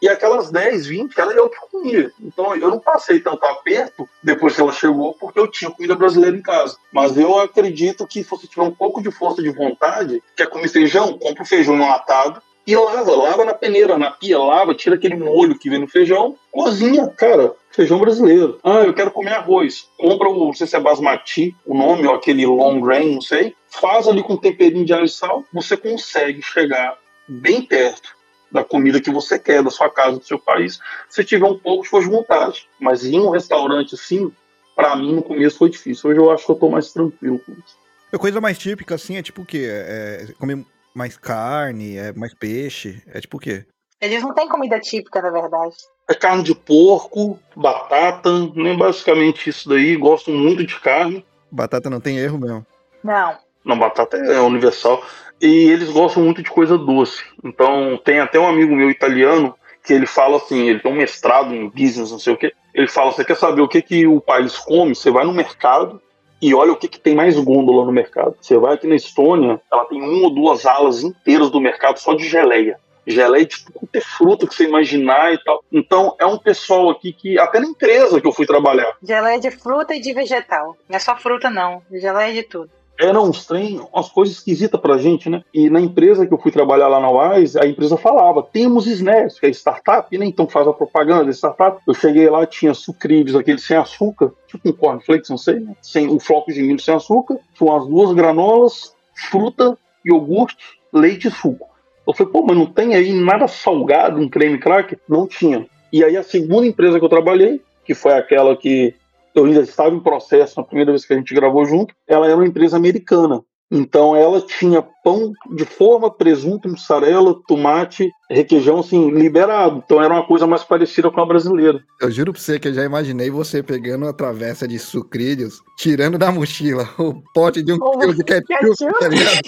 E 0.00 0.08
aquelas 0.08 0.50
10, 0.50 0.86
20, 0.86 1.18
era 1.18 1.32
eu 1.32 1.48
que 1.48 1.56
comia. 1.70 2.12
Então, 2.20 2.54
eu 2.54 2.68
não 2.68 2.78
passei 2.78 3.20
tanto 3.20 3.44
aperto 3.46 4.08
depois 4.22 4.54
que 4.54 4.60
ela 4.60 4.72
chegou, 4.72 5.14
porque 5.14 5.40
eu 5.40 5.48
tinha 5.48 5.70
comida 5.70 5.94
brasileira 5.94 6.36
em 6.36 6.42
casa. 6.42 6.76
Mas 6.92 7.16
eu 7.16 7.38
acredito 7.38 8.06
que 8.06 8.22
se 8.22 8.30
você 8.30 8.46
tiver 8.46 8.62
um 8.62 8.74
pouco 8.74 9.02
de 9.02 9.10
força 9.10 9.42
de 9.42 9.50
vontade, 9.50 10.22
quer 10.36 10.48
comer 10.48 10.68
feijão, 10.68 11.18
compra 11.18 11.42
o 11.42 11.46
feijão 11.46 11.76
enlatado, 11.76 12.42
e 12.66 12.74
lava, 12.74 13.14
lava 13.14 13.44
na 13.44 13.54
peneira, 13.54 13.96
na 13.96 14.10
pia, 14.10 14.40
lava, 14.40 14.74
tira 14.74 14.96
aquele 14.96 15.14
molho 15.14 15.56
que 15.56 15.70
vem 15.70 15.78
no 15.78 15.86
feijão, 15.86 16.36
cozinha, 16.50 17.06
cara, 17.06 17.54
feijão 17.70 18.00
brasileiro. 18.00 18.58
Ah, 18.64 18.80
eu 18.80 18.92
quero 18.92 19.12
comer 19.12 19.34
arroz. 19.34 19.88
Compra 19.96 20.28
o, 20.28 20.46
não 20.46 20.52
sei 20.52 20.66
se 20.66 20.74
é 20.74 20.80
basmati, 20.80 21.54
o 21.64 21.78
nome, 21.78 22.08
ou 22.08 22.14
aquele 22.14 22.44
long 22.44 22.80
grain, 22.80 23.14
não 23.14 23.20
sei. 23.20 23.54
Faz 23.68 24.08
ali 24.08 24.20
com 24.20 24.36
temperinho 24.36 24.84
de 24.84 24.92
alho 24.92 25.04
e 25.04 25.08
sal, 25.08 25.44
você 25.52 25.76
consegue 25.76 26.42
chegar 26.42 26.98
bem 27.28 27.62
perto 27.62 28.15
da 28.56 28.64
comida 28.64 29.00
que 29.00 29.10
você 29.10 29.38
quer, 29.38 29.62
da 29.62 29.70
sua 29.70 29.88
casa, 29.88 30.18
do 30.18 30.24
seu 30.24 30.38
país, 30.38 30.80
se 31.08 31.22
tiver 31.24 31.46
um 31.46 31.58
pouco 31.58 31.84
de 31.84 31.88
força 31.88 32.08
de 32.08 32.14
vontade. 32.14 32.68
Mas 32.80 33.04
ir 33.04 33.14
em 33.14 33.20
um 33.20 33.30
restaurante 33.30 33.94
assim, 33.94 34.32
pra 34.74 34.96
mim 34.96 35.14
no 35.14 35.22
começo 35.22 35.58
foi 35.58 35.70
difícil. 35.70 36.10
Hoje 36.10 36.18
eu 36.18 36.30
acho 36.30 36.44
que 36.44 36.52
eu 36.52 36.56
tô 36.56 36.68
mais 36.68 36.92
tranquilo 36.92 37.38
com 37.38 37.52
isso. 37.52 37.76
A 38.12 38.18
coisa 38.18 38.40
mais 38.40 38.58
típica, 38.58 38.94
assim, 38.94 39.16
é 39.16 39.22
tipo 39.22 39.42
o 39.42 39.46
quê? 39.46 39.66
É 39.68 40.26
comer 40.38 40.64
mais 40.94 41.16
carne, 41.16 41.96
é 41.96 42.12
mais 42.12 42.32
peixe, 42.32 43.02
é 43.06 43.20
tipo 43.20 43.36
o 43.36 43.40
quê? 43.40 43.66
Eles 44.00 44.22
não 44.22 44.34
têm 44.34 44.48
comida 44.48 44.78
típica, 44.80 45.20
na 45.20 45.30
verdade. 45.30 45.74
É 46.08 46.14
carne 46.14 46.42
de 46.42 46.54
porco, 46.54 47.38
batata, 47.54 48.30
nem 48.54 48.76
basicamente 48.76 49.50
isso 49.50 49.68
daí. 49.68 49.96
Gosto 49.96 50.30
muito 50.30 50.64
de 50.64 50.78
carne. 50.80 51.26
Batata 51.50 51.90
não 51.90 52.00
tem 52.00 52.18
erro 52.18 52.38
mesmo. 52.38 52.66
Não. 53.02 53.36
Não, 53.64 53.78
batata 53.78 54.16
é 54.16 54.40
universal. 54.40 55.02
E 55.40 55.70
eles 55.70 55.90
gostam 55.90 56.22
muito 56.22 56.42
de 56.42 56.50
coisa 56.50 56.78
doce. 56.78 57.22
Então, 57.44 58.00
tem 58.02 58.20
até 58.20 58.38
um 58.38 58.48
amigo 58.48 58.74
meu 58.74 58.90
italiano 58.90 59.54
que 59.84 59.92
ele 59.92 60.06
fala 60.06 60.36
assim: 60.36 60.68
ele 60.68 60.80
tem 60.80 60.92
um 60.92 60.96
mestrado 60.96 61.54
em 61.54 61.68
business, 61.68 62.10
não 62.10 62.18
sei 62.18 62.34
o 62.34 62.36
quê. 62.36 62.52
Ele 62.74 62.88
fala: 62.88 63.12
você 63.12 63.24
quer 63.24 63.36
saber 63.36 63.62
o 63.62 63.68
que, 63.68 63.82
que 63.82 64.06
o 64.06 64.20
país 64.20 64.56
come? 64.58 64.94
Você 64.94 65.10
vai 65.10 65.24
no 65.24 65.32
mercado 65.32 66.00
e 66.40 66.54
olha 66.54 66.72
o 66.72 66.76
que, 66.76 66.88
que 66.88 67.00
tem 67.00 67.14
mais 67.14 67.38
gôndola 67.38 67.84
no 67.84 67.92
mercado. 67.92 68.34
Você 68.40 68.58
vai 68.58 68.74
aqui 68.74 68.86
na 68.86 68.96
Estônia, 68.96 69.60
ela 69.72 69.84
tem 69.86 70.02
uma 70.02 70.24
ou 70.24 70.34
duas 70.34 70.66
alas 70.66 71.02
inteiras 71.02 71.50
do 71.50 71.60
mercado 71.60 71.98
só 71.98 72.14
de 72.14 72.28
geleia. 72.28 72.78
Geleia 73.06 73.46
de 73.46 73.64
tudo 73.64 73.72
quanto 73.78 73.94
é 73.94 74.00
fruta 74.00 74.46
que 74.48 74.54
você 74.54 74.64
imaginar 74.64 75.32
e 75.32 75.42
tal. 75.44 75.62
Então, 75.70 76.16
é 76.18 76.26
um 76.26 76.36
pessoal 76.36 76.90
aqui 76.90 77.12
que, 77.12 77.38
até 77.38 77.60
na 77.60 77.66
empresa 77.66 78.20
que 78.20 78.26
eu 78.26 78.32
fui 78.32 78.44
trabalhar, 78.44 78.96
Geleia 79.00 79.38
de 79.38 79.50
fruta 79.52 79.94
e 79.94 80.00
de 80.00 80.12
vegetal. 80.12 80.76
Não 80.88 80.96
é 80.96 80.98
só 80.98 81.16
fruta, 81.16 81.48
não. 81.48 81.82
Geleia 81.90 82.34
de 82.34 82.42
tudo. 82.42 82.70
Eram 82.98 83.28
uns 83.28 83.46
trem, 83.46 83.80
umas 83.92 84.08
coisas 84.08 84.36
esquisitas 84.36 84.80
pra 84.80 84.98
gente, 84.98 85.28
né? 85.28 85.42
E 85.52 85.68
na 85.68 85.80
empresa 85.80 86.26
que 86.26 86.32
eu 86.32 86.38
fui 86.38 86.50
trabalhar 86.50 86.88
lá 86.88 87.00
na 87.00 87.10
Wise, 87.10 87.58
a 87.58 87.66
empresa 87.66 87.96
falava, 87.96 88.42
temos 88.42 88.86
snacks, 88.86 89.38
que 89.38 89.46
é 89.46 89.50
startup, 89.50 90.16
né? 90.16 90.26
Então 90.26 90.48
faz 90.48 90.66
a 90.66 90.72
propaganda 90.72 91.24
de 91.24 91.30
startup. 91.30 91.80
Eu 91.86 91.94
cheguei 91.94 92.28
lá, 92.28 92.46
tinha 92.46 92.74
sucrilhos, 92.74 93.36
aqueles 93.36 93.64
sem 93.64 93.76
açúcar, 93.76 94.32
tipo 94.46 94.68
um 94.68 94.72
cornflakes, 94.72 95.30
não 95.30 95.38
sei, 95.38 95.60
né? 95.60 95.74
Sem 95.82 96.08
o 96.08 96.18
floco 96.18 96.52
de 96.52 96.62
milho 96.62 96.80
sem 96.80 96.94
açúcar, 96.94 97.38
tinha 97.54 97.70
umas 97.70 97.86
duas 97.86 98.12
granolas, 98.12 98.94
fruta, 99.30 99.76
iogurte, 100.04 100.56
leite 100.92 101.28
e 101.28 101.30
suco. 101.30 101.68
Eu 102.06 102.14
falei, 102.14 102.32
pô, 102.32 102.42
mas 102.42 102.56
não 102.56 102.66
tem 102.66 102.94
aí 102.94 103.12
nada 103.12 103.48
salgado, 103.48 104.20
um 104.20 104.28
creme 104.28 104.58
cracker? 104.58 104.98
Não 105.08 105.26
tinha. 105.26 105.66
E 105.92 106.04
aí 106.04 106.16
a 106.16 106.22
segunda 106.22 106.66
empresa 106.66 106.98
que 106.98 107.04
eu 107.04 107.08
trabalhei, 107.08 107.60
que 107.84 107.94
foi 107.94 108.12
aquela 108.12 108.56
que 108.56 108.94
eu 109.36 109.44
ainda 109.44 109.60
estava 109.60 109.94
em 109.94 110.00
processo 110.00 110.58
na 110.58 110.64
primeira 110.66 110.90
vez 110.92 111.04
que 111.04 111.12
a 111.12 111.16
gente 111.16 111.34
gravou 111.34 111.64
junto, 111.64 111.94
ela 112.08 112.26
era 112.26 112.34
uma 112.36 112.46
empresa 112.46 112.76
americana. 112.76 113.42
Então 113.68 114.14
ela 114.14 114.40
tinha 114.40 114.80
pão 115.02 115.32
de 115.56 115.64
forma, 115.64 116.08
presunto, 116.08 116.68
mussarela, 116.68 117.34
tomate, 117.48 118.08
requeijão, 118.30 118.78
assim, 118.78 119.10
liberado. 119.10 119.82
Então 119.84 120.00
era 120.00 120.14
uma 120.14 120.24
coisa 120.24 120.46
mais 120.46 120.62
parecida 120.62 121.10
com 121.10 121.20
a 121.20 121.26
brasileira. 121.26 121.80
Eu 122.00 122.08
juro 122.12 122.32
pra 122.32 122.40
você 122.40 122.60
que 122.60 122.68
eu 122.68 122.72
já 122.74 122.84
imaginei 122.84 123.28
você 123.28 123.64
pegando 123.64 124.04
uma 124.04 124.12
travessa 124.12 124.68
de 124.68 124.78
sucrilhos, 124.78 125.60
tirando 125.76 126.16
da 126.16 126.30
mochila 126.30 126.88
o 126.96 127.14
pote 127.34 127.60
de 127.60 127.72
um 127.72 127.78
Oh, 127.80 127.98
quilo 127.98 128.14
de 128.14 128.22
ketchup, 128.22 128.54
ketchup? 128.56 128.98
tá 129.00 129.08
ligado? 129.08 129.40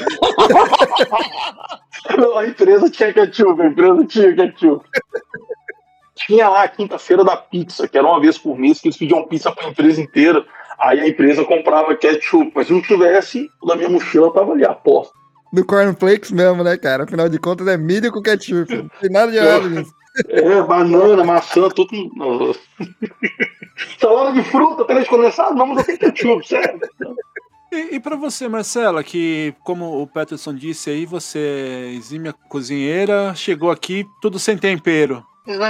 Não, 2.19 2.39
a 2.39 2.47
empresa 2.47 2.91
tinha 2.91 3.13
ketchup, 3.13 3.63
a 3.63 3.67
empresa 3.67 4.05
tinha 4.07 4.35
ketchup. 4.35 4.85
Tinha 6.27 6.49
lá 6.49 6.65
a 6.65 6.69
quinta-feira 6.69 7.25
da 7.25 7.37
pizza, 7.37 7.89
que 7.89 7.97
era 7.97 8.07
uma 8.07 8.21
vez 8.21 8.37
por 8.37 8.59
mês 8.59 8.81
que 8.81 8.89
eles 8.89 8.97
pediam 8.97 9.27
pizza 9.27 9.53
para 9.53 9.67
a 9.67 9.71
empresa 9.71 10.01
inteira. 10.01 10.45
Aí 10.79 11.01
a 11.01 11.09
empresa 11.09 11.45
comprava 11.45 11.97
ketchup, 11.97 12.53
mas 12.55 12.67
se 12.67 12.73
não 12.73 12.83
tivesse, 12.83 13.49
o 13.63 13.67
da 13.67 13.77
minha 13.77 13.89
mochila 13.89 14.33
tava 14.33 14.53
ali, 14.53 14.65
aposta. 14.65 15.13
Do 15.53 15.65
cornflakes 15.65 16.31
mesmo, 16.31 16.63
né, 16.63 16.77
cara? 16.77 17.05
Afinal 17.05 17.29
de 17.29 17.39
contas 17.39 17.67
é 17.67 17.77
milho 17.77 18.13
com 18.13 18.21
ketchup. 18.21 18.75
Não 18.75 18.91
tem 19.01 19.11
nada 19.11 19.33
de 19.33 19.39
errado 19.39 19.71
nisso. 19.71 19.93
É, 20.29 20.63
banana, 20.63 21.25
maçã, 21.25 21.69
tudo. 21.69 21.91
Salada 23.99 24.33
de 24.33 24.43
fruta, 24.43 24.93
leite 24.93 25.09
condensado, 25.09 25.55
não, 25.55 25.67
mas 25.67 25.79
eu 25.79 25.85
tenho 25.85 25.99
ketchup, 25.99 26.47
sério. 26.47 26.81
E, 27.73 27.97
e 27.97 28.01
para 28.01 28.17
você, 28.17 28.49
Marcela, 28.49 29.05
que, 29.05 29.55
como 29.63 30.03
o 30.03 30.07
Peterson 30.07 30.55
disse 30.55 30.91
aí, 30.91 31.07
você 31.07 31.39
é 31.39 31.95
exímia 31.95 32.35
cozinheira, 32.49 33.35
chegou 33.35 33.71
aqui 33.71 34.07
tudo 34.21 34.39
sem 34.39 34.57
tempero. 34.57 35.25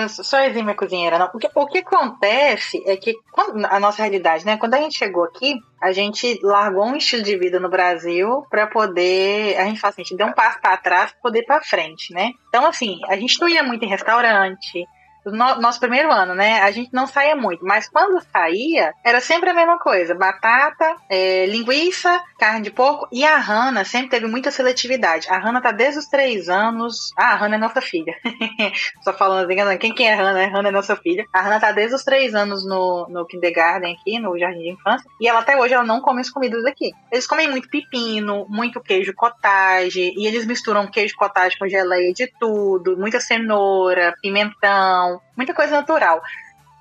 Só 0.08 0.40
exime 0.40 0.74
cozinheira, 0.74 1.18
não. 1.18 1.28
Porque 1.28 1.48
o 1.54 1.66
que 1.66 1.78
acontece 1.78 2.82
é 2.86 2.96
que 2.96 3.14
quando- 3.32 3.64
a 3.64 3.78
nossa 3.78 4.02
realidade, 4.02 4.44
né? 4.44 4.56
Quando 4.56 4.74
a 4.74 4.78
gente 4.80 4.98
chegou 4.98 5.24
aqui, 5.24 5.54
a 5.80 5.92
gente 5.92 6.38
largou 6.42 6.84
um 6.84 6.96
estilo 6.96 7.22
de 7.22 7.36
vida 7.36 7.60
no 7.60 7.68
Brasil 7.68 8.44
para 8.50 8.66
poder. 8.66 9.56
A 9.58 9.64
gente 9.64 9.80
fala 9.80 9.90
assim, 9.90 10.02
a 10.02 10.04
gente 10.04 10.16
deu 10.16 10.26
um 10.26 10.32
passo 10.32 10.60
para 10.60 10.76
trás 10.76 11.12
para 11.12 11.20
poder 11.20 11.44
para 11.44 11.62
frente, 11.62 12.12
né? 12.12 12.32
Então, 12.48 12.66
assim, 12.66 12.98
a 13.08 13.16
gente 13.16 13.40
não 13.40 13.48
ia 13.48 13.62
muito 13.62 13.84
em 13.84 13.88
restaurante. 13.88 14.84
No, 15.32 15.60
nosso 15.60 15.80
primeiro 15.80 16.10
ano, 16.10 16.34
né? 16.34 16.60
A 16.60 16.70
gente 16.70 16.90
não 16.92 17.06
saía 17.06 17.36
muito, 17.36 17.64
mas 17.64 17.88
quando 17.88 18.22
saía, 18.32 18.92
era 19.04 19.20
sempre 19.20 19.50
a 19.50 19.54
mesma 19.54 19.78
coisa: 19.78 20.14
batata, 20.14 20.96
é, 21.10 21.46
linguiça, 21.46 22.22
carne 22.38 22.62
de 22.62 22.70
porco. 22.70 23.08
E 23.12 23.24
a 23.24 23.36
Hanna 23.36 23.84
sempre 23.84 24.10
teve 24.10 24.26
muita 24.26 24.50
seletividade. 24.50 25.28
A 25.28 25.38
Hanna 25.38 25.60
tá 25.60 25.72
desde 25.72 25.98
os 25.98 26.06
três 26.06 26.48
anos. 26.48 27.12
Ah, 27.16 27.32
a 27.32 27.36
Hanna 27.36 27.56
é 27.56 27.58
nossa 27.58 27.80
filha. 27.80 28.14
Só 29.02 29.12
falando 29.12 29.50
assim, 29.50 29.78
quem 29.78 29.94
que 29.94 30.02
é 30.02 30.14
Hannah? 30.14 30.46
Hannah 30.46 30.68
é 30.68 30.72
nossa 30.72 30.96
filha. 30.96 31.24
A 31.32 31.40
Hannah 31.40 31.60
tá 31.60 31.72
desde 31.72 31.94
os 31.94 32.04
três 32.04 32.34
anos 32.34 32.66
no, 32.66 33.06
no 33.08 33.26
kindergarten 33.26 33.94
aqui, 33.94 34.18
no 34.18 34.38
jardim 34.38 34.60
de 34.60 34.70
infância, 34.70 35.08
e 35.20 35.28
ela 35.28 35.40
até 35.40 35.56
hoje 35.56 35.74
ela 35.74 35.84
não 35.84 36.00
come 36.00 36.20
as 36.20 36.30
comidas 36.30 36.64
aqui. 36.64 36.92
Eles 37.10 37.26
comem 37.26 37.48
muito 37.48 37.68
pepino, 37.68 38.46
muito 38.48 38.80
queijo 38.80 39.14
cottage, 39.14 40.12
e 40.16 40.26
eles 40.26 40.46
misturam 40.46 40.90
queijo 40.90 41.16
cottage 41.16 41.58
com 41.58 41.68
geleia 41.68 42.12
de 42.12 42.26
tudo, 42.38 42.96
muita 42.96 43.20
cenoura, 43.20 44.14
pimentão, 44.20 45.17
muita 45.36 45.54
coisa 45.54 45.72
natural. 45.72 46.22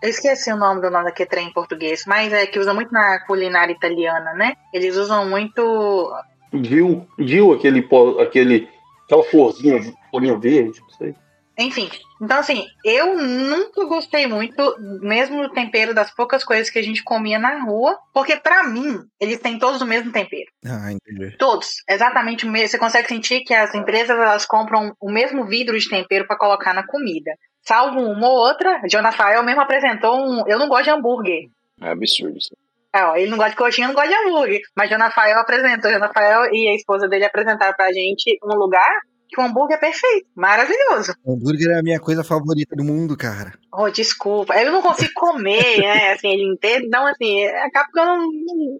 Eu 0.02 0.10
esqueci 0.10 0.52
o 0.52 0.58
nome 0.58 0.82
do 0.82 0.92
nome 0.92 1.06
daquele 1.06 1.30
trem 1.30 1.48
em 1.48 1.54
português, 1.54 2.04
mas 2.06 2.32
é 2.32 2.46
que 2.46 2.60
usa 2.60 2.74
muito 2.74 2.92
na 2.92 3.20
culinária 3.26 3.74
italiana, 3.74 4.34
né? 4.34 4.56
Eles 4.72 4.96
usam 4.96 5.28
muito 5.28 6.14
Dil, 6.54 7.08
Dil 7.18 7.54
aquele, 7.54 7.88
aquele, 8.22 8.70
aquela 9.06 9.24
florzinha, 9.24 9.82
folhinha 10.12 10.38
verde, 10.38 10.80
não 10.82 10.90
sei. 10.90 11.16
Enfim, 11.60 11.90
então 12.22 12.38
assim, 12.38 12.68
eu 12.86 13.18
nunca 13.18 13.84
gostei 13.86 14.28
muito, 14.28 14.76
mesmo 15.02 15.42
do 15.42 15.54
tempero 15.54 15.92
das 15.92 16.14
poucas 16.14 16.44
coisas 16.44 16.70
que 16.70 16.78
a 16.78 16.84
gente 16.84 17.04
comia 17.04 17.40
na 17.40 17.64
rua, 17.64 17.98
porque 18.14 18.36
pra 18.36 18.64
mim, 18.64 19.00
eles 19.20 19.40
têm 19.40 19.58
todos 19.58 19.82
o 19.82 19.86
mesmo 19.86 20.12
tempero. 20.12 20.52
Ah, 20.64 20.92
entendi. 20.92 21.36
Todos, 21.38 21.84
exatamente 21.90 22.46
o 22.46 22.50
mesmo. 22.52 22.68
Você 22.70 22.78
consegue 22.78 23.08
sentir 23.08 23.42
que 23.42 23.56
as 23.56 23.74
empresas 23.74 24.16
elas 24.16 24.46
compram 24.46 24.96
o 25.02 25.12
mesmo 25.12 25.48
vidro 25.48 25.78
de 25.80 25.90
tempero 25.90 26.28
pra 26.28 26.38
colocar 26.38 26.76
na 26.76 26.86
comida. 26.86 27.32
Salvo 27.68 28.00
uma 28.00 28.30
ou 28.30 28.38
outra, 28.48 28.82
Jonafael 28.90 29.44
mesmo 29.44 29.60
apresentou 29.60 30.16
um. 30.16 30.48
Eu 30.48 30.58
não 30.58 30.70
gosto 30.70 30.86
de 30.86 30.90
hambúrguer. 30.92 31.50
É 31.82 31.90
absurdo 31.90 32.38
isso. 32.38 32.56
É, 32.96 33.04
ó, 33.04 33.18
ele 33.18 33.30
não 33.30 33.36
gosta 33.36 33.52
de 33.52 33.58
coxinha, 33.58 33.90
não 33.90 33.94
gosta 33.94 34.10
de 34.10 34.16
hambúrguer. 34.16 34.62
Mas 34.74 34.90
Jonafael 34.90 35.38
apresentou, 35.38 35.92
Jonafael 35.92 36.46
e 36.54 36.70
a 36.70 36.74
esposa 36.74 37.10
dele 37.10 37.26
apresentaram 37.26 37.76
pra 37.76 37.92
gente 37.92 38.40
um 38.42 38.56
lugar 38.56 39.02
que 39.28 39.38
o 39.38 39.44
hambúrguer 39.44 39.76
é 39.76 39.80
perfeito, 39.82 40.28
maravilhoso. 40.34 41.14
Hambúrguer 41.28 41.72
é 41.72 41.80
a 41.80 41.84
minha 41.84 42.00
coisa 42.00 42.24
favorita 42.24 42.74
do 42.74 42.86
mundo, 42.86 43.18
cara. 43.18 43.52
Oh, 43.74 43.90
desculpa, 43.90 44.56
eu 44.56 44.72
não 44.72 44.82
consigo 44.82 45.12
comer, 45.14 45.80
né? 45.80 46.14
Assim, 46.16 46.30
ele 46.30 46.54
inteiro. 46.54 46.86
Então, 46.86 47.06
assim, 47.06 47.46
acaba 47.48 47.90
que 47.92 48.00
eu 48.00 48.06
não. 48.06 48.30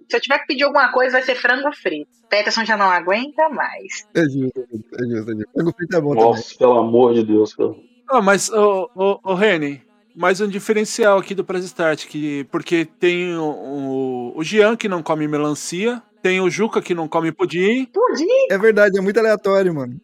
Se 0.10 0.16
eu 0.16 0.22
tiver 0.22 0.40
que 0.40 0.48
pedir 0.48 0.64
alguma 0.64 0.94
coisa, 0.94 1.12
vai 1.18 1.24
ser 1.24 1.36
frango 1.36 1.76
frito. 1.76 2.10
Peterson 2.30 2.64
já 2.64 2.78
não 2.78 2.90
aguenta 2.90 3.50
mais. 3.50 4.08
É 4.16 4.22
justo, 4.22 4.62
é 4.62 5.04
justo, 5.04 5.32
é 5.32 5.36
justo. 5.36 5.52
Frango 5.54 5.74
frito 5.76 5.98
é 5.98 6.02
bom 6.02 6.14
Nossa, 6.16 6.42
também. 6.42 6.58
pelo 6.58 6.78
amor 6.80 7.14
de 7.14 7.26
Deus, 7.26 7.54
cara. 7.54 7.76
Ah, 8.10 8.22
mas, 8.22 8.50
ô, 8.50 8.90
ô, 8.96 9.20
ô 9.24 9.34
Reni, 9.36 9.82
mais 10.16 10.40
um 10.40 10.48
diferencial 10.48 11.18
aqui 11.20 11.36
do 11.36 11.44
Press 11.44 11.66
Start, 11.66 12.08
que, 12.08 12.46
porque 12.46 12.86
tem 12.86 13.36
o, 13.36 13.44
o, 13.44 14.38
o 14.38 14.44
Jean 14.44 14.76
que 14.78 14.88
não 14.88 15.04
come 15.04 15.28
melancia, 15.28 16.02
tem 16.22 16.40
o 16.40 16.50
Juca 16.50 16.82
que 16.82 16.94
não 16.94 17.08
come 17.08 17.32
pudim, 17.32 17.86
Pudim! 17.86 18.26
É 18.50 18.58
verdade, 18.58 18.98
é 18.98 19.02
muito 19.02 19.20
aleatório, 19.20 19.74
mano. 19.74 20.00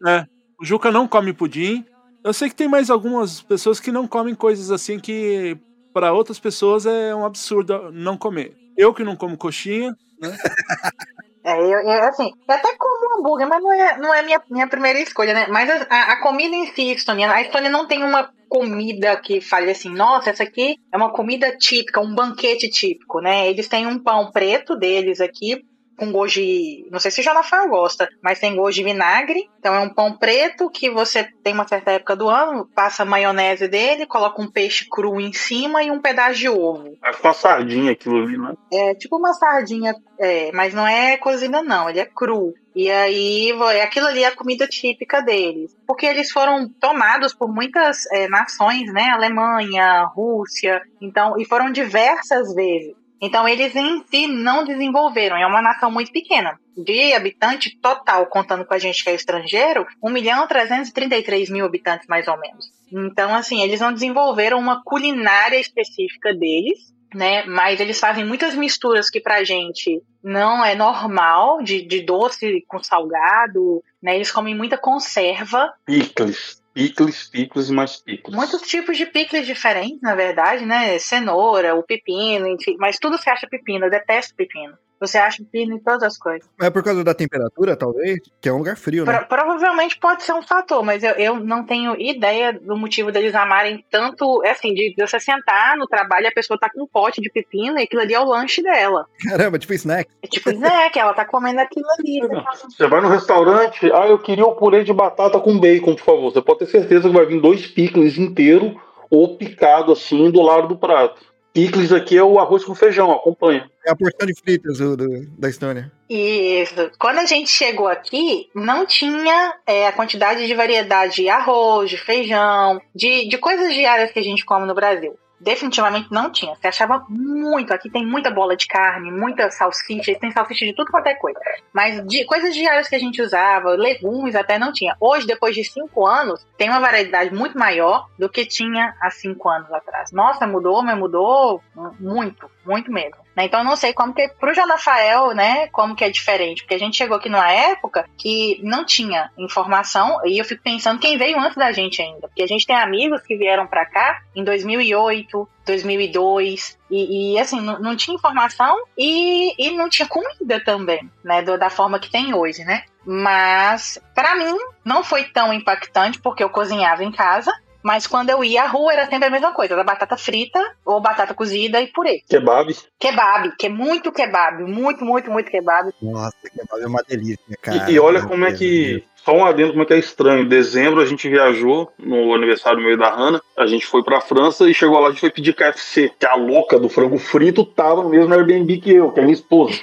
o 0.60 0.64
Juca 0.64 0.90
não 0.90 1.08
come 1.08 1.32
pudim. 1.32 1.84
Eu 2.22 2.32
sei 2.32 2.48
que 2.48 2.54
tem 2.54 2.68
mais 2.68 2.90
algumas 2.90 3.40
pessoas 3.42 3.80
que 3.80 3.90
não 3.92 4.06
comem 4.06 4.34
coisas 4.34 4.70
assim 4.70 4.98
que 4.98 5.56
para 5.92 6.12
outras 6.12 6.38
pessoas 6.38 6.86
é 6.86 7.14
um 7.14 7.24
absurdo 7.24 7.90
não 7.92 8.16
comer. 8.16 8.54
Eu 8.76 8.92
que 8.92 9.04
não 9.04 9.16
como 9.16 9.36
coxinha, 9.36 9.94
É, 11.46 11.58
eu, 11.60 11.78
eu, 11.80 12.04
assim, 12.04 12.30
eu 12.48 12.54
até 12.54 12.74
como 12.76 13.18
hambúrguer, 13.20 13.46
mas 13.46 13.62
não 13.62 13.72
é, 13.72 13.98
não 13.98 14.14
é 14.14 14.22
minha, 14.22 14.42
minha 14.50 14.66
primeira 14.66 14.98
escolha, 14.98 15.34
né? 15.34 15.46
Mas 15.48 15.68
a, 15.90 16.12
a- 16.12 16.22
comida 16.22 16.54
em 16.56 16.66
si, 16.72 16.90
estoniana, 16.92 17.34
a 17.34 17.42
Estônia 17.42 17.68
não 17.70 17.86
tem 17.86 18.02
uma 18.02 18.32
comida 18.48 19.14
que 19.20 19.40
fale 19.42 19.70
assim, 19.70 19.90
nossa, 19.90 20.30
essa 20.30 20.42
aqui 20.42 20.76
é 20.90 20.96
uma 20.96 21.12
comida 21.12 21.54
típica, 21.58 22.00
um 22.00 22.14
banquete 22.14 22.70
típico, 22.70 23.20
né? 23.20 23.48
Eles 23.48 23.68
têm 23.68 23.86
um 23.86 23.98
pão 24.02 24.30
preto 24.32 24.74
deles 24.74 25.20
aqui, 25.20 25.62
com 25.96 26.10
gosto 26.12 26.34
de. 26.34 26.86
Não 26.90 26.98
sei 26.98 27.10
se 27.10 27.20
o 27.20 27.24
Jonathan 27.24 27.68
gosta, 27.68 28.08
mas 28.22 28.38
tem 28.38 28.56
gosto 28.56 28.76
de 28.76 28.84
vinagre. 28.84 29.48
Então 29.58 29.74
é 29.74 29.80
um 29.80 29.88
pão 29.88 30.16
preto 30.16 30.70
que 30.70 30.90
você 30.90 31.24
tem 31.42 31.54
uma 31.54 31.66
certa 31.66 31.92
época 31.92 32.16
do 32.16 32.28
ano, 32.28 32.68
passa 32.74 33.02
a 33.02 33.06
maionese 33.06 33.68
dele, 33.68 34.06
coloca 34.06 34.40
um 34.40 34.50
peixe 34.50 34.86
cru 34.88 35.20
em 35.20 35.32
cima 35.32 35.82
e 35.82 35.90
um 35.90 36.00
pedaço 36.00 36.38
de 36.38 36.48
ovo. 36.48 36.96
É 37.02 37.12
com 37.12 37.28
a 37.28 37.32
sardinha 37.32 37.92
aquilo 37.92 38.22
ali, 38.22 38.38
né? 38.38 38.54
É 38.72 38.94
tipo 38.94 39.16
uma 39.16 39.32
sardinha, 39.32 39.94
é, 40.18 40.52
mas 40.52 40.74
não 40.74 40.86
é 40.86 41.16
cozida, 41.16 41.62
não, 41.62 41.88
ele 41.88 42.00
é 42.00 42.06
cru. 42.06 42.54
E 42.74 42.90
aí, 42.90 43.52
é 43.72 43.82
aquilo 43.82 44.08
ali 44.08 44.24
é 44.24 44.26
a 44.26 44.34
comida 44.34 44.66
típica 44.66 45.22
deles. 45.22 45.76
Porque 45.86 46.06
eles 46.06 46.32
foram 46.32 46.68
tomados 46.68 47.32
por 47.32 47.48
muitas 47.48 48.04
é, 48.10 48.26
nações, 48.28 48.92
né? 48.92 49.10
Alemanha, 49.10 50.04
Rússia, 50.06 50.82
então, 51.00 51.38
e 51.38 51.44
foram 51.44 51.70
diversas 51.70 52.52
vezes. 52.52 53.03
Então, 53.24 53.48
eles 53.48 53.74
em 53.74 54.04
si 54.06 54.26
não 54.26 54.64
desenvolveram. 54.64 55.36
É 55.36 55.46
uma 55.46 55.62
nação 55.62 55.90
muito 55.90 56.12
pequena. 56.12 56.58
De 56.76 57.14
habitante 57.14 57.78
total, 57.80 58.26
contando 58.26 58.64
com 58.64 58.74
a 58.74 58.78
gente 58.78 59.02
que 59.02 59.08
é 59.08 59.14
estrangeiro, 59.14 59.86
1 60.02 60.10
milhão 60.10 60.46
333 60.46 61.48
mil 61.48 61.64
habitantes, 61.64 62.06
mais 62.06 62.28
ou 62.28 62.38
menos. 62.38 62.66
Então, 62.92 63.34
assim, 63.34 63.62
eles 63.62 63.80
não 63.80 63.92
desenvolveram 63.92 64.58
uma 64.58 64.82
culinária 64.84 65.58
específica 65.58 66.34
deles 66.34 66.94
né? 67.14 67.44
Mas 67.46 67.80
eles 67.80 68.00
fazem 68.00 68.24
muitas 68.24 68.54
misturas 68.54 69.08
que 69.08 69.20
pra 69.20 69.44
gente 69.44 70.02
não 70.22 70.64
é 70.64 70.74
normal, 70.74 71.62
de, 71.62 71.82
de 71.82 72.02
doce 72.02 72.64
com 72.66 72.82
salgado, 72.82 73.82
né? 74.02 74.16
Eles 74.16 74.32
comem 74.32 74.54
muita 74.54 74.76
conserva, 74.76 75.72
Picles. 75.86 76.60
Picles, 76.74 77.28
picles 77.28 77.68
e 77.68 77.72
mais 77.72 77.96
picles. 77.96 78.34
muitos 78.34 78.62
tipos 78.62 78.96
de 78.96 79.06
picles 79.06 79.46
diferentes, 79.46 80.00
na 80.02 80.14
verdade, 80.14 80.66
né? 80.66 80.98
Cenoura, 80.98 81.76
o 81.76 81.84
pepino, 81.84 82.48
enfim, 82.48 82.76
mas 82.78 82.98
tudo 82.98 83.16
se 83.16 83.30
acha 83.30 83.46
pepino, 83.46 83.86
eu 83.86 83.90
detesto 83.90 84.34
pepino. 84.34 84.76
Você 85.00 85.18
acha 85.18 85.42
pepino 85.42 85.76
em 85.76 85.78
todas 85.80 86.02
as 86.02 86.16
coisas. 86.18 86.48
É 86.60 86.70
por 86.70 86.82
causa 86.82 87.02
da 87.04 87.12
temperatura, 87.14 87.76
talvez? 87.76 88.18
Que 88.40 88.48
é 88.48 88.52
um 88.52 88.58
lugar 88.58 88.76
frio, 88.76 89.04
né? 89.04 89.18
Pro- 89.18 89.26
provavelmente 89.36 89.98
pode 89.98 90.22
ser 90.22 90.32
um 90.32 90.42
fator, 90.42 90.82
mas 90.82 91.02
eu, 91.02 91.12
eu 91.12 91.34
não 91.40 91.64
tenho 91.64 92.00
ideia 92.00 92.52
do 92.52 92.76
motivo 92.76 93.12
deles 93.12 93.34
amarem 93.34 93.84
tanto, 93.90 94.42
é 94.44 94.50
assim, 94.50 94.72
de, 94.72 94.94
de 94.94 95.06
você 95.06 95.18
sentar 95.20 95.76
no 95.76 95.86
trabalho 95.86 96.24
e 96.24 96.28
a 96.28 96.32
pessoa 96.32 96.58
tá 96.58 96.70
com 96.70 96.82
um 96.84 96.86
pote 96.86 97.20
de 97.20 97.30
pepino 97.30 97.78
e 97.78 97.82
aquilo 97.82 98.02
ali 98.02 98.14
é 98.14 98.20
o 98.20 98.24
lanche 98.24 98.62
dela. 98.62 99.06
Caramba, 99.28 99.58
tipo 99.58 99.74
snack. 99.74 100.08
É 100.22 100.26
tipo 100.26 100.50
snack, 100.50 100.98
ela 100.98 101.12
tá 101.12 101.24
comendo 101.24 101.60
aquilo 101.60 101.86
ali. 101.98 102.20
Você 102.68 102.86
vai 102.86 103.00
no 103.00 103.08
restaurante, 103.08 103.90
ah, 103.92 104.06
eu 104.06 104.18
queria 104.18 104.46
o 104.46 104.54
purê 104.54 104.84
de 104.84 104.92
batata 104.92 105.38
com 105.40 105.58
bacon, 105.58 105.94
por 105.94 106.04
favor. 106.04 106.32
Você 106.32 106.40
pode 106.40 106.60
ter 106.60 106.66
certeza 106.66 107.08
que 107.08 107.14
vai 107.14 107.26
vir 107.26 107.40
dois 107.40 107.66
picles 107.66 108.16
inteiro 108.16 108.80
ou 109.10 109.36
picado 109.36 109.92
assim 109.92 110.30
do 110.30 110.40
lado 110.40 110.68
do 110.68 110.76
prato. 110.76 111.20
Picles 111.54 111.92
aqui 111.92 112.16
é 112.18 112.22
o 112.22 112.38
arroz 112.40 112.64
com 112.64 112.74
feijão, 112.74 113.12
acompanha. 113.12 113.70
É 113.86 113.90
a 113.92 113.96
porção 113.96 114.26
de 114.26 114.34
fritas 114.34 114.78
do, 114.78 114.96
do- 114.96 115.26
da 115.38 115.48
Estônia. 115.48 115.90
Isso. 116.10 116.90
Quando 116.98 117.18
a 117.20 117.26
gente 117.26 117.48
chegou 117.48 117.86
aqui, 117.86 118.48
não 118.54 118.84
tinha 118.84 119.54
é, 119.66 119.86
a 119.86 119.92
quantidade 119.92 120.46
de 120.46 120.54
variedade 120.54 121.14
de 121.16 121.28
arroz, 121.28 121.88
de 121.90 121.96
feijão, 121.96 122.80
de, 122.94 123.28
de 123.28 123.38
coisas 123.38 123.72
diárias 123.72 124.10
que 124.10 124.18
a 124.18 124.22
gente 124.22 124.44
come 124.44 124.66
no 124.66 124.74
Brasil. 124.74 125.16
Definitivamente 125.44 126.10
não 126.10 126.32
tinha. 126.32 126.54
Você 126.54 126.66
achava 126.68 127.04
muito. 127.08 127.72
Aqui 127.72 127.90
tem 127.90 128.04
muita 128.06 128.30
bola 128.30 128.56
de 128.56 128.66
carne, 128.66 129.10
muita 129.10 129.50
salsicha, 129.50 130.18
tem 130.18 130.30
salsicha 130.30 130.64
de 130.64 130.74
tudo 130.74 130.90
quanto 130.90 131.06
é 131.06 131.14
coisa. 131.14 131.38
Mas 131.70 132.04
de 132.06 132.24
coisas 132.24 132.54
diárias 132.54 132.88
que 132.88 132.94
a 132.96 132.98
gente 132.98 133.20
usava, 133.20 133.70
legumes 133.72 134.34
até 134.34 134.58
não 134.58 134.72
tinha. 134.72 134.96
Hoje, 134.98 135.26
depois 135.26 135.54
de 135.54 135.62
cinco 135.62 136.06
anos, 136.06 136.46
tem 136.56 136.70
uma 136.70 136.80
variedade 136.80 137.34
muito 137.34 137.58
maior 137.58 138.08
do 138.18 138.28
que 138.28 138.46
tinha 138.46 138.94
há 139.00 139.10
cinco 139.10 139.48
anos 139.50 139.70
atrás. 139.70 140.10
Nossa, 140.12 140.46
mudou, 140.46 140.82
mas 140.82 140.98
mudou 140.98 141.62
muito, 142.00 142.50
muito 142.66 142.90
mesmo. 142.92 143.16
né? 143.36 143.44
Então 143.44 143.60
eu 143.60 143.64
não 143.64 143.76
sei 143.76 143.92
como 143.92 144.14
que 144.14 144.28
pro 144.40 144.54
João 144.54 144.68
Rafael, 144.68 145.32
né, 145.34 145.66
como 145.68 145.94
que 145.96 146.04
é 146.04 146.10
diferente, 146.10 146.62
porque 146.62 146.74
a 146.74 146.78
gente 146.78 146.96
chegou 146.96 147.16
aqui 147.16 147.28
numa 147.28 147.50
época 147.50 148.08
que 148.16 148.60
não 148.62 148.84
tinha 148.84 149.30
informação 149.38 150.20
e 150.24 150.38
eu 150.38 150.44
fico 150.44 150.62
pensando 150.62 151.00
quem 151.00 151.16
veio 151.18 151.38
antes 151.38 151.56
da 151.56 151.72
gente 151.72 152.00
ainda, 152.02 152.28
porque 152.28 152.42
a 152.42 152.46
gente 152.46 152.66
tem 152.66 152.76
amigos 152.76 153.22
que 153.22 153.36
vieram 153.36 153.66
pra 153.66 153.84
cá 153.86 154.20
em 154.34 154.44
2008, 154.44 155.48
2002 155.66 156.78
e, 156.90 157.34
e, 157.34 157.38
assim 157.38 157.60
não, 157.60 157.78
não 157.80 157.96
tinha 157.96 158.14
informação 158.14 158.76
e, 158.96 159.54
e 159.58 159.70
não 159.76 159.88
tinha 159.88 160.06
comida 160.08 160.60
também, 160.64 161.10
né, 161.24 161.42
do- 161.42 161.58
da 161.58 161.70
forma 161.70 161.98
que 161.98 162.10
tem 162.10 162.34
hoje, 162.34 162.64
né? 162.64 162.82
Mas 163.06 163.98
pra 164.14 164.34
mim 164.34 164.56
não 164.84 165.02
foi 165.04 165.24
tão 165.24 165.52
impactante 165.52 166.18
porque 166.20 166.42
eu 166.42 166.48
cozinhava 166.50 167.04
em 167.04 167.12
casa. 167.12 167.52
Mas 167.84 168.06
quando 168.06 168.30
eu 168.30 168.42
ia 168.42 168.62
à 168.62 168.66
rua 168.66 168.94
era 168.94 169.06
sempre 169.06 169.26
a 169.26 169.30
mesma 169.30 169.52
coisa, 169.52 169.74
era 169.74 169.84
batata 169.84 170.16
frita 170.16 170.58
ou 170.86 171.02
batata 171.02 171.34
cozida 171.34 171.82
e 171.82 171.88
purê. 171.88 172.22
Kebab. 172.26 172.74
Kebab, 172.98 173.54
que 173.58 173.66
é 173.66 173.68
muito 173.68 174.10
kebab, 174.10 174.64
muito, 174.64 175.04
muito, 175.04 175.30
muito 175.30 175.50
kebab. 175.50 175.92
Nossa, 176.00 176.34
kebab 176.42 176.82
é 176.82 176.86
uma 176.86 177.02
delícia, 177.06 177.58
cara. 177.60 177.90
E, 177.90 177.92
e 177.92 178.00
olha 178.00 178.22
como 178.22 178.42
é 178.46 178.48
Deus, 178.48 178.58
que. 178.58 179.04
Só 179.24 179.32
um 179.32 179.44
adendo, 179.44 179.70
como 179.70 179.82
é 179.82 179.86
que 179.86 179.94
é 179.94 179.98
estranho. 179.98 180.42
Em 180.42 180.48
dezembro 180.48 181.00
a 181.00 181.06
gente 181.06 181.28
viajou 181.28 181.90
no 181.98 182.34
aniversário 182.34 182.80
meu 182.80 182.92
e 182.92 182.96
da 182.96 183.10
Hanna. 183.10 183.40
A 183.56 183.66
gente 183.66 183.86
foi 183.86 184.02
pra 184.02 184.20
França 184.20 184.68
e 184.68 184.74
chegou 184.74 184.98
lá, 185.00 185.08
a 185.08 185.10
gente 185.10 185.20
foi 185.20 185.30
pedir 185.30 185.54
KFC. 185.54 186.12
Que 186.18 186.26
a 186.26 186.34
louca 186.34 186.78
do 186.78 186.88
frango 186.88 187.18
frito 187.18 187.64
tava 187.64 188.02
no 188.02 188.10
mesmo 188.10 188.34
Airbnb 188.34 188.78
que 188.78 188.92
eu, 188.92 189.10
que 189.10 189.20
é 189.20 189.22
minha 189.22 189.34
esposa. 189.34 189.74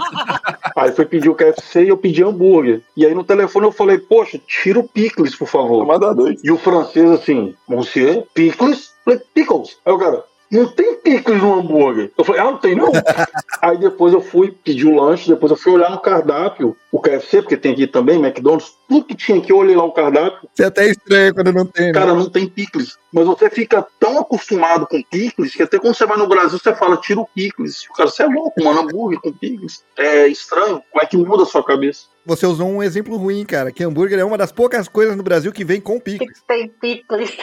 aí 0.74 0.92
foi 0.92 1.04
pedir 1.04 1.28
o 1.28 1.34
KFC 1.34 1.84
e 1.84 1.88
eu 1.88 1.96
pedi 1.98 2.22
hambúrguer. 2.22 2.80
E 2.96 3.04
aí 3.04 3.14
no 3.14 3.22
telefone 3.24 3.66
eu 3.66 3.72
falei, 3.72 3.98
poxa, 3.98 4.40
tira 4.46 4.78
o 4.78 4.88
picles, 4.88 5.34
por 5.34 5.46
favor. 5.46 5.84
Manda 5.86 6.14
dois. 6.14 6.42
E 6.42 6.50
o 6.50 6.56
francês 6.56 7.10
assim, 7.10 7.54
monsieur, 7.68 8.24
pickles? 8.34 8.90
Eu 9.06 9.12
Falei, 9.12 9.20
pickles. 9.34 9.78
Aí 9.84 9.92
o 9.92 9.98
cara, 9.98 10.24
não 10.50 10.66
tem 10.66 10.96
pickles 10.96 11.40
no 11.40 11.54
hambúrguer. 11.54 12.10
Eu 12.16 12.24
falei, 12.24 12.40
ah, 12.40 12.50
não 12.50 12.58
tem 12.58 12.74
não. 12.74 12.90
Aí 13.62 13.78
depois 13.78 14.12
eu 14.12 14.20
fui 14.20 14.50
pedir 14.50 14.86
o 14.86 14.96
lanche, 14.96 15.28
depois 15.28 15.50
eu 15.50 15.56
fui 15.56 15.72
olhar 15.72 15.90
no 15.90 16.00
cardápio, 16.00 16.76
o 16.90 17.00
KFC, 17.00 17.42
porque 17.42 17.56
tem 17.56 17.72
aqui 17.72 17.86
também, 17.86 18.16
McDonald's, 18.16 18.74
tudo 18.88 19.04
que 19.04 19.14
tinha 19.14 19.38
aqui, 19.38 19.52
eu 19.52 19.58
olhei 19.58 19.76
lá 19.76 19.84
o 19.84 19.92
cardápio, 19.92 20.48
Você 20.52 20.64
até 20.64 20.88
estranha 20.88 21.32
quando 21.32 21.52
não 21.52 21.64
tem, 21.64 21.86
né? 21.86 21.92
cara, 21.92 22.14
não 22.14 22.28
tem 22.28 22.48
picles. 22.48 22.98
Mas 23.12 23.26
você 23.26 23.48
fica 23.48 23.86
tão 23.98 24.18
acostumado 24.18 24.86
com 24.86 25.02
picles 25.02 25.54
que 25.54 25.62
até 25.62 25.78
quando 25.78 25.94
você 25.94 26.06
vai 26.06 26.16
no 26.16 26.28
Brasil, 26.28 26.58
você 26.58 26.74
fala, 26.74 26.96
tira 26.96 27.20
o 27.20 27.26
picles. 27.26 27.86
O 27.88 27.92
cara, 27.92 28.08
você 28.08 28.22
é 28.22 28.26
louco, 28.26 28.62
mano, 28.62 28.80
hambúrguer 28.80 29.20
com 29.20 29.32
picles. 29.32 29.84
É 29.96 30.26
estranho. 30.26 30.82
Como 30.90 31.02
é 31.02 31.06
que 31.06 31.16
muda 31.16 31.44
a 31.44 31.46
sua 31.46 31.64
cabeça? 31.64 32.06
Você 32.26 32.46
usou 32.46 32.68
um 32.68 32.82
exemplo 32.82 33.16
ruim, 33.16 33.44
cara. 33.44 33.72
Que 33.72 33.84
hambúrguer 33.84 34.18
é 34.18 34.24
uma 34.24 34.38
das 34.38 34.52
poucas 34.52 34.88
coisas 34.88 35.16
no 35.16 35.22
Brasil 35.22 35.52
que 35.52 35.64
vem 35.64 35.80
com 35.80 35.98
picles. 35.98 36.42
Tem 36.46 36.68
picles. 36.68 37.36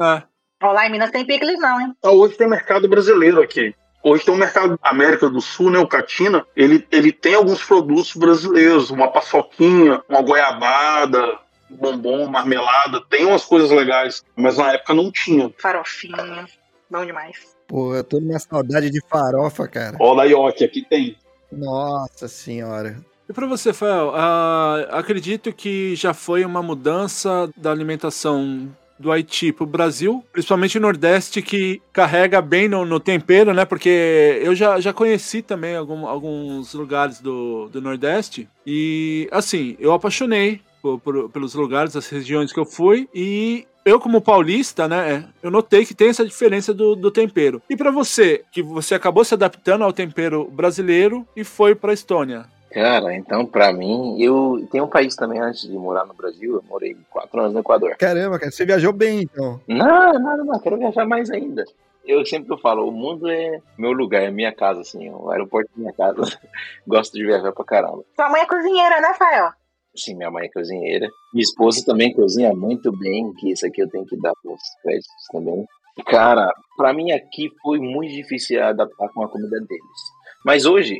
É. 0.00 0.22
Ó, 0.62 0.72
lá 0.72 0.86
em 0.86 0.90
Minas 0.90 1.10
tem 1.10 1.24
picles 1.24 1.58
não, 1.58 1.80
hein? 1.80 1.94
Ah, 2.02 2.10
Hoje 2.10 2.36
tem 2.36 2.48
mercado 2.48 2.88
brasileiro 2.88 3.40
aqui. 3.40 3.74
Hoje 4.02 4.24
tem 4.24 4.34
um 4.34 4.38
mercado 4.38 4.78
América 4.82 5.28
do 5.28 5.40
Sul, 5.40 5.70
né? 5.70 5.78
O 5.78 5.86
Catina, 5.86 6.46
ele, 6.56 6.86
ele 6.90 7.12
tem 7.12 7.34
alguns 7.34 7.62
produtos 7.62 8.14
brasileiros, 8.14 8.90
uma 8.90 9.08
paçoquinha, 9.10 10.02
uma 10.08 10.22
goiabada, 10.22 11.38
bombom, 11.68 12.26
marmelada, 12.28 13.02
tem 13.08 13.26
umas 13.26 13.44
coisas 13.44 13.70
legais, 13.70 14.24
mas 14.36 14.56
na 14.56 14.72
época 14.72 14.94
não 14.94 15.10
tinha. 15.10 15.52
Farofinha. 15.58 16.46
Bom 16.90 17.04
demais. 17.04 17.56
Pô, 17.66 17.94
eu 17.94 18.02
tô 18.02 18.18
numa 18.18 18.38
saudade 18.38 18.88
de 18.90 19.00
farofa, 19.08 19.68
cara. 19.68 19.96
Ó, 20.00 20.14
da 20.14 20.24
Ioki, 20.24 20.64
aqui 20.64 20.82
tem. 20.88 21.16
Nossa 21.52 22.28
senhora. 22.28 22.96
E 23.28 23.32
para 23.32 23.46
você, 23.46 23.74
Fael, 23.74 24.12
ah, 24.14 24.86
acredito 24.92 25.52
que 25.52 25.94
já 25.94 26.14
foi 26.14 26.44
uma 26.46 26.62
mudança 26.62 27.50
da 27.56 27.70
alimentação 27.70 28.74
do 28.98 29.12
Haiti 29.12 29.52
para 29.52 29.64
o 29.64 29.66
Brasil, 29.66 30.24
principalmente 30.32 30.76
o 30.78 30.80
Nordeste, 30.80 31.40
que 31.42 31.80
carrega 31.92 32.40
bem 32.42 32.68
no, 32.68 32.84
no 32.84 32.98
tempero, 32.98 33.52
né? 33.54 33.64
Porque 33.64 34.40
eu 34.42 34.54
já, 34.54 34.80
já 34.80 34.92
conheci 34.92 35.40
também 35.42 35.76
algum- 35.76 36.06
alguns 36.06 36.74
lugares 36.74 37.20
do, 37.20 37.68
do 37.68 37.80
Nordeste 37.80 38.48
e, 38.66 39.28
assim, 39.30 39.76
eu 39.78 39.92
apaixonei 39.92 40.60
por- 40.82 40.98
por- 41.00 41.28
pelos 41.30 41.54
lugares, 41.54 41.96
as 41.96 42.08
regiões 42.08 42.52
que 42.52 42.58
eu 42.60 42.64
fui, 42.66 43.08
e 43.14 43.66
eu, 43.84 43.98
como 43.98 44.20
paulista, 44.20 44.86
né, 44.86 45.24
eu 45.42 45.50
notei 45.50 45.84
que 45.86 45.94
tem 45.94 46.08
essa 46.08 46.24
diferença 46.24 46.74
do, 46.74 46.94
do 46.94 47.10
tempero. 47.10 47.62
E 47.70 47.76
pra 47.76 47.90
você, 47.90 48.42
que 48.52 48.62
você 48.62 48.94
acabou 48.94 49.24
se 49.24 49.32
adaptando 49.34 49.82
ao 49.82 49.92
tempero 49.92 50.44
brasileiro 50.50 51.26
e 51.34 51.42
foi 51.42 51.74
pra 51.74 51.92
Estônia? 51.92 52.46
Cara, 52.70 53.14
então 53.14 53.46
pra 53.46 53.72
mim, 53.72 54.20
eu 54.20 54.66
tem 54.70 54.80
um 54.80 54.88
país 54.88 55.16
também 55.16 55.40
antes 55.40 55.62
de 55.62 55.76
morar 55.76 56.04
no 56.04 56.14
Brasil, 56.14 56.54
eu 56.54 56.64
morei 56.68 56.96
quatro 57.10 57.40
anos 57.40 57.54
no 57.54 57.60
Equador. 57.60 57.96
Caramba, 57.96 58.38
cara, 58.38 58.50
você 58.50 58.64
viajou 58.64 58.92
bem, 58.92 59.22
então. 59.22 59.60
Não, 59.66 60.12
não, 60.14 60.44
não, 60.44 60.60
quero 60.60 60.76
viajar 60.76 61.06
mais 61.06 61.30
ainda. 61.30 61.64
Eu 62.04 62.24
sempre 62.24 62.58
falo, 62.60 62.88
o 62.88 62.92
mundo 62.92 63.28
é 63.28 63.60
meu 63.76 63.92
lugar, 63.92 64.22
é 64.22 64.30
minha 64.30 64.52
casa, 64.52 64.80
assim, 64.80 65.10
o 65.10 65.30
aeroporto 65.30 65.70
é 65.76 65.80
minha 65.80 65.92
casa. 65.92 66.22
Gosto 66.86 67.12
de 67.14 67.24
viajar 67.24 67.52
pra 67.52 67.64
caramba. 67.64 68.04
Sua 68.14 68.30
mãe 68.30 68.42
é 68.42 68.46
cozinheira, 68.46 69.00
né, 69.00 69.14
Fael? 69.14 69.50
Sim, 69.94 70.14
minha 70.14 70.30
mãe 70.30 70.46
é 70.46 70.50
cozinheira. 70.50 71.08
Minha 71.34 71.42
esposa 71.42 71.84
também 71.84 72.14
cozinha 72.14 72.54
muito 72.54 72.90
bem, 72.96 73.32
que 73.34 73.50
isso 73.50 73.66
aqui 73.66 73.82
eu 73.82 73.88
tenho 73.88 74.06
que 74.06 74.16
dar 74.20 74.32
os 74.44 74.60
créditos 74.82 75.26
também. 75.32 75.66
Cara, 76.06 76.50
pra 76.76 76.92
mim 76.92 77.10
aqui 77.10 77.50
foi 77.62 77.78
muito 77.78 78.12
difícil 78.12 78.62
adaptar 78.62 79.08
com 79.08 79.24
a 79.24 79.28
comida 79.28 79.58
deles. 79.60 80.00
Mas 80.44 80.64
hoje, 80.64 80.96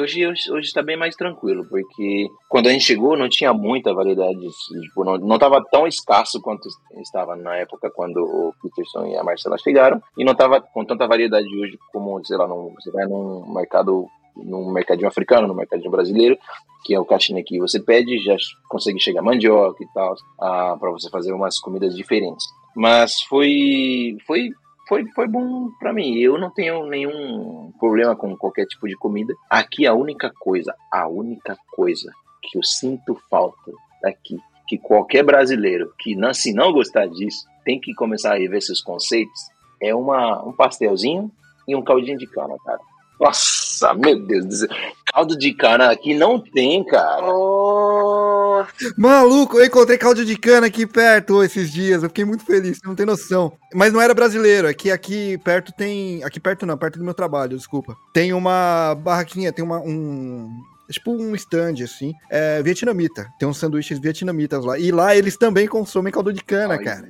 hoje, 0.00 0.26
hoje, 0.26 0.60
está 0.60 0.82
bem 0.82 0.96
mais 0.96 1.14
tranquilo, 1.14 1.66
porque 1.68 2.26
quando 2.48 2.68
a 2.68 2.72
gente 2.72 2.84
chegou 2.84 3.16
não 3.16 3.28
tinha 3.28 3.52
muita 3.52 3.92
variedade, 3.92 4.40
tipo, 4.82 5.04
não, 5.04 5.18
não 5.18 5.38
tava 5.38 5.62
tão 5.70 5.86
escasso 5.86 6.40
quanto 6.40 6.68
estava 7.00 7.36
na 7.36 7.56
época 7.56 7.90
quando 7.90 8.18
o 8.18 8.54
Peterson 8.62 9.06
e 9.06 9.16
a 9.16 9.22
Marcela 9.24 9.58
chegaram, 9.58 10.00
e 10.16 10.24
não 10.24 10.34
tava 10.34 10.60
com 10.60 10.84
tanta 10.84 11.06
variedade 11.06 11.48
hoje 11.56 11.78
como, 11.92 12.24
sei 12.24 12.36
lá, 12.36 12.46
num, 12.46 12.74
você 12.74 12.90
vai 12.90 13.06
num 13.06 13.52
mercado, 13.52 14.06
num 14.36 14.72
mercadinho 14.72 15.08
africano, 15.08 15.46
num 15.46 15.54
mercadinho 15.54 15.90
brasileiro, 15.90 16.38
que 16.84 16.94
é 16.94 17.00
o 17.00 17.04
caixinha 17.04 17.42
que 17.44 17.58
você 17.58 17.80
pede, 17.80 18.18
já 18.18 18.36
consegue 18.68 18.98
chegar 18.98 19.22
mandioca 19.22 19.82
e 19.82 19.86
tal, 19.92 20.14
ah, 20.40 20.76
para 20.78 20.90
você 20.90 21.08
fazer 21.10 21.32
umas 21.32 21.58
comidas 21.58 21.94
diferentes. 21.94 22.44
Mas 22.74 23.22
foi, 23.22 24.16
foi, 24.26 24.50
foi, 24.88 25.06
foi 25.14 25.28
bom 25.28 25.70
para 25.78 25.92
mim. 25.92 26.16
Eu 26.16 26.38
não 26.38 26.50
tenho 26.50 26.86
nenhum 26.86 27.72
problema 27.78 28.16
com 28.16 28.36
qualquer 28.36 28.66
tipo 28.66 28.88
de 28.88 28.96
comida. 28.96 29.34
Aqui 29.48 29.86
a 29.86 29.94
única 29.94 30.30
coisa, 30.38 30.74
a 30.90 31.08
única 31.08 31.56
coisa 31.70 32.10
que 32.42 32.58
eu 32.58 32.62
sinto 32.62 33.16
falta 33.30 33.72
daqui, 34.02 34.36
que 34.66 34.78
qualquer 34.78 35.22
brasileiro 35.22 35.92
que 35.98 36.16
não, 36.16 36.34
se 36.34 36.52
não 36.52 36.72
gostar 36.72 37.06
disso, 37.06 37.46
tem 37.64 37.80
que 37.80 37.94
começar 37.94 38.32
a 38.34 38.38
rever 38.38 38.60
seus 38.60 38.80
conceitos, 38.80 39.40
é 39.80 39.94
uma, 39.94 40.42
um 40.44 40.52
pastelzinho 40.52 41.30
e 41.66 41.76
um 41.76 41.82
caldinho 41.82 42.18
de 42.18 42.26
cana, 42.26 42.56
cara. 42.64 42.80
Nossa, 43.20 43.94
meu 43.94 44.18
Deus 44.18 44.44
do 44.46 44.54
céu. 44.54 44.68
Caldo 45.12 45.36
de 45.36 45.52
cana 45.52 45.90
aqui 45.90 46.14
não 46.14 46.40
tem, 46.40 46.82
cara. 46.84 47.22
Oh, 47.24 48.64
Maluco, 48.96 49.58
eu 49.58 49.66
encontrei 49.66 49.98
caldo 49.98 50.24
de 50.24 50.36
cana 50.36 50.66
aqui 50.66 50.86
perto 50.86 51.42
esses 51.42 51.70
dias. 51.70 52.02
Eu 52.02 52.08
fiquei 52.08 52.24
muito 52.24 52.44
feliz, 52.44 52.78
você 52.78 52.86
não 52.86 52.94
tem 52.94 53.04
noção. 53.04 53.52
Mas 53.74 53.92
não 53.92 54.00
era 54.00 54.14
brasileiro, 54.14 54.68
é 54.68 54.74
que 54.74 54.90
aqui 54.90 55.38
perto 55.38 55.72
tem. 55.72 56.24
Aqui 56.24 56.40
perto 56.40 56.64
não, 56.64 56.78
perto 56.78 56.98
do 56.98 57.04
meu 57.04 57.14
trabalho, 57.14 57.56
desculpa. 57.56 57.96
Tem 58.12 58.32
uma 58.32 58.94
barraquinha, 58.94 59.52
tem 59.52 59.64
uma. 59.64 59.78
Um, 59.80 60.62
tipo 60.90 61.12
um 61.12 61.34
stand, 61.34 61.82
assim. 61.82 62.12
É 62.30 62.62
vietnamita. 62.62 63.26
Tem 63.38 63.48
uns 63.48 63.58
sanduíches 63.58 63.98
vietnamitas 63.98 64.64
lá. 64.64 64.78
E 64.78 64.90
lá 64.90 65.14
eles 65.16 65.36
também 65.36 65.66
consomem 65.66 66.12
caldo 66.12 66.32
de 66.32 66.42
cana, 66.42 66.78
cara. 66.82 67.08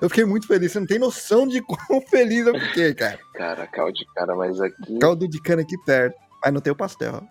Eu 0.00 0.08
fiquei 0.08 0.24
muito 0.24 0.46
feliz. 0.46 0.72
Você 0.72 0.80
não 0.80 0.86
tem 0.86 0.98
noção 0.98 1.46
de 1.46 1.60
quão 1.64 2.00
feliz 2.02 2.46
eu 2.46 2.58
fiquei, 2.58 2.94
cara. 2.94 3.18
Cara, 3.34 3.66
caldo 3.66 3.92
de 3.92 4.06
cana, 4.14 4.34
mas 4.34 4.60
aqui. 4.60 4.98
Caldo 4.98 5.28
de 5.28 5.40
cana 5.40 5.62
aqui 5.62 5.76
perto. 5.84 6.16
Mas 6.42 6.52
não 6.52 6.60
tem 6.60 6.72
o 6.72 6.76
pastel. 6.76 7.22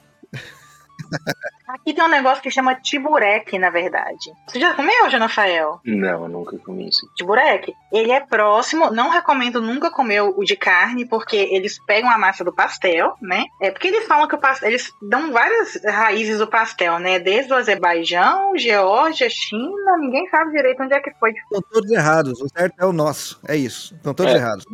Aqui 1.67 1.93
tem 1.93 2.03
um 2.03 2.07
negócio 2.09 2.41
que 2.41 2.51
chama 2.51 2.75
tibureque, 2.75 3.57
na 3.59 3.69
verdade. 3.69 4.31
Você 4.47 4.59
já 4.59 4.73
comeu, 4.73 5.09
Janafael? 5.09 5.79
Não, 5.85 6.23
eu 6.23 6.29
nunca 6.29 6.57
comi 6.59 6.89
isso. 6.89 7.07
Tibureque. 7.15 7.73
Ele 7.91 8.11
é 8.11 8.19
próximo, 8.19 8.89
não 8.91 9.09
recomendo 9.09 9.61
nunca 9.61 9.89
comer 9.91 10.21
o 10.21 10.43
de 10.43 10.55
carne, 10.55 11.05
porque 11.07 11.35
eles 11.35 11.79
pegam 11.85 12.09
a 12.09 12.17
massa 12.17 12.43
do 12.43 12.53
pastel, 12.53 13.15
né? 13.21 13.45
É 13.61 13.71
porque 13.71 13.87
eles 13.87 14.05
falam 14.05 14.27
que 14.27 14.35
o 14.35 14.39
pastel, 14.39 14.69
eles 14.69 14.91
dão 15.01 15.31
várias 15.31 15.79
raízes 15.85 16.37
do 16.39 16.47
pastel, 16.47 16.99
né? 16.99 17.19
Desde 17.19 17.51
o 17.53 17.55
Azerbaijão, 17.55 18.57
Geórgia, 18.57 19.29
China, 19.29 19.97
ninguém 19.99 20.27
sabe 20.29 20.51
direito 20.51 20.81
onde 20.83 20.93
é 20.93 20.99
que 20.99 21.11
foi. 21.19 21.31
Estão 21.31 21.61
todos 21.71 21.91
errados. 21.91 22.41
O 22.41 22.49
certo 22.49 22.75
é 22.79 22.85
o 22.85 22.93
nosso. 22.93 23.39
É 23.47 23.55
isso. 23.55 23.95
Estão 23.95 24.13
todos 24.13 24.33
É. 24.33 24.37
errados. 24.37 24.65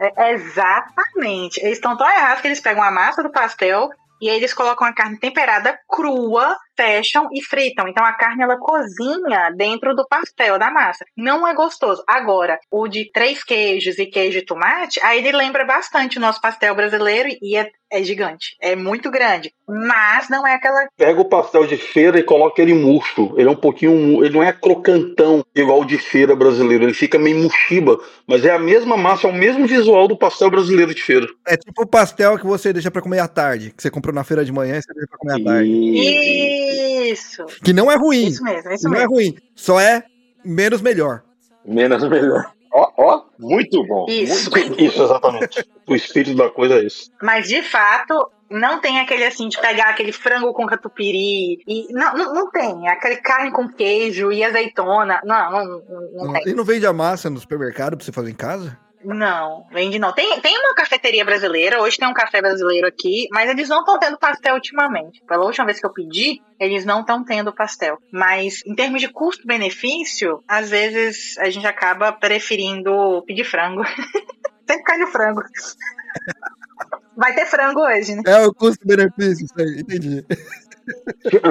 É, 0.00 0.32
exatamente. 0.32 1.60
Eles 1.60 1.78
estão 1.78 1.96
tão 1.96 2.08
errados 2.08 2.40
que 2.40 2.48
eles 2.48 2.60
pegam 2.60 2.82
a 2.82 2.90
massa 2.90 3.22
do 3.22 3.30
pastel 3.30 3.90
e 4.20 4.28
aí 4.28 4.36
eles 4.36 4.54
colocam 4.54 4.86
a 4.86 4.92
carne 4.92 5.18
temperada 5.18 5.78
crua, 5.88 6.56
fecham 6.78 7.28
e 7.32 7.42
fritam. 7.42 7.88
Então 7.88 8.04
a 8.06 8.12
carne 8.12 8.44
ela 8.44 8.56
cozinha 8.56 9.50
dentro 9.56 9.96
do 9.96 10.06
pastel 10.06 10.58
da 10.58 10.70
massa. 10.70 11.04
Não 11.16 11.46
é 11.46 11.52
gostoso. 11.52 12.04
Agora, 12.06 12.60
o 12.70 12.86
de 12.86 13.10
três 13.10 13.42
queijos 13.42 13.98
e 13.98 14.06
queijo 14.06 14.38
e 14.38 14.44
tomate, 14.44 15.00
aí 15.02 15.18
ele 15.18 15.36
lembra 15.36 15.64
bastante 15.64 16.18
o 16.18 16.20
nosso 16.20 16.40
pastel 16.40 16.76
brasileiro 16.76 17.28
e 17.42 17.56
é, 17.56 17.68
é 17.90 18.02
gigante. 18.04 18.56
É 18.62 18.76
muito 18.76 19.10
grande. 19.10 19.52
Mas 19.66 20.28
não 20.28 20.46
é 20.46 20.54
aquela. 20.54 20.86
Pega 20.96 21.20
o 21.20 21.24
pastel 21.24 21.66
de 21.66 21.76
feira 21.76 22.18
e 22.18 22.22
coloca 22.22 22.62
ele 22.62 22.74
murcho. 22.74 23.34
Ele 23.36 23.48
é 23.48 23.50
um 23.50 23.56
pouquinho. 23.56 24.24
Ele 24.24 24.34
não 24.34 24.42
é 24.42 24.52
crocantão 24.52 25.44
igual 25.54 25.80
o 25.80 25.84
de 25.84 25.98
feira 25.98 26.36
brasileiro. 26.36 26.84
Ele 26.84 26.94
fica 26.94 27.18
meio 27.18 27.42
murchiba. 27.42 27.98
Mas 28.26 28.44
é 28.44 28.52
a 28.52 28.58
mesma 28.58 28.96
massa, 28.96 29.26
é 29.26 29.30
o 29.30 29.34
mesmo 29.34 29.66
visual 29.66 30.06
do 30.06 30.16
pastel 30.16 30.50
brasileiro 30.50 30.94
de 30.94 31.02
feira. 31.02 31.26
É 31.46 31.56
tipo 31.56 31.82
o 31.82 31.86
pastel 31.86 32.38
que 32.38 32.46
você 32.46 32.72
deixa 32.72 32.90
pra 32.90 33.02
comer 33.02 33.18
à 33.18 33.28
tarde. 33.28 33.72
Que 33.76 33.82
você 33.82 33.90
comprou 33.90 34.14
na 34.14 34.24
feira 34.24 34.44
de 34.44 34.52
manhã 34.52 34.78
e 34.78 34.82
você 34.82 34.92
deixa 34.92 35.08
pra 35.08 35.18
comer 35.18 35.40
à 35.40 35.44
tarde. 35.44 35.70
E... 35.70 36.67
Isso. 36.68 37.44
Que 37.62 37.72
não 37.72 37.90
é 37.90 37.96
ruim. 37.96 38.26
Isso 38.26 38.42
mesmo, 38.42 38.70
isso 38.72 38.88
não 38.88 38.98
é 38.98 39.04
ruim. 39.04 39.34
Só 39.54 39.80
é 39.80 40.04
menos 40.44 40.80
melhor. 40.80 41.22
Menos 41.64 42.08
melhor. 42.08 42.52
Ó, 42.72 42.92
ó, 42.96 43.22
muito 43.38 43.84
bom. 43.86 44.06
Isso. 44.08 44.50
Muito 44.50 44.80
Isso, 44.80 45.02
exatamente. 45.02 45.64
o 45.86 45.94
espírito 45.94 46.36
da 46.36 46.50
coisa 46.50 46.74
é 46.74 46.84
esse. 46.84 47.10
Mas 47.22 47.48
de 47.48 47.62
fato, 47.62 48.30
não 48.50 48.80
tem 48.80 49.00
aquele 49.00 49.24
assim 49.24 49.48
de 49.48 49.60
pegar 49.60 49.90
aquele 49.90 50.12
frango 50.12 50.52
com 50.52 50.66
catupiry. 50.66 51.58
E, 51.66 51.92
não, 51.92 52.14
não, 52.14 52.34
não 52.34 52.50
tem. 52.50 52.88
Aquele 52.88 53.16
carne 53.16 53.50
com 53.52 53.68
queijo 53.68 54.30
e 54.32 54.44
azeitona. 54.44 55.20
Não, 55.24 55.50
não, 55.50 55.64
não, 55.66 56.26
não 56.26 56.32
tem. 56.32 56.52
E 56.52 56.54
não 56.54 56.64
vende 56.64 56.86
a 56.86 56.92
massa 56.92 57.30
no 57.30 57.40
supermercado 57.40 57.96
pra 57.96 58.04
você 58.04 58.12
fazer 58.12 58.30
em 58.30 58.34
casa? 58.34 58.78
Não, 59.04 59.66
vende 59.70 59.98
não. 59.98 60.12
Tem, 60.12 60.40
tem 60.40 60.58
uma 60.58 60.74
cafeteria 60.74 61.24
brasileira, 61.24 61.80
hoje 61.80 61.96
tem 61.96 62.08
um 62.08 62.14
café 62.14 62.40
brasileiro 62.40 62.86
aqui, 62.86 63.28
mas 63.30 63.48
eles 63.48 63.68
não 63.68 63.80
estão 63.80 63.98
tendo 63.98 64.18
pastel 64.18 64.54
ultimamente. 64.54 65.22
Pela 65.26 65.44
última 65.44 65.66
vez 65.66 65.78
que 65.78 65.86
eu 65.86 65.92
pedi, 65.92 66.42
eles 66.58 66.84
não 66.84 67.00
estão 67.00 67.24
tendo 67.24 67.54
pastel. 67.54 67.98
Mas 68.12 68.62
em 68.66 68.74
termos 68.74 69.00
de 69.00 69.08
custo-benefício, 69.08 70.42
às 70.48 70.70
vezes 70.70 71.38
a 71.38 71.48
gente 71.50 71.66
acaba 71.66 72.12
preferindo 72.12 73.22
pedir 73.26 73.44
frango. 73.44 73.82
Sempre 74.68 74.84
cai 74.84 74.98
no 74.98 75.06
frango. 75.06 75.42
Vai 77.16 77.34
ter 77.34 77.46
frango 77.46 77.80
hoje, 77.80 78.14
né? 78.14 78.22
É 78.26 78.46
o 78.46 78.54
custo-benefício, 78.54 79.44
isso 79.44 79.54
aí, 79.58 79.80
entendi. 79.80 80.24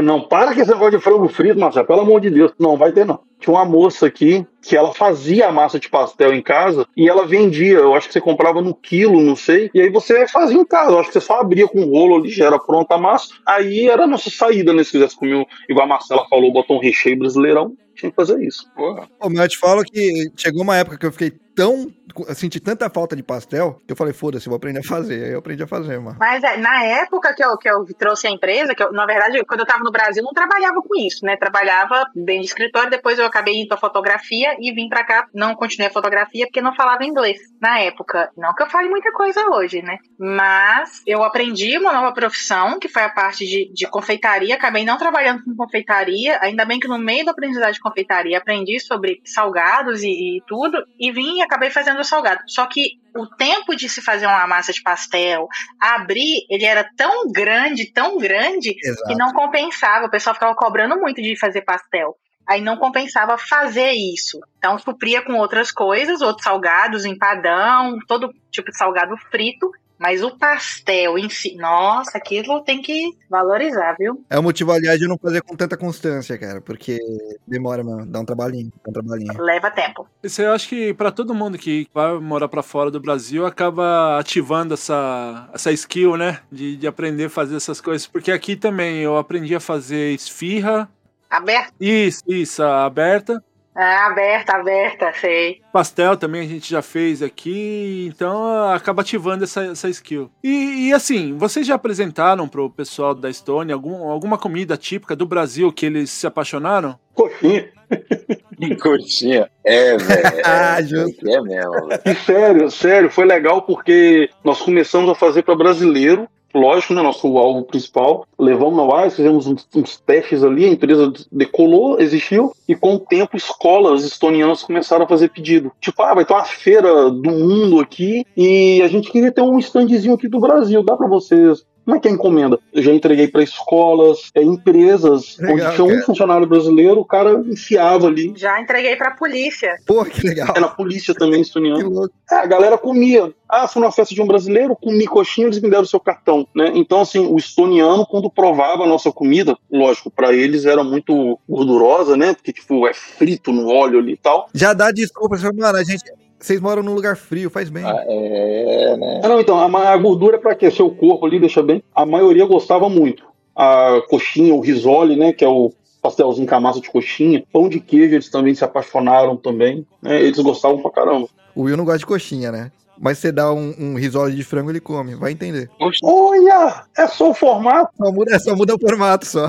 Não, 0.03 0.21
para 0.21 0.53
com 0.53 0.61
esse 0.61 0.71
negócio 0.71 0.97
de 0.97 1.03
frango 1.03 1.27
frito, 1.27 1.59
Marcelo. 1.59 1.87
Pelo 1.87 2.01
amor 2.01 2.21
de 2.21 2.29
Deus. 2.29 2.51
Não, 2.59 2.77
vai 2.77 2.91
ter 2.91 3.05
não. 3.05 3.19
Tinha 3.39 3.53
uma 3.53 3.65
moça 3.65 4.07
aqui 4.07 4.45
que 4.61 4.75
ela 4.75 4.93
fazia 4.93 5.47
a 5.47 5.51
massa 5.51 5.79
de 5.79 5.89
pastel 5.89 6.33
em 6.33 6.41
casa 6.41 6.87
e 6.95 7.07
ela 7.07 7.25
vendia. 7.25 7.77
Eu 7.77 7.93
acho 7.93 8.07
que 8.07 8.13
você 8.13 8.21
comprava 8.21 8.61
no 8.61 8.73
quilo, 8.73 9.21
não 9.21 9.35
sei. 9.35 9.69
E 9.73 9.81
aí 9.81 9.89
você 9.89 10.27
fazia 10.27 10.57
em 10.57 10.65
casa. 10.65 10.91
Eu 10.91 10.99
acho 10.99 11.09
que 11.09 11.13
você 11.13 11.25
só 11.25 11.39
abria 11.39 11.67
com 11.67 11.79
um 11.79 11.89
rolo 11.89 12.17
ali, 12.17 12.29
já 12.29 12.45
era 12.45 12.59
pronta 12.59 12.95
a 12.95 12.97
massa. 12.97 13.27
Aí 13.45 13.87
era 13.87 14.03
a 14.03 14.07
nossa 14.07 14.29
saída, 14.29 14.73
né? 14.73 14.83
Se 14.83 14.91
quisesse 14.91 15.15
comer, 15.15 15.45
igual 15.69 15.85
a 15.85 15.89
Marcela 15.89 16.25
falou, 16.29 16.51
botar 16.51 16.73
um 16.73 16.81
recheio 16.81 17.19
brasileirão. 17.19 17.73
Tinha 17.97 18.11
que 18.11 18.15
fazer 18.15 18.41
isso. 18.41 18.71
Porra. 18.75 19.09
Ô, 19.19 19.29
mas 19.29 19.39
eu 19.39 19.49
te 19.49 19.57
falo 19.57 19.83
que 19.83 20.31
chegou 20.37 20.61
uma 20.61 20.77
época 20.77 20.97
que 20.97 21.05
eu 21.05 21.11
fiquei 21.11 21.31
tão. 21.57 21.91
eu 22.15 22.35
senti 22.35 22.59
tanta 22.59 22.87
falta 22.87 23.15
de 23.15 23.23
pastel 23.23 23.81
que 23.85 23.91
eu 23.91 23.95
falei, 23.95 24.13
foda-se, 24.13 24.45
eu 24.45 24.51
vou 24.51 24.57
aprender 24.57 24.79
a 24.79 24.83
fazer. 24.83 25.23
Aí 25.25 25.31
eu 25.31 25.39
aprendi 25.39 25.63
a 25.63 25.67
fazer, 25.67 25.99
mano. 25.99 26.15
Mas 26.19 26.43
é, 26.43 26.55
na 26.57 26.83
época 26.83 27.33
que 27.33 27.43
eu, 27.43 27.57
que 27.57 27.67
eu 27.67 27.83
trouxe 27.97 28.27
a 28.27 28.29
empresa, 28.29 28.75
que 28.75 28.83
eu, 28.83 28.91
na 28.91 29.07
verdade, 29.07 29.43
quando 29.45 29.61
eu 29.61 29.63
estava 29.63 29.83
no 29.83 29.91
Brasil, 29.91 30.23
não 30.23 30.33
trabalhava 30.33 30.79
com 30.81 30.95
isso, 30.99 31.25
né? 31.25 31.35
Trabalhava 31.35 32.05
bem 32.15 32.41
de 32.41 32.45
escritório, 32.45 32.91
depois 32.91 33.17
eu 33.17 33.25
acabei 33.25 33.55
indo 33.55 33.69
pra 33.69 33.77
fotografia 33.77 34.55
e 34.59 34.71
vim 34.71 34.87
pra 34.87 35.03
cá, 35.03 35.27
não 35.33 35.55
continuei 35.55 35.89
a 35.89 35.93
fotografia 35.93 36.45
porque 36.45 36.61
não 36.61 36.75
falava 36.75 37.03
inglês 37.03 37.39
na 37.59 37.79
época. 37.79 38.31
Não 38.37 38.53
que 38.53 38.61
eu 38.61 38.69
fale 38.69 38.87
muita 38.87 39.11
coisa 39.11 39.49
hoje, 39.49 39.81
né? 39.81 39.97
Mas 40.19 41.01
eu 41.07 41.23
aprendi 41.23 41.75
uma 41.79 41.91
nova 41.91 42.13
profissão, 42.13 42.79
que 42.79 42.87
foi 42.87 43.01
a 43.01 43.09
parte 43.09 43.47
de, 43.47 43.73
de 43.73 43.87
confeitaria. 43.87 44.53
Acabei 44.53 44.85
não 44.85 44.97
trabalhando 44.97 45.43
com 45.43 45.55
confeitaria, 45.55 46.37
ainda 46.39 46.65
bem 46.65 46.79
que 46.79 46.87
no 46.87 46.99
meio 46.99 47.25
da 47.25 47.31
aprendizagem 47.31 47.73
de 47.73 47.79
confeitaria 47.87 48.37
aprendi 48.37 48.79
sobre 48.79 49.21
salgados 49.25 50.03
e, 50.03 50.09
e 50.09 50.43
tudo, 50.47 50.77
e 50.99 51.11
vim 51.11 51.37
e 51.37 51.41
acabei 51.41 51.69
fazendo 51.69 51.99
o 51.99 52.03
salgado. 52.03 52.41
Só 52.47 52.65
que 52.65 52.99
o 53.15 53.25
tempo 53.25 53.75
de 53.75 53.89
se 53.89 54.01
fazer 54.01 54.27
uma 54.27 54.47
massa 54.47 54.71
de 54.71 54.81
pastel, 54.81 55.47
abrir, 55.79 56.45
ele 56.49 56.65
era 56.65 56.87
tão 56.95 57.31
grande, 57.31 57.91
tão 57.91 58.17
grande, 58.17 58.75
Exato. 58.83 59.07
que 59.07 59.15
não 59.15 59.33
compensava. 59.33 60.05
O 60.05 60.11
pessoal 60.11 60.33
ficava 60.33 60.55
cobrando 60.55 60.99
muito 60.99 61.21
de 61.21 61.37
fazer 61.37 61.61
pastel. 61.61 62.15
Aí 62.47 62.61
não 62.61 62.77
compensava 62.77 63.37
fazer 63.37 63.91
isso. 63.91 64.39
Então 64.57 64.77
supria 64.79 65.21
com 65.21 65.33
outras 65.33 65.71
coisas, 65.71 66.21
outros 66.21 66.43
salgados, 66.43 67.03
empadão, 67.03 67.97
todo 68.07 68.33
tipo 68.49 68.71
de 68.71 68.77
salgado 68.77 69.17
frito. 69.29 69.69
Mas 69.99 70.21
o 70.21 70.37
pastel 70.37 71.17
em 71.17 71.29
si, 71.29 71.55
nossa, 71.55 72.17
aquilo 72.17 72.61
tem 72.61 72.81
que 72.81 73.09
valorizar, 73.29 73.95
viu? 73.97 74.23
É 74.29 74.37
o 74.37 74.43
motivo, 74.43 74.71
aliás, 74.71 74.99
de 74.99 75.07
não 75.07 75.17
fazer 75.17 75.41
com 75.41 75.55
tanta 75.55 75.75
constância, 75.75 76.37
cara, 76.37 76.61
porque 76.61 76.99
demora, 77.47 77.83
mano, 77.83 78.05
dá 78.05 78.19
um 78.19 78.25
trabalhinho, 78.25 78.71
dá 78.85 78.89
um 78.89 78.93
trabalhinho. 78.93 79.41
Leva 79.41 79.71
tempo. 79.71 80.07
Isso 80.21 80.41
eu 80.41 80.51
acho 80.51 80.69
que 80.69 80.93
pra 80.93 81.11
todo 81.11 81.33
mundo 81.33 81.57
que 81.57 81.87
vai 81.93 82.17
morar 82.19 82.47
pra 82.47 82.61
fora 82.61 82.91
do 82.91 82.99
Brasil 82.99 83.45
acaba 83.45 84.19
ativando 84.19 84.73
essa, 84.73 85.49
essa 85.53 85.71
skill, 85.71 86.15
né? 86.15 86.41
De, 86.51 86.77
de 86.77 86.87
aprender 86.87 87.25
a 87.25 87.29
fazer 87.29 87.55
essas 87.55 87.81
coisas. 87.81 88.05
Porque 88.05 88.31
aqui 88.31 88.55
também 88.55 88.97
eu 88.99 89.17
aprendi 89.17 89.55
a 89.55 89.59
fazer 89.59 90.13
esfirra. 90.13 90.89
Aberta? 91.29 91.73
Isso, 91.79 92.23
isso, 92.27 92.63
aberta. 92.63 93.43
Ah, 93.79 94.07
aberta, 94.07 94.53
aberta, 94.53 95.13
sei. 95.13 95.61
Pastel 95.71 96.17
também 96.17 96.41
a 96.41 96.47
gente 96.49 96.67
já 96.67 96.81
fez 96.81 97.21
aqui, 97.21 98.09
então 98.11 98.71
acaba 98.71 99.03
ativando 99.03 99.43
essa, 99.43 99.65
essa 99.65 99.87
skill. 99.87 100.31
E, 100.43 100.87
e 100.87 100.93
assim, 100.93 101.37
vocês 101.37 101.67
já 101.67 101.75
apresentaram 101.75 102.47
pro 102.47 102.71
pessoal 102.71 103.13
da 103.13 103.29
Estônia 103.29 103.75
algum, 103.75 104.09
alguma 104.09 104.35
comida 104.35 104.75
típica 104.75 105.15
do 105.15 105.27
Brasil 105.27 105.71
que 105.71 105.85
eles 105.85 106.09
se 106.09 106.25
apaixonaram? 106.25 106.97
Coxinha. 107.13 107.69
Coxinha. 108.81 109.47
É, 109.63 109.95
velho. 109.95 110.23
Ah, 110.43 110.79
É, 110.79 111.33
é 111.33 111.41
mesmo, 111.41 111.87
velho. 111.87 112.01
E 112.03 112.15
sério, 112.15 112.71
sério, 112.71 113.09
foi 113.11 113.25
legal 113.25 113.61
porque 113.61 114.27
nós 114.43 114.59
começamos 114.59 115.07
a 115.07 115.13
fazer 115.13 115.43
para 115.43 115.55
brasileiro. 115.55 116.27
Lógico, 116.53 116.93
né? 116.93 117.01
Nosso 117.01 117.37
alvo 117.37 117.63
principal. 117.63 118.25
Levamos 118.37 118.77
na 118.77 118.83
UAS, 118.83 119.15
fizemos 119.15 119.47
uns, 119.47 119.67
uns 119.75 119.97
testes 119.97 120.43
ali, 120.43 120.65
a 120.65 120.69
empresa 120.69 121.11
decolou, 121.31 121.99
existiu, 121.99 122.51
e 122.67 122.75
com 122.75 122.95
o 122.95 122.99
tempo 122.99 123.35
escolas 123.35 124.03
estonianas 124.03 124.63
começaram 124.63 125.05
a 125.05 125.07
fazer 125.07 125.29
pedido. 125.29 125.71
Tipo, 125.79 126.01
ah, 126.03 126.13
vai 126.13 126.25
ter 126.25 126.33
uma 126.33 126.45
feira 126.45 127.09
do 127.09 127.31
mundo 127.31 127.79
aqui 127.79 128.25
e 128.35 128.81
a 128.81 128.87
gente 128.87 129.11
queria 129.11 129.31
ter 129.31 129.41
um 129.41 129.59
standzinho 129.59 130.13
aqui 130.13 130.27
do 130.27 130.39
Brasil, 130.39 130.83
dá 130.83 130.95
para 130.95 131.07
vocês 131.07 131.65
como 131.87 131.95
é 131.95 131.99
que 132.01 132.07
é 132.09 132.11
a 132.11 132.13
encomenda? 132.13 132.59
Eu 132.73 132.83
já 132.83 132.91
entreguei 132.91 133.29
para 133.29 133.41
escolas, 133.41 134.29
é, 134.35 134.43
empresas, 134.43 135.37
Legal, 135.37 135.55
onde 135.55 135.75
tinha 135.75 135.85
um 135.85 136.01
funcionário 136.01 136.45
brasileiro, 136.45 136.99
o 136.99 137.05
cara 137.05 137.41
enfiava 137.47 138.07
ali. 138.07 138.33
Já 138.35 138.59
entreguei 138.59 138.97
pra 138.97 139.11
polícia. 139.11 139.73
Pô, 139.85 140.03
que 140.03 140.27
legal. 140.27 140.53
É 140.53 140.59
na 140.59 140.67
polícia 140.67 141.15
também, 141.15 141.45
louco. 141.55 142.13
É, 142.29 142.35
a 142.35 142.45
galera 142.45 142.77
comia. 142.77 143.31
Ah, 143.47 143.69
fui 143.69 143.81
na 143.81 143.89
festa 143.89 144.13
de 144.13 144.21
um 144.21 144.27
brasileiro, 144.27 144.75
comi 144.75 145.07
coxinha, 145.07 145.47
eles 145.47 145.61
me 145.61 145.69
deram 145.69 145.83
o 145.83 145.87
seu 145.87 146.01
cartão, 146.01 146.45
né? 146.53 146.73
Então, 146.75 146.99
assim, 146.99 147.19
o 147.19 147.37
estoniano, 147.37 148.05
quando 148.05 148.29
provava 148.29 148.83
a 148.83 148.87
nossa 148.87 149.09
comida, 149.09 149.57
lógico, 149.71 150.11
para 150.11 150.33
eles 150.33 150.65
era 150.65 150.83
muito 150.83 151.39
gordurosa, 151.47 152.17
né? 152.17 152.33
Porque, 152.33 152.51
tipo, 152.51 152.85
é 152.85 152.93
frito 152.93 153.53
no 153.53 153.69
óleo 153.69 153.99
ali 153.99 154.11
e 154.11 154.17
tal. 154.17 154.49
Já 154.53 154.73
dá 154.73 154.91
desculpa, 154.91 155.37
mano, 155.55 155.77
a 155.77 155.83
gente. 155.85 156.03
Vocês 156.39 156.59
moram 156.61 156.83
num 156.83 156.93
lugar 156.93 157.15
frio, 157.17 157.49
faz 157.49 157.69
bem. 157.69 157.83
Ah, 157.83 158.03
é, 158.07 158.95
né? 158.97 159.21
Ah, 159.23 159.27
não, 159.27 159.39
então, 159.39 159.57
a, 159.59 159.89
a 159.93 159.97
gordura 159.97 160.35
é 160.37 160.39
pra 160.39 160.51
aquecer 160.51 160.85
o 160.85 160.91
corpo 160.93 161.25
ali, 161.25 161.39
deixa 161.39 161.63
bem. 161.63 161.81
A 161.95 162.05
maioria 162.05 162.45
gostava 162.45 162.87
muito. 162.89 163.23
A 163.55 164.01
coxinha, 164.09 164.53
o 164.53 164.59
risole, 164.59 165.15
né? 165.15 165.33
Que 165.33 165.43
é 165.43 165.47
o 165.47 165.71
pastelzinho 166.01 166.47
com 166.47 166.55
a 166.55 166.59
massa 166.59 166.79
de 166.79 166.89
coxinha. 166.91 167.43
Pão 167.51 167.67
de 167.67 167.79
queijo, 167.79 168.13
eles 168.15 168.29
também 168.29 168.53
se 168.53 168.63
apaixonaram 168.63 169.35
também. 169.35 169.85
né? 170.01 170.21
Eles 170.21 170.37
gostavam 170.39 170.79
pra 170.81 170.91
caramba. 170.91 171.27
O 171.55 171.63
Will 171.63 171.75
não 171.75 171.85
gosta 171.85 171.99
de 171.99 172.05
coxinha, 172.05 172.51
né? 172.51 172.71
Mas 172.99 173.19
você 173.19 173.31
dá 173.31 173.51
um, 173.53 173.73
um 173.77 173.95
risole 173.95 174.35
de 174.35 174.43
frango, 174.43 174.71
ele 174.71 174.79
come, 174.79 175.15
vai 175.15 175.31
entender. 175.31 175.69
Olha! 176.03 176.83
É 176.97 177.07
só 177.07 177.29
o 177.29 177.33
formato. 177.33 177.91
Só 177.97 178.11
muda, 178.11 178.39
só 178.39 178.55
muda 178.55 178.75
o 178.75 178.79
formato 178.79 179.25
só. 179.25 179.45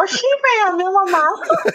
Oxi, 0.00 0.22
velho, 0.22 0.66
a 0.68 0.76
mesma 0.76 1.04
massa. 1.10 1.72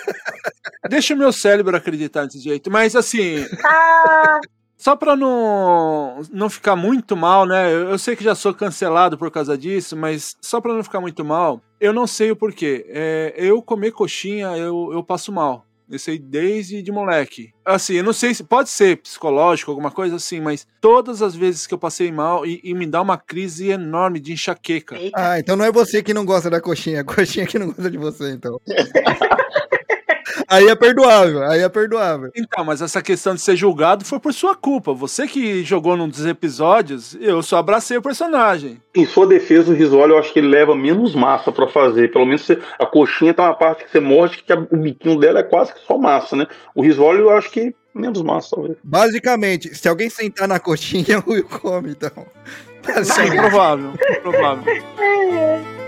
Deixa 0.90 1.14
o 1.14 1.18
meu 1.18 1.32
cérebro 1.32 1.76
acreditar 1.76 2.26
desse 2.26 2.40
jeito, 2.40 2.70
mas 2.72 2.96
assim, 2.96 3.46
Ah, 3.66 4.40
Só 4.78 4.96
pra 4.96 5.16
não, 5.16 6.22
não 6.32 6.50
ficar 6.50 6.76
muito 6.76 7.16
mal, 7.16 7.46
né? 7.46 7.72
Eu, 7.72 7.90
eu 7.90 8.00
sei 8.00 8.16
que 8.16 8.24
já 8.24 8.34
sou 8.34 8.54
cancelado 8.54 9.18
por 9.18 9.30
causa 9.30 9.58
disso, 9.58 9.96
mas 9.96 10.36
só 10.42 10.60
pra 10.60 10.74
não 10.74 10.84
ficar 10.84 11.00
muito 11.00 11.24
mal, 11.24 11.62
eu 11.80 11.94
não 11.94 12.08
sei 12.08 12.32
o 12.32 12.36
porquê. 12.36 12.86
É, 12.90 13.34
eu 13.38 13.62
comer 13.62 13.92
coxinha, 13.92 14.48
eu, 14.58 14.90
eu 14.92 15.04
passo 15.04 15.32
mal. 15.32 15.66
Eu 15.92 16.00
sei 16.00 16.18
desde 16.18 16.82
de 16.82 16.90
moleque. 16.90 17.54
Assim, 17.66 17.96
eu 17.96 18.04
não 18.04 18.14
sei 18.14 18.34
se 18.34 18.46
pode 18.46 18.70
ser 18.70 18.98
psicológico, 18.98 19.72
alguma 19.72 19.92
coisa 19.92 20.16
assim, 20.16 20.40
mas 20.40 20.66
todas 20.80 21.22
as 21.22 21.36
vezes 21.36 21.68
que 21.68 21.74
eu 21.74 21.78
passei 21.78 22.10
mal 22.12 22.46
e, 22.46 22.62
e 22.64 22.74
me 22.74 22.88
dá 22.88 23.02
uma 23.02 23.18
crise 23.18 23.70
enorme 23.70 24.20
de 24.22 24.32
enxaqueca. 24.32 24.98
eita. 24.98 25.12
Ah, 25.20 25.38
então 25.38 25.58
não 25.58 25.66
é 25.66 25.72
você 25.72 26.02
que 26.02 26.14
não 26.14 26.24
gosta 26.24 26.50
da 26.50 26.62
coxinha, 26.62 26.98
é 26.98 27.00
a 27.02 27.04
coxinha 27.04 27.46
que 27.46 27.60
não 27.60 27.68
gosta 27.68 27.92
de 27.92 27.98
você, 27.98 28.32
então. 28.32 28.60
aí 30.48 30.68
é 30.68 30.76
perdoável, 30.76 31.44
aí 31.44 31.62
é 31.62 31.70
perdoável. 31.70 32.30
Então, 32.36 32.64
mas 32.64 32.82
essa 32.82 33.02
questão 33.02 33.36
de 33.36 33.42
ser 33.42 33.56
julgado 33.56 34.04
foi 34.06 34.20
por 34.20 34.34
sua 34.34 34.56
culpa. 34.56 34.94
Você 34.94 35.28
que 35.28 35.64
jogou 35.64 35.96
num 35.98 36.08
dos 36.10 36.26
episódios, 36.26 37.18
eu 37.20 37.42
só 37.42 37.58
abracei 37.58 37.98
o 37.98 38.02
personagem. 38.02 38.82
Em 38.96 39.06
sua 39.06 39.26
defesa, 39.28 39.72
o 39.72 39.76
risole 39.76 40.12
eu 40.14 40.18
acho 40.20 40.32
que 40.34 40.40
ele 40.40 40.48
leva 40.50 40.76
menos 40.76 41.16
massa 41.16 41.52
pra 41.52 41.68
fazer. 41.68 42.12
Pelo 42.12 42.26
menos 42.26 42.42
você- 42.46 42.60
a 42.80 42.86
coxinha 42.86 43.34
tem 43.34 43.44
uma 43.46 43.54
parte 43.56 43.84
que 43.86 43.92
você 43.92 44.00
morde 44.00 44.44
que 44.44 44.52
a- 44.54 44.68
o 44.72 44.78
biquinho 44.78 45.20
dela 45.20 45.40
é 45.40 45.44
quase 45.44 45.74
que 45.74 45.80
só 45.86 45.98
massa, 45.98 46.36
né? 46.36 46.48
O 46.76 46.82
risole 46.82 47.20
eu 47.20 47.30
acho 47.30 47.50
que 47.52 47.74
menos 47.94 48.22
massa, 48.22 48.50
talvez. 48.56 48.78
Basicamente, 48.84 49.74
se 49.76 49.88
alguém 49.88 50.10
sentar 50.10 50.48
na 50.48 50.60
coxinha, 50.60 51.20
o 51.28 51.32
Will 51.32 51.46
come, 51.46 51.92
então. 51.92 52.26
Sim, 53.04 53.36
provável, 53.36 53.92
provável. 54.24 54.64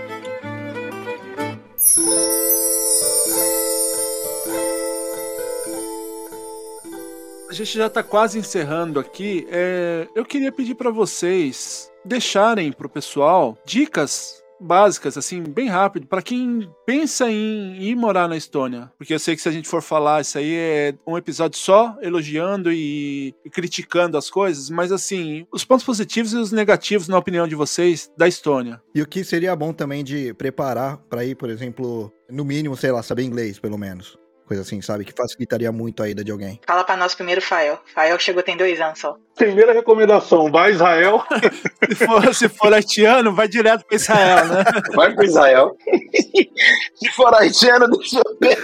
A 7.54 7.56
gente 7.56 7.78
já 7.78 7.88
tá 7.88 8.02
quase 8.02 8.36
encerrando 8.36 8.98
aqui. 8.98 9.46
É, 9.48 10.08
eu 10.12 10.24
queria 10.24 10.50
pedir 10.50 10.74
para 10.74 10.90
vocês 10.90 11.88
deixarem 12.04 12.72
pro 12.72 12.88
pessoal 12.88 13.56
dicas 13.64 14.42
básicas, 14.60 15.16
assim, 15.16 15.40
bem 15.40 15.68
rápido, 15.68 16.04
para 16.08 16.20
quem 16.20 16.68
pensa 16.84 17.30
em 17.30 17.80
ir 17.80 17.94
morar 17.94 18.26
na 18.26 18.36
Estônia. 18.36 18.90
Porque 18.98 19.14
eu 19.14 19.20
sei 19.20 19.36
que 19.36 19.42
se 19.42 19.48
a 19.48 19.52
gente 19.52 19.68
for 19.68 19.80
falar 19.80 20.20
isso 20.20 20.36
aí 20.36 20.52
é 20.52 20.94
um 21.06 21.16
episódio 21.16 21.56
só 21.56 21.96
elogiando 22.02 22.72
e, 22.72 23.32
e 23.44 23.50
criticando 23.50 24.18
as 24.18 24.28
coisas, 24.28 24.68
mas 24.68 24.90
assim, 24.90 25.46
os 25.52 25.64
pontos 25.64 25.86
positivos 25.86 26.32
e 26.32 26.36
os 26.36 26.50
negativos, 26.50 27.06
na 27.06 27.16
opinião 27.16 27.46
de 27.46 27.54
vocês, 27.54 28.10
da 28.18 28.26
Estônia. 28.26 28.82
E 28.92 29.00
o 29.00 29.06
que 29.06 29.22
seria 29.22 29.54
bom 29.54 29.72
também 29.72 30.02
de 30.02 30.34
preparar 30.34 30.96
pra 31.08 31.24
ir, 31.24 31.36
por 31.36 31.48
exemplo, 31.48 32.12
no 32.28 32.44
mínimo, 32.44 32.76
sei 32.76 32.90
lá, 32.90 33.00
saber 33.00 33.22
inglês, 33.22 33.60
pelo 33.60 33.78
menos. 33.78 34.18
Coisa 34.46 34.62
assim, 34.62 34.82
sabe? 34.82 35.04
Que 35.04 35.12
facilitaria 35.12 35.72
muito 35.72 36.02
a 36.02 36.08
ida 36.08 36.22
de 36.22 36.30
alguém. 36.30 36.60
Fala 36.66 36.84
pra 36.84 36.96
nós 36.96 37.14
primeiro, 37.14 37.40
Fael. 37.40 37.80
Fael 37.94 38.18
chegou 38.18 38.42
tem 38.42 38.56
dois 38.56 38.78
anos 38.78 38.98
só. 38.98 39.16
Primeira 39.34 39.72
recomendação, 39.72 40.50
vai 40.50 40.72
Israel. 40.72 41.24
Se 41.88 42.06
for, 42.06 42.34
se 42.34 42.48
for 42.48 42.72
haitiano, 42.72 43.34
vai 43.34 43.48
direto 43.48 43.84
para 43.86 43.96
Israel, 43.96 44.46
né? 44.46 44.64
Vai 44.94 45.14
pro 45.14 45.24
Israel. 45.24 45.76
Se 46.96 47.10
for 47.12 47.34
haitiano, 47.34 47.88
deixa 47.88 48.18
eu 48.18 48.38
ver. 48.40 48.58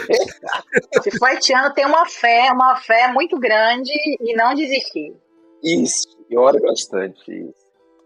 Se 1.02 1.18
for 1.18 1.28
haitiano, 1.28 1.72
tem 1.74 1.86
uma 1.86 2.06
fé, 2.06 2.50
uma 2.52 2.76
fé 2.76 3.08
muito 3.12 3.38
grande 3.38 3.90
e 4.20 4.34
não 4.34 4.54
desistir. 4.54 5.14
Isso, 5.62 6.08
e 6.30 6.36
ora 6.36 6.58
bastante 6.60 7.30
isso. 7.30 7.59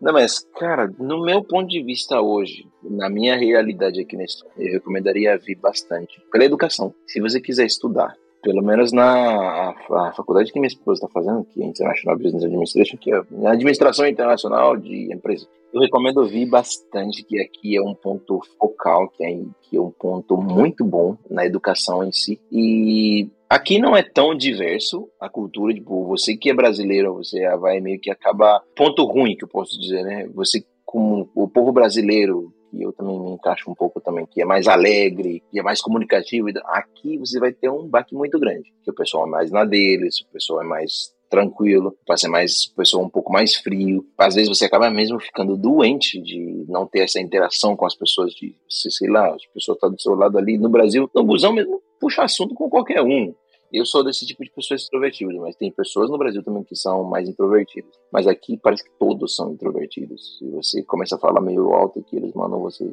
Não, 0.05 0.13
mas, 0.13 0.47
cara, 0.59 0.87
no 0.99 1.25
meu 1.25 1.43
ponto 1.43 1.67
de 1.67 1.83
vista 1.83 2.21
hoje, 2.21 2.69
na 2.83 3.09
minha 3.09 3.35
realidade 3.39 4.03
aqui 4.03 4.19
na 4.19 4.25
Estônia, 4.25 4.53
eu 4.59 4.73
recomendaria 4.75 5.39
vir 5.39 5.55
bastante 5.57 6.21
pela 6.31 6.45
educação. 6.45 6.95
Se 7.07 7.23
você 7.23 7.41
quiser 7.41 7.65
estudar, 7.65 8.15
pelo 8.45 8.63
menos 8.63 8.93
na 8.93 9.05
a, 9.05 10.09
a 10.09 10.13
faculdade 10.13 10.53
que 10.53 10.61
minha 10.61 10.69
esposa 10.69 11.05
está 11.05 11.09
fazendo, 11.09 11.45
que 11.47 11.63
é 11.63 11.67
International 11.67 12.17
Business 12.17 12.45
Administration, 12.45 12.99
que 12.99 13.11
é 13.11 13.17
a 13.17 13.51
administração 13.51 14.07
internacional 14.07 14.77
de 14.77 15.13
empresas, 15.13 15.49
eu 15.75 15.81
recomendo 15.81 16.25
vir 16.25 16.47
bastante, 16.47 17.25
que 17.25 17.41
aqui 17.41 17.77
é 17.77 17.83
um 17.83 17.95
ponto 17.97 18.41
focal, 18.61 19.09
que 19.09 19.25
é, 19.25 19.41
que 19.63 19.77
é 19.77 19.81
um 19.81 19.91
ponto 19.91 20.37
muito 20.37 20.85
bom 20.85 21.17
na 21.29 21.45
educação 21.45 22.05
em 22.05 22.13
si. 22.13 22.41
E 22.53 23.29
aqui 23.51 23.81
não 23.81 23.97
é 23.97 24.03
tão 24.03 24.37
diverso 24.37 25.09
a 25.21 25.29
cultura, 25.29 25.75
tipo, 25.75 26.05
você 26.05 26.37
que 26.37 26.49
é 26.49 26.55
brasileiro, 26.55 27.15
você 27.15 27.45
vai 27.57 27.81
meio 27.81 27.99
que 27.99 28.09
acabar. 28.09 28.63
Ponto 28.77 29.05
ruim 29.05 29.35
que 29.35 29.43
eu 29.43 29.49
posso 29.49 29.77
dizer, 29.81 30.05
né? 30.05 30.29
Você, 30.35 30.65
como 30.87 31.29
o 31.35 31.49
povo 31.49 31.73
brasileiro, 31.73 32.53
que 32.75 32.83
eu 32.83 32.93
também 32.93 33.19
me 33.19 33.31
encaixo 33.31 33.71
um 33.71 33.75
pouco 33.75 34.01
também, 34.01 34.27
que 34.27 34.43
é 34.43 34.45
mais 34.45 34.67
alegre, 34.67 35.43
que 35.51 35.59
é 35.59 35.63
mais 35.63 35.81
comunicativo, 35.81 36.49
aqui 36.67 37.17
você 37.19 37.39
vai 37.39 37.53
ter 37.53 37.71
um 37.71 37.87
baque 37.87 38.15
muito 38.15 38.39
grande, 38.39 38.73
que 38.83 38.91
o 38.91 38.95
pessoal 38.95 39.27
é 39.27 39.31
mais 39.31 39.51
na 39.51 39.65
deles, 39.65 40.21
o 40.21 40.33
pessoal 40.33 40.63
é 40.63 40.65
mais 40.65 41.15
tranquilo, 41.31 41.97
pode 42.07 42.21
ser 42.21 42.29
mais 42.29 42.67
o 42.67 42.77
pessoal 42.77 43.05
um 43.05 43.09
pouco 43.09 43.33
mais 43.33 43.57
frio. 43.57 44.07
Às 44.17 44.37
vezes 44.37 44.49
você 44.49 44.67
acaba 44.67 44.89
mesmo 44.91 45.19
ficando 45.19 45.57
doente 45.57 46.21
de 46.21 46.65
não 46.69 46.87
ter 46.87 47.01
essa 47.01 47.21
interação 47.21 47.75
com 47.75 47.87
as 47.87 47.95
pessoas, 47.95 48.33
de 48.35 48.55
sei, 48.69 49.09
lá, 49.09 49.35
as 49.35 49.45
pessoas 49.47 49.77
estão 49.77 49.91
do 49.91 50.01
seu 50.01 50.15
lado 50.15 50.39
ali 50.39 50.57
no 50.59 50.69
Brasil, 50.69 51.11
no 51.13 51.25
busão 51.25 51.53
mesmo, 51.53 51.83
puxa 52.01 52.23
assunto 52.23 52.55
com 52.55 52.69
qualquer 52.69 53.03
um. 53.03 53.35
Eu 53.73 53.85
sou 53.85 54.05
desse 54.05 54.27
tipo 54.27 54.45
de 54.45 54.51
pessoas 54.51 54.83
extrovertidas, 54.83 55.35
mas 55.37 55.57
tem 55.57 55.71
pessoas 55.71 56.11
no 56.11 56.19
Brasil 56.19 56.43
também 56.43 56.63
que 56.63 56.77
são 56.77 57.05
mais 57.05 57.29
introvertidas. 57.29 57.91
Mas 58.13 58.27
aqui 58.27 58.57
parece 58.57 58.85
que 58.85 58.91
todos 58.99 59.35
são 59.35 59.53
introvertidos. 59.53 60.39
Se 60.39 60.49
você 60.51 60.83
começa 60.83 61.17
a 61.17 61.19
falar 61.19 61.41
meio 61.41 61.73
alto 61.73 62.01
aqui, 62.01 62.17
eles 62.17 62.33
mandam 62.35 62.61
você 62.61 62.89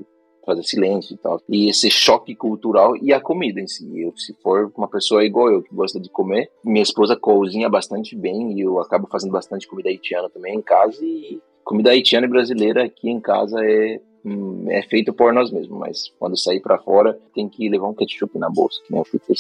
fazer 0.46 0.64
silêncio 0.64 1.14
e 1.14 1.18
tal. 1.18 1.40
E 1.48 1.70
esse 1.70 1.90
choque 1.90 2.36
cultural 2.36 2.96
e 2.98 3.14
a 3.14 3.20
comida 3.20 3.60
em 3.60 3.68
si. 3.68 3.88
Eu, 4.02 4.14
se 4.18 4.34
for 4.42 4.72
uma 4.76 4.88
pessoa 4.88 5.24
igual 5.24 5.52
eu, 5.52 5.62
que 5.62 5.74
gosta 5.74 6.00
de 6.00 6.10
comer, 6.10 6.50
minha 6.64 6.84
esposa 6.84 7.16
cozinha 7.16 7.70
bastante 7.70 8.16
bem 8.16 8.54
e 8.54 8.62
eu 8.62 8.80
acabo 8.80 9.08
fazendo 9.08 9.32
bastante 9.32 9.68
comida 9.68 9.90
haitiana 9.90 10.30
também 10.30 10.56
em 10.56 10.62
casa. 10.62 11.04
E 11.06 11.40
comida 11.64 11.92
haitiana 11.92 12.26
e 12.26 12.30
brasileira 12.30 12.84
aqui 12.84 13.10
em 13.10 13.20
casa 13.20 13.60
é 13.64 14.02
hum, 14.26 14.66
é 14.70 14.82
feito 14.84 15.14
por 15.14 15.34
nós 15.34 15.52
mesmos, 15.52 15.78
mas 15.78 16.14
quando 16.20 16.38
sair 16.38 16.60
para 16.60 16.78
fora 16.78 17.20
tem 17.34 17.48
que 17.50 17.70
levar 17.70 17.88
um 17.88 17.94
ketchup 17.94 18.38
na 18.38 18.50
bolsa, 18.50 18.82
que 18.86 18.92
nem 18.92 19.00
eu 19.00 19.06
fui 19.06 19.20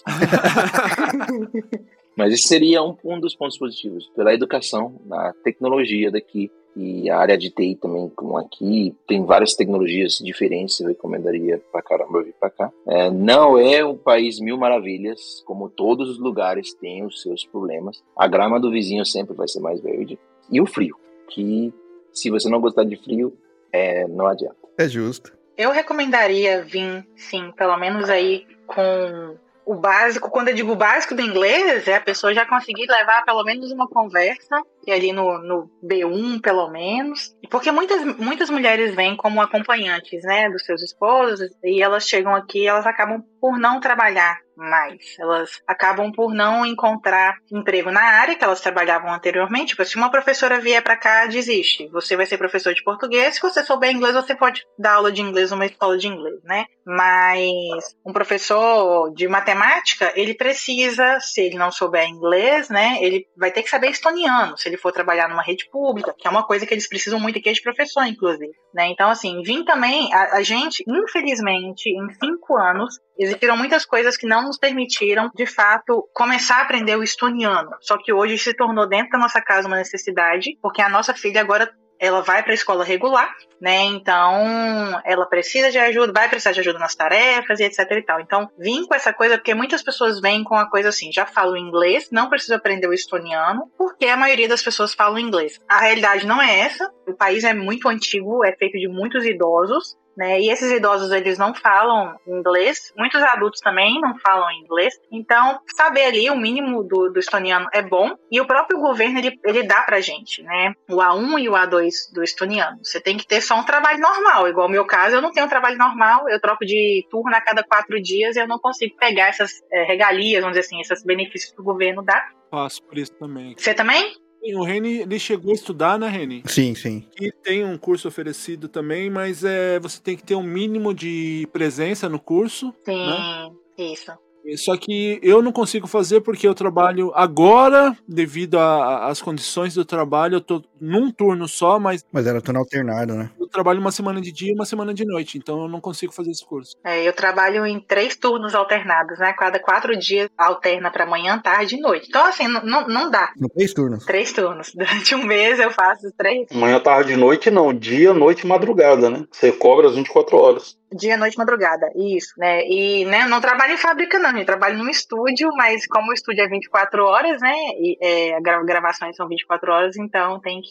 Mas 2.15 2.33
esse 2.33 2.47
seria 2.47 2.83
um, 2.83 2.95
um 3.05 3.19
dos 3.19 3.33
pontos 3.33 3.57
positivos, 3.57 4.09
pela 4.15 4.33
educação, 4.33 4.99
na 5.05 5.33
tecnologia 5.43 6.11
daqui, 6.11 6.51
e 6.75 7.09
a 7.09 7.17
área 7.17 7.37
de 7.37 7.49
TI 7.49 7.75
também, 7.75 8.09
como 8.09 8.37
aqui, 8.37 8.95
tem 9.07 9.25
várias 9.25 9.55
tecnologias 9.55 10.19
diferentes, 10.21 10.79
eu 10.79 10.87
recomendaria 10.87 11.61
pra 11.71 11.81
caramba 11.81 12.23
vir 12.23 12.33
pra 12.39 12.49
cá. 12.49 12.71
É, 12.87 13.09
não 13.09 13.57
é 13.57 13.83
um 13.83 13.97
país 13.97 14.39
mil 14.39 14.57
maravilhas, 14.57 15.41
como 15.45 15.69
todos 15.69 16.09
os 16.09 16.17
lugares 16.17 16.73
têm 16.73 17.05
os 17.05 17.21
seus 17.21 17.45
problemas. 17.45 18.01
A 18.15 18.27
grama 18.27 18.59
do 18.59 18.71
vizinho 18.71 19.05
sempre 19.05 19.35
vai 19.35 19.47
ser 19.47 19.59
mais 19.59 19.81
verde. 19.81 20.17
E 20.49 20.61
o 20.61 20.65
frio, 20.65 20.95
que 21.29 21.73
se 22.13 22.29
você 22.29 22.49
não 22.49 22.61
gostar 22.61 22.85
de 22.85 22.95
frio, 22.95 23.33
é, 23.71 24.07
não 24.07 24.27
adianta. 24.27 24.60
É 24.81 24.87
justo. 24.87 25.31
Eu 25.55 25.71
recomendaria 25.71 26.63
vir, 26.63 27.05
sim, 27.15 27.51
pelo 27.55 27.77
menos 27.77 28.09
aí 28.09 28.47
com 28.65 29.37
o 29.63 29.75
básico, 29.75 30.31
quando 30.31 30.47
eu 30.47 30.55
digo 30.55 30.75
básico 30.75 31.13
do 31.13 31.21
inglês, 31.21 31.87
é 31.87 31.95
a 31.95 32.01
pessoa 32.01 32.33
já 32.33 32.45
conseguir 32.45 32.87
levar 32.89 33.23
pelo 33.23 33.43
menos 33.43 33.71
uma 33.71 33.87
conversa, 33.87 34.61
e 34.87 34.91
ali 34.91 35.13
no, 35.13 35.37
no 35.37 35.69
B1 35.83 36.41
pelo 36.41 36.67
menos. 36.69 37.35
Porque 37.49 37.71
muitas, 37.71 38.03
muitas 38.17 38.49
mulheres 38.49 38.95
vêm 38.95 39.15
como 39.15 39.39
acompanhantes, 39.39 40.23
né, 40.23 40.49
dos 40.49 40.65
seus 40.65 40.81
esposos, 40.81 41.51
e 41.63 41.81
elas 41.81 42.07
chegam 42.07 42.35
aqui 42.35 42.67
elas 42.67 42.87
acabam 42.87 43.23
por 43.39 43.59
não 43.59 43.79
trabalhar 43.79 44.39
mais. 44.61 45.15
Elas 45.19 45.61
acabam 45.67 46.11
por 46.11 46.33
não 46.33 46.65
encontrar 46.65 47.38
emprego 47.51 47.91
na 47.91 48.01
área 48.01 48.35
que 48.35 48.43
elas 48.43 48.61
trabalhavam 48.61 49.13
anteriormente. 49.13 49.69
Tipo, 49.69 49.85
se 49.85 49.95
uma 49.95 50.11
professora 50.11 50.59
vier 50.59 50.81
para 50.81 50.97
cá, 50.97 51.25
desiste. 51.25 51.88
Você 51.89 52.15
vai 52.15 52.25
ser 52.25 52.38
professor 52.38 52.73
de 52.73 52.83
português. 52.83 53.35
Se 53.35 53.41
você 53.41 53.63
souber 53.63 53.91
inglês, 53.91 54.15
você 54.15 54.35
pode 54.35 54.63
dar 54.77 54.93
aula 54.93 55.11
de 55.11 55.21
inglês 55.21 55.51
numa 55.51 55.65
escola 55.65 55.97
de 55.97 56.07
inglês, 56.07 56.39
né? 56.43 56.65
Mas 56.85 57.95
um 58.05 58.13
professor 58.13 59.13
de 59.13 59.27
matemática, 59.27 60.11
ele 60.15 60.33
precisa, 60.33 61.19
se 61.19 61.41
ele 61.41 61.57
não 61.57 61.71
souber 61.71 62.07
inglês, 62.07 62.69
né, 62.69 62.97
ele 63.01 63.27
vai 63.38 63.51
ter 63.51 63.63
que 63.63 63.69
saber 63.69 63.89
estoniano, 63.89 64.57
se 64.57 64.67
ele 64.67 64.77
for 64.77 64.91
trabalhar 64.91 65.29
numa 65.29 65.43
rede 65.43 65.69
pública, 65.71 66.13
que 66.17 66.27
é 66.27 66.31
uma 66.31 66.45
coisa 66.45 66.65
que 66.65 66.73
eles 66.73 66.88
precisam 66.88 67.19
muito 67.19 67.38
aqui 67.38 67.49
é 67.49 67.53
de 67.53 67.61
professor, 67.61 68.03
inclusive. 68.05 68.51
Né? 68.73 68.88
Então, 68.88 69.09
assim, 69.09 69.41
vim 69.41 69.63
também, 69.63 70.13
a, 70.13 70.38
a 70.38 70.43
gente, 70.43 70.83
infelizmente, 70.88 71.89
em 71.89 72.09
cinco 72.13 72.57
anos, 72.57 72.99
existiram 73.17 73.57
muitas 73.57 73.85
coisas 73.85 74.17
que 74.17 74.25
não 74.25 74.51
nos 74.52 74.57
permitiram, 74.57 75.32
de 75.34 75.45
fato, 75.45 76.06
começar 76.14 76.57
a 76.57 76.61
aprender 76.64 76.98
o 76.98 77.03
estoniano. 77.03 77.72
Só 77.80 77.98
que 77.98 78.11
hoje 78.11 78.38
se 78.38 78.53
tornou 78.53 78.88
dentro 78.88 79.11
da 79.11 79.18
nossa 79.18 79.41
casa 79.41 79.68
uma 79.68 79.78
necessidade, 79.78 80.57
porque 80.61 80.82
a 80.82 80.90
nossa 80.90 81.14
filha 81.14 81.40
agora 81.40 81.72
ela 81.98 82.22
vai 82.22 82.41
para 82.41 82.52
a 82.52 82.56
escola 82.56 82.84
regular, 82.84 83.32
né? 83.61 83.84
Então, 83.84 84.99
ela 85.06 85.28
precisa 85.28 85.69
de 85.69 85.78
ajuda, 85.78 86.11
vai 86.11 86.28
precisar 86.28 86.52
de 86.52 86.60
ajuda 86.60 86.80
nas 86.80 86.95
tarefas 86.95 87.60
e 87.60 87.64
etc 87.64 87.80
e 87.91 88.02
tal. 88.02 88.19
Então, 88.19 88.49
vim 88.57 88.86
com 88.88 88.95
essa 88.95 89.14
coisa 89.14 89.38
porque 89.38 89.53
muitas 89.53 89.84
pessoas 89.84 90.19
vêm 90.19 90.44
com 90.44 90.56
a 90.56 90.68
coisa 90.68 90.90
assim, 90.90 91.11
já 91.14 91.28
falo 91.28 91.56
inglês, 91.56 92.10
não 92.11 92.28
preciso 92.28 92.56
aprender 92.56 92.88
o 92.88 92.94
estoniano, 92.94 93.72
porque 93.78 94.07
a 94.07 94.18
maioria 94.18 94.49
das 94.49 94.64
pessoas 94.64 94.95
falam 94.95 95.19
inglês. 95.19 95.60
A 95.69 95.80
realidade 95.80 96.26
não 96.26 96.41
é 96.41 96.61
essa. 96.61 96.91
O 97.07 97.14
país 97.14 97.44
é 97.44 97.53
muito 97.53 97.88
antigo, 97.88 98.44
é 98.44 98.52
feito 98.56 98.80
de 98.80 98.88
muitos 98.88 99.23
idosos, 99.23 99.95
né? 100.15 100.39
E 100.39 100.49
esses 100.49 100.71
idosos 100.71 101.11
eles 101.11 101.38
não 101.38 101.53
falam 101.53 102.15
inglês, 102.27 102.93
muitos 102.97 103.21
adultos 103.21 103.59
também 103.61 103.99
não 104.01 104.17
falam 104.17 104.51
inglês. 104.51 104.93
Então, 105.11 105.59
saber 105.75 106.05
ali 106.05 106.29
o 106.29 106.38
mínimo 106.38 106.83
do, 106.83 107.09
do 107.09 107.19
estoniano 107.19 107.67
é 107.73 107.81
bom 107.81 108.15
e 108.31 108.39
o 108.39 108.45
próprio 108.45 108.79
governo 108.79 109.19
ele, 109.19 109.39
ele 109.45 109.63
dá 109.63 109.81
pra 109.83 110.01
gente, 110.01 110.41
né? 110.43 110.73
O 110.89 110.97
A1 110.97 111.39
e 111.39 111.49
o 111.49 111.53
A2 111.53 112.13
do 112.13 112.23
estoniano. 112.23 112.79
Você 112.83 112.99
tem 112.99 113.17
que 113.17 113.27
ter 113.27 113.41
só 113.41 113.55
um 113.55 113.63
trabalho 113.63 113.99
normal, 113.99 114.47
igual 114.47 114.67
no 114.67 114.73
meu 114.73 114.85
caso, 114.85 115.15
eu 115.15 115.21
não 115.21 115.31
tenho 115.31 115.45
um 115.45 115.49
trabalho 115.49 115.77
normal, 115.77 116.29
eu 116.29 116.39
troco 116.39 116.65
de 116.65 117.05
turno 117.09 117.35
a 117.35 117.41
cada 117.41 117.63
quatro 117.63 118.01
dias 118.01 118.35
e 118.35 118.39
eu 118.39 118.47
não 118.47 118.59
consigo 118.59 118.95
pegar 118.97 119.27
essas 119.27 119.61
é, 119.71 119.83
regalias, 119.83 120.41
vamos 120.41 120.57
dizer 120.57 120.65
assim, 120.65 120.81
esses 120.81 121.03
benefícios 121.03 121.53
que 121.53 121.61
o 121.61 121.63
governo 121.63 122.01
dá. 122.01 122.23
Faço 122.49 122.83
por 122.83 122.97
isso 122.97 123.13
também. 123.13 123.55
Você 123.57 123.73
também? 123.73 124.13
O 124.55 124.63
Reni, 124.63 125.01
ele 125.01 125.19
chegou 125.19 125.51
a 125.51 125.55
estudar, 125.55 125.99
né, 125.99 126.07
Reni? 126.07 126.41
Sim, 126.47 126.73
sim. 126.73 127.05
E 127.19 127.31
tem 127.31 127.63
um 127.63 127.77
curso 127.77 128.07
oferecido 128.07 128.68
também, 128.68 129.09
mas 129.09 129.43
é, 129.43 129.80
você 129.80 130.01
tem 130.01 130.18
que 130.18 130.23
ter 130.23 130.35
um 130.35 130.43
mínimo 130.43 130.93
de 130.93 131.47
presença 131.53 132.09
no 132.09 132.19
curso. 132.19 132.73
Sim, 132.84 133.05
né? 133.05 133.51
isso. 133.77 134.11
Só 134.57 134.76
que 134.76 135.19
eu 135.22 135.41
não 135.41 135.51
consigo 135.51 135.88
fazer 135.88 136.22
porque 136.22 136.47
eu 136.47 136.55
trabalho 136.55 137.11
agora, 137.13 137.95
devido 138.07 138.57
às 138.57 139.22
condições 139.22 139.76
do 139.76 139.85
trabalho, 139.85 140.38
eu 140.38 140.41
tô 140.41 140.63
num 140.81 141.11
turno 141.11 141.47
só, 141.47 141.79
mas. 141.79 142.03
Mas 142.11 142.25
era 142.25 142.41
turno 142.41 142.59
alternado, 142.59 143.13
né? 143.13 143.29
Eu 143.39 143.47
trabalho 143.47 143.79
uma 143.79 143.91
semana 143.91 144.19
de 144.19 144.31
dia 144.31 144.51
e 144.51 144.55
uma 144.55 144.65
semana 144.65 144.93
de 144.93 145.05
noite, 145.05 145.37
então 145.37 145.61
eu 145.61 145.67
não 145.69 145.79
consigo 145.79 146.11
fazer 146.11 146.31
esse 146.31 146.45
curso. 146.45 146.75
É, 146.83 147.07
eu 147.07 147.13
trabalho 147.13 147.65
em 147.65 147.79
três 147.79 148.15
turnos 148.15 148.55
alternados, 148.55 149.19
né? 149.19 149.33
Cada 149.33 149.59
quatro 149.59 149.97
dias 149.97 150.29
alterna 150.37 150.89
para 150.89 151.05
manhã, 151.05 151.39
tarde 151.39 151.75
e 151.75 151.79
noite. 151.79 152.07
Então, 152.09 152.25
assim, 152.25 152.47
não, 152.47 152.87
não 152.87 153.11
dá. 153.11 153.31
No 153.37 153.47
três 153.49 153.73
turnos. 153.73 154.05
Três 154.05 154.33
turnos. 154.33 154.71
Durante 154.75 155.15
um 155.15 155.23
mês 155.23 155.59
eu 155.59 155.71
faço 155.71 156.11
três. 156.17 156.47
Manhã, 156.51 156.79
tarde 156.79 157.13
e 157.13 157.17
noite, 157.17 157.51
não. 157.51 157.73
Dia, 157.73 158.13
noite 158.13 158.41
e 158.45 158.47
madrugada, 158.47 159.09
né? 159.09 159.25
Você 159.31 159.51
cobra 159.51 159.87
as 159.87 159.95
24 159.95 160.37
horas. 160.37 160.81
Dia, 160.93 161.15
noite, 161.15 161.37
madrugada, 161.37 161.89
isso, 161.95 162.33
né? 162.37 162.67
E 162.67 163.05
né, 163.05 163.25
não 163.25 163.39
trabalho 163.39 163.73
em 163.73 163.77
fábrica, 163.77 164.19
não, 164.19 164.37
eu 164.37 164.45
trabalho 164.45 164.77
num 164.77 164.89
estúdio, 164.89 165.49
mas 165.55 165.87
como 165.87 166.09
o 166.09 166.13
estúdio 166.13 166.43
é 166.43 166.49
24 166.49 167.05
horas, 167.05 167.39
né? 167.41 167.55
E 167.79 167.97
é, 168.01 168.41
gravações 168.41 169.15
são 169.15 169.25
24 169.25 169.71
horas, 169.71 169.95
então 169.95 170.41
tem 170.41 170.61
que 170.61 170.70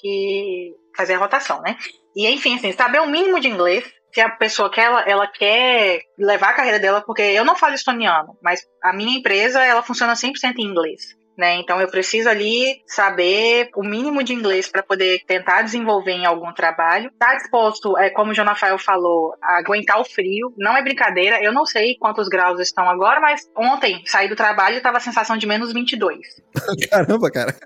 fazer 0.97 1.15
a 1.15 1.19
rotação, 1.19 1.61
né? 1.63 1.77
E 2.15 2.27
enfim, 2.27 2.57
assim, 2.57 2.73
saber 2.73 3.01
o 3.01 3.09
mínimo 3.09 3.41
de 3.41 3.49
inglês, 3.49 3.85
se 4.13 4.21
a 4.21 4.29
pessoa 4.29 4.71
quer, 4.71 4.87
ela, 4.87 5.03
ela 5.03 5.27
quer 5.27 6.01
levar 6.19 6.51
a 6.51 6.55
carreira 6.55 6.79
dela, 6.79 7.01
porque 7.01 7.23
eu 7.23 7.45
não 7.45 7.57
falo 7.57 7.75
estoniano, 7.75 8.37
mas 8.43 8.61
a 8.83 8.93
minha 8.93 9.19
empresa, 9.19 9.65
ela 9.65 9.83
funciona 9.83 10.15
100% 10.15 10.55
em 10.59 10.65
inglês. 10.65 11.21
Né? 11.39 11.55
Então 11.55 11.81
eu 11.81 11.89
preciso 11.89 12.29
ali 12.29 12.83
saber 12.87 13.71
o 13.75 13.83
mínimo 13.83 14.23
de 14.23 14.35
inglês 14.35 14.69
para 14.69 14.83
poder 14.83 15.25
tentar 15.27 15.63
desenvolver 15.63 16.13
em 16.13 16.27
algum 16.27 16.53
trabalho. 16.53 17.11
Tá 17.19 17.35
disposto, 17.35 17.97
é, 17.97 18.11
como 18.11 18.33
o 18.33 18.35
Jonafael 18.35 18.77
falou, 18.79 19.33
a 19.43 19.59
aguentar 19.59 19.99
o 19.99 20.05
frio. 20.05 20.53
Não 20.59 20.77
é 20.77 20.83
brincadeira. 20.83 21.43
Eu 21.43 21.51
não 21.51 21.65
sei 21.65 21.97
quantos 21.99 22.29
graus 22.29 22.61
estão 22.61 22.87
agora, 22.91 23.21
mas 23.21 23.41
ontem 23.57 24.03
saí 24.05 24.29
do 24.29 24.37
trabalho 24.37 24.77
e 24.77 24.81
tava 24.83 24.99
a 24.99 25.01
sensação 25.01 25.39
de 25.39 25.47
menos 25.47 25.73
22. 25.73 26.19
Caramba, 26.91 27.31
cara. 27.31 27.57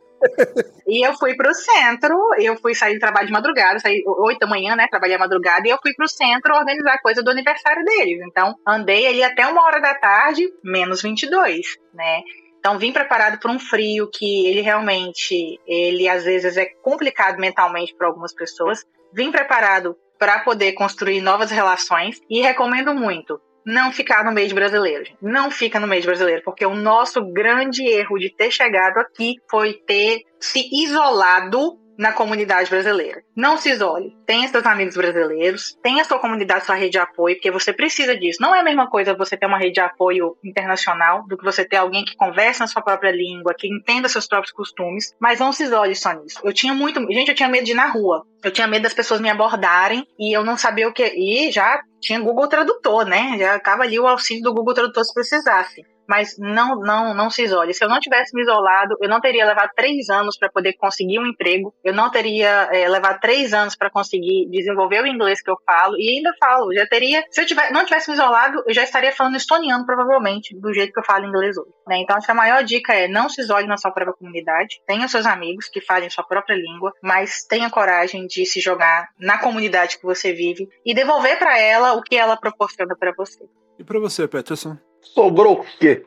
E 0.87 1.07
eu 1.07 1.15
fui 1.15 1.35
pro 1.35 1.55
centro, 1.55 2.17
eu 2.39 2.57
fui 2.57 2.75
sair 2.75 2.95
do 2.95 3.01
trabalho 3.01 3.27
de 3.27 3.33
madrugada, 3.33 3.79
saí 3.79 4.03
8 4.07 4.39
da 4.39 4.47
manhã, 4.47 4.77
né? 4.77 4.87
Trabalhei 4.89 5.17
a 5.17 5.19
madrugada, 5.19 5.67
e 5.67 5.71
eu 5.71 5.79
fui 5.83 5.95
pro 5.95 6.09
centro 6.09 6.55
organizar 6.55 7.01
coisa 7.01 7.23
do 7.23 7.31
aniversário 7.31 7.85
deles. 7.85 8.21
Então, 8.27 8.55
andei 8.67 9.07
ali 9.07 9.23
até 9.23 9.47
uma 9.47 9.63
hora 9.63 9.81
da 9.81 9.95
tarde, 9.95 10.47
menos 10.63 11.03
22, 11.03 11.77
né? 11.93 12.23
Então, 12.59 12.79
vim 12.79 12.93
preparado 12.93 13.39
para 13.39 13.51
um 13.51 13.59
frio 13.59 14.09
que 14.11 14.47
ele 14.47 14.61
realmente, 14.61 15.61
ele 15.67 16.09
às 16.09 16.25
vezes 16.25 16.57
é 16.57 16.67
complicado 16.83 17.39
mentalmente 17.39 17.95
para 17.95 18.07
algumas 18.07 18.35
pessoas. 18.35 18.85
Vim 19.13 19.31
preparado 19.31 19.97
para 20.19 20.39
poder 20.41 20.73
construir 20.73 21.21
novas 21.21 21.51
relações 21.51 22.21
e 22.31 22.41
recomendo 22.41 22.95
muito 22.95 23.39
não 23.65 23.93
ficar 23.93 24.25
no 24.25 24.33
meio 24.33 24.49
de 24.49 24.55
brasileiros. 24.55 25.11
Não 25.21 25.51
fica 25.51 25.81
no 25.81 25.87
meio 25.87 26.01
de 26.01 26.07
brasileiro, 26.07 26.43
porque 26.45 26.67
o 26.67 26.75
nosso 26.75 27.25
grande 27.33 27.87
erro 27.87 28.19
de 28.19 28.31
ter 28.31 28.51
chegado 28.51 28.99
aqui 28.99 29.37
foi 29.51 29.75
ter 29.75 30.23
se 30.39 30.69
isolado 30.73 31.79
na 31.99 32.13
comunidade 32.13 32.71
brasileira. 32.71 33.23
Não 33.37 33.57
se 33.57 33.71
isole. 33.71 34.17
Tenha 34.27 34.49
seus 34.49 34.65
amigos 34.67 34.97
brasileiros, 34.97 35.77
tenha 35.83 36.05
sua 36.05 36.19
comunidade, 36.19 36.65
sua 36.65 36.75
rede 36.75 36.93
de 36.93 36.99
apoio, 36.99 37.37
porque 37.37 37.51
você 37.51 37.73
precisa 37.73 38.17
disso. 38.17 38.39
Não 38.41 38.55
é 38.55 38.61
a 38.61 38.65
mesma 38.65 38.89
coisa 38.89 39.15
você 39.15 39.37
ter 39.37 39.47
uma 39.47 39.59
rede 39.59 39.75
de 39.75 39.81
apoio 39.81 40.37
internacional 40.45 41.27
do 41.27 41.37
que 41.37 41.45
você 41.45 41.65
ter 41.65 41.77
alguém 41.77 42.05
que 42.05 42.17
converse 42.17 42.61
na 42.61 42.67
sua 42.67 42.83
própria 42.83 43.11
língua, 43.11 43.55
que 43.57 43.69
entenda 43.69 44.09
seus 44.09 44.27
próprios 44.27 44.53
costumes, 44.53 45.15
mas 45.21 45.41
não 45.41 45.53
se 45.53 45.65
isole 45.65 45.95
só 45.95 46.13
nisso. 46.13 46.41
Eu 46.43 46.53
tinha 46.53 46.75
muito. 46.75 47.01
Gente, 47.13 47.29
eu 47.29 47.35
tinha 47.35 47.49
medo 47.49 47.65
de 47.65 47.73
ir 47.73 47.77
na 47.77 47.87
rua. 47.87 48.27
Eu 48.43 48.51
tinha 48.51 48.67
medo 48.67 48.83
das 48.83 48.95
pessoas 48.95 49.21
me 49.21 49.31
abordarem 49.31 50.07
e 50.19 50.37
eu 50.37 50.45
não 50.45 50.57
sabia 50.57 50.89
o 50.89 50.93
que. 50.93 51.05
E 51.05 51.51
já 51.51 51.81
tinha 52.01 52.21
Google 52.21 52.49
Tradutor, 52.49 53.07
né? 53.07 53.37
Já 53.39 53.55
acaba 53.55 53.85
ali 53.85 53.99
o 53.99 54.07
auxílio 54.07 54.43
do 54.43 54.53
Google 54.53 54.75
Tradutor 54.75 55.05
se 55.05 55.15
precisasse. 55.15 55.83
Mas 56.09 56.37
não, 56.39 56.77
não, 56.81 57.15
não 57.15 57.31
se 57.31 57.43
isole. 57.43 57.75
Se 57.75 57.85
eu 57.85 57.89
não 57.89 58.01
tivesse 58.01 58.35
me 58.35 58.43
isolado, 58.43 58.97
eu 59.01 59.09
não 59.09 59.21
teria 59.21 59.47
levado 59.47 59.71
três 59.75 60.09
anos 60.09 60.37
para 60.39 60.51
poder 60.51 60.75
conseguir 60.75 61.19
um 61.19 61.27
emprego, 61.27 61.75
eu 61.83 61.95
não 61.95 62.11
teria 62.11 62.69
é, 62.73 62.89
levado 62.89 63.21
três 63.21 63.53
anos 63.53 63.77
para 63.77 63.91
conseguir 63.91 64.49
desenvolver 64.51 65.03
o 65.03 65.07
inglês 65.07 65.43
que 65.43 65.51
eu 65.51 65.57
falo, 65.67 65.97
e 65.99 66.17
ainda 66.17 66.33
falo, 66.39 66.73
já 66.75 66.87
teria, 66.87 67.25
se 67.31 67.41
eu 67.41 67.47
tiver, 67.47 67.71
não 67.73 67.85
tivesse 67.85 68.09
me 68.09 68.15
isolado, 68.15 68.63
eu 68.67 68.75
já 68.75 68.83
estaria 68.83 69.13
falando 69.13 69.37
estoniano, 69.37 69.85
provavelmente, 69.87 70.59
do 70.59 70.73
jeito 70.73 70.93
que 70.93 71.01
eu 71.01 71.05
falo 71.05 71.27
inglês 71.27 71.57
hoje. 71.57 71.71
Né? 71.87 71.99
Então, 71.99 72.17
a 72.27 72.35
maior 72.35 72.63
dica 72.65 72.93
é 72.95 73.09
não 73.09 73.29
se 73.29 73.41
isole 73.41 73.67
na 73.67 73.77
sua 73.77 73.91
própria 73.91 74.17
comunidade, 74.17 74.81
tenha 74.87 75.07
seus 75.09 75.27
amigos 75.27 75.69
que 75.69 75.81
falem 75.81 76.11
sua 76.11 76.25
própria 76.25 76.55
língua, 76.57 76.93
mas 77.03 77.45
tenha 77.49 77.71
coragem 77.71 78.27
de 78.27 78.45
se 78.47 78.61
jogar 78.61 79.09
na 79.19 79.39
comunidade 79.39 79.99
que 79.99 80.05
você 80.05 80.33
vive 80.33 80.69
e 80.85 80.95
devolver 80.95 81.39
para 81.39 81.59
ela 81.59 81.93
o 81.95 82.03
que 82.03 82.17
ela 82.17 82.37
proporciona 82.37 82.95
para 82.99 83.13
você. 83.17 83.45
E 83.79 83.85
para 83.85 83.99
você, 83.99 84.29
Peterson? 84.29 84.79
Sobrou 85.05 85.55
o 85.55 85.65
quê? 85.79 86.03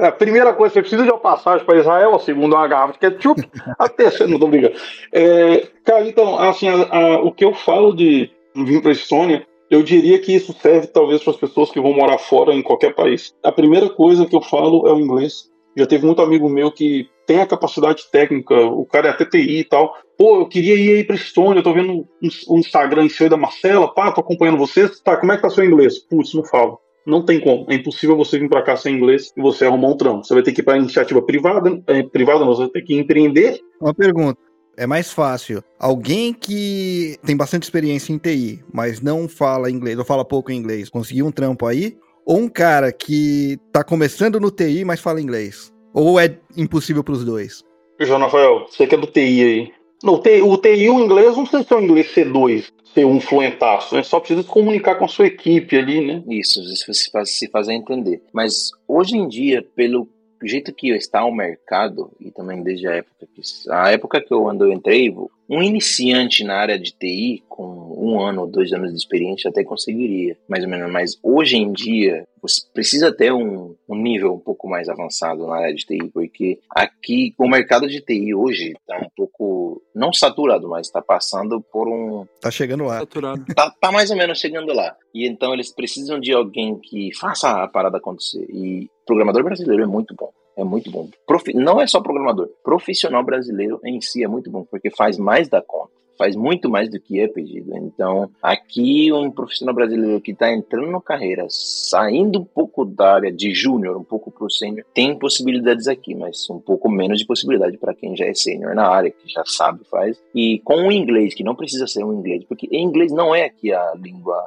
A 0.00 0.12
primeira 0.12 0.52
coisa, 0.54 0.72
você 0.72 0.80
precisa 0.80 1.02
de 1.02 1.10
uma 1.10 1.18
passagem 1.18 1.66
para 1.66 1.78
Israel, 1.78 2.14
a 2.14 2.18
segunda 2.18 2.56
uma 2.56 2.68
garrafa 2.68 2.92
de 2.94 2.98
ketchup, 2.98 3.42
a 3.78 3.88
terceira, 3.88 4.30
não 4.30 4.38
tô 4.38 4.46
brincando. 4.46 4.74
É, 5.12 5.66
cara, 5.84 6.06
então, 6.06 6.38
assim, 6.38 6.68
a, 6.68 6.96
a, 6.96 7.22
o 7.22 7.32
que 7.32 7.44
eu 7.44 7.52
falo 7.52 7.92
de 7.92 8.30
vir 8.54 8.80
para 8.80 8.90
a 8.90 8.94
Estônia, 8.94 9.46
eu 9.70 9.82
diria 9.82 10.18
que 10.18 10.34
isso 10.34 10.54
serve 10.54 10.86
talvez 10.86 11.22
para 11.22 11.32
as 11.32 11.38
pessoas 11.38 11.70
que 11.70 11.80
vão 11.80 11.92
morar 11.92 12.18
fora 12.18 12.54
em 12.54 12.62
qualquer 12.62 12.94
país. 12.94 13.34
A 13.42 13.52
primeira 13.52 13.90
coisa 13.90 14.24
que 14.24 14.34
eu 14.34 14.40
falo 14.40 14.86
é 14.88 14.92
o 14.92 15.00
inglês. 15.00 15.50
Já 15.76 15.86
teve 15.86 16.06
muito 16.06 16.22
amigo 16.22 16.48
meu 16.48 16.72
que 16.72 17.08
tem 17.26 17.40
a 17.40 17.46
capacidade 17.46 18.10
técnica, 18.10 18.54
o 18.58 18.86
cara 18.86 19.08
é 19.08 19.10
até 19.10 19.24
TI 19.24 19.60
e 19.60 19.64
tal. 19.64 19.94
Pô, 20.16 20.40
eu 20.40 20.48
queria 20.48 20.74
ir 20.74 20.96
aí 20.96 21.04
pra 21.04 21.14
Estônia, 21.14 21.60
eu 21.60 21.62
tô 21.62 21.72
vendo 21.72 22.08
o 22.48 22.58
Instagram 22.58 23.08
seu 23.08 23.28
da 23.28 23.36
Marcela, 23.36 23.92
pá, 23.92 24.10
tô 24.10 24.20
acompanhando 24.20 24.58
vocês. 24.58 24.98
Tá, 25.00 25.16
como 25.16 25.30
é 25.30 25.36
que 25.36 25.42
tá 25.42 25.50
seu 25.50 25.64
inglês? 25.64 25.98
Putz, 25.98 26.34
não 26.34 26.42
falo. 26.42 26.80
Não 27.08 27.24
tem 27.24 27.40
como. 27.40 27.64
É 27.70 27.74
impossível 27.74 28.14
você 28.14 28.38
vir 28.38 28.50
para 28.50 28.60
cá 28.60 28.76
sem 28.76 28.94
inglês 28.94 29.32
e 29.34 29.40
você 29.40 29.64
arrumar 29.64 29.88
um 29.88 29.96
trampo. 29.96 30.22
Você 30.22 30.34
vai 30.34 30.42
ter 30.42 30.52
que 30.52 30.60
ir 30.60 30.64
para 30.64 30.76
iniciativa 30.76 31.22
privada, 31.22 31.82
é, 31.86 32.02
privada, 32.02 32.44
você 32.44 32.60
vai 32.62 32.70
ter 32.70 32.82
que 32.82 32.94
empreender. 32.94 33.58
Uma 33.80 33.94
pergunta. 33.94 34.38
É 34.76 34.86
mais 34.86 35.10
fácil 35.10 35.64
alguém 35.80 36.34
que 36.34 37.16
tem 37.24 37.34
bastante 37.34 37.62
experiência 37.62 38.12
em 38.12 38.18
TI, 38.18 38.62
mas 38.72 39.00
não 39.00 39.26
fala 39.26 39.70
inglês 39.70 39.98
ou 39.98 40.04
fala 40.04 40.24
pouco 40.24 40.52
inglês, 40.52 40.90
conseguir 40.90 41.22
um 41.22 41.32
trampo 41.32 41.66
aí? 41.66 41.96
Ou 42.26 42.38
um 42.38 42.48
cara 42.48 42.92
que 42.92 43.58
tá 43.72 43.82
começando 43.82 44.38
no 44.38 44.50
TI, 44.50 44.84
mas 44.84 45.00
fala 45.00 45.20
inglês? 45.20 45.72
Ou 45.94 46.20
é 46.20 46.38
impossível 46.56 47.02
para 47.02 47.14
os 47.14 47.24
dois? 47.24 47.64
João 47.98 48.20
Rafael, 48.20 48.66
você 48.68 48.86
que 48.86 48.94
é 48.94 48.98
do 48.98 49.06
TI 49.06 49.42
aí. 49.42 49.72
No, 50.02 50.14
o 50.14 50.58
TI 50.58 50.68
e 50.68 50.90
o 50.90 51.00
inglês 51.00 51.36
não 51.36 51.46
sei 51.46 51.62
se 51.64 51.72
é 51.72 51.76
o 51.76 51.82
inglês 51.82 52.14
C2, 52.14 52.66
ser 52.94 53.04
um 53.04 53.20
fluentaço, 53.20 53.94
né? 53.94 54.02
Só 54.02 54.18
precisa 54.18 54.42
se 54.42 54.48
comunicar 54.48 54.96
com 54.96 55.04
a 55.04 55.08
sua 55.08 55.26
equipe 55.26 55.76
ali, 55.76 56.06
né? 56.06 56.22
Isso, 56.28 56.62
se, 56.64 57.10
faz, 57.10 57.36
se 57.36 57.48
fazer 57.48 57.74
entender. 57.74 58.22
Mas 58.32 58.70
hoje 58.86 59.16
em 59.16 59.28
dia, 59.28 59.66
pelo 59.74 60.08
jeito 60.46 60.72
que 60.72 60.90
está 60.90 61.24
o 61.24 61.34
mercado, 61.34 62.10
e 62.20 62.30
também 62.30 62.62
desde 62.62 62.86
a 62.86 62.92
época 62.96 63.26
que, 63.34 63.42
a 63.70 63.90
época 63.90 64.20
que 64.20 64.32
eu, 64.32 64.42
quando 64.42 64.64
eu 64.64 64.72
entrei, 64.72 65.14
um 65.48 65.62
iniciante 65.62 66.44
na 66.44 66.56
área 66.56 66.78
de 66.78 66.92
TI, 66.92 67.42
com 67.48 67.96
um 67.96 68.20
ano 68.20 68.42
ou 68.42 68.46
dois 68.46 68.72
anos 68.72 68.90
de 68.90 68.98
experiência, 68.98 69.48
até 69.48 69.64
conseguiria, 69.64 70.36
mais 70.48 70.62
ou 70.62 70.70
menos. 70.70 70.90
Mas 70.92 71.18
hoje 71.22 71.56
em 71.56 71.72
dia, 71.72 72.26
você 72.40 72.62
precisa 72.72 73.10
ter 73.12 73.32
um, 73.32 73.74
um 73.88 73.96
nível 73.96 74.34
um 74.34 74.38
pouco 74.38 74.68
mais 74.68 74.88
avançado 74.88 75.46
na 75.46 75.56
área 75.56 75.74
de 75.74 75.84
TI, 75.84 76.10
porque 76.12 76.60
aqui, 76.70 77.34
o 77.38 77.48
mercado 77.48 77.88
de 77.88 78.00
TI 78.00 78.34
hoje 78.34 78.74
está 78.78 78.98
um 78.98 79.08
pouco, 79.16 79.82
não 79.94 80.12
saturado, 80.12 80.68
mas 80.68 80.86
está 80.86 81.00
passando 81.00 81.60
por 81.60 81.88
um. 81.88 82.26
Tá 82.40 82.50
chegando 82.50 82.84
lá. 82.84 82.98
Saturado. 82.98 83.44
Tá, 83.54 83.70
tá 83.80 83.90
mais 83.90 84.10
ou 84.10 84.16
menos 84.16 84.38
chegando 84.38 84.72
lá. 84.74 84.94
E 85.14 85.26
então 85.26 85.54
eles 85.54 85.74
precisam 85.74 86.20
de 86.20 86.32
alguém 86.32 86.78
que 86.78 87.10
faça 87.16 87.62
a 87.62 87.68
parada 87.68 87.96
acontecer. 87.96 88.46
E 88.50 88.88
programador 89.08 89.42
brasileiro 89.42 89.82
é 89.82 89.86
muito 89.86 90.14
bom 90.14 90.30
é 90.58 90.64
muito 90.64 90.90
bom. 90.90 91.08
Profi 91.26 91.54
não 91.54 91.80
é 91.80 91.86
só 91.86 92.00
programador, 92.00 92.50
profissional 92.64 93.24
brasileiro 93.24 93.80
em 93.84 94.00
si 94.00 94.24
é 94.24 94.28
muito 94.28 94.50
bom, 94.50 94.64
porque 94.68 94.90
faz 94.90 95.16
mais 95.16 95.48
da 95.48 95.62
conta, 95.62 95.92
faz 96.18 96.34
muito 96.34 96.68
mais 96.68 96.90
do 96.90 96.98
que 96.98 97.20
é 97.20 97.28
pedido. 97.28 97.76
Então, 97.76 98.28
aqui 98.42 99.12
um 99.12 99.30
profissional 99.30 99.72
brasileiro 99.72 100.20
que 100.20 100.32
está 100.32 100.52
entrando 100.52 100.90
na 100.90 101.00
carreira, 101.00 101.46
saindo 101.48 102.40
um 102.40 102.44
pouco 102.44 102.84
da 102.84 103.14
área 103.14 103.30
de 103.30 103.54
júnior, 103.54 103.96
um 103.96 104.02
pouco 104.02 104.32
para 104.32 104.44
o 104.44 104.50
sênior, 104.50 104.84
tem 104.92 105.16
possibilidades 105.16 105.86
aqui, 105.86 106.12
mas 106.12 106.50
um 106.50 106.58
pouco 106.58 106.90
menos 106.90 107.20
de 107.20 107.26
possibilidade 107.26 107.78
para 107.78 107.94
quem 107.94 108.16
já 108.16 108.26
é 108.26 108.34
sênior 108.34 108.74
na 108.74 108.88
área, 108.88 109.12
que 109.12 109.32
já 109.32 109.44
sabe, 109.46 109.84
faz. 109.88 110.20
E 110.34 110.58
com 110.64 110.88
o 110.88 110.92
inglês, 110.92 111.34
que 111.34 111.44
não 111.44 111.54
precisa 111.54 111.86
ser 111.86 112.02
um 112.02 112.12
inglês, 112.12 112.42
porque 112.48 112.68
inglês 112.72 113.12
não 113.12 113.32
é 113.32 113.44
aqui 113.44 113.72
a 113.72 113.94
língua, 113.94 114.42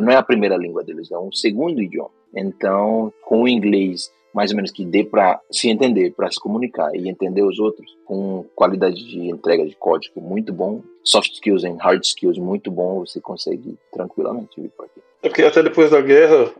não 0.00 0.12
é 0.12 0.16
a 0.16 0.22
primeira 0.22 0.58
língua 0.58 0.84
deles, 0.84 1.10
é 1.10 1.18
um 1.18 1.32
segundo 1.32 1.80
idioma. 1.80 2.10
Então, 2.34 3.12
com 3.22 3.42
o 3.42 3.48
inglês 3.48 4.10
mais 4.36 4.50
ou 4.50 4.56
menos 4.56 4.70
que 4.70 4.84
dê 4.84 5.02
para 5.02 5.40
se 5.50 5.70
entender, 5.70 6.12
para 6.14 6.30
se 6.30 6.38
comunicar 6.38 6.94
e 6.94 7.08
entender 7.08 7.42
os 7.42 7.58
outros 7.58 7.96
com 8.04 8.44
qualidade 8.54 9.02
de 9.02 9.30
entrega 9.30 9.64
de 9.64 9.74
código 9.74 10.20
muito 10.20 10.52
bom, 10.52 10.82
soft 11.02 11.32
skills 11.32 11.64
e 11.64 11.70
hard 11.70 12.04
skills 12.04 12.36
muito 12.36 12.70
bom, 12.70 13.00
você 13.00 13.18
consegue 13.18 13.78
tranquilamente 13.90 14.60
vir 14.60 14.68
por 14.76 14.84
aqui. 14.84 15.00
É 15.22 15.28
porque 15.30 15.42
até 15.42 15.62
depois 15.62 15.90
da 15.90 16.02
guerra, 16.02 16.52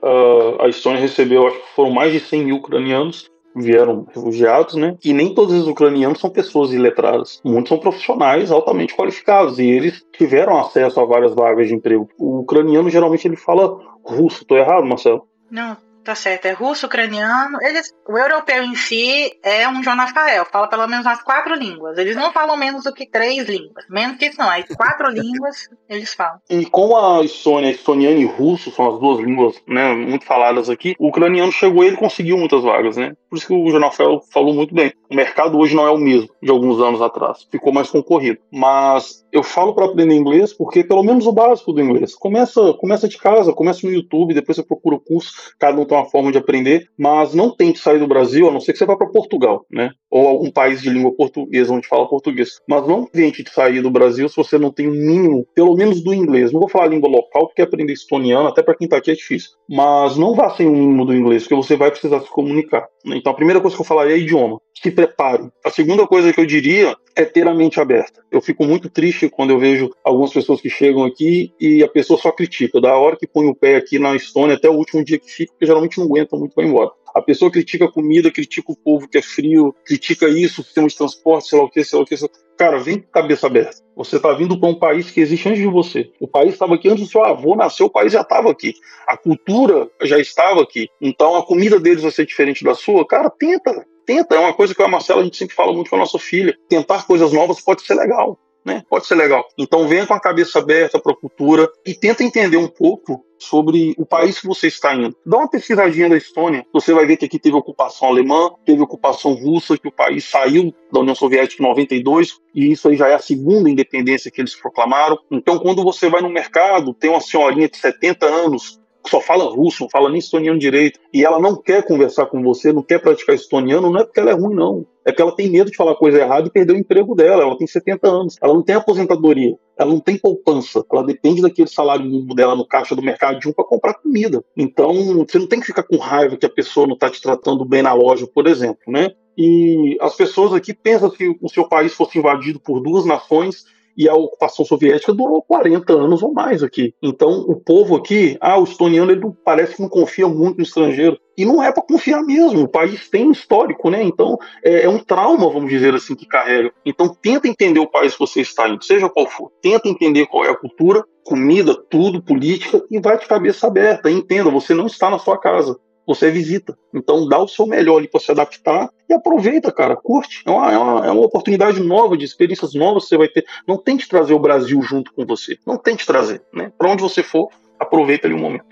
a 0.58 0.68
Estônia 0.68 1.00
recebeu, 1.00 1.46
acho 1.46 1.60
que 1.60 1.74
foram 1.74 1.90
mais 1.90 2.14
de 2.14 2.20
100 2.20 2.44
mil 2.46 2.56
ucranianos 2.56 3.30
vieram 3.54 4.06
refugiados, 4.14 4.74
né? 4.74 4.96
E 5.02 5.14
nem 5.14 5.34
todos 5.34 5.54
os 5.54 5.66
ucranianos 5.66 6.20
são 6.20 6.28
pessoas 6.28 6.72
iletradas. 6.72 7.40
Muitos 7.42 7.70
são 7.70 7.78
profissionais 7.78 8.50
altamente 8.50 8.94
qualificados 8.94 9.58
e 9.58 9.64
eles 9.64 10.04
tiveram 10.12 10.58
acesso 10.58 11.00
a 11.00 11.06
várias 11.06 11.34
vagas 11.34 11.68
de 11.68 11.74
emprego. 11.74 12.08
O 12.18 12.40
ucraniano 12.40 12.90
geralmente 12.90 13.26
ele 13.26 13.36
fala 13.36 13.78
russo. 14.04 14.44
Tô 14.44 14.56
errado, 14.56 14.84
Marcelo? 14.84 15.26
Não, 15.50 15.76
Tá 16.06 16.14
certo, 16.14 16.46
é 16.46 16.52
russo, 16.52 16.86
ucraniano. 16.86 17.58
Eles, 17.60 17.92
o 18.08 18.16
europeu 18.16 18.62
em 18.62 18.76
si 18.76 19.36
é 19.42 19.68
um 19.68 19.82
João 19.82 19.96
Rafael, 19.96 20.44
fala 20.44 20.68
pelo 20.68 20.86
menos 20.86 21.04
umas 21.04 21.20
quatro 21.20 21.56
línguas. 21.56 21.98
Eles 21.98 22.14
não 22.14 22.32
falam 22.32 22.56
menos 22.56 22.84
do 22.84 22.94
que 22.94 23.10
três 23.10 23.48
línguas. 23.48 23.84
Menos 23.90 24.16
que 24.16 24.26
isso 24.26 24.38
não, 24.38 24.48
aí 24.48 24.62
quatro 24.76 25.10
línguas 25.10 25.68
eles 25.88 26.14
falam. 26.14 26.38
E 26.48 26.64
como 26.66 26.96
a 26.96 27.24
Estônia, 27.24 27.72
estoniano 27.72 28.20
e 28.20 28.24
russo 28.24 28.70
são 28.70 28.88
as 28.88 29.00
duas 29.00 29.18
línguas 29.18 29.60
né, 29.66 29.94
muito 29.94 30.24
faladas 30.24 30.70
aqui, 30.70 30.94
o 30.96 31.08
ucraniano 31.08 31.50
chegou 31.50 31.82
e 31.82 31.88
ele 31.88 31.96
conseguiu 31.96 32.38
muitas 32.38 32.62
vagas, 32.62 32.96
né? 32.96 33.12
Por 33.28 33.36
isso 33.36 33.48
que 33.48 33.52
o 33.52 33.68
João 33.68 33.82
Rafael 33.82 34.20
falou 34.32 34.54
muito 34.54 34.72
bem. 34.72 34.92
O 35.10 35.14
mercado 35.16 35.58
hoje 35.58 35.74
não 35.74 35.88
é 35.88 35.90
o 35.90 35.98
mesmo 35.98 36.30
de 36.40 36.52
alguns 36.52 36.80
anos 36.80 37.02
atrás. 37.02 37.48
Ficou 37.50 37.72
mais 37.72 37.90
concorrido. 37.90 38.38
Mas 38.52 39.24
eu 39.32 39.42
falo 39.42 39.74
para 39.74 39.86
aprender 39.86 40.14
inglês 40.14 40.52
porque 40.52 40.84
pelo 40.84 41.02
menos 41.02 41.26
o 41.26 41.32
básico 41.32 41.72
do 41.72 41.80
inglês. 41.80 42.14
Começa, 42.14 42.72
começa 42.74 43.08
de 43.08 43.18
casa, 43.18 43.52
começa 43.52 43.84
no 43.84 43.92
YouTube, 43.92 44.34
depois 44.34 44.56
você 44.56 44.62
procura 44.62 44.96
o 44.96 45.00
curso, 45.00 45.32
cada 45.58 45.80
um 45.80 45.84
tem 45.84 45.95
uma 45.96 46.10
forma 46.10 46.32
de 46.32 46.38
aprender, 46.38 46.88
mas 46.98 47.34
não 47.34 47.50
tente 47.50 47.78
sair 47.78 47.98
do 47.98 48.06
Brasil, 48.06 48.48
a 48.48 48.52
não 48.52 48.60
ser 48.60 48.72
que 48.72 48.78
você 48.78 48.86
vá 48.86 48.96
para 48.96 49.08
Portugal, 49.08 49.64
né? 49.70 49.90
Ou 50.10 50.26
algum 50.26 50.50
país 50.50 50.80
de 50.80 50.90
língua 50.90 51.12
portuguesa 51.12 51.72
onde 51.72 51.86
fala 51.86 52.08
português. 52.08 52.60
Mas 52.68 52.86
não 52.86 53.04
tente 53.04 53.44
sair 53.50 53.82
do 53.82 53.90
Brasil 53.90 54.28
se 54.28 54.36
você 54.36 54.58
não 54.58 54.70
tem 54.70 54.86
o 54.86 54.90
um 54.90 54.94
mínimo, 54.94 55.46
pelo 55.54 55.74
menos 55.74 56.02
do 56.02 56.14
inglês. 56.14 56.52
Não 56.52 56.60
vou 56.60 56.68
falar 56.68 56.86
língua 56.86 57.08
local, 57.08 57.46
porque 57.46 57.62
aprender 57.62 57.92
estoniano, 57.92 58.48
até 58.48 58.62
para 58.62 58.74
quem 58.74 58.86
está 58.86 58.96
aqui, 58.96 59.10
é 59.10 59.14
difícil. 59.14 59.50
Mas 59.68 60.16
não 60.16 60.34
vá 60.34 60.50
sem 60.50 60.66
o 60.66 60.70
um 60.70 60.76
mínimo 60.76 61.04
do 61.04 61.14
inglês, 61.14 61.42
porque 61.42 61.54
você 61.54 61.76
vai 61.76 61.90
precisar 61.90 62.20
se 62.20 62.30
comunicar. 62.30 62.86
Então 63.04 63.32
a 63.32 63.36
primeira 63.36 63.60
coisa 63.60 63.76
que 63.76 63.82
eu 63.82 63.86
falaria 63.86 64.14
é 64.14 64.18
idioma. 64.18 64.60
Se 64.82 64.90
prepare. 64.90 65.48
A 65.64 65.70
segunda 65.70 66.06
coisa 66.06 66.32
que 66.32 66.40
eu 66.40 66.46
diria 66.46 66.94
é 67.14 67.24
ter 67.24 67.48
a 67.48 67.54
mente 67.54 67.80
aberta. 67.80 68.22
Eu 68.30 68.42
fico 68.42 68.64
muito 68.64 68.90
triste 68.90 69.30
quando 69.30 69.50
eu 69.50 69.58
vejo 69.58 69.90
algumas 70.04 70.32
pessoas 70.32 70.60
que 70.60 70.68
chegam 70.68 71.04
aqui 71.04 71.52
e 71.58 71.82
a 71.82 71.88
pessoa 71.88 72.18
só 72.18 72.30
critica. 72.30 72.80
Da 72.80 72.94
hora 72.96 73.16
que 73.16 73.26
põe 73.26 73.46
o 73.46 73.54
pé 73.54 73.76
aqui 73.76 73.98
na 73.98 74.14
Estônia 74.14 74.56
até 74.56 74.68
o 74.68 74.74
último 74.74 75.02
dia 75.02 75.18
que 75.18 75.30
fica, 75.30 75.52
porque 75.52 75.66
geralmente 75.66 75.85
não 75.98 76.06
aguenta 76.06 76.36
muito 76.36 76.54
vai 76.54 76.64
embora. 76.64 76.90
A 77.14 77.22
pessoa 77.22 77.50
critica 77.50 77.86
a 77.86 77.90
comida, 77.90 78.30
critica 78.30 78.70
o 78.70 78.76
povo 78.76 79.08
que 79.08 79.16
é 79.16 79.22
frio, 79.22 79.74
critica 79.84 80.28
isso, 80.28 80.60
o 80.60 80.64
sistema 80.64 80.86
de 80.86 80.96
transporte, 80.96 81.48
sei 81.48 81.58
lá 81.58 81.64
o 81.64 81.70
que, 81.70 81.82
sei 81.82 81.98
lá 81.98 82.04
o 82.04 82.06
que. 82.06 82.14
Cara, 82.58 82.78
vem 82.78 83.00
com 83.00 83.10
cabeça 83.10 83.46
aberta. 83.46 83.82
Você 83.96 84.16
está 84.16 84.32
vindo 84.32 84.58
para 84.58 84.68
um 84.68 84.74
país 84.74 85.10
que 85.10 85.20
existe 85.20 85.48
antes 85.48 85.60
de 85.60 85.66
você. 85.66 86.10
O 86.20 86.28
país 86.28 86.52
estava 86.52 86.74
aqui 86.74 86.88
antes 86.88 87.04
do 87.04 87.10
seu 87.10 87.24
avô 87.24 87.54
nascer, 87.54 87.84
o 87.84 87.90
país 87.90 88.12
já 88.12 88.22
estava 88.22 88.50
aqui. 88.50 88.74
A 89.06 89.16
cultura 89.16 89.90
já 90.02 90.18
estava 90.18 90.62
aqui. 90.62 90.88
Então 91.00 91.36
a 91.36 91.44
comida 91.44 91.78
deles 91.80 92.02
vai 92.02 92.10
ser 92.10 92.26
diferente 92.26 92.64
da 92.64 92.74
sua. 92.74 93.06
Cara, 93.06 93.30
tenta. 93.30 93.86
Tenta. 94.06 94.34
É 94.34 94.38
uma 94.38 94.54
coisa 94.54 94.74
que 94.74 94.82
a 94.82 94.88
Marcela 94.88 95.20
a 95.20 95.24
gente 95.24 95.36
sempre 95.36 95.56
fala 95.56 95.72
muito 95.72 95.90
com 95.90 95.96
a 95.96 96.00
nossa 96.00 96.18
filha. 96.18 96.56
Tentar 96.68 97.06
coisas 97.06 97.32
novas 97.32 97.60
pode 97.60 97.82
ser 97.82 97.94
legal. 97.94 98.38
Né? 98.64 98.82
Pode 98.88 99.06
ser 99.06 99.14
legal. 99.14 99.46
Então 99.58 99.86
venha 99.86 100.06
com 100.06 100.14
a 100.14 100.20
cabeça 100.20 100.58
aberta 100.58 100.98
para 100.98 101.12
a 101.12 101.16
cultura 101.16 101.70
e 101.86 101.94
tenta 101.94 102.24
entender 102.24 102.56
um 102.56 102.68
pouco 102.68 103.24
sobre 103.38 103.94
o 103.98 104.06
país 104.06 104.40
que 104.40 104.46
você 104.46 104.66
está 104.68 104.94
indo. 104.94 105.16
Dá 105.24 105.38
uma 105.38 105.50
pesquisadinha 105.50 106.08
da 106.08 106.16
Estônia, 106.16 106.66
você 106.72 106.92
vai 106.92 107.06
ver 107.06 107.16
que 107.16 107.26
aqui 107.26 107.38
teve 107.38 107.56
ocupação 107.56 108.08
alemã, 108.08 108.50
teve 108.64 108.82
ocupação 108.82 109.32
russa, 109.34 109.78
que 109.78 109.88
o 109.88 109.92
país 109.92 110.24
saiu 110.24 110.74
da 110.92 111.00
União 111.00 111.14
Soviética 111.14 111.62
em 111.62 111.66
92, 111.66 112.38
e 112.54 112.72
isso 112.72 112.88
aí 112.88 112.96
já 112.96 113.08
é 113.08 113.14
a 113.14 113.18
segunda 113.18 113.68
independência 113.68 114.30
que 114.30 114.40
eles 114.40 114.54
proclamaram. 114.54 115.18
Então, 115.30 115.58
quando 115.58 115.82
você 115.82 116.08
vai 116.08 116.22
no 116.22 116.28
mercado, 116.28 116.94
tem 116.94 117.10
uma 117.10 117.20
senhorinha 117.20 117.68
de 117.68 117.76
70 117.76 118.26
anos 118.26 118.80
só 119.08 119.20
fala 119.20 119.44
russo, 119.44 119.82
não 119.82 119.90
fala 119.90 120.08
nem 120.08 120.18
estoniano 120.18 120.58
direito, 120.58 121.00
e 121.12 121.24
ela 121.24 121.38
não 121.38 121.56
quer 121.56 121.84
conversar 121.84 122.26
com 122.26 122.42
você, 122.42 122.72
não 122.72 122.82
quer 122.82 123.00
praticar 123.00 123.34
estoniano, 123.34 123.90
não 123.90 124.00
é 124.00 124.04
porque 124.04 124.20
ela 124.20 124.30
é 124.30 124.34
ruim, 124.34 124.54
não. 124.54 124.86
É 125.04 125.12
porque 125.12 125.22
ela 125.22 125.36
tem 125.36 125.48
medo 125.48 125.70
de 125.70 125.76
falar 125.76 125.94
coisa 125.94 126.18
errada 126.18 126.48
e 126.48 126.50
perder 126.50 126.72
o 126.72 126.78
emprego 126.78 127.14
dela. 127.14 127.42
Ela 127.42 127.56
tem 127.56 127.66
70 127.66 128.08
anos, 128.08 128.36
ela 128.42 128.52
não 128.52 128.62
tem 128.62 128.74
aposentadoria, 128.74 129.56
ela 129.78 129.92
não 129.92 130.00
tem 130.00 130.18
poupança, 130.18 130.84
ela 130.90 131.04
depende 131.04 131.40
daquele 131.40 131.68
salário 131.68 132.04
mínimo 132.04 132.34
dela 132.34 132.56
no 132.56 132.66
caixa 132.66 132.96
do 132.96 133.02
mercadinho 133.02 133.54
para 133.54 133.64
comprar 133.64 133.94
comida. 133.94 134.44
Então, 134.56 134.92
você 135.24 135.38
não 135.38 135.46
tem 135.46 135.60
que 135.60 135.66
ficar 135.66 135.84
com 135.84 135.96
raiva 135.96 136.36
que 136.36 136.46
a 136.46 136.50
pessoa 136.50 136.86
não 136.88 136.94
está 136.94 137.08
te 137.08 137.22
tratando 137.22 137.64
bem 137.64 137.82
na 137.82 137.92
loja, 137.92 138.26
por 138.26 138.48
exemplo, 138.48 138.82
né? 138.88 139.10
E 139.38 139.96
as 140.00 140.16
pessoas 140.16 140.52
aqui 140.54 140.72
pensam 140.72 141.10
que 141.10 141.36
o 141.40 141.48
seu 141.48 141.68
país 141.68 141.92
fosse 141.92 142.18
invadido 142.18 142.58
por 142.58 142.80
duas 142.80 143.04
nações 143.04 143.64
e 143.96 144.08
a 144.08 144.14
ocupação 144.14 144.64
soviética 144.64 145.14
durou 145.14 145.42
40 145.42 145.92
anos 145.92 146.22
ou 146.22 146.32
mais 146.32 146.62
aqui. 146.62 146.94
Então, 147.02 147.40
o 147.40 147.56
povo 147.56 147.96
aqui, 147.96 148.36
ah, 148.40 148.58
o 148.58 148.64
estoniano 148.64 149.10
ele 149.10 149.22
parece 149.44 149.76
que 149.76 149.82
não 149.82 149.88
confia 149.88 150.28
muito 150.28 150.58
no 150.58 150.62
estrangeiro. 150.62 151.18
E 151.38 151.44
não 151.44 151.62
é 151.62 151.70
para 151.70 151.82
confiar 151.82 152.22
mesmo. 152.22 152.62
O 152.62 152.68
país 152.68 153.08
tem 153.10 153.26
um 153.26 153.32
histórico, 153.32 153.90
né? 153.90 154.02
Então, 154.02 154.38
é, 154.64 154.84
é, 154.84 154.88
um 154.88 154.98
trauma, 154.98 155.50
vamos 155.50 155.68
dizer 155.68 155.94
assim, 155.94 156.14
que 156.14 156.26
carrega. 156.26 156.72
Então, 156.84 157.08
tenta 157.08 157.46
entender 157.46 157.80
o 157.80 157.90
país 157.90 158.14
que 158.14 158.20
você 158.20 158.40
está 158.40 158.68
indo, 158.68 158.82
seja 158.82 159.08
qual 159.08 159.26
for. 159.26 159.50
Tenta 159.60 159.88
entender 159.88 160.26
qual 160.26 160.44
é 160.44 160.50
a 160.50 160.56
cultura, 160.56 161.04
comida, 161.24 161.74
tudo, 161.90 162.22
política, 162.22 162.82
e 162.90 162.98
vai 163.00 163.18
de 163.18 163.26
cabeça 163.26 163.66
aberta. 163.66 164.10
Entenda, 164.10 164.50
você 164.50 164.72
não 164.72 164.86
está 164.86 165.10
na 165.10 165.18
sua 165.18 165.38
casa 165.38 165.78
você 166.06 166.30
visita. 166.30 166.78
Então 166.94 167.28
dá 167.28 167.38
o 167.38 167.48
seu 167.48 167.66
melhor 167.66 167.98
ali 167.98 168.08
para 168.08 168.20
se 168.20 168.30
adaptar 168.30 168.88
e 169.08 169.14
aproveita, 169.14 169.72
cara, 169.72 169.96
curte. 169.96 170.42
É 170.44 170.50
uma, 170.50 170.72
é, 170.72 170.78
uma, 170.78 171.06
é 171.06 171.10
uma 171.10 171.24
oportunidade 171.24 171.80
nova, 171.80 172.16
de 172.16 172.24
experiências 172.24 172.74
novas 172.74 173.08
você 173.08 173.16
vai 173.16 173.28
ter. 173.28 173.44
Não 173.66 173.76
tente 173.76 174.08
trazer 174.08 174.34
o 174.34 174.38
Brasil 174.38 174.80
junto 174.82 175.12
com 175.12 175.24
você. 175.24 175.58
Não 175.66 175.76
tente 175.76 176.06
trazer, 176.06 176.42
né? 176.52 176.72
Para 176.76 176.90
onde 176.90 177.02
você 177.02 177.22
for, 177.22 177.48
aproveita 177.78 178.26
ali 178.26 178.34
o 178.34 178.38
um 178.38 178.40
momento. 178.40 178.66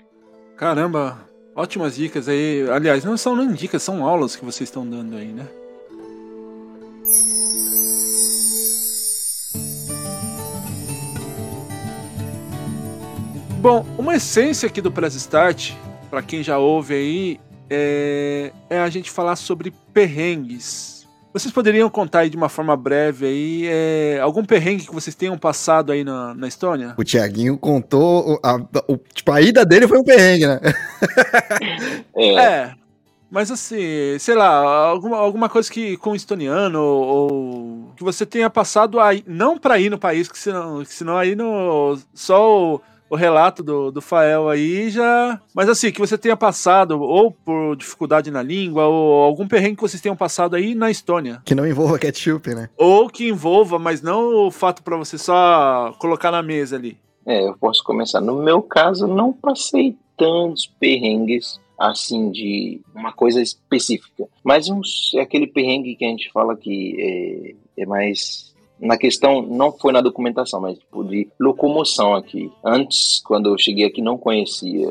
Caramba, 0.57 1.19
ótimas 1.55 1.95
dicas 1.95 2.27
aí. 2.27 2.67
Aliás, 2.69 3.03
não 3.03 3.17
são 3.17 3.35
nem 3.35 3.51
dicas, 3.51 3.83
são 3.83 4.05
aulas 4.05 4.35
que 4.35 4.45
vocês 4.45 4.69
estão 4.69 4.85
dando 4.85 5.15
aí, 5.15 5.27
né? 5.27 5.47
Bom, 13.59 13.83
uma 13.97 14.15
essência 14.15 14.67
aqui 14.67 14.79
do 14.79 14.91
Press 14.91 15.15
Start 15.15 15.71
para 16.15 16.21
quem 16.21 16.43
já 16.43 16.57
ouve 16.59 16.93
aí, 16.93 17.39
é, 17.69 18.51
é, 18.69 18.79
a 18.79 18.89
gente 18.89 19.09
falar 19.11 19.35
sobre 19.35 19.73
perrengues. 19.93 21.07
Vocês 21.33 21.53
poderiam 21.53 21.89
contar 21.89 22.19
aí 22.19 22.29
de 22.29 22.37
uma 22.37 22.47
forma 22.47 22.77
breve 22.77 23.25
aí 23.25 23.67
é, 23.67 24.19
algum 24.21 24.45
perrengue 24.45 24.85
que 24.85 24.93
vocês 24.93 25.15
tenham 25.15 25.37
passado 25.37 25.91
aí 25.91 26.03
na, 26.03 26.33
na 26.33 26.47
Estônia? 26.47 26.93
O 26.97 27.03
Tiaguinho 27.03 27.57
contou, 27.57 28.39
a, 28.41 28.55
o, 28.87 28.97
tipo, 28.97 29.31
a 29.31 29.41
ida 29.41 29.65
dele 29.65 29.87
foi 29.87 29.99
um 29.99 30.03
perrengue, 30.03 30.47
né? 30.47 30.61
é. 32.15 32.35
é. 32.35 32.73
Mas 33.29 33.51
assim, 33.51 34.17
sei 34.17 34.33
lá, 34.33 34.47
alguma, 34.87 35.17
alguma 35.17 35.49
coisa 35.49 35.69
que 35.69 35.97
com 35.97 36.15
estoniano 36.15 36.79
ou, 36.79 37.03
ou 37.03 37.93
que 37.97 38.03
você 38.03 38.25
tenha 38.25 38.49
passado 38.49 38.97
aí, 38.97 39.23
não 39.27 39.57
para 39.57 39.77
ir 39.77 39.89
no 39.89 39.97
país, 39.97 40.29
que 40.29 40.39
senão, 40.39 40.83
que 40.85 40.93
senão 40.93 41.17
aí 41.17 41.35
no, 41.35 41.97
só 42.13 42.75
o, 42.75 42.81
o 43.09 43.15
relato 43.15 43.63
do, 43.63 43.91
do 43.91 44.01
Fael 44.01 44.49
aí 44.49 44.89
já. 44.89 45.39
Mas 45.53 45.69
assim, 45.69 45.91
que 45.91 45.99
você 45.99 46.17
tenha 46.17 46.35
passado, 46.35 47.01
ou 47.01 47.31
por 47.31 47.75
dificuldade 47.75 48.31
na 48.31 48.41
língua, 48.41 48.85
ou 48.85 49.23
algum 49.23 49.47
perrengue 49.47 49.75
que 49.75 49.81
vocês 49.81 50.01
tenham 50.01 50.15
passado 50.15 50.55
aí 50.55 50.75
na 50.75 50.89
Estônia. 50.89 51.41
Que 51.45 51.55
não 51.55 51.67
envolva 51.67 51.99
ketchup, 51.99 52.53
né? 52.53 52.69
Ou 52.77 53.09
que 53.09 53.27
envolva, 53.27 53.77
mas 53.79 54.01
não 54.01 54.47
o 54.47 54.51
fato 54.51 54.83
para 54.83 54.97
você 54.97 55.17
só 55.17 55.93
colocar 55.99 56.31
na 56.31 56.41
mesa 56.41 56.75
ali. 56.75 56.97
É, 57.25 57.47
eu 57.47 57.57
posso 57.57 57.83
começar. 57.83 58.21
No 58.21 58.35
meu 58.35 58.61
caso, 58.61 59.07
não 59.07 59.33
passei 59.33 59.97
tantos 60.17 60.67
perrengues 60.79 61.59
assim 61.77 62.31
de 62.31 62.81
uma 62.93 63.11
coisa 63.11 63.41
específica. 63.41 64.25
Mas 64.43 64.69
uns, 64.69 65.11
é 65.15 65.21
aquele 65.21 65.47
perrengue 65.47 65.95
que 65.95 66.05
a 66.05 66.09
gente 66.09 66.31
fala 66.31 66.55
que 66.55 67.55
é, 67.77 67.81
é 67.81 67.85
mais 67.85 68.54
na 68.79 68.97
questão, 68.97 69.41
não 69.41 69.71
foi 69.71 69.91
na 69.91 70.01
documentação, 70.01 70.59
mas 70.61 70.77
tipo 70.77 71.03
de 71.03 71.27
locomoção 71.39 72.13
aqui. 72.13 72.51
Antes, 72.63 73.21
quando 73.25 73.49
eu 73.49 73.57
cheguei 73.57 73.85
aqui, 73.85 74.01
não 74.01 74.17
conhecia. 74.17 74.89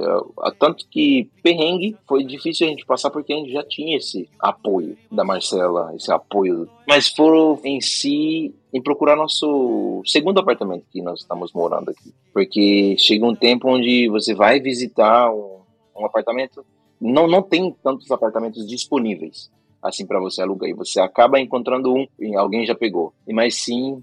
Tanto 0.58 0.86
que 0.88 1.28
perrengue 1.42 1.96
foi 2.08 2.24
difícil 2.24 2.66
a 2.66 2.70
gente 2.70 2.86
passar 2.86 3.10
porque 3.10 3.32
a 3.32 3.36
gente 3.36 3.52
já 3.52 3.62
tinha 3.62 3.96
esse 3.96 4.28
apoio 4.38 4.96
da 5.10 5.24
Marcela, 5.24 5.92
esse 5.94 6.10
apoio. 6.10 6.68
Mas 6.88 7.08
foram 7.08 7.58
em 7.64 7.80
si 7.80 8.54
em 8.72 8.82
procurar 8.82 9.16
nosso 9.16 10.02
segundo 10.04 10.40
apartamento 10.40 10.84
que 10.90 11.00
nós 11.00 11.20
estamos 11.20 11.52
morando 11.52 11.90
aqui. 11.90 12.12
Porque 12.32 12.96
chega 12.98 13.24
um 13.24 13.34
tempo 13.34 13.68
onde 13.68 14.08
você 14.08 14.34
vai 14.34 14.60
visitar 14.60 15.32
um, 15.32 15.60
um 15.96 16.04
apartamento, 16.04 16.64
não, 17.00 17.28
não 17.28 17.42
tem 17.42 17.74
tantos 17.82 18.10
apartamentos 18.10 18.66
disponíveis 18.66 19.50
assim 19.84 20.06
para 20.06 20.18
você 20.18 20.42
alugar. 20.42 20.68
E 20.68 20.74
você 20.74 21.00
acaba 21.00 21.38
encontrando 21.38 21.92
um 21.94 22.06
e 22.18 22.34
alguém 22.34 22.64
já 22.64 22.74
pegou. 22.74 23.12
E 23.28 23.32
mas 23.32 23.56
sim, 23.56 24.02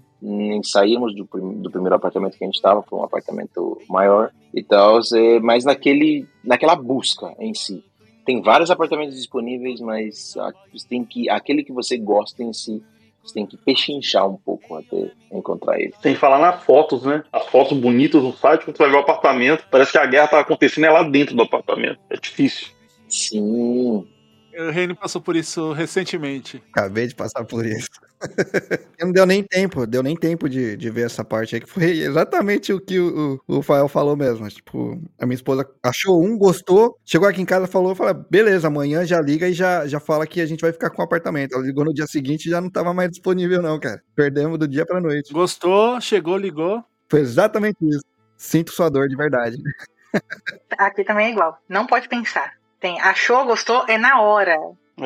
saímos 0.62 1.14
do, 1.14 1.24
do 1.24 1.70
primeiro 1.70 1.96
apartamento 1.96 2.38
que 2.38 2.44
a 2.44 2.46
gente 2.46 2.56
estava 2.56 2.82
para 2.82 2.96
um 2.96 3.02
apartamento 3.02 3.78
maior 3.88 4.30
e 4.54 4.62
tal, 4.62 5.00
é, 5.14 5.40
mas 5.40 5.64
naquele, 5.64 6.26
naquela 6.44 6.76
busca 6.76 7.34
em 7.38 7.52
si. 7.52 7.82
Tem 8.24 8.40
vários 8.40 8.70
apartamentos 8.70 9.16
disponíveis, 9.16 9.80
mas 9.80 10.34
tem 10.88 11.04
que 11.04 11.28
aquele 11.28 11.64
que 11.64 11.72
você 11.72 11.98
gosta 11.98 12.42
em 12.42 12.52
si 12.52 12.80
você 13.22 13.34
tem 13.34 13.46
que 13.46 13.56
pechinchar 13.56 14.28
um 14.28 14.36
pouco 14.36 14.76
até 14.76 15.10
encontrar 15.32 15.80
ele. 15.80 15.94
Que 16.02 16.14
falar 16.16 16.38
nas 16.38 16.62
fotos, 16.64 17.04
né? 17.04 17.22
As 17.32 17.46
fotos 17.46 17.78
bonitas 17.78 18.22
no 18.22 18.32
site, 18.32 18.64
quando 18.64 18.76
você 18.76 18.82
vai 18.82 18.90
ver 18.90 18.96
o 18.96 19.00
apartamento, 19.00 19.64
parece 19.70 19.92
que 19.92 19.98
a 19.98 20.06
guerra 20.06 20.28
tá 20.28 20.40
acontecendo 20.40 20.86
é 20.86 20.90
lá 20.90 21.02
dentro 21.04 21.36
do 21.36 21.42
apartamento. 21.42 22.00
É 22.10 22.16
difícil. 22.16 22.68
Sim, 23.08 24.06
o 24.58 24.70
Reino 24.70 24.94
passou 24.94 25.20
por 25.20 25.36
isso 25.36 25.72
recentemente. 25.72 26.62
Acabei 26.72 27.06
de 27.06 27.14
passar 27.14 27.44
por 27.44 27.64
isso. 27.64 27.88
não 29.00 29.12
deu 29.12 29.26
nem 29.26 29.42
tempo, 29.42 29.86
deu 29.86 30.02
nem 30.02 30.16
tempo 30.16 30.48
de, 30.48 30.76
de 30.76 30.90
ver 30.90 31.06
essa 31.06 31.24
parte 31.24 31.54
aí, 31.54 31.60
que 31.60 31.68
foi 31.68 31.98
exatamente 31.98 32.72
o 32.72 32.80
que 32.80 32.98
o, 32.98 33.40
o, 33.48 33.58
o 33.58 33.62
Fael 33.62 33.88
falou 33.88 34.16
mesmo. 34.16 34.48
Tipo, 34.48 35.00
a 35.18 35.26
minha 35.26 35.34
esposa 35.34 35.68
achou 35.82 36.22
um, 36.22 36.38
gostou, 36.38 36.96
chegou 37.04 37.28
aqui 37.28 37.40
em 37.40 37.46
casa, 37.46 37.66
falou, 37.66 37.94
falou, 37.94 38.14
beleza, 38.30 38.68
amanhã 38.68 39.04
já 39.04 39.20
liga 39.20 39.48
e 39.48 39.52
já, 39.52 39.86
já 39.86 39.98
fala 39.98 40.26
que 40.26 40.40
a 40.40 40.46
gente 40.46 40.60
vai 40.60 40.72
ficar 40.72 40.90
com 40.90 41.02
o 41.02 41.04
apartamento. 41.04 41.54
Ela 41.54 41.64
ligou 41.64 41.84
no 41.84 41.94
dia 41.94 42.06
seguinte 42.06 42.46
e 42.46 42.50
já 42.50 42.60
não 42.60 42.70
tava 42.70 42.94
mais 42.94 43.10
disponível 43.10 43.60
não, 43.60 43.78
cara. 43.78 44.02
Perdemos 44.14 44.58
do 44.58 44.68
dia 44.68 44.86
pra 44.86 45.00
noite. 45.00 45.32
Gostou, 45.32 46.00
chegou, 46.00 46.36
ligou. 46.36 46.84
Foi 47.08 47.20
exatamente 47.20 47.76
isso. 47.82 48.04
Sinto 48.36 48.72
sua 48.72 48.88
dor 48.88 49.08
de 49.08 49.16
verdade. 49.16 49.56
Aqui 50.78 51.04
também 51.04 51.26
é 51.26 51.30
igual. 51.30 51.58
Não 51.68 51.86
pode 51.86 52.08
pensar. 52.08 52.61
Tem, 52.82 53.00
achou, 53.00 53.44
gostou, 53.44 53.84
é 53.88 53.96
na 53.96 54.20
hora. 54.20 54.58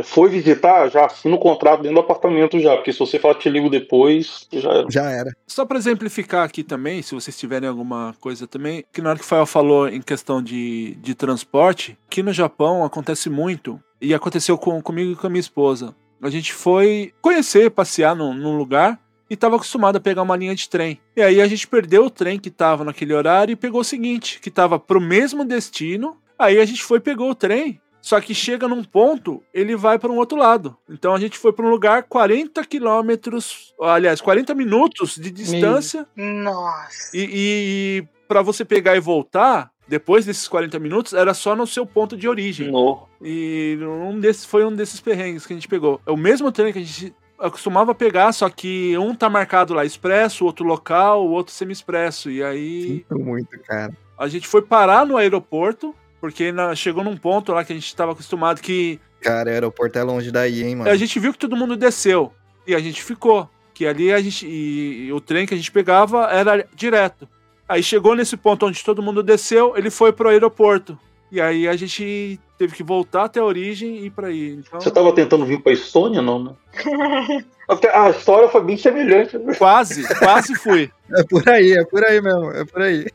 Foi 0.03 0.31
visitar, 0.31 0.89
já 0.89 1.05
assina 1.05 1.37
o 1.37 1.39
contrato 1.39 1.83
dentro 1.83 1.97
do 1.97 2.01
apartamento 2.01 2.59
já, 2.59 2.75
porque 2.75 2.93
se 2.93 2.99
você 2.99 3.19
falar 3.19 3.35
te 3.35 3.51
ligo 3.51 3.69
depois, 3.69 4.49
já 4.51 4.71
era. 4.73 4.87
Já 4.91 5.11
era. 5.11 5.31
Só 5.47 5.65
para 5.67 5.77
exemplificar 5.77 6.43
aqui 6.43 6.65
também, 6.65 7.03
se 7.03 7.15
vocês 7.15 7.39
tiverem 7.39 7.69
alguma 7.69 8.15
coisa 8.19 8.47
também, 8.47 8.83
que 8.91 9.03
na 9.03 9.11
hora 9.11 9.19
que 9.19 9.25
o 9.25 9.29
Fael 9.29 9.45
falou 9.45 9.89
em 9.89 10.01
questão 10.01 10.43
de, 10.43 10.95
de 11.03 11.15
transporte, 11.15 11.99
aqui 12.07 12.23
no 12.23 12.33
Japão 12.33 12.83
acontece 12.83 13.29
muito, 13.29 13.79
e 14.01 14.15
aconteceu 14.15 14.57
com, 14.57 14.81
comigo 14.81 15.13
e 15.13 15.17
com 15.17 15.27
a 15.27 15.31
minha 15.31 15.41
esposa. 15.41 15.95
A 16.23 16.31
gente 16.31 16.55
foi 16.55 17.13
conhecer, 17.21 17.71
passear 17.71 18.17
num, 18.17 18.33
num 18.33 18.57
lugar, 18.57 18.99
e 19.29 19.35
estava 19.35 19.57
acostumado 19.57 19.97
a 19.97 20.01
pegar 20.01 20.23
uma 20.23 20.37
linha 20.37 20.55
de 20.55 20.69
trem. 20.69 20.99
E 21.15 21.23
aí 21.23 21.41
a 21.41 21.47
gente 21.47 21.67
perdeu 21.67 22.07
o 22.07 22.11
trem 22.11 22.39
que 22.39 22.49
estava 22.49 22.85
naquele 22.85 23.13
horário 23.13 23.53
e 23.53 23.57
pegou 23.57 23.83
o 23.83 23.85
seguinte, 23.85 24.41
que 24.41 24.49
estava 24.49 24.79
pro 24.79 25.01
mesmo 25.01 25.45
destino, 25.45 26.17
Aí 26.39 26.59
a 26.59 26.65
gente 26.65 26.83
foi 26.83 27.01
pegou 27.01 27.31
o 27.31 27.35
trem, 27.35 27.81
só 28.01 28.21
que 28.21 28.35
chega 28.35 28.69
num 28.69 28.85
ponto, 28.85 29.43
ele 29.53 29.75
vai 29.75 29.99
para 29.99 30.13
um 30.13 30.17
outro 30.17 30.39
lado. 30.39 30.77
Então 30.89 31.15
a 31.15 31.19
gente 31.19 31.37
foi 31.37 31.53
para 31.53 31.67
um 31.67 31.71
lugar 31.71 32.05
40 32.05 32.65
quilômetros, 32.65 33.75
aliás, 33.81 34.21
40 34.21 34.55
minutos 34.55 35.17
de 35.17 35.31
distância. 35.31 36.07
Nossa. 36.15 37.11
E, 37.13 37.29
e 37.29 38.09
para 38.29 38.43
você 38.43 38.65
pegar 38.65 38.97
e 38.97 39.01
voltar, 39.01 39.73
depois 39.89 40.25
desses 40.25 40.47
40 40.47 40.79
minutos, 40.79 41.13
era 41.15 41.35
só 41.35 41.57
no 41.57 41.67
seu 41.67 41.87
ponto 41.87 42.17
de 42.17 42.29
origem. 42.29 42.71
No. 42.71 43.09
E 43.21 43.79
um 43.83 44.21
desses 44.21 44.45
foi 44.45 44.65
um 44.65 44.75
desses 44.75 45.01
perrengues 45.01 45.47
que 45.47 45.53
a 45.53 45.57
gente 45.57 45.69
pegou. 45.69 46.01
É 46.07 46.11
o 46.11 46.17
mesmo 46.17 46.53
trem 46.53 46.73
que 46.73 46.79
a 46.79 46.83
gente 46.83 47.15
acostumava 47.39 47.95
pegar, 47.95 48.33
só 48.33 48.49
que 48.49 48.97
um 48.99 49.15
tá 49.15 49.29
marcado 49.29 49.75
lá 49.75 49.85
expresso, 49.85 50.45
o 50.45 50.47
outro 50.47 50.65
local, 50.65 51.27
o 51.27 51.31
outro 51.31 51.53
semi-expresso. 51.53 52.31
E 52.31 52.43
aí. 52.43 52.83
Sinto 52.83 53.19
muito, 53.19 53.59
cara. 53.61 53.93
A 54.19 54.29
gente 54.29 54.47
foi 54.49 54.63
parar 54.63 55.05
no 55.05 55.17
aeroporto 55.17 55.95
porque 56.21 56.53
na, 56.53 56.75
chegou 56.75 57.05
num 57.05 57.17
ponto 57.17 57.53
lá 57.53 57.65
que 57.65 57.73
a 57.73 57.77
gente 57.77 57.87
estava 57.87 58.13
acostumado 58.13 58.61
que. 58.61 59.01
Cara, 59.21 59.51
o 59.51 59.53
aeroporto 59.53 59.99
é 59.99 60.03
longe 60.03 60.31
daí, 60.31 60.63
hein, 60.63 60.77
mano? 60.77 60.91
A 60.91 60.97
gente 60.97 61.19
viu 61.19 61.33
que 61.33 61.39
todo 61.39 61.57
mundo 61.57 61.77
desceu. 61.77 62.33
E 62.67 62.75
a 62.75 62.79
gente 62.79 63.03
ficou. 63.03 63.49
Que 63.75 63.87
ali 63.87 64.13
a 64.13 64.21
gente. 64.21 64.47
E, 64.47 65.07
e 65.07 65.13
o 65.13 65.21
trem 65.21 65.47
que 65.47 65.55
a 65.55 65.57
gente 65.57 65.71
pegava 65.71 66.27
era 66.27 66.67
direto. 66.75 67.29
Aí 67.69 67.83
chegou 67.83 68.15
nesse 68.15 68.37
ponto 68.37 68.67
onde 68.67 68.85
todo 68.85 69.03
mundo 69.03 69.23
desceu, 69.23 69.77
ele 69.77 69.91
foi 69.91 70.13
pro 70.13 70.29
aeroporto. 70.29 70.99
E 71.31 71.41
aí 71.41 71.67
a 71.67 71.75
gente 71.75 72.39
teve 72.57 72.75
que 72.75 72.85
voltar 72.85 73.25
até 73.25 73.41
a 73.41 73.45
origem 73.45 73.97
e 73.97 74.07
ir 74.07 74.11
pra 74.11 74.29
aí. 74.29 74.61
Então... 74.61 74.81
Você 74.81 74.91
tava 74.91 75.13
tentando 75.13 75.45
vir 75.45 75.61
pra 75.61 75.73
Estônia, 75.73 76.23
não, 76.23 76.43
né? 76.43 76.53
a 77.93 78.11
história 78.11 78.49
foi 78.49 78.63
bem 78.63 78.77
semelhante. 78.77 79.37
Né? 79.37 79.55
Quase, 79.55 80.07
quase 80.19 80.55
fui. 80.55 80.91
É 81.13 81.25
por 81.25 81.49
aí, 81.49 81.73
é 81.73 81.85
por 81.85 82.05
aí 82.05 82.21
mesmo, 82.21 82.53
é 82.53 82.65
por 82.65 82.83
aí. 82.83 83.07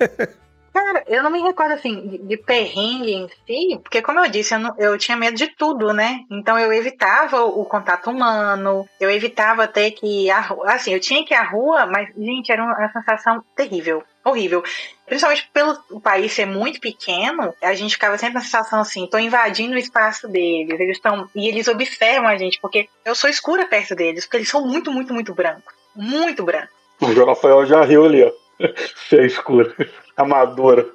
Cara, 0.72 1.04
eu 1.06 1.22
não 1.22 1.30
me 1.30 1.42
recordo 1.42 1.72
assim 1.72 2.20
de, 2.22 2.36
perrengue 2.38 3.12
em 3.12 3.28
si, 3.28 3.78
porque 3.82 4.00
como 4.00 4.20
eu 4.20 4.30
disse, 4.30 4.54
eu, 4.54 4.58
não- 4.58 4.74
eu 4.78 4.96
tinha 4.96 5.16
medo 5.16 5.36
de 5.36 5.48
tudo, 5.48 5.92
né? 5.92 6.20
Então 6.30 6.58
eu 6.58 6.72
evitava 6.72 7.44
o, 7.44 7.60
o 7.60 7.64
contato 7.66 8.10
humano, 8.10 8.88
eu 8.98 9.10
evitava 9.10 9.68
ter 9.68 9.90
que 9.90 10.06
ir 10.06 10.30
à. 10.30 10.40
Assim, 10.64 10.94
eu 10.94 11.00
tinha 11.00 11.24
que 11.26 11.34
ir 11.34 11.36
à 11.36 11.42
rua, 11.42 11.84
mas, 11.84 12.08
gente, 12.16 12.50
era 12.50 12.64
uma, 12.64 12.90
sensação 12.90 13.44
terrível, 13.54 14.02
horrível. 14.24 14.62
Principalmente 15.04 15.50
pelo 15.52 15.78
o 15.90 16.00
país 16.00 16.32
ser 16.32 16.46
muito 16.46 16.80
pequeno, 16.80 17.52
a 17.60 17.74
gente 17.74 17.92
ficava 17.92 18.16
sempre 18.16 18.34
na 18.34 18.40
sensação 18.40 18.80
assim, 18.80 19.06
tô 19.06 19.18
invadindo 19.18 19.74
o 19.74 19.78
espaço 19.78 20.26
deles, 20.26 20.80
eles 20.80 20.96
estão. 20.96 21.28
E 21.34 21.48
eles 21.48 21.68
observam 21.68 22.28
a 22.28 22.38
gente, 22.38 22.58
porque 22.62 22.88
eu 23.04 23.14
sou 23.14 23.28
escura 23.28 23.66
perto 23.66 23.94
deles, 23.94 24.24
porque 24.24 24.38
eles 24.38 24.48
são 24.48 24.66
muito, 24.66 24.90
muito, 24.90 25.12
muito 25.12 25.34
brancos. 25.34 25.74
Muito 25.94 26.42
brancos. 26.42 26.70
O 26.98 27.24
Rafael 27.26 27.66
já 27.66 27.84
riu 27.84 28.06
ali, 28.06 28.24
ó. 28.24 28.32
Você 28.96 29.18
é 29.18 29.26
escura. 29.26 29.74
Amadora. 30.16 30.86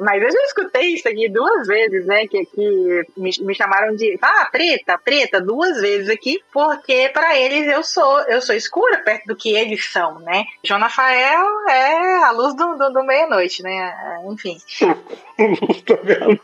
Mas 0.00 0.22
eu 0.22 0.30
já 0.30 0.42
escutei 0.44 0.94
isso 0.94 1.08
aqui 1.08 1.28
duas 1.28 1.66
vezes, 1.66 2.06
né? 2.06 2.26
Que, 2.26 2.46
que 2.46 3.02
me, 3.16 3.30
me 3.40 3.54
chamaram 3.54 3.94
de 3.94 4.18
ah, 4.22 4.48
preta, 4.50 4.98
preta, 4.98 5.40
duas 5.40 5.80
vezes 5.80 6.08
aqui, 6.08 6.40
porque 6.52 7.10
para 7.12 7.38
eles 7.38 7.66
eu 7.68 7.82
sou 7.82 8.20
eu 8.22 8.40
sou 8.40 8.54
escura 8.54 8.98
perto 8.98 9.26
do 9.26 9.36
que 9.36 9.54
eles 9.54 9.84
são, 9.92 10.18
né? 10.20 10.44
João 10.64 10.80
Rafael 10.80 11.44
é 11.68 12.24
a 12.24 12.30
luz 12.30 12.54
do, 12.54 12.74
do, 12.76 12.90
do 12.90 13.04
meia-noite, 13.04 13.62
né? 13.62 13.94
Enfim. 14.30 14.56
tá 15.84 15.98
vendo? 16.02 16.40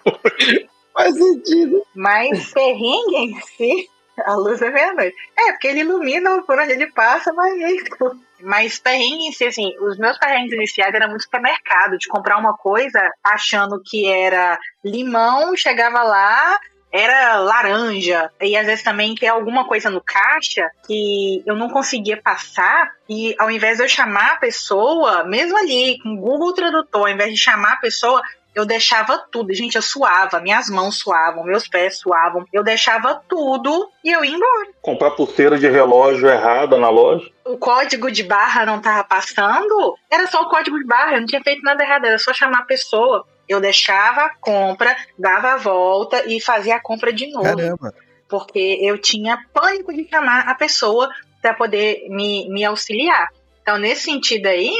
Faz 0.92 1.14
sentido. 1.14 1.82
Mas 1.94 2.52
perrengue 2.52 3.16
em 3.16 3.40
si, 3.40 3.88
a 4.26 4.34
luz 4.34 4.60
é 4.60 4.70
meia-noite. 4.70 5.16
É, 5.38 5.52
porque 5.52 5.68
ele 5.68 5.80
ilumina 5.80 6.42
por 6.42 6.58
onde 6.58 6.72
ele 6.72 6.86
passa, 6.92 7.32
mas 7.32 7.58
é 7.60 7.70
escuro. 7.72 8.18
Mas 8.42 8.78
perrengue 8.78 9.26
em 9.26 9.32
si, 9.32 9.44
assim, 9.44 9.72
os 9.80 9.98
meus 9.98 10.18
perrengues 10.18 10.52
iniciais 10.52 10.94
eram 10.94 11.08
muito 11.08 11.22
supermercado, 11.22 11.98
de 11.98 12.08
comprar 12.08 12.38
uma 12.38 12.56
coisa 12.56 13.00
achando 13.22 13.80
que 13.84 14.06
era 14.06 14.58
limão, 14.84 15.56
chegava 15.56 16.02
lá, 16.02 16.58
era 16.92 17.38
laranja. 17.38 18.30
E 18.40 18.54
às 18.54 18.66
vezes 18.66 18.84
também 18.84 19.14
tem 19.14 19.28
alguma 19.28 19.66
coisa 19.66 19.88
no 19.88 20.00
caixa 20.00 20.70
que 20.86 21.42
eu 21.46 21.56
não 21.56 21.70
conseguia 21.70 22.20
passar. 22.20 22.90
E 23.08 23.34
ao 23.38 23.50
invés 23.50 23.78
de 23.78 23.84
eu 23.84 23.88
chamar 23.88 24.32
a 24.32 24.36
pessoa, 24.36 25.24
mesmo 25.24 25.56
ali, 25.56 25.98
com 26.02 26.10
o 26.10 26.20
Google 26.20 26.52
Tradutor, 26.52 27.02
ao 27.02 27.08
invés 27.08 27.32
de 27.32 27.38
chamar 27.38 27.72
a 27.72 27.76
pessoa, 27.76 28.20
eu 28.54 28.66
deixava 28.66 29.18
tudo. 29.30 29.54
Gente, 29.54 29.76
eu 29.76 29.82
suava, 29.82 30.40
minhas 30.40 30.68
mãos 30.68 30.98
suavam, 30.98 31.44
meus 31.44 31.66
pés 31.66 31.98
suavam. 31.98 32.44
Eu 32.52 32.62
deixava 32.62 33.14
tudo 33.26 33.88
e 34.04 34.10
eu 34.10 34.22
ia 34.22 34.36
embora. 34.36 34.68
Comprar 34.82 35.12
pulseira 35.12 35.58
de 35.58 35.68
relógio 35.68 36.28
errada 36.28 36.76
na 36.76 36.90
loja. 36.90 37.30
O 37.44 37.58
código 37.58 38.10
de 38.10 38.22
barra 38.22 38.64
não 38.64 38.80
tava 38.80 39.02
passando, 39.04 39.96
era 40.10 40.26
só 40.28 40.42
o 40.42 40.48
código 40.48 40.78
de 40.78 40.84
barra, 40.84 41.14
eu 41.14 41.20
não 41.20 41.26
tinha 41.26 41.42
feito 41.42 41.62
nada 41.62 41.82
errado, 41.82 42.04
era 42.04 42.18
só 42.18 42.32
chamar 42.32 42.60
a 42.60 42.64
pessoa. 42.64 43.26
Eu 43.48 43.60
deixava 43.60 44.22
a 44.22 44.34
compra, 44.36 44.96
dava 45.18 45.54
a 45.54 45.56
volta 45.56 46.24
e 46.26 46.40
fazia 46.40 46.76
a 46.76 46.80
compra 46.80 47.12
de 47.12 47.30
novo. 47.30 47.44
Caramba. 47.44 47.92
Porque 48.28 48.78
eu 48.80 48.96
tinha 48.96 49.38
pânico 49.52 49.92
de 49.92 50.08
chamar 50.08 50.48
a 50.48 50.54
pessoa 50.54 51.10
para 51.42 51.52
poder 51.52 52.06
me, 52.08 52.48
me 52.48 52.64
auxiliar. 52.64 53.28
Então, 53.60 53.76
nesse 53.76 54.04
sentido 54.04 54.46
aí, 54.46 54.72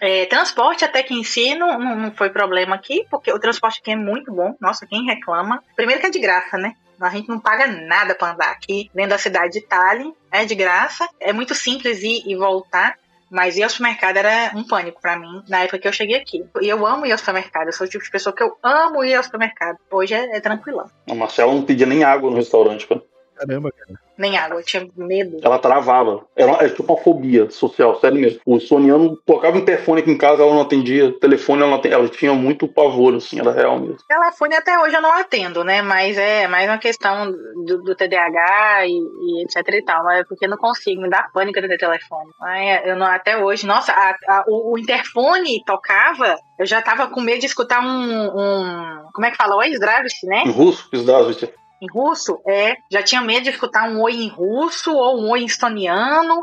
é, 0.00 0.26
transporte 0.26 0.84
até 0.84 1.02
que 1.02 1.14
em 1.14 1.22
si 1.22 1.54
não, 1.54 1.78
não, 1.78 1.96
não 1.96 2.12
foi 2.12 2.30
problema 2.30 2.74
aqui, 2.74 3.06
porque 3.10 3.32
o 3.32 3.38
transporte 3.38 3.80
aqui 3.80 3.92
é 3.92 3.96
muito 3.96 4.32
bom. 4.32 4.54
Nossa, 4.60 4.86
quem 4.86 5.04
reclama. 5.04 5.62
Primeiro 5.76 6.00
que 6.00 6.08
é 6.08 6.10
de 6.10 6.18
graça, 6.18 6.58
né? 6.58 6.74
A 7.00 7.10
gente 7.10 7.28
não 7.28 7.38
paga 7.38 7.66
nada 7.66 8.14
para 8.14 8.32
andar 8.32 8.50
aqui 8.50 8.90
dentro 8.94 9.10
da 9.10 9.18
cidade 9.18 9.54
de 9.54 9.60
Tallinn. 9.62 10.12
É 10.30 10.44
de 10.44 10.54
graça. 10.54 11.08
É 11.20 11.32
muito 11.32 11.54
simples 11.54 12.02
ir 12.02 12.22
e 12.26 12.36
voltar. 12.36 12.96
Mas 13.30 13.56
ir 13.56 13.62
ao 13.64 13.70
supermercado 13.70 14.16
era 14.18 14.52
um 14.54 14.64
pânico 14.64 15.00
pra 15.00 15.18
mim 15.18 15.42
na 15.48 15.60
época 15.60 15.78
que 15.78 15.88
eu 15.88 15.92
cheguei 15.92 16.16
aqui. 16.16 16.44
E 16.60 16.68
eu 16.68 16.86
amo 16.86 17.06
ir 17.06 17.12
ao 17.12 17.18
supermercado. 17.18 17.66
Eu 17.66 17.72
sou 17.72 17.86
o 17.86 17.90
tipo 17.90 18.04
de 18.04 18.10
pessoa 18.10 18.34
que 18.34 18.42
eu 18.42 18.56
amo 18.62 19.02
ir 19.02 19.14
ao 19.14 19.22
supermercado. 19.24 19.78
Hoje 19.90 20.14
é, 20.14 20.36
é 20.36 20.40
tranquilão. 20.40 20.88
A 21.10 21.14
Marcela 21.14 21.52
não 21.52 21.62
pedia 21.62 21.86
nem 21.86 22.04
água 22.04 22.30
no 22.30 22.36
restaurante, 22.36 22.86
cara. 22.86 23.02
Caramba, 23.36 23.70
cara. 23.72 23.98
Nem 24.16 24.36
água, 24.38 24.60
eu 24.60 24.64
tinha 24.64 24.86
medo. 24.96 25.38
Ela 25.42 25.58
travava. 25.58 26.24
Era, 26.36 26.52
era 26.52 26.70
tipo 26.70 26.84
uma 26.92 27.02
fobia 27.02 27.50
social, 27.50 27.98
sério 27.98 28.20
mesmo. 28.20 28.38
O 28.46 28.60
soniano 28.60 29.16
tocava 29.26 29.56
o 29.56 29.60
interfone 29.60 30.02
aqui 30.02 30.10
em 30.12 30.16
casa, 30.16 30.40
ela 30.44 30.54
não 30.54 30.60
atendia. 30.62 31.12
Telefone, 31.18 31.62
ela, 31.62 31.70
não 31.72 31.78
atendia. 31.78 31.98
ela 31.98 32.08
tinha 32.08 32.32
muito 32.32 32.68
pavor, 32.68 33.12
assim, 33.16 33.40
era 33.40 33.50
real 33.50 33.80
mesmo. 33.80 33.96
Telefone 34.06 34.54
até 34.54 34.78
hoje 34.78 34.94
eu 34.94 35.02
não 35.02 35.12
atendo, 35.12 35.64
né? 35.64 35.82
Mas 35.82 36.16
é 36.16 36.46
mais 36.46 36.68
uma 36.70 36.78
questão 36.78 37.28
do, 37.66 37.82
do 37.82 37.96
TDAH 37.96 38.86
e, 38.86 38.90
e 38.92 39.42
etc 39.44 39.66
e 39.74 39.84
tal. 39.84 40.04
Mas 40.04 40.20
é 40.20 40.24
porque 40.24 40.44
eu 40.46 40.50
não 40.50 40.58
consigo, 40.58 41.02
me 41.02 41.10
dá 41.10 41.28
pânico 41.34 41.60
de 41.60 41.66
ter 41.66 41.78
telefone. 41.78 42.30
Aí, 42.40 42.82
eu 42.88 42.94
não, 42.96 43.06
até 43.06 43.36
hoje, 43.36 43.66
nossa, 43.66 43.90
a- 43.92 44.16
a- 44.28 44.44
o, 44.46 44.74
o 44.74 44.78
interfone 44.78 45.60
tocava, 45.66 46.36
eu 46.56 46.66
já 46.66 46.80
tava 46.80 47.08
com 47.08 47.20
medo 47.20 47.40
de 47.40 47.46
escutar 47.46 47.80
um. 47.80 48.26
um 48.28 49.02
como 49.12 49.26
é 49.26 49.30
que 49.32 49.36
fala? 49.36 49.56
Oi, 49.56 49.72
Zdravsky, 49.74 50.26
né? 50.28 50.44
Em 50.46 50.50
russo, 50.50 50.88
Zdravstvuyte. 50.94 51.52
Em 51.84 51.86
russo, 51.92 52.40
é. 52.46 52.76
Já 52.90 53.02
tinha 53.02 53.20
medo 53.20 53.44
de 53.44 53.50
escutar 53.50 53.88
um 53.90 54.00
oi 54.00 54.14
em 54.14 54.28
russo 54.28 54.92
ou 54.92 55.20
um 55.20 55.30
oi 55.30 55.40
em 55.40 55.46
estoniano. 55.46 56.42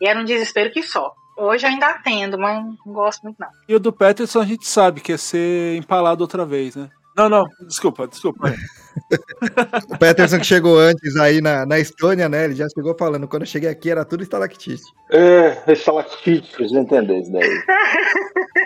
E 0.00 0.06
era 0.06 0.20
um 0.20 0.24
desespero 0.24 0.70
que 0.70 0.82
só. 0.82 1.12
Hoje 1.38 1.66
eu 1.66 1.70
ainda 1.70 1.86
atendo, 1.86 2.38
mas 2.38 2.62
não 2.62 2.92
gosto 2.92 3.22
muito, 3.22 3.38
não. 3.40 3.48
E 3.66 3.74
o 3.74 3.80
do 3.80 3.92
Peterson 3.92 4.40
a 4.40 4.44
gente 4.44 4.66
sabe 4.66 5.00
que 5.00 5.12
é 5.12 5.16
ser 5.16 5.76
empalado 5.76 6.22
outra 6.22 6.44
vez, 6.44 6.76
né? 6.76 6.90
Não, 7.16 7.28
não, 7.28 7.46
desculpa, 7.66 8.06
desculpa. 8.06 8.52
O 9.88 9.96
Peterson 9.96 10.38
que 10.38 10.44
chegou 10.44 10.78
antes 10.78 11.16
aí 11.16 11.40
na, 11.40 11.64
na 11.64 11.78
Estônia, 11.78 12.28
né? 12.28 12.44
Ele 12.44 12.54
já 12.54 12.68
chegou 12.68 12.94
falando, 12.94 13.26
quando 13.26 13.42
eu 13.42 13.48
cheguei 13.48 13.70
aqui 13.70 13.90
era 13.90 14.04
tudo 14.04 14.22
estalactite. 14.22 14.82
É, 15.10 15.72
estalactite. 15.72 16.52
Preciso 16.52 16.78
entender 16.78 17.20
isso 17.20 17.32
daí. 17.32 17.48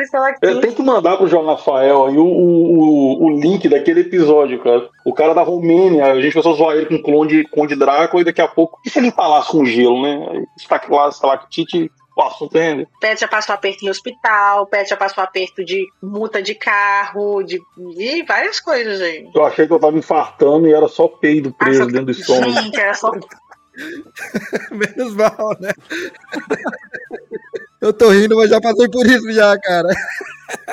É, 0.00 0.02
estalactite. 0.02 0.60
tem 0.60 0.72
que 0.72 0.82
mandar 0.82 1.16
pro 1.16 1.28
João 1.28 1.46
Rafael 1.46 2.06
aí 2.06 2.16
o, 2.16 2.24
o, 2.24 3.24
o 3.26 3.30
link 3.30 3.68
daquele 3.68 4.00
episódio, 4.00 4.62
cara. 4.62 4.88
O 5.04 5.12
cara 5.12 5.34
da 5.34 5.42
Romênia, 5.42 6.06
a 6.06 6.20
gente 6.20 6.32
começou 6.32 6.52
a 6.52 6.56
zoar 6.56 6.76
ele 6.76 6.86
com 6.86 7.02
Conde, 7.02 7.44
Conde 7.44 7.76
Drácula 7.76 8.22
e 8.22 8.24
daqui 8.24 8.40
a 8.40 8.48
pouco. 8.48 8.80
E 8.84 8.90
se 8.90 8.98
ele 8.98 9.08
empalasse 9.08 9.50
com 9.50 9.64
gelo, 9.64 10.02
né? 10.02 10.46
Lá, 10.90 11.08
estalactite, 11.08 11.90
o 12.16 12.22
assunto 12.22 12.56
é. 12.56 12.74
O 12.74 13.00
Pet 13.00 13.20
já 13.20 13.28
passou 13.28 13.54
aperto 13.54 13.84
em 13.84 13.90
hospital, 13.90 14.66
Pet 14.66 14.88
já 14.88 14.96
passou 14.96 15.22
aperto 15.22 15.64
de 15.64 15.86
multa 16.02 16.40
de 16.42 16.54
carro, 16.54 17.42
de, 17.42 17.60
de 17.96 18.22
várias 18.24 18.60
coisas 18.60 19.00
aí. 19.00 19.28
Eu 19.34 19.44
achei 19.44 19.66
que 19.66 19.72
eu 19.72 19.80
tava 19.80 19.98
infartando 19.98 20.66
e 20.68 20.72
era 20.72 20.88
só 20.88 21.08
peido 21.08 21.52
preso 21.52 21.80
Nossa, 21.80 21.92
dentro 21.92 22.06
do 22.06 22.12
estômago. 22.12 22.52
Gente, 22.52 22.80
era 22.80 22.94
só. 22.94 23.10
Menos 24.70 25.14
mal, 25.16 25.56
né? 25.60 25.72
Eu 27.84 27.92
tô 27.92 28.08
rindo, 28.08 28.34
mas 28.34 28.48
já 28.48 28.58
passei 28.62 28.88
por 28.88 29.04
isso 29.04 29.30
já, 29.30 29.58
cara. 29.58 29.90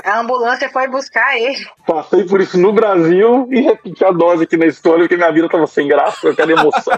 A 0.05 0.21
ambulância 0.21 0.69
foi 0.69 0.87
buscar 0.87 1.37
ele. 1.37 1.57
Passei 1.85 2.23
por 2.23 2.39
isso 2.39 2.57
no 2.57 2.71
Brasil 2.71 3.49
e 3.51 3.59
repeti 3.59 4.05
a 4.05 4.11
dose 4.11 4.43
aqui 4.43 4.55
na 4.55 4.65
história 4.65 5.03
porque 5.03 5.17
minha 5.17 5.29
vida 5.29 5.49
tava 5.49 5.67
sem 5.67 5.89
graça, 5.89 6.27
eu 6.27 6.33
quero 6.33 6.51
emoção. 6.51 6.93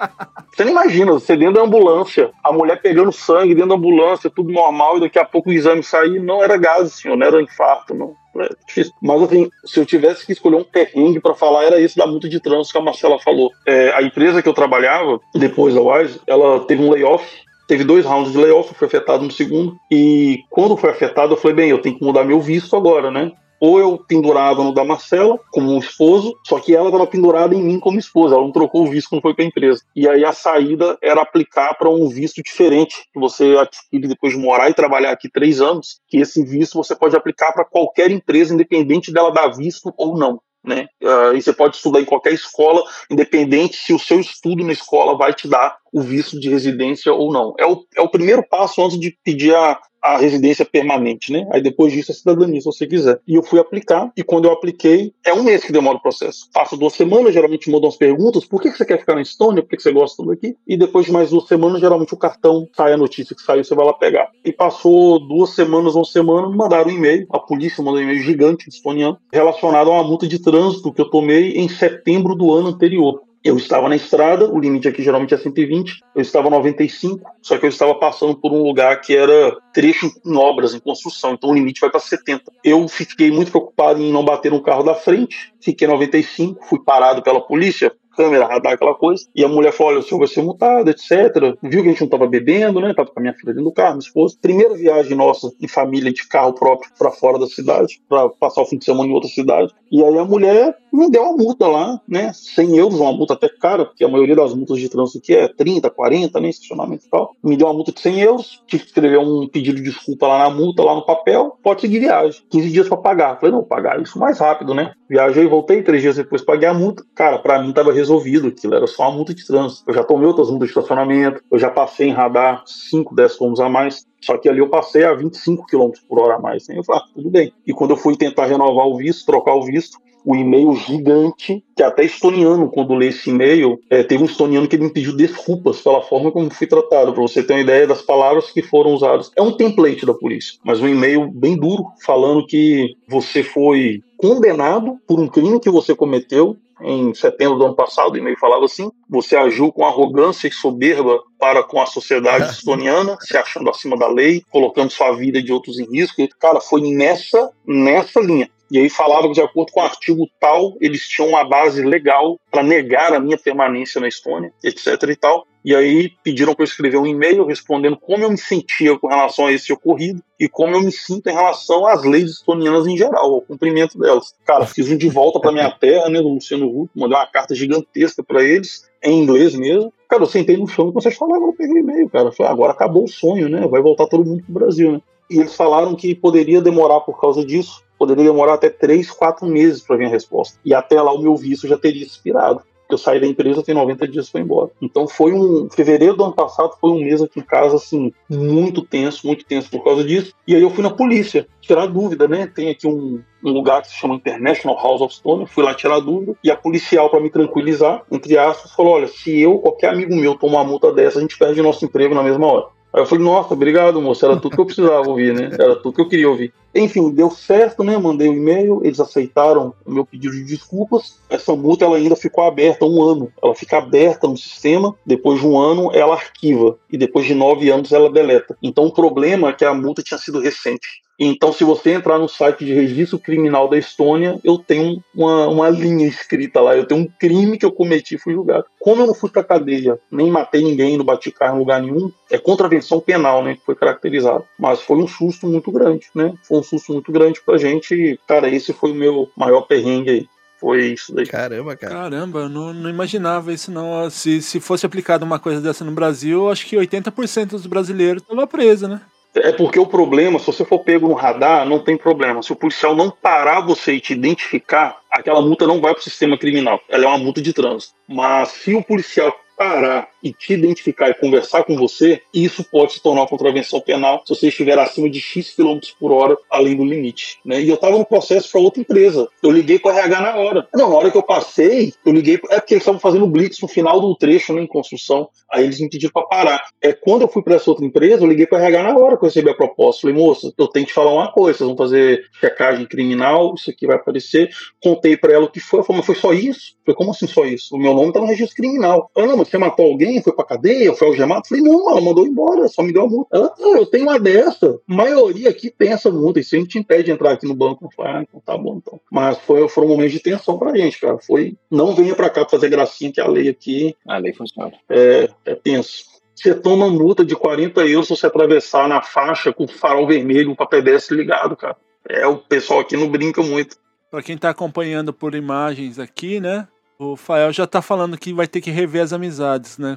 Você 0.56 0.64
não 0.64 0.72
imagina, 0.72 1.12
você 1.12 1.36
dentro 1.36 1.54
da 1.54 1.62
ambulância, 1.62 2.32
a 2.42 2.52
mulher 2.52 2.80
pegando 2.82 3.12
sangue 3.12 3.54
dentro 3.54 3.68
da 3.68 3.74
ambulância, 3.76 4.28
tudo 4.28 4.50
normal, 4.50 4.96
e 4.96 5.00
daqui 5.02 5.16
a 5.16 5.24
pouco 5.24 5.50
o 5.50 5.52
exame 5.52 5.84
sair, 5.84 6.18
não 6.18 6.42
era 6.42 6.56
gás, 6.56 6.94
senhor, 6.94 7.16
não 7.16 7.24
era 7.24 7.40
infarto, 7.40 7.94
não. 7.94 8.16
É 8.36 8.48
difícil. 8.66 8.92
Mas 9.00 9.22
assim, 9.22 9.48
se 9.64 9.78
eu 9.78 9.86
tivesse 9.86 10.26
que 10.26 10.32
escolher 10.32 10.56
um 10.56 10.64
perrengue 10.64 11.20
pra 11.20 11.34
falar, 11.34 11.62
era 11.62 11.80
esse 11.80 11.96
da 11.96 12.08
multa 12.08 12.28
de 12.28 12.40
trânsito 12.40 12.72
que 12.72 12.78
a 12.78 12.82
Marcela 12.82 13.20
falou. 13.20 13.52
É, 13.64 13.92
a 13.92 14.02
empresa 14.02 14.42
que 14.42 14.48
eu 14.48 14.54
trabalhava, 14.54 15.20
depois 15.32 15.76
da 15.76 15.80
Wise, 15.80 16.20
ela 16.26 16.58
teve 16.60 16.82
um 16.82 16.90
layoff 16.90 17.24
teve 17.68 17.84
dois 17.84 18.04
rounds 18.04 18.32
de 18.32 18.38
layoff, 18.38 18.74
fui 18.74 18.86
afetado 18.86 19.22
no 19.22 19.30
segundo. 19.30 19.76
E 19.92 20.40
quando 20.50 20.76
foi 20.76 20.90
afetado, 20.90 21.34
eu 21.34 21.36
falei, 21.36 21.54
bem, 21.54 21.70
eu 21.70 21.80
tenho 21.80 21.96
que 21.96 22.04
mudar 22.04 22.24
meu 22.24 22.40
visto 22.40 22.74
agora, 22.74 23.10
né? 23.10 23.30
Ou 23.60 23.78
eu 23.78 23.98
pendurava 23.98 24.62
no 24.62 24.72
da 24.72 24.84
Marcela 24.84 25.38
como 25.50 25.72
um 25.72 25.78
esposo, 25.78 26.32
só 26.46 26.60
que 26.60 26.74
ela 26.74 26.86
estava 26.86 27.06
pendurada 27.08 27.54
em 27.54 27.62
mim 27.62 27.80
como 27.80 27.98
esposa, 27.98 28.36
ela 28.36 28.44
não 28.44 28.52
trocou 28.52 28.82
o 28.82 28.90
visto 28.90 29.10
quando 29.10 29.22
foi 29.22 29.34
para 29.34 29.44
a 29.44 29.48
empresa. 29.48 29.82
E 29.96 30.08
aí 30.08 30.24
a 30.24 30.32
saída 30.32 30.96
era 31.02 31.20
aplicar 31.20 31.74
para 31.74 31.90
um 31.90 32.08
visto 32.08 32.40
diferente, 32.40 32.94
que 33.12 33.18
você 33.18 33.56
adquire 33.58 34.06
depois 34.06 34.32
de 34.32 34.38
morar 34.38 34.70
e 34.70 34.74
trabalhar 34.74 35.10
aqui 35.10 35.28
três 35.28 35.60
anos, 35.60 36.00
que 36.08 36.18
esse 36.18 36.42
visto 36.44 36.76
você 36.78 36.94
pode 36.94 37.16
aplicar 37.16 37.52
para 37.52 37.64
qualquer 37.64 38.12
empresa, 38.12 38.54
independente 38.54 39.12
dela 39.12 39.32
dar 39.32 39.48
visto 39.48 39.92
ou 39.96 40.16
não. 40.16 40.40
Né? 40.64 40.86
Uh, 41.02 41.36
e 41.36 41.40
você 41.40 41.52
pode 41.52 41.76
estudar 41.76 42.00
em 42.00 42.04
qualquer 42.04 42.32
escola, 42.32 42.82
independente 43.10 43.76
se 43.76 43.94
o 43.94 43.98
seu 43.98 44.20
estudo 44.20 44.64
na 44.64 44.72
escola 44.72 45.16
vai 45.16 45.32
te 45.32 45.48
dar 45.48 45.76
o 45.92 46.02
visto 46.02 46.38
de 46.38 46.50
residência 46.50 47.12
ou 47.12 47.32
não. 47.32 47.54
É 47.58 47.64
o, 47.64 47.84
é 47.96 48.02
o 48.02 48.10
primeiro 48.10 48.46
passo 48.48 48.84
antes 48.84 48.98
de 48.98 49.16
pedir 49.24 49.54
a, 49.54 49.80
a 50.14 50.18
residência 50.18 50.64
permanente, 50.64 51.32
né? 51.32 51.46
Aí 51.52 51.60
depois 51.60 51.92
disso 51.92 52.12
a 52.12 52.14
cidadania, 52.14 52.60
se 52.60 52.66
você 52.66 52.86
quiser. 52.86 53.20
E 53.26 53.34
eu 53.34 53.42
fui 53.42 53.58
aplicar, 53.58 54.10
e 54.16 54.22
quando 54.22 54.46
eu 54.46 54.52
apliquei, 54.52 55.12
é 55.24 55.32
um 55.32 55.42
mês 55.42 55.64
que 55.64 55.72
demora 55.72 55.98
o 55.98 56.02
processo. 56.02 56.48
Passo 56.52 56.76
duas 56.76 56.94
semanas, 56.94 57.34
geralmente 57.34 57.70
mudam 57.70 57.88
as 57.88 57.96
perguntas, 57.96 58.44
por 58.44 58.62
que, 58.62 58.70
você 58.70 58.84
quer 58.84 58.98
ficar 58.98 59.14
na 59.14 59.22
Estônia, 59.22 59.62
por 59.62 59.70
que, 59.70 59.76
que 59.76 59.82
você 59.82 59.92
gosta 59.92 60.24
daqui? 60.24 60.56
E 60.66 60.76
depois 60.76 61.06
de 61.06 61.12
mais 61.12 61.30
duas 61.30 61.46
semanas, 61.46 61.80
geralmente 61.80 62.14
o 62.14 62.16
cartão 62.16 62.68
sai 62.74 62.92
a 62.92 62.96
notícia 62.96 63.34
que 63.34 63.42
saiu, 63.42 63.64
você 63.64 63.74
vai 63.74 63.86
lá 63.86 63.92
pegar. 63.92 64.30
E 64.44 64.52
passou 64.52 65.18
duas 65.18 65.50
semanas, 65.50 65.94
uma 65.94 66.04
semana, 66.04 66.48
me 66.48 66.56
mandaram 66.56 66.90
um 66.90 66.94
e-mail, 66.94 67.26
a 67.30 67.38
polícia 67.38 67.82
mandou 67.82 68.00
um 68.00 68.04
e-mail 68.04 68.22
gigante 68.22 68.68
estoniano, 68.68 69.18
relacionado 69.32 69.90
a 69.90 69.94
uma 69.94 70.04
multa 70.04 70.26
de 70.26 70.38
trânsito 70.38 70.92
que 70.92 71.00
eu 71.00 71.10
tomei 71.10 71.52
em 71.52 71.68
setembro 71.68 72.34
do 72.34 72.52
ano 72.52 72.68
anterior. 72.68 73.27
Eu 73.48 73.56
estava 73.56 73.88
na 73.88 73.96
estrada, 73.96 74.44
o 74.44 74.60
limite 74.60 74.88
aqui 74.88 75.02
geralmente 75.02 75.32
é 75.32 75.38
120, 75.38 76.00
eu 76.14 76.20
estava 76.20 76.50
95, 76.50 77.24
só 77.40 77.56
que 77.56 77.64
eu 77.64 77.70
estava 77.70 77.94
passando 77.94 78.36
por 78.36 78.52
um 78.52 78.62
lugar 78.62 79.00
que 79.00 79.16
era 79.16 79.56
trecho 79.72 80.12
em 80.22 80.36
obras, 80.36 80.74
em 80.74 80.78
construção, 80.78 81.32
então 81.32 81.48
o 81.48 81.54
limite 81.54 81.80
vai 81.80 81.88
para 81.88 81.98
70. 81.98 82.42
Eu 82.62 82.86
fiquei 82.88 83.30
muito 83.30 83.50
preocupado 83.50 84.02
em 84.02 84.12
não 84.12 84.22
bater 84.22 84.52
no 84.52 84.62
carro 84.62 84.82
da 84.82 84.94
frente, 84.94 85.50
fiquei 85.62 85.88
95, 85.88 86.62
fui 86.66 86.78
parado 86.84 87.22
pela 87.22 87.40
polícia, 87.40 87.90
câmera, 88.18 88.46
radar, 88.46 88.72
aquela 88.72 88.94
coisa. 88.96 89.24
E 89.32 89.44
a 89.44 89.48
mulher 89.48 89.72
falou: 89.72 89.92
olha, 89.92 90.00
o 90.00 90.02
senhor 90.02 90.18
vai 90.18 90.28
ser 90.28 90.42
multado, 90.42 90.90
etc. 90.90 91.56
Viu 91.62 91.82
que 91.82 91.88
a 91.88 91.92
gente 91.92 92.00
não 92.00 92.08
tava 92.08 92.26
bebendo, 92.26 92.80
né? 92.80 92.92
Tava 92.92 93.10
com 93.10 93.20
a 93.20 93.22
minha 93.22 93.34
filha 93.34 93.54
dentro 93.54 93.70
do 93.70 93.72
carro, 93.72 93.92
minha 93.92 94.00
esposa. 94.00 94.36
Primeira 94.42 94.74
viagem 94.74 95.16
nossa 95.16 95.52
em 95.60 95.68
família 95.68 96.12
de 96.12 96.26
carro 96.26 96.52
próprio 96.52 96.90
para 96.98 97.12
fora 97.12 97.38
da 97.38 97.46
cidade, 97.46 98.00
para 98.08 98.28
passar 98.28 98.62
o 98.62 98.66
fim 98.66 98.78
de 98.78 98.84
semana 98.84 99.08
em 99.08 99.14
outra 99.14 99.30
cidade. 99.30 99.72
E 99.90 100.02
aí 100.02 100.18
a 100.18 100.24
mulher 100.24 100.76
me 100.92 101.10
deu 101.10 101.22
uma 101.22 101.36
multa 101.36 101.66
lá, 101.66 102.00
né? 102.08 102.32
100 102.32 102.76
euros, 102.76 102.98
uma 102.98 103.12
multa 103.12 103.34
até 103.34 103.48
cara, 103.48 103.84
porque 103.84 104.04
a 104.04 104.08
maioria 104.08 104.34
das 104.34 104.54
multas 104.54 104.78
de 104.78 104.88
trânsito 104.88 105.18
aqui 105.18 105.34
é 105.34 105.48
30, 105.48 105.88
40, 105.88 106.40
né? 106.40 106.48
Estacionamento 106.48 107.06
e 107.06 107.10
tal. 107.10 107.34
Me 107.42 107.56
deu 107.56 107.66
uma 107.66 107.74
multa 107.74 107.92
de 107.92 108.00
100 108.00 108.20
euros, 108.20 108.62
tive 108.66 108.82
que 108.82 108.88
escrever 108.88 109.18
um 109.18 109.48
pedido 109.48 109.76
de 109.76 109.82
desculpa 109.82 110.26
lá 110.26 110.38
na 110.38 110.50
multa, 110.50 110.82
lá 110.82 110.94
no 110.94 111.06
papel, 111.06 111.56
pode 111.62 111.80
seguir 111.80 112.00
viagem. 112.00 112.42
15 112.50 112.70
dias 112.70 112.88
para 112.88 112.96
pagar. 112.98 113.36
Falei, 113.38 113.54
não, 113.54 113.62
pagar 113.62 114.00
isso 114.00 114.18
mais 114.18 114.38
rápido, 114.38 114.74
né? 114.74 114.92
Viajei, 115.08 115.46
voltei, 115.46 115.82
três 115.82 116.02
dias 116.02 116.16
depois 116.16 116.42
paguei 116.42 116.68
a 116.68 116.74
multa. 116.74 117.02
Cara, 117.14 117.38
para 117.38 117.62
mim 117.62 117.72
tava 117.72 117.92
resolvido, 117.92 118.48
aquilo 118.48 118.74
era 118.74 118.86
só 118.86 119.04
uma 119.04 119.16
multa 119.16 119.34
de 119.34 119.46
trânsito. 119.46 119.84
Eu 119.88 119.94
já 119.94 120.04
tomei 120.04 120.26
outras 120.26 120.50
multas 120.50 120.68
de 120.68 120.72
estacionamento, 120.72 121.42
eu 121.50 121.58
já 121.58 121.70
passei 121.70 122.08
em 122.08 122.12
radar 122.12 122.62
5, 122.66 123.14
10 123.14 123.36
km 123.36 123.60
a 123.62 123.68
mais. 123.68 124.06
Só 124.20 124.36
que 124.36 124.48
ali 124.48 124.58
eu 124.58 124.68
passei 124.68 125.04
a 125.04 125.14
25 125.14 125.66
km 125.66 125.90
por 126.06 126.20
hora 126.20 126.34
a 126.34 126.38
mais. 126.38 126.68
Né? 126.68 126.78
Eu 126.78 126.84
falei, 126.84 127.02
ah, 127.02 127.08
tudo 127.14 127.30
bem. 127.30 127.52
E 127.66 127.72
quando 127.72 127.92
eu 127.92 127.96
fui 127.96 128.16
tentar 128.16 128.46
renovar 128.46 128.86
o 128.86 128.96
visto, 128.96 129.24
trocar 129.24 129.54
o 129.54 129.64
visto, 129.64 129.98
o 130.28 130.36
e-mail 130.36 130.74
gigante, 130.76 131.64
que 131.74 131.82
até 131.82 132.04
estoniano, 132.04 132.70
quando 132.70 132.94
lê 132.94 133.08
esse 133.08 133.30
e-mail, 133.30 133.80
é, 133.88 134.02
teve 134.02 134.22
um 134.22 134.26
estoniano 134.26 134.68
que 134.68 134.76
me 134.76 134.92
pediu 134.92 135.16
desculpas 135.16 135.80
pela 135.80 136.02
forma 136.02 136.30
como 136.30 136.50
fui 136.50 136.66
tratado, 136.66 137.14
para 137.14 137.22
você 137.22 137.42
ter 137.42 137.54
uma 137.54 137.62
ideia 137.62 137.86
das 137.86 138.02
palavras 138.02 138.50
que 138.50 138.60
foram 138.60 138.92
usadas. 138.92 139.30
É 139.34 139.40
um 139.40 139.56
template 139.56 140.04
da 140.04 140.12
polícia, 140.12 140.58
mas 140.62 140.82
um 140.82 140.88
e-mail 140.88 141.30
bem 141.32 141.56
duro, 141.56 141.86
falando 142.04 142.46
que 142.46 142.94
você 143.08 143.42
foi 143.42 144.02
condenado 144.18 144.98
por 145.06 145.18
um 145.18 145.28
crime 145.28 145.58
que 145.60 145.70
você 145.70 145.94
cometeu 145.94 146.58
em 146.82 147.14
setembro 147.14 147.58
do 147.58 147.64
ano 147.64 147.74
passado, 147.74 148.12
o 148.12 148.18
e-mail 148.18 148.36
falava 148.38 148.66
assim: 148.66 148.90
você 149.08 149.34
agiu 149.34 149.72
com 149.72 149.84
arrogância 149.84 150.46
e 150.46 150.52
soberba 150.52 151.20
para 151.38 151.62
com 151.62 151.80
a 151.80 151.86
sociedade 151.86 152.50
estoniana, 152.52 153.16
se 153.20 153.36
achando 153.36 153.70
acima 153.70 153.96
da 153.96 154.08
lei, 154.08 154.42
colocando 154.50 154.90
sua 154.90 155.12
vida 155.12 155.42
de 155.42 155.52
outros 155.52 155.78
em 155.78 155.90
risco. 155.90 156.22
Cara, 156.38 156.60
foi 156.60 156.82
nessa, 156.82 157.50
nessa 157.66 158.20
linha. 158.20 158.50
E 158.70 158.78
aí 158.78 158.90
falava 158.90 159.28
que, 159.28 159.34
de 159.34 159.40
acordo 159.40 159.72
com 159.72 159.80
o 159.80 159.84
artigo 159.84 160.28
tal, 160.38 160.76
eles 160.80 161.08
tinham 161.08 161.30
uma 161.30 161.44
base 161.44 161.82
legal 161.82 162.38
para 162.50 162.62
negar 162.62 163.12
a 163.12 163.20
minha 163.20 163.38
permanência 163.38 164.00
na 164.00 164.08
Estônia, 164.08 164.52
etc. 164.62 165.02
e 165.08 165.16
tal. 165.16 165.46
E 165.64 165.74
aí 165.74 166.12
pediram 166.22 166.54
para 166.54 166.62
eu 166.62 166.66
escrever 166.66 166.98
um 166.98 167.06
e-mail 167.06 167.44
respondendo 167.44 167.96
como 167.96 168.24
eu 168.24 168.30
me 168.30 168.38
sentia 168.38 168.98
com 168.98 169.08
relação 169.08 169.46
a 169.46 169.52
esse 169.52 169.72
ocorrido 169.72 170.22
e 170.38 170.48
como 170.48 170.74
eu 170.74 170.82
me 170.82 170.92
sinto 170.92 171.28
em 171.28 171.32
relação 171.32 171.86
às 171.86 172.04
leis 172.04 172.30
estonianas 172.30 172.86
em 172.86 172.96
geral, 172.96 173.34
ao 173.34 173.42
cumprimento 173.42 173.98
delas. 173.98 174.34
Cara, 174.46 174.66
fiz 174.66 174.88
um 174.90 174.96
de 174.96 175.08
volta 175.08 175.40
para 175.40 175.52
minha 175.52 175.70
terra, 175.70 176.08
né, 176.08 176.22
do 176.22 176.28
Luciano 176.28 176.68
Huck, 176.68 176.90
mandei 176.94 177.18
uma 177.18 177.26
carta 177.26 177.54
gigantesca 177.54 178.22
para 178.22 178.42
eles, 178.42 178.88
em 179.02 179.20
inglês 179.20 179.54
mesmo. 179.54 179.92
Cara, 180.08 180.22
eu 180.22 180.26
sentei 180.26 180.56
no 180.56 180.66
chão 180.66 180.92
e 180.94 181.08
a 181.08 181.10
falar, 181.10 181.36
eu 181.36 181.52
peguei 181.52 181.82
e-mail, 181.82 182.08
cara. 182.08 182.32
Falei, 182.32 182.52
agora 182.52 182.72
acabou 182.72 183.04
o 183.04 183.08
sonho, 183.08 183.48
né? 183.48 183.66
Vai 183.66 183.82
voltar 183.82 184.06
todo 184.06 184.24
mundo 184.24 184.42
pro 184.44 184.54
Brasil, 184.54 184.92
né? 184.92 185.02
E 185.30 185.38
eles 185.38 185.54
falaram 185.54 185.94
que 185.94 186.14
poderia 186.14 186.62
demorar 186.62 187.00
por 187.00 187.20
causa 187.20 187.44
disso, 187.44 187.82
poderia 187.98 188.24
demorar 188.24 188.54
até 188.54 188.70
três, 188.70 189.10
quatro 189.10 189.46
meses 189.46 189.82
para 189.82 189.96
vir 189.96 190.06
a 190.06 190.10
resposta. 190.10 190.58
E 190.64 190.72
até 190.72 191.00
lá 191.00 191.12
o 191.12 191.20
meu 191.20 191.36
visto 191.36 191.66
já 191.66 191.76
teria 191.76 192.04
expirado. 192.04 192.62
Eu 192.88 192.96
saí 192.96 193.20
da 193.20 193.26
empresa, 193.26 193.62
tem 193.62 193.74
90 193.74 194.08
dias 194.08 194.30
foi 194.30 194.40
embora. 194.40 194.70
Então 194.80 195.06
foi 195.06 195.32
um. 195.32 195.68
Fevereiro 195.70 196.16
do 196.16 196.24
ano 196.24 196.32
passado 196.32 196.72
foi 196.80 196.90
um 196.90 197.00
mês 197.00 197.20
aqui 197.20 197.38
em 197.38 197.42
casa, 197.42 197.76
assim, 197.76 198.10
muito 198.30 198.80
tenso, 198.80 199.26
muito 199.26 199.44
tenso 199.44 199.70
por 199.70 199.84
causa 199.84 200.02
disso. 200.02 200.32
E 200.46 200.54
aí 200.54 200.62
eu 200.62 200.70
fui 200.70 200.82
na 200.82 200.88
polícia, 200.88 201.46
tirar 201.60 201.84
dúvida, 201.86 202.26
né? 202.26 202.46
Tem 202.46 202.70
aqui 202.70 202.86
um, 202.86 203.22
um 203.44 203.50
lugar 203.52 203.82
que 203.82 203.88
se 203.88 203.94
chama 203.94 204.14
International 204.14 204.78
House 204.82 205.02
of 205.02 205.14
Stone, 205.14 205.46
fui 205.46 205.62
lá 205.62 205.74
tirar 205.74 206.00
dúvida, 206.00 206.34
e 206.42 206.50
a 206.50 206.56
policial, 206.56 207.10
para 207.10 207.20
me 207.20 207.28
tranquilizar, 207.28 208.04
entre 208.10 208.38
aspas, 208.38 208.72
falou: 208.72 208.94
olha, 208.94 209.08
se 209.08 209.38
eu, 209.38 209.58
qualquer 209.58 209.90
amigo 209.90 210.16
meu, 210.16 210.34
tomar 210.34 210.62
uma 210.62 210.70
multa 210.70 210.90
dessa, 210.90 211.18
a 211.18 211.20
gente 211.20 211.38
perde 211.38 211.60
nosso 211.60 211.84
emprego 211.84 212.14
na 212.14 212.22
mesma 212.22 212.46
hora. 212.46 212.77
Aí 212.92 213.02
eu 213.02 213.06
falei, 213.06 213.24
nossa, 213.24 213.52
obrigado, 213.52 214.00
moço, 214.00 214.24
era 214.24 214.36
tudo 214.36 214.54
que 214.54 214.60
eu 214.60 214.66
precisava 214.66 215.08
ouvir, 215.08 215.34
né? 215.34 215.50
Era 215.52 215.76
tudo 215.76 215.94
que 215.94 216.00
eu 216.00 216.08
queria 216.08 216.28
ouvir. 216.28 216.52
Enfim, 216.74 217.10
deu 217.10 217.30
certo, 217.30 217.84
né? 217.84 217.98
Mandei 217.98 218.28
o 218.28 218.32
um 218.32 218.36
e-mail, 218.36 218.80
eles 218.82 218.98
aceitaram 218.98 219.74
o 219.84 219.92
meu 219.92 220.06
pedido 220.06 220.34
de 220.34 220.44
desculpas. 220.44 221.18
Essa 221.28 221.54
multa 221.54 221.84
ela 221.84 221.96
ainda 221.96 222.16
ficou 222.16 222.44
aberta 222.44 222.86
um 222.86 223.02
ano. 223.02 223.30
Ela 223.42 223.54
fica 223.54 223.78
aberta 223.78 224.26
no 224.26 224.36
sistema, 224.36 224.94
depois 225.04 225.40
de 225.40 225.46
um 225.46 225.58
ano 225.58 225.90
ela 225.92 226.14
arquiva, 226.14 226.78
e 226.90 226.96
depois 226.96 227.26
de 227.26 227.34
nove 227.34 227.70
anos 227.70 227.92
ela 227.92 228.10
deleta. 228.10 228.56
Então 228.62 228.86
o 228.86 228.92
problema 228.92 229.50
é 229.50 229.52
que 229.52 229.64
a 229.64 229.74
multa 229.74 230.02
tinha 230.02 230.18
sido 230.18 230.40
recente. 230.40 231.02
Então, 231.18 231.52
se 231.52 231.64
você 231.64 231.90
entrar 231.90 232.18
no 232.18 232.28
site 232.28 232.64
de 232.64 232.72
registro 232.72 233.18
criminal 233.18 233.68
da 233.68 233.76
Estônia, 233.76 234.38
eu 234.44 234.56
tenho 234.56 235.02
uma, 235.12 235.48
uma 235.48 235.68
linha 235.68 236.06
escrita 236.06 236.60
lá. 236.60 236.76
Eu 236.76 236.86
tenho 236.86 237.00
um 237.00 237.08
crime 237.18 237.58
que 237.58 237.66
eu 237.66 237.72
cometi 237.72 238.14
e 238.14 238.18
fui 238.18 238.34
julgado. 238.34 238.66
Como 238.78 239.02
eu 239.02 239.06
não 239.08 239.14
fui 239.14 239.28
pra 239.28 239.42
cadeia, 239.42 239.98
nem 240.10 240.30
matei 240.30 240.62
ninguém, 240.62 240.96
não 240.96 241.04
bati 241.04 241.32
carro 241.32 241.56
em 241.56 241.58
lugar 241.58 241.82
nenhum, 241.82 242.12
é 242.30 242.38
contravenção 242.38 243.00
penal, 243.00 243.42
né? 243.42 243.56
Que 243.56 243.64
foi 243.64 243.74
caracterizado. 243.74 244.44
Mas 244.58 244.80
foi 244.80 244.96
um 244.98 245.08
susto 245.08 245.46
muito 245.48 245.72
grande, 245.72 246.06
né? 246.14 246.32
Foi 246.44 246.58
um 246.58 246.62
susto 246.62 246.92
muito 246.92 247.10
grande 247.10 247.40
pra 247.44 247.58
gente. 247.58 247.94
E, 247.94 248.18
cara, 248.28 248.48
esse 248.48 248.72
foi 248.72 248.92
o 248.92 248.94
meu 248.94 249.28
maior 249.36 249.62
perrengue 249.62 250.10
aí 250.10 250.28
foi 250.60 250.86
isso 250.88 251.14
daí. 251.14 251.24
Caramba, 251.24 251.76
cara. 251.76 251.94
Caramba, 251.94 252.40
eu 252.40 252.48
não, 252.48 252.74
não 252.74 252.90
imaginava 252.90 253.52
isso 253.52 253.70
não. 253.70 254.10
Se, 254.10 254.42
se 254.42 254.58
fosse 254.58 254.84
aplicada 254.84 255.24
uma 255.24 255.38
coisa 255.38 255.60
dessa 255.60 255.84
no 255.84 255.92
Brasil, 255.92 256.50
acho 256.50 256.66
que 256.66 256.76
80% 256.76 257.50
dos 257.50 257.66
brasileiros 257.66 258.22
estavam 258.22 258.46
presos, 258.46 258.88
né? 258.88 259.00
É 259.34 259.52
porque 259.52 259.78
o 259.78 259.86
problema, 259.86 260.38
se 260.38 260.46
você 260.46 260.64
for 260.64 260.80
pego 260.80 261.08
no 261.08 261.14
radar, 261.14 261.66
não 261.66 261.78
tem 261.78 261.96
problema. 261.96 262.42
Se 262.42 262.52
o 262.52 262.56
policial 262.56 262.96
não 262.96 263.10
parar 263.10 263.60
você 263.60 263.92
e 263.92 264.00
te 264.00 264.12
identificar, 264.12 264.98
aquela 265.10 265.40
multa 265.40 265.66
não 265.66 265.80
vai 265.80 265.92
para 265.92 266.00
o 266.00 266.04
sistema 266.04 266.36
criminal. 266.36 266.80
Ela 266.88 267.04
é 267.04 267.08
uma 267.08 267.18
multa 267.18 267.40
de 267.40 267.52
trânsito. 267.52 267.94
Mas 268.08 268.48
se 268.48 268.74
o 268.74 268.82
policial 268.82 269.34
parar 269.58 270.08
e 270.22 270.32
te 270.32 270.54
identificar 270.54 271.10
e 271.10 271.14
conversar 271.14 271.64
com 271.64 271.76
você, 271.76 272.22
isso 272.32 272.64
pode 272.64 272.94
se 272.94 273.02
tornar 273.02 273.22
uma 273.22 273.28
contravenção 273.28 273.80
penal 273.80 274.22
se 274.24 274.34
você 274.34 274.48
estiver 274.48 274.78
acima 274.78 275.10
de 275.10 275.20
X 275.20 275.54
km 275.54 275.78
por 275.98 276.12
hora 276.12 276.36
além 276.50 276.76
do 276.76 276.84
limite. 276.84 277.38
Né? 277.44 277.60
E 277.60 277.68
eu 277.68 277.74
estava 277.74 277.98
no 277.98 278.04
processo 278.04 278.50
para 278.50 278.60
outra 278.60 278.80
empresa. 278.80 279.28
Eu 279.42 279.50
liguei 279.50 279.78
com 279.78 279.88
a 279.88 279.98
RH 279.98 280.20
na 280.20 280.36
hora. 280.36 280.68
Não, 280.72 280.90
na 280.90 280.96
hora 280.96 281.10
que 281.10 281.18
eu 281.18 281.22
passei, 281.22 281.92
eu 282.06 282.12
liguei. 282.12 282.40
É 282.50 282.60
porque 282.60 282.74
eles 282.74 282.82
estavam 282.82 283.00
fazendo 283.00 283.26
blitz 283.26 283.60
no 283.60 283.68
final 283.68 284.00
do 284.00 284.14
trecho, 284.14 284.52
né, 284.52 284.62
em 284.62 284.66
construção. 284.66 285.28
Aí 285.50 285.64
eles 285.64 285.80
me 285.80 285.88
pediram 285.88 286.12
para 286.12 286.26
parar. 286.26 286.68
É, 286.80 286.92
quando 286.92 287.22
eu 287.22 287.28
fui 287.28 287.42
para 287.42 287.56
essa 287.56 287.70
outra 287.70 287.84
empresa, 287.84 288.22
eu 288.22 288.28
liguei 288.28 288.46
com 288.46 288.56
a 288.56 288.60
RH 288.60 288.82
na 288.82 288.96
hora 288.96 289.16
que 289.16 289.24
eu 289.24 289.28
recebi 289.28 289.50
a 289.50 289.54
proposta. 289.54 290.02
Falei, 290.02 290.16
moça, 290.16 290.52
eu 290.56 290.68
tenho 290.68 290.86
que 290.86 290.92
falar 290.92 291.12
uma 291.12 291.32
coisa. 291.32 291.58
Vocês 291.58 291.68
vão 291.68 291.76
fazer 291.76 292.24
checagem 292.40 292.86
criminal, 292.86 293.54
isso 293.54 293.70
aqui 293.70 293.86
vai 293.86 293.96
aparecer. 293.96 294.50
Contei 294.82 295.16
para 295.16 295.32
ela 295.32 295.46
o 295.46 295.50
que 295.50 295.60
foi. 295.60 295.78
Ela 295.78 295.86
falou, 295.86 295.98
mas 295.98 296.06
foi 296.06 296.14
só 296.14 296.32
isso? 296.32 296.74
Eu 296.78 296.84
falei, 296.86 296.96
como 296.96 297.10
assim 297.10 297.26
só 297.26 297.44
isso? 297.44 297.74
O 297.74 297.78
meu 297.78 297.94
nome 297.94 298.08
está 298.08 298.20
no 298.20 298.26
registro 298.26 298.56
criminal. 298.56 299.10
Ela, 299.16 299.26
não, 299.26 299.36
mas 299.36 299.47
você 299.50 299.58
matou 299.58 299.86
alguém? 299.86 300.22
Foi 300.22 300.32
pra 300.32 300.44
cadeia? 300.44 300.94
Foi 300.94 301.08
algemado? 301.08 301.48
Falei, 301.48 301.62
não, 301.62 301.90
ela 301.90 302.00
mandou 302.00 302.26
embora, 302.26 302.68
só 302.68 302.82
me 302.82 302.92
deu 302.92 303.02
a 303.02 303.08
multa. 303.08 303.36
Ela, 303.36 303.54
ah, 303.58 303.78
eu 303.78 303.86
tenho 303.86 304.04
uma 304.04 304.18
dessa. 304.18 304.78
A 304.88 304.94
maioria 304.94 305.50
aqui 305.50 305.70
tem 305.70 305.92
essa 305.92 306.10
multa, 306.10 306.40
isso 306.40 306.54
a 306.54 306.58
gente 306.58 306.78
impede 306.78 307.04
de 307.04 307.10
entrar 307.10 307.32
aqui 307.32 307.46
no 307.46 307.54
banco. 307.54 307.86
Eu 307.86 307.90
falei, 307.90 308.12
ah, 308.12 308.22
então 308.22 308.40
tá 308.40 308.56
bom, 308.56 308.76
então. 308.76 309.00
Mas 309.10 309.38
foi, 309.38 309.68
foram 309.68 309.88
momentos 309.88 310.12
de 310.12 310.20
tensão 310.20 310.58
pra 310.58 310.76
gente, 310.76 311.00
cara. 311.00 311.18
Foi, 311.18 311.56
não 311.70 311.94
venha 311.94 312.14
pra 312.14 312.30
cá 312.30 312.46
fazer 312.48 312.68
gracinha, 312.68 313.12
que 313.12 313.20
a 313.20 313.28
lei 313.28 313.48
aqui. 313.48 313.96
A 314.06 314.18
lei 314.18 314.32
funciona. 314.32 314.72
É, 314.88 315.28
é 315.44 315.54
tenso. 315.54 316.04
Você 316.34 316.54
toma 316.54 316.88
multa 316.88 317.24
de 317.24 317.34
40 317.34 317.80
euros 317.86 318.06
se 318.06 318.16
você 318.16 318.26
atravessar 318.26 318.88
na 318.88 319.02
faixa 319.02 319.52
com 319.52 319.64
o 319.64 319.68
farol 319.68 320.06
vermelho, 320.06 320.54
com 320.54 320.62
a 320.62 320.66
pedestre 320.66 321.16
ligado, 321.16 321.56
cara. 321.56 321.76
É, 322.08 322.26
o 322.26 322.38
pessoal 322.38 322.80
aqui 322.80 322.96
não 322.96 323.08
brinca 323.08 323.42
muito. 323.42 323.76
Para 324.10 324.22
quem 324.22 324.38
tá 324.38 324.50
acompanhando 324.50 325.12
por 325.12 325.34
imagens 325.34 325.98
aqui, 325.98 326.40
né? 326.40 326.66
O 327.00 327.14
Fael 327.14 327.52
já 327.52 327.64
tá 327.64 327.80
falando 327.80 328.18
que 328.18 328.32
vai 328.32 328.48
ter 328.48 328.60
que 328.60 328.72
rever 328.72 329.00
as 329.00 329.12
amizades, 329.12 329.78
né? 329.78 329.96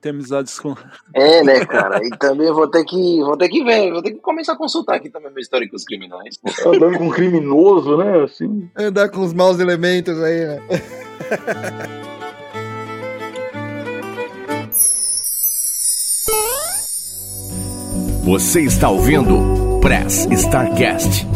Ter 0.00 0.10
amizades 0.10 0.60
com. 0.60 0.76
É, 1.12 1.42
né, 1.42 1.66
cara? 1.66 1.98
E 2.00 2.10
também 2.10 2.52
vou 2.52 2.68
ter 2.68 2.84
que. 2.84 3.20
Vou 3.20 3.36
ter 3.36 3.48
que 3.48 3.64
ver, 3.64 3.90
vou 3.90 4.00
ter 4.00 4.12
que 4.12 4.20
começar 4.20 4.52
a 4.52 4.56
consultar 4.56 4.94
aqui 4.94 5.10
também 5.10 5.32
meu 5.32 5.40
histórico 5.40 5.72
com 5.72 5.76
os 5.76 5.84
criminais. 5.84 6.38
Andando 6.64 6.98
com 6.98 7.08
um 7.08 7.10
criminoso, 7.10 7.96
né? 7.96 8.22
Assim. 8.22 8.70
Andar 8.76 9.08
com 9.08 9.22
os 9.22 9.32
maus 9.32 9.58
elementos 9.58 10.22
aí, 10.22 10.46
né? 10.46 10.62
Você 18.22 18.60
está 18.60 18.88
ouvindo 18.88 19.80
Press 19.80 20.28
Starcast, 20.30 21.26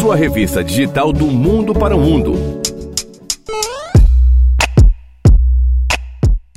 sua 0.00 0.16
revista 0.16 0.64
digital 0.64 1.12
do 1.12 1.26
mundo 1.26 1.74
para 1.74 1.94
o 1.94 2.00
mundo. 2.00 2.63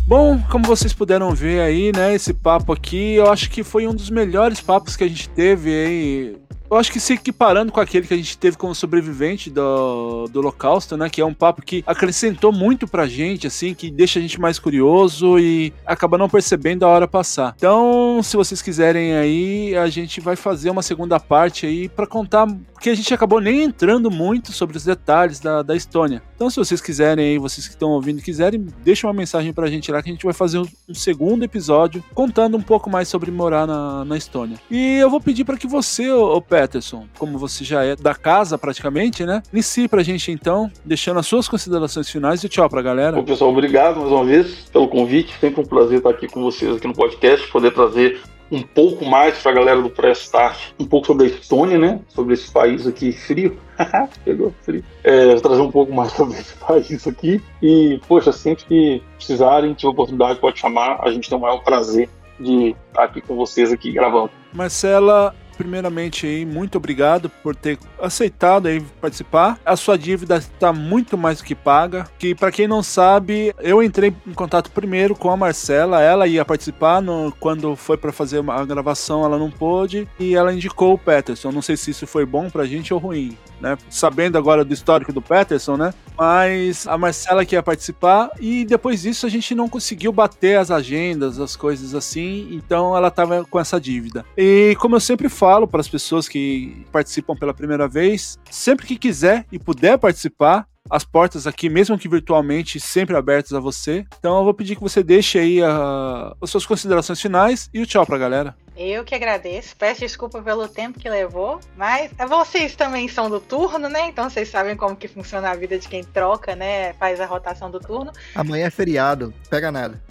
Bom, 0.07 0.41
como 0.49 0.65
vocês 0.65 0.93
puderam 0.93 1.35
ver 1.35 1.59
aí, 1.59 1.91
né, 1.93 2.15
esse 2.15 2.33
papo 2.33 2.71
aqui, 2.71 3.15
eu 3.15 3.29
acho 3.29 3.49
que 3.49 3.61
foi 3.61 3.85
um 3.85 3.93
dos 3.93 4.09
melhores 4.09 4.61
papos 4.61 4.95
que 4.95 5.03
a 5.03 5.07
gente 5.07 5.27
teve 5.27 5.69
aí 5.69 6.37
eu 6.69 6.75
acho 6.75 6.91
que 6.91 6.99
se 6.99 7.13
equiparando 7.13 7.71
com 7.71 7.79
aquele 7.79 8.05
que 8.05 8.13
a 8.13 8.17
gente 8.17 8.37
teve 8.37 8.57
como 8.57 8.75
sobrevivente 8.75 9.49
do, 9.49 10.27
do 10.27 10.39
Holocausto, 10.39 10.97
né? 10.97 11.09
Que 11.09 11.21
é 11.21 11.25
um 11.25 11.33
papo 11.33 11.61
que 11.61 11.83
acrescentou 11.87 12.51
muito 12.51 12.87
pra 12.87 13.07
gente, 13.07 13.47
assim, 13.47 13.73
que 13.73 13.89
deixa 13.89 14.19
a 14.19 14.21
gente 14.21 14.39
mais 14.39 14.59
curioso 14.59 15.39
e 15.39 15.73
acaba 15.85 16.17
não 16.17 16.27
percebendo 16.27 16.83
a 16.83 16.89
hora 16.89 17.07
passar. 17.07 17.53
Então, 17.55 18.21
se 18.21 18.35
vocês 18.35 18.61
quiserem 18.61 19.13
aí, 19.13 19.77
a 19.77 19.87
gente 19.87 20.19
vai 20.19 20.35
fazer 20.35 20.69
uma 20.69 20.81
segunda 20.81 21.19
parte 21.19 21.65
aí 21.65 21.87
para 21.87 22.05
contar, 22.05 22.47
porque 22.77 22.91
a 22.91 22.95
gente 22.95 23.11
acabou 23.11 23.41
nem 23.41 23.63
entrando 23.63 24.11
muito 24.11 24.51
sobre 24.51 24.77
os 24.77 24.83
detalhes 24.83 25.39
da, 25.39 25.63
da 25.63 25.75
Estônia. 25.75 26.21
Então, 26.35 26.47
se 26.47 26.57
vocês 26.57 26.79
quiserem 26.79 27.25
aí, 27.25 27.37
vocês 27.39 27.67
que 27.67 27.73
estão 27.73 27.89
ouvindo 27.89 28.21
quiserem, 28.21 28.67
deixa 28.83 29.07
uma 29.07 29.13
mensagem 29.13 29.51
pra 29.51 29.65
gente 29.65 29.91
lá 29.91 29.99
que 30.01 30.09
a 30.11 30.13
gente 30.13 30.23
vai 30.23 30.33
fazer 30.33 30.59
um, 30.59 30.65
um 30.87 30.93
segundo 30.93 31.43
episódio 31.43 32.03
contando 32.13 32.55
um 32.55 32.61
pouco 32.61 32.87
mais 32.87 33.07
sobre 33.07 33.31
morar 33.31 33.65
na, 33.65 34.05
na 34.05 34.15
Estônia. 34.15 34.59
E 34.69 34.97
eu 34.97 35.09
vou 35.09 35.19
pedir 35.19 35.43
para 35.43 35.57
que 35.57 35.65
você, 35.65 36.11
ô 36.11 36.39
Peterson, 36.39 37.07
como 37.17 37.39
você 37.39 37.63
já 37.63 37.83
é 37.83 37.95
da 37.95 38.13
casa 38.13 38.59
praticamente, 38.59 39.25
né? 39.25 39.41
Inicie 39.51 39.87
pra 39.87 40.03
gente 40.03 40.31
então, 40.31 40.71
deixando 40.85 41.19
as 41.19 41.25
suas 41.25 41.49
considerações 41.49 42.07
finais 42.07 42.43
e 42.43 42.47
tchau 42.47 42.69
pra 42.69 42.83
galera. 42.83 43.17
Bom, 43.17 43.23
pessoal, 43.23 43.49
obrigado 43.49 44.01
mais 44.01 44.11
uma 44.11 44.23
vez 44.23 44.69
pelo 44.71 44.87
convite. 44.87 45.33
Sempre 45.39 45.61
um 45.61 45.65
prazer 45.65 45.97
estar 45.97 46.11
aqui 46.11 46.27
com 46.27 46.43
vocês 46.43 46.75
aqui 46.75 46.85
no 46.85 46.93
podcast, 46.93 47.51
poder 47.51 47.73
trazer 47.73 48.21
um 48.51 48.61
pouco 48.61 49.05
mais 49.05 49.37
para 49.39 49.51
a 49.51 49.55
galera 49.55 49.81
do 49.81 49.89
Press 49.89 50.19
Start, 50.19 50.57
um 50.79 50.85
pouco 50.85 51.07
sobre 51.07 51.25
a 51.25 51.29
Estônia, 51.29 51.77
né? 51.77 51.99
Sobre 52.09 52.33
esse 52.33 52.51
país 52.51 52.87
aqui 52.87 53.11
frio. 53.11 53.59
Pegou 54.23 54.53
frio. 54.61 54.83
É, 55.03 55.35
trazer 55.35 55.61
um 55.61 55.71
pouco 55.71 55.93
mais 55.93 56.11
sobre 56.13 56.37
esse 56.37 56.53
país 56.55 57.07
aqui. 57.07 57.41
E, 57.61 57.99
poxa, 58.07 58.31
sempre 58.31 58.65
que 58.65 59.03
precisarem, 59.15 59.73
tiver 59.73 59.91
oportunidade, 59.91 60.39
pode 60.39 60.59
chamar. 60.59 60.99
A 61.01 61.11
gente 61.11 61.29
tem 61.29 61.37
o 61.37 61.41
maior 61.41 61.63
prazer 61.63 62.09
de 62.39 62.75
estar 62.89 63.03
aqui 63.03 63.21
com 63.21 63.35
vocês 63.35 63.71
aqui 63.71 63.91
gravando. 63.91 64.31
Marcela, 64.53 65.35
primeiramente 65.57 66.25
aí, 66.25 66.45
muito 66.45 66.77
obrigado 66.77 67.29
por 67.41 67.55
ter 67.55 67.77
aceitado 67.99 68.67
aí 68.67 68.79
participar. 69.01 69.59
A 69.65 69.75
sua 69.75 69.97
dívida 69.97 70.37
está 70.37 70.71
muito 70.71 71.17
mais 71.17 71.39
do 71.39 71.43
que 71.43 71.55
paga. 71.55 72.07
Que 72.19 72.35
para 72.35 72.51
quem 72.51 72.67
não 72.67 72.83
sabe, 72.83 73.53
eu 73.59 73.81
entrei 73.81 74.13
em 74.25 74.33
contato 74.33 74.71
primeiro 74.71 75.15
com 75.15 75.31
a 75.31 75.37
Marcela. 75.37 76.01
Ela 76.01 76.27
ia 76.27 76.45
participar 76.45 77.01
no, 77.01 77.33
quando 77.39 77.75
foi 77.75 77.97
para 77.97 78.11
fazer 78.11 78.43
a 78.49 78.65
gravação, 78.65 79.25
ela 79.25 79.37
não 79.37 79.49
pôde 79.49 80.07
e 80.19 80.35
ela 80.35 80.53
indicou 80.53 80.93
o 80.93 80.97
Peterson. 80.97 81.51
Não 81.51 81.61
sei 81.61 81.75
se 81.75 81.91
isso 81.91 82.05
foi 82.05 82.25
bom 82.25 82.49
pra 82.49 82.65
gente 82.65 82.93
ou 82.93 82.99
ruim, 82.99 83.37
né? 83.59 83.77
Sabendo 83.89 84.37
agora 84.37 84.63
do 84.63 84.73
histórico 84.73 85.11
do 85.11 85.21
Peterson, 85.21 85.77
né? 85.77 85.93
Mas 86.17 86.87
a 86.87 86.97
Marcela 86.97 87.45
que 87.45 87.55
ia 87.55 87.63
participar 87.63 88.31
e 88.39 88.65
depois 88.65 89.01
disso 89.01 89.25
a 89.25 89.29
gente 89.29 89.53
não 89.55 89.69
conseguiu 89.69 90.11
bater 90.11 90.57
as 90.57 90.71
agendas, 90.71 91.39
as 91.39 91.55
coisas 91.55 91.95
assim. 91.95 92.47
Então 92.51 92.95
ela 92.95 93.09
tava 93.09 93.45
com 93.45 93.59
essa 93.59 93.79
dívida. 93.79 94.25
E 94.37 94.75
como 94.79 94.95
eu 94.95 94.99
sempre 94.99 95.29
falo 95.29 95.46
falo 95.47 95.65
para 95.65 95.79
as 95.79 95.87
pessoas 95.87 96.27
que 96.27 96.85
participam 96.91 97.33
pela 97.33 97.53
primeira 97.53 97.87
vez, 97.87 98.37
sempre 98.51 98.85
que 98.85 98.97
quiser 98.97 99.45
e 99.49 99.57
puder 99.57 99.97
participar, 99.97 100.67
as 100.89 101.05
portas 101.05 101.47
aqui, 101.47 101.69
mesmo 101.69 101.97
que 101.97 102.09
virtualmente, 102.09 102.81
sempre 102.81 103.15
abertas 103.15 103.53
a 103.53 103.59
você. 103.59 104.05
Então 104.19 104.37
eu 104.37 104.43
vou 104.43 104.53
pedir 104.53 104.75
que 104.75 104.81
você 104.81 105.01
deixe 105.01 105.39
aí 105.39 105.63
a, 105.63 106.35
as 106.41 106.49
suas 106.49 106.65
considerações 106.65 107.21
finais 107.21 107.69
e 107.73 107.81
o 107.81 107.85
tchau 107.85 108.05
pra 108.05 108.17
galera. 108.17 108.55
Eu 108.75 109.05
que 109.05 109.15
agradeço, 109.15 109.75
peço 109.77 110.01
desculpa 110.01 110.41
pelo 110.41 110.67
tempo 110.67 110.99
que 110.99 111.09
levou, 111.09 111.61
mas 111.75 112.11
vocês 112.27 112.75
também 112.75 113.07
são 113.07 113.29
do 113.29 113.39
turno, 113.39 113.87
né? 113.87 114.07
Então 114.07 114.29
vocês 114.29 114.49
sabem 114.49 114.75
como 114.75 114.97
que 114.97 115.07
funciona 115.07 115.49
a 115.49 115.55
vida 115.55 115.79
de 115.79 115.87
quem 115.87 116.03
troca, 116.03 116.55
né? 116.55 116.91
Faz 116.93 117.21
a 117.21 117.25
rotação 117.25 117.71
do 117.71 117.79
turno. 117.79 118.11
Amanhã 118.35 118.67
é 118.67 118.69
feriado, 118.69 119.33
pega 119.49 119.71
nada. 119.71 120.01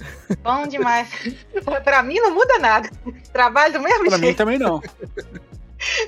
Bom 0.42 0.66
demais. 0.66 1.08
pra 1.84 2.02
mim 2.02 2.16
não 2.16 2.34
muda 2.34 2.58
nada. 2.58 2.90
Trabalho 3.32 3.74
do 3.74 3.80
mesmo 3.80 4.06
pra 4.06 4.18
jeito. 4.18 4.36
Pra 4.36 4.46
mim 4.46 4.58
também 4.58 4.58
não. 4.58 4.82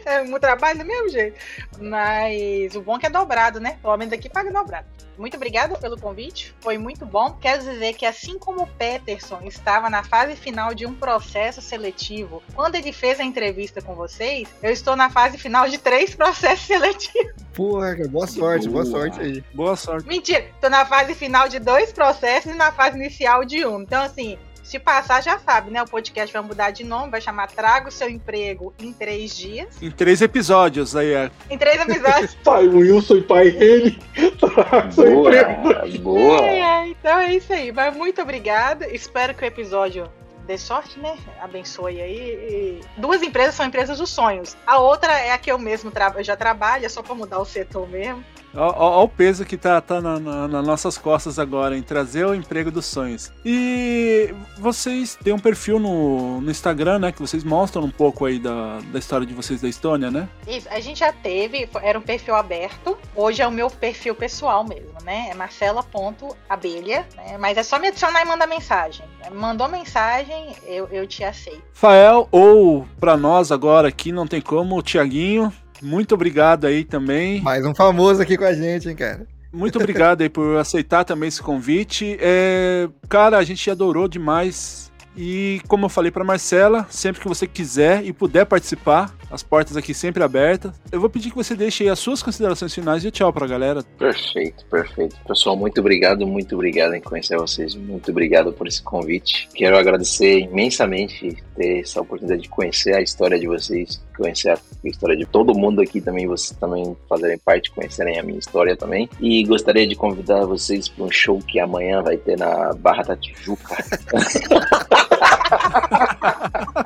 É 0.05 0.23
um 0.23 0.39
trabalho 0.39 0.79
do 0.79 0.85
mesmo 0.85 1.09
jeito. 1.09 1.39
Mas 1.79 2.75
o 2.75 2.81
bom 2.81 2.97
é 2.97 3.01
que 3.01 3.07
é 3.07 3.11
dobrado, 3.11 3.61
né? 3.61 3.79
Pelo 3.81 3.97
menos 3.97 4.13
aqui 4.13 4.29
paga 4.29 4.51
dobrado. 4.51 4.87
Muito 5.19 5.37
obrigada 5.37 5.77
pelo 5.77 5.99
convite, 5.99 6.55
foi 6.61 6.79
muito 6.79 7.05
bom. 7.05 7.33
Quero 7.41 7.65
dizer 7.65 7.95
que, 7.95 8.07
assim 8.07 8.39
como 8.39 8.63
o 8.63 8.67
Peterson 8.67 9.41
estava 9.43 9.91
na 9.91 10.05
fase 10.05 10.37
final 10.37 10.73
de 10.73 10.87
um 10.87 10.95
processo 10.95 11.61
seletivo, 11.61 12.41
quando 12.55 12.77
ele 12.77 12.93
fez 12.93 13.19
a 13.19 13.25
entrevista 13.25 13.83
com 13.83 13.97
vocês, 13.97 14.49
eu 14.63 14.71
estou 14.71 14.95
na 14.95 15.11
fase 15.11 15.37
final 15.37 15.69
de 15.69 15.77
três 15.77 16.15
processos 16.15 16.67
seletivos. 16.67 17.33
Porra, 17.53 17.97
boa 18.09 18.29
sorte, 18.29 18.69
boa, 18.69 18.85
boa 18.85 18.97
sorte 18.97 19.21
aí. 19.21 19.45
Boa 19.53 19.75
sorte. 19.75 20.07
Mentira, 20.07 20.47
estou 20.55 20.71
na 20.71 20.87
fase 20.87 21.13
final 21.17 21.49
de 21.49 21.59
dois 21.59 21.93
processos 21.93 22.53
e 22.53 22.55
na 22.55 22.71
fase 22.71 22.97
inicial 22.97 23.45
de 23.45 23.67
um. 23.67 23.81
Então, 23.83 24.01
assim, 24.01 24.39
se 24.69 24.79
passar, 24.79 25.23
já 25.23 25.39
sabe, 25.39 25.71
né? 25.71 25.83
O 25.83 25.87
podcast 25.87 26.33
vai 26.33 26.43
mudar 26.43 26.71
de 26.71 26.85
nome, 26.85 27.11
vai 27.11 27.21
chamar 27.21 27.49
Traga 27.49 27.89
o 27.89 27.93
seu 27.93 28.09
emprego 28.09 28.73
em 28.79 28.93
três 28.93 29.37
dias. 29.37 29.81
Em 29.81 29.91
três 29.91 30.21
episódios, 30.21 30.95
aí 30.95 31.13
é. 31.13 31.31
Em 31.49 31.57
três 31.57 31.81
episódios. 31.81 32.35
pai 32.45 32.69
Wilson 32.69 33.17
e 33.17 33.23
pai 33.23 33.49
ele. 33.49 33.99
Traga 34.39 34.89
o 34.89 34.93
seu 34.93 35.11
Boa, 35.11 35.31
emprego. 35.31 35.99
boa. 36.01 36.47
É, 36.47 36.89
então 36.89 37.19
é 37.19 37.35
isso 37.35 37.53
aí. 37.53 37.73
Mas 37.73 37.97
muito 37.97 38.21
obrigada. 38.21 38.87
Espero 38.95 39.35
que 39.35 39.43
o 39.43 39.47
episódio 39.47 40.09
dê 40.49 40.57
sorte, 40.57 40.99
né? 40.99 41.17
Abençoe 41.41 42.01
aí. 42.01 42.19
E 42.19 42.81
duas 42.97 43.23
empresas 43.23 43.55
são 43.55 43.67
empresas 43.67 43.99
dos 43.99 44.09
sonhos. 44.09 44.57
A 44.67 44.79
outra 44.79 45.13
é 45.13 45.31
a 45.31 45.39
que 45.39 45.53
eu 45.53 45.59
mesmo 45.59 45.91
tra 45.91 46.13
eu 46.17 46.25
já 46.25 46.37
trabalho, 46.37 46.87
é 46.87 46.89
só 46.89 47.03
para 47.03 47.15
mudar 47.15 47.39
o 47.39 47.45
setor 47.45 47.87
mesmo. 47.89 48.25
Olha 48.55 49.05
o 49.05 49.09
peso 49.09 49.45
que 49.45 49.57
tá, 49.57 49.81
tá 49.81 50.01
na, 50.01 50.19
na, 50.19 50.49
nas 50.49 50.67
nossas 50.67 50.97
costas 50.97 51.39
agora, 51.39 51.77
em 51.77 51.83
trazer 51.83 52.25
o 52.25 52.35
emprego 52.35 52.71
dos 52.71 52.87
sonhos. 52.87 53.31
E 53.45 54.35
vocês 54.59 55.19
têm 55.23 55.33
um 55.33 55.39
perfil 55.39 55.79
no, 55.79 56.41
no 56.41 56.51
Instagram, 56.51 56.99
né? 56.99 57.13
Que 57.13 57.21
vocês 57.21 57.45
mostram 57.45 57.85
um 57.85 57.91
pouco 57.91 58.25
aí 58.25 58.39
da, 58.39 58.81
da 58.91 58.99
história 58.99 59.27
de 59.27 59.35
vocês 59.35 59.61
da 59.61 59.69
Estônia, 59.69 60.11
né? 60.11 60.29
Isso, 60.47 60.67
a 60.71 60.81
gente 60.81 61.01
já 61.01 61.13
teve, 61.13 61.69
era 61.83 61.99
um 61.99 62.03
perfil 62.03 62.35
aberto. 62.35 62.97
Hoje 63.15 63.43
é 63.43 63.47
o 63.47 63.51
meu 63.51 63.71
perfil 63.71 64.15
pessoal 64.15 64.65
mesmo, 64.65 64.95
né? 65.05 65.29
É 65.31 65.35
marcela.abelha. 65.35 67.07
Né? 67.17 67.37
Mas 67.39 67.59
é 67.59 67.63
só 67.63 67.79
me 67.79 67.89
adicionar 67.89 68.23
e 68.23 68.25
mandar 68.25 68.47
mensagem. 68.47 69.05
Mandou 69.33 69.69
mensagem, 69.69 70.38
eu, 70.67 70.87
eu 70.89 71.07
te 71.07 71.25
aceito. 71.25 71.63
Fael, 71.73 72.29
ou 72.31 72.87
para 72.99 73.17
nós 73.17 73.51
agora 73.53 73.89
aqui, 73.89 74.13
não 74.13 74.27
tem 74.27 74.41
como, 74.41 74.77
o 74.77 74.83
Tiaguinho. 74.83 75.53
Muito 75.83 76.15
obrigado 76.15 76.67
aí 76.67 76.85
também. 76.85 77.41
Mais 77.41 77.65
um 77.65 77.75
famoso 77.75 78.21
aqui 78.21 78.37
com 78.37 78.45
a 78.45 78.53
gente, 78.53 78.89
hein, 78.89 78.97
cara. 78.97 79.27
Muito 79.53 79.79
obrigado 79.79 80.21
aí 80.21 80.29
por 80.29 80.57
aceitar 80.59 81.05
também 81.05 81.29
esse 81.29 81.43
convite. 81.43 82.19
É, 82.21 82.89
cara, 83.09 83.39
a 83.39 83.45
gente 83.45 83.71
adorou 83.71 84.07
demais. 84.07 84.93
E 85.17 85.61
como 85.67 85.87
eu 85.87 85.89
falei 85.89 86.11
para 86.11 86.23
Marcela, 86.23 86.87
sempre 86.91 87.21
que 87.21 87.29
você 87.29 87.47
quiser 87.47 88.05
e 88.05 88.13
puder 88.13 88.47
participar, 88.47 89.13
as 89.31 89.43
portas 89.43 89.77
aqui 89.77 89.93
sempre 89.93 90.23
abertas. 90.23 90.73
Eu 90.91 91.01
vou 91.01 91.11
pedir 91.11 91.31
que 91.31 91.37
você 91.37 91.55
deixe 91.55 91.85
aí 91.85 91.91
as 91.91 91.99
suas 91.99 92.23
considerações 92.23 92.75
finais 92.75 93.05
e 93.05 93.11
tchau 93.11 93.33
pra 93.33 93.47
galera. 93.47 93.83
Perfeito, 93.99 94.65
perfeito. 94.67 95.17
Pessoal, 95.27 95.57
muito 95.57 95.81
obrigado, 95.81 96.27
muito 96.27 96.55
obrigado 96.55 96.95
em 96.95 97.01
conhecer 97.01 97.37
vocês. 97.37 97.75
Muito 97.75 98.11
obrigado 98.11 98.53
por 98.53 98.67
esse 98.67 98.83
convite. 98.83 99.49
Quero 99.55 99.77
agradecer 99.77 100.41
imensamente 100.41 101.37
ter 101.57 101.81
essa 101.81 102.01
oportunidade 102.01 102.43
de 102.43 102.49
conhecer 102.49 102.95
a 102.95 103.01
história 103.01 103.39
de 103.39 103.47
vocês, 103.47 104.01
conhecer 104.17 104.51
a 104.51 104.59
história 104.85 105.17
de 105.17 105.27
todo 105.27 105.55
mundo 105.55 105.81
aqui 105.81 106.01
também, 106.01 106.27
vocês 106.27 106.59
também 106.59 106.97
fazerem 107.09 107.39
parte, 107.39 107.71
conhecerem 107.71 108.19
a 108.19 108.23
minha 108.23 108.39
história 108.39 108.77
também. 108.77 109.09
E 109.21 109.45
gostaria 109.45 109.87
de 109.87 109.95
convidar 109.95 110.45
vocês 110.47 110.89
para 110.89 111.05
um 111.05 111.11
show 111.11 111.39
que 111.39 111.61
amanhã 111.61 112.03
vai 112.03 112.17
ter 112.17 112.39
na 112.39 112.73
Barra 112.75 113.03
da 113.03 113.17
Tijuca. 113.17 113.77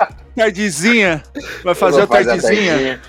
Tardezinha. 0.35 1.23
Vai 1.63 1.75
fazer 1.75 2.01
a 2.01 2.07
tardezinha. 2.07 3.01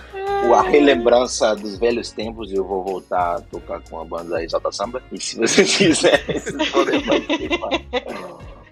A 0.54 0.62
relembrança 0.62 1.54
dos 1.54 1.78
velhos 1.78 2.12
tempos, 2.12 2.52
eu 2.52 2.64
vou 2.64 2.84
voltar 2.84 3.36
a 3.36 3.40
tocar 3.40 3.80
com 3.88 3.98
a 3.98 4.04
banda 4.04 4.42
Exalta 4.44 4.70
Samba. 4.70 5.02
E 5.10 5.18
se 5.18 5.36
vocês 5.36 5.72
quiserem, 5.76 6.38
vocês 6.38 6.70
podem 6.70 7.00
participar. 7.00 7.70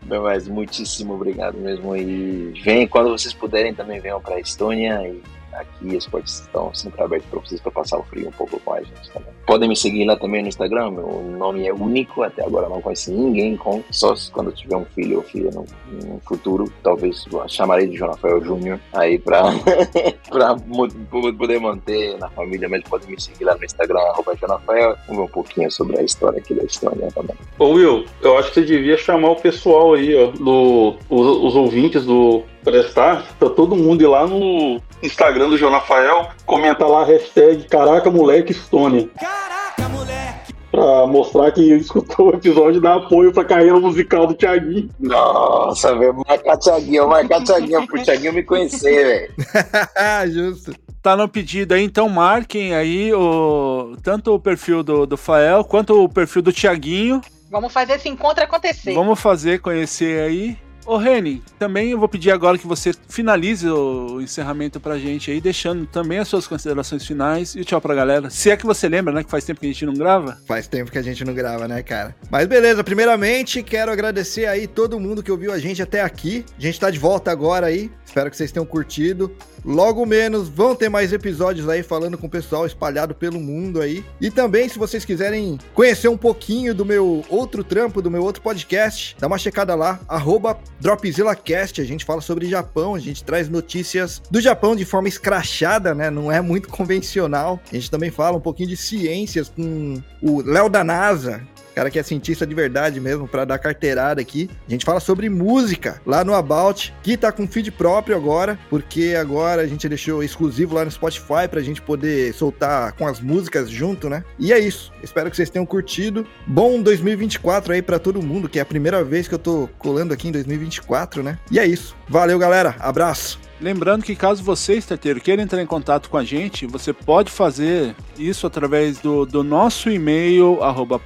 Mas 0.03 0.47
muitíssimo 0.47 1.15
obrigado 1.15 1.57
mesmo. 1.57 1.97
E 1.97 2.61
vem 2.63 2.87
quando 2.87 3.11
vocês 3.11 3.33
puderem 3.33 3.75
também 3.75 4.01
venham 4.01 4.21
para 4.21 4.35
a 4.35 4.41
Estônia 4.41 5.01
e 5.09 5.23
aqui 5.55 5.97
as 5.97 6.07
portas 6.07 6.41
estão 6.41 6.73
sempre 6.75 7.03
abertas 7.03 7.29
para 7.31 7.41
vocês 7.41 7.61
para 7.61 7.73
passar 7.73 7.99
o 7.99 8.03
frio 8.05 8.29
um 8.29 8.33
pouco 8.33 8.59
com 8.61 8.75
a 8.75 8.83
gente 8.83 9.11
também. 9.13 9.33
Podem 9.47 9.69
me 9.69 9.77
seguir 9.77 10.05
lá 10.05 10.17
também 10.17 10.43
no 10.43 10.49
Instagram, 10.49 10.93
meu 10.93 11.23
nome 11.39 11.67
é 11.67 11.73
único, 11.73 12.23
até 12.23 12.45
agora 12.45 12.69
não 12.69 12.81
conheci 12.81 13.11
ninguém 13.11 13.57
com, 13.57 13.83
só 13.91 14.15
quando 14.33 14.53
tiver 14.53 14.77
um 14.77 14.85
filho 14.85 15.19
ou 15.19 15.23
filha 15.23 15.51
no, 15.51 15.65
no 16.07 16.21
futuro, 16.21 16.73
talvez 16.83 17.25
chamarei 17.49 17.87
de 17.87 17.97
João 17.97 18.11
Rafael 18.11 18.43
Júnior 18.45 18.81
aí 18.93 19.19
para 19.19 19.43
poder 21.39 21.61
manter 21.61 22.17
na 22.19 22.29
família, 22.31 22.69
mas 22.69 22.83
podem 22.85 23.11
me 23.11 23.21
seguir 23.21 23.45
lá 23.45 23.55
no 23.57 23.65
Instagram, 23.65 24.01
arroba 24.01 24.37
João 24.37 24.53
Rafael, 24.53 24.97
um 25.09 25.27
pouquinho 25.27 25.71
sobre 25.71 25.99
a 25.99 26.03
história 26.03 26.39
aqui 26.39 26.55
da 26.55 26.65
Estônia 26.65 27.09
também. 27.13 27.37
Ô 27.59 27.71
Will, 27.71 28.05
eu 28.23 28.39
acho 28.39 28.49
que 28.49 28.55
você 28.55 28.67
devia 28.67 28.97
chamar 28.97 29.31
o 29.31 29.37
pessoal 29.37 29.95
aí, 29.95 30.15
ó, 30.17 30.31
do, 30.31 30.97
os, 31.09 31.27
os 31.45 31.57
ouvintes 31.57 32.05
do 32.05 32.45
prestar, 32.63 33.27
pra 33.39 33.51
todo 33.51 33.77
mundo 33.77 34.03
ir 34.03 34.07
lá 34.07 34.27
no 34.27 34.81
Instagram 35.03 35.49
do 35.49 35.59
João 35.59 35.73
Rafael, 35.73 36.29
comentar 36.47 36.89
lá 36.89 37.03
a 37.03 37.05
hashtag 37.05 37.65
Caraca 37.65 38.11
Moleque 38.11 38.53
Estônia. 38.53 39.09
Caraca, 39.19 39.89
moleque! 39.89 40.55
Pra 40.71 41.07
mostrar 41.07 41.51
que 41.53 41.61
escutou 41.75 42.31
o 42.31 42.35
episódio 42.35 42.79
e 42.79 42.83
dar 42.83 42.97
apoio 42.97 43.33
pra 43.33 43.45
carreira 43.45 43.79
musical 43.79 44.27
do 44.27 44.35
Thiaguinho. 44.35 44.89
Nossa, 44.99 45.95
velho, 45.97 46.23
marcar 46.27 46.57
Thiaguinho, 46.57 47.09
marcar 47.09 47.45
Thiaguinho 47.45 47.87
pro 47.87 48.03
Thiaguinho 48.03 48.33
me 48.33 48.43
conhecer, 48.43 49.05
velho. 49.05 50.33
Justo. 50.33 50.73
Tá 51.03 51.17
no 51.17 51.29
pedido 51.29 51.75
aí, 51.75 51.83
então 51.83 52.09
marquem 52.09 52.77
aí 52.77 53.13
o, 53.13 53.97
tanto 54.05 54.33
o 54.33 54.39
perfil 54.39 54.85
do, 54.85 55.05
do 55.05 55.17
Fael 55.17 55.65
quanto 55.65 56.01
o 56.01 56.09
perfil 56.09 56.43
do 56.43 56.53
Tiaguinho. 56.53 57.21
Vamos 57.51 57.73
fazer 57.73 57.95
esse 57.95 58.09
encontro 58.09 58.45
acontecer. 58.45 58.95
Vamos 58.95 59.21
fazer 59.21 59.61
conhecer 59.61 60.23
aí. 60.23 60.57
Ô 60.85 60.97
Reni, 60.97 61.43
também 61.59 61.91
eu 61.91 61.99
vou 61.99 62.09
pedir 62.09 62.33
agora 62.33 62.59
que 62.59 62.67
você 62.67 62.93
finalize 63.09 63.69
o 63.69 64.21
encerramento 64.21 64.81
pra 64.81 64.99
gente 64.99 65.31
aí, 65.31 65.41
deixando 65.41 65.87
também 65.87 66.19
as 66.19 66.27
suas 66.27 66.47
considerações 66.47 67.07
finais 67.07 67.55
e 67.55 67.65
tchau 67.65 67.81
pra 67.81 67.95
galera. 67.95 68.29
Se 68.31 68.51
é 68.51 68.57
que 68.57 68.67
você 68.67 68.89
lembra, 68.89 69.13
né, 69.13 69.23
que 69.23 69.31
faz 69.31 69.45
tempo 69.45 69.61
que 69.61 69.67
a 69.67 69.71
gente 69.71 69.87
não 69.87 69.95
grava. 69.95 70.39
Faz 70.47 70.67
tempo 70.67 70.91
que 70.91 70.99
a 70.99 71.03
gente 71.03 71.25
não 71.25 71.35
grava, 71.35 71.69
né, 71.69 71.83
cara? 71.83 72.17
Mas 72.31 72.47
beleza, 72.47 72.83
primeiramente 72.83 73.63
quero 73.63 73.93
agradecer 73.93 74.47
aí 74.47 74.67
todo 74.67 74.99
mundo 74.99 75.23
que 75.23 75.31
ouviu 75.31 75.53
a 75.53 75.59
gente 75.59 75.81
até 75.81 76.03
aqui. 76.03 76.45
A 76.59 76.61
gente 76.61 76.81
tá 76.81 76.91
de 76.91 76.99
volta 76.99 77.31
agora 77.31 77.67
aí. 77.67 77.91
Espero 78.05 78.31
que 78.31 78.37
vocês 78.37 78.53
tenham 78.53 78.67
curtido. 78.67 79.35
Logo 79.65 80.05
menos 80.05 80.49
vão 80.49 80.75
ter 80.75 80.89
mais 80.89 81.13
episódios 81.13 81.69
aí 81.69 81.83
falando 81.83 82.19
com 82.19 82.27
o 82.27 82.31
pessoal 82.31 82.67
espalhado 82.67 83.15
pelo 83.15 83.41
mundo 83.41 83.81
aí. 83.81 84.05
E 84.21 84.31
também, 84.31 84.69
se 84.69 84.79
vocês 84.79 85.05
quiserem 85.05 85.59
conhecer 85.73 86.09
um 86.09 86.17
pouquinho 86.17 86.75
do 86.75 86.85
meu 86.85 87.25
outro 87.29 87.63
trampo, 87.63 88.03
do 88.03 88.11
meu 88.11 88.23
outro 88.23 88.43
podcast, 88.43 89.17
dá 89.19 89.29
uma 89.29 89.39
checada 89.39 89.75
lá, 89.75 90.01
arroba 90.09 90.59
DropzillaCast. 90.83 91.81
A 91.81 91.85
gente 91.85 92.05
fala 92.05 92.21
sobre 92.21 92.49
Japão, 92.49 92.95
a 92.95 92.99
gente 92.99 93.23
traz 93.23 93.49
notícias 93.49 94.21
do 94.31 94.41
Japão 94.41 94.75
de 94.75 94.85
forma 94.85 95.09
escrachada, 95.09 95.95
né? 95.95 96.11
Não 96.11 96.31
é 96.31 96.41
muito 96.41 96.69
convencional. 96.71 97.61
A 97.71 97.75
gente 97.75 97.91
também 97.91 98.11
fala 98.11 98.37
um 98.37 98.41
pouquinho 98.41 98.69
de 98.69 98.77
ciências 98.77 99.49
com 99.49 100.03
o 100.21 100.43
Léo 100.43 100.69
da 100.69 100.83
NASA, 100.83 101.41
cara 101.75 101.91
que 101.91 101.99
é 101.99 102.03
cientista 102.03 102.47
de 102.47 102.55
verdade 102.55 103.01
mesmo, 103.01 103.27
para 103.27 103.45
dar 103.45 103.59
carteirada 103.59 104.21
aqui. 104.21 104.49
A 104.67 104.71
gente 104.71 104.85
fala 104.85 105.01
sobre 105.01 105.29
música 105.29 106.01
lá 106.07 106.25
no 106.25 106.35
About, 106.35 106.95
que 107.03 107.17
tá 107.17 107.33
com 107.33 107.47
feed 107.47 107.71
próprio 107.71 108.17
agora, 108.17 108.59
porque 108.71 109.15
agora 109.19 109.63
a 109.63 109.67
gente 109.67 109.89
deixou 109.89 110.23
exclusivo 110.23 110.75
lá 110.75 110.85
no 110.85 110.91
Spotify 110.91 111.49
pra 111.51 111.61
gente 111.61 111.81
poder 111.81 112.33
soltar 112.35 112.93
com 112.93 113.07
as 113.07 113.21
músicas 113.21 113.71
junto, 113.71 114.09
né? 114.09 114.25
E 114.39 114.53
é 114.53 114.59
isso. 114.59 114.93
Espero 115.03 115.31
que 115.31 115.37
vocês 115.37 115.51
tenham 115.51 115.67
curtido. 115.67 116.27
Bom 116.47 116.81
2024 116.83 117.75
aí 117.75 117.83
para 117.83 117.99
todo 117.99 118.23
mundo, 118.23 118.49
que 118.49 118.59
é 118.59 118.63
a 118.63 118.67
primeira 118.67 119.03
vez 119.03 119.29
que 119.29 119.35
eu 119.35 119.39
tô 119.39 119.69
colando 119.79 120.13
aqui 120.13 120.29
em 120.29 120.33
2024, 120.33 121.23
né? 121.23 121.39
E 121.51 121.59
é 121.59 121.67
isso. 121.67 121.97
Valeu, 122.09 122.39
galera. 122.39 122.77
Abraço. 122.79 123.52
Lembrando 123.63 124.03
que 124.03 124.17
caso 124.17 124.43
você, 124.43 124.75
estateiro, 124.75 125.21
queira 125.21 125.41
entrar 125.41 125.63
em 125.63 125.67
contato 125.67 126.11
com 126.11 126.17
a 126.17 126.25
gente, 126.25 126.67
você 126.67 126.93
pode 126.93 127.31
fazer 127.31 127.95
isso 128.19 128.45
através 128.45 128.99
do, 128.99 129.25
do 129.25 129.45
nosso 129.45 129.89
e-mail, 129.89 130.61
arroba 130.61 131.01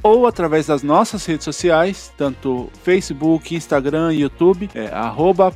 ou 0.00 0.26
através 0.28 0.66
das 0.66 0.84
nossas 0.84 1.26
redes 1.26 1.44
sociais, 1.44 2.12
tanto 2.16 2.70
Facebook, 2.84 3.52
Instagram 3.52 4.14
e 4.14 4.20
YouTube, 4.20 4.70
é, 4.76 4.86
arroba 4.86 5.52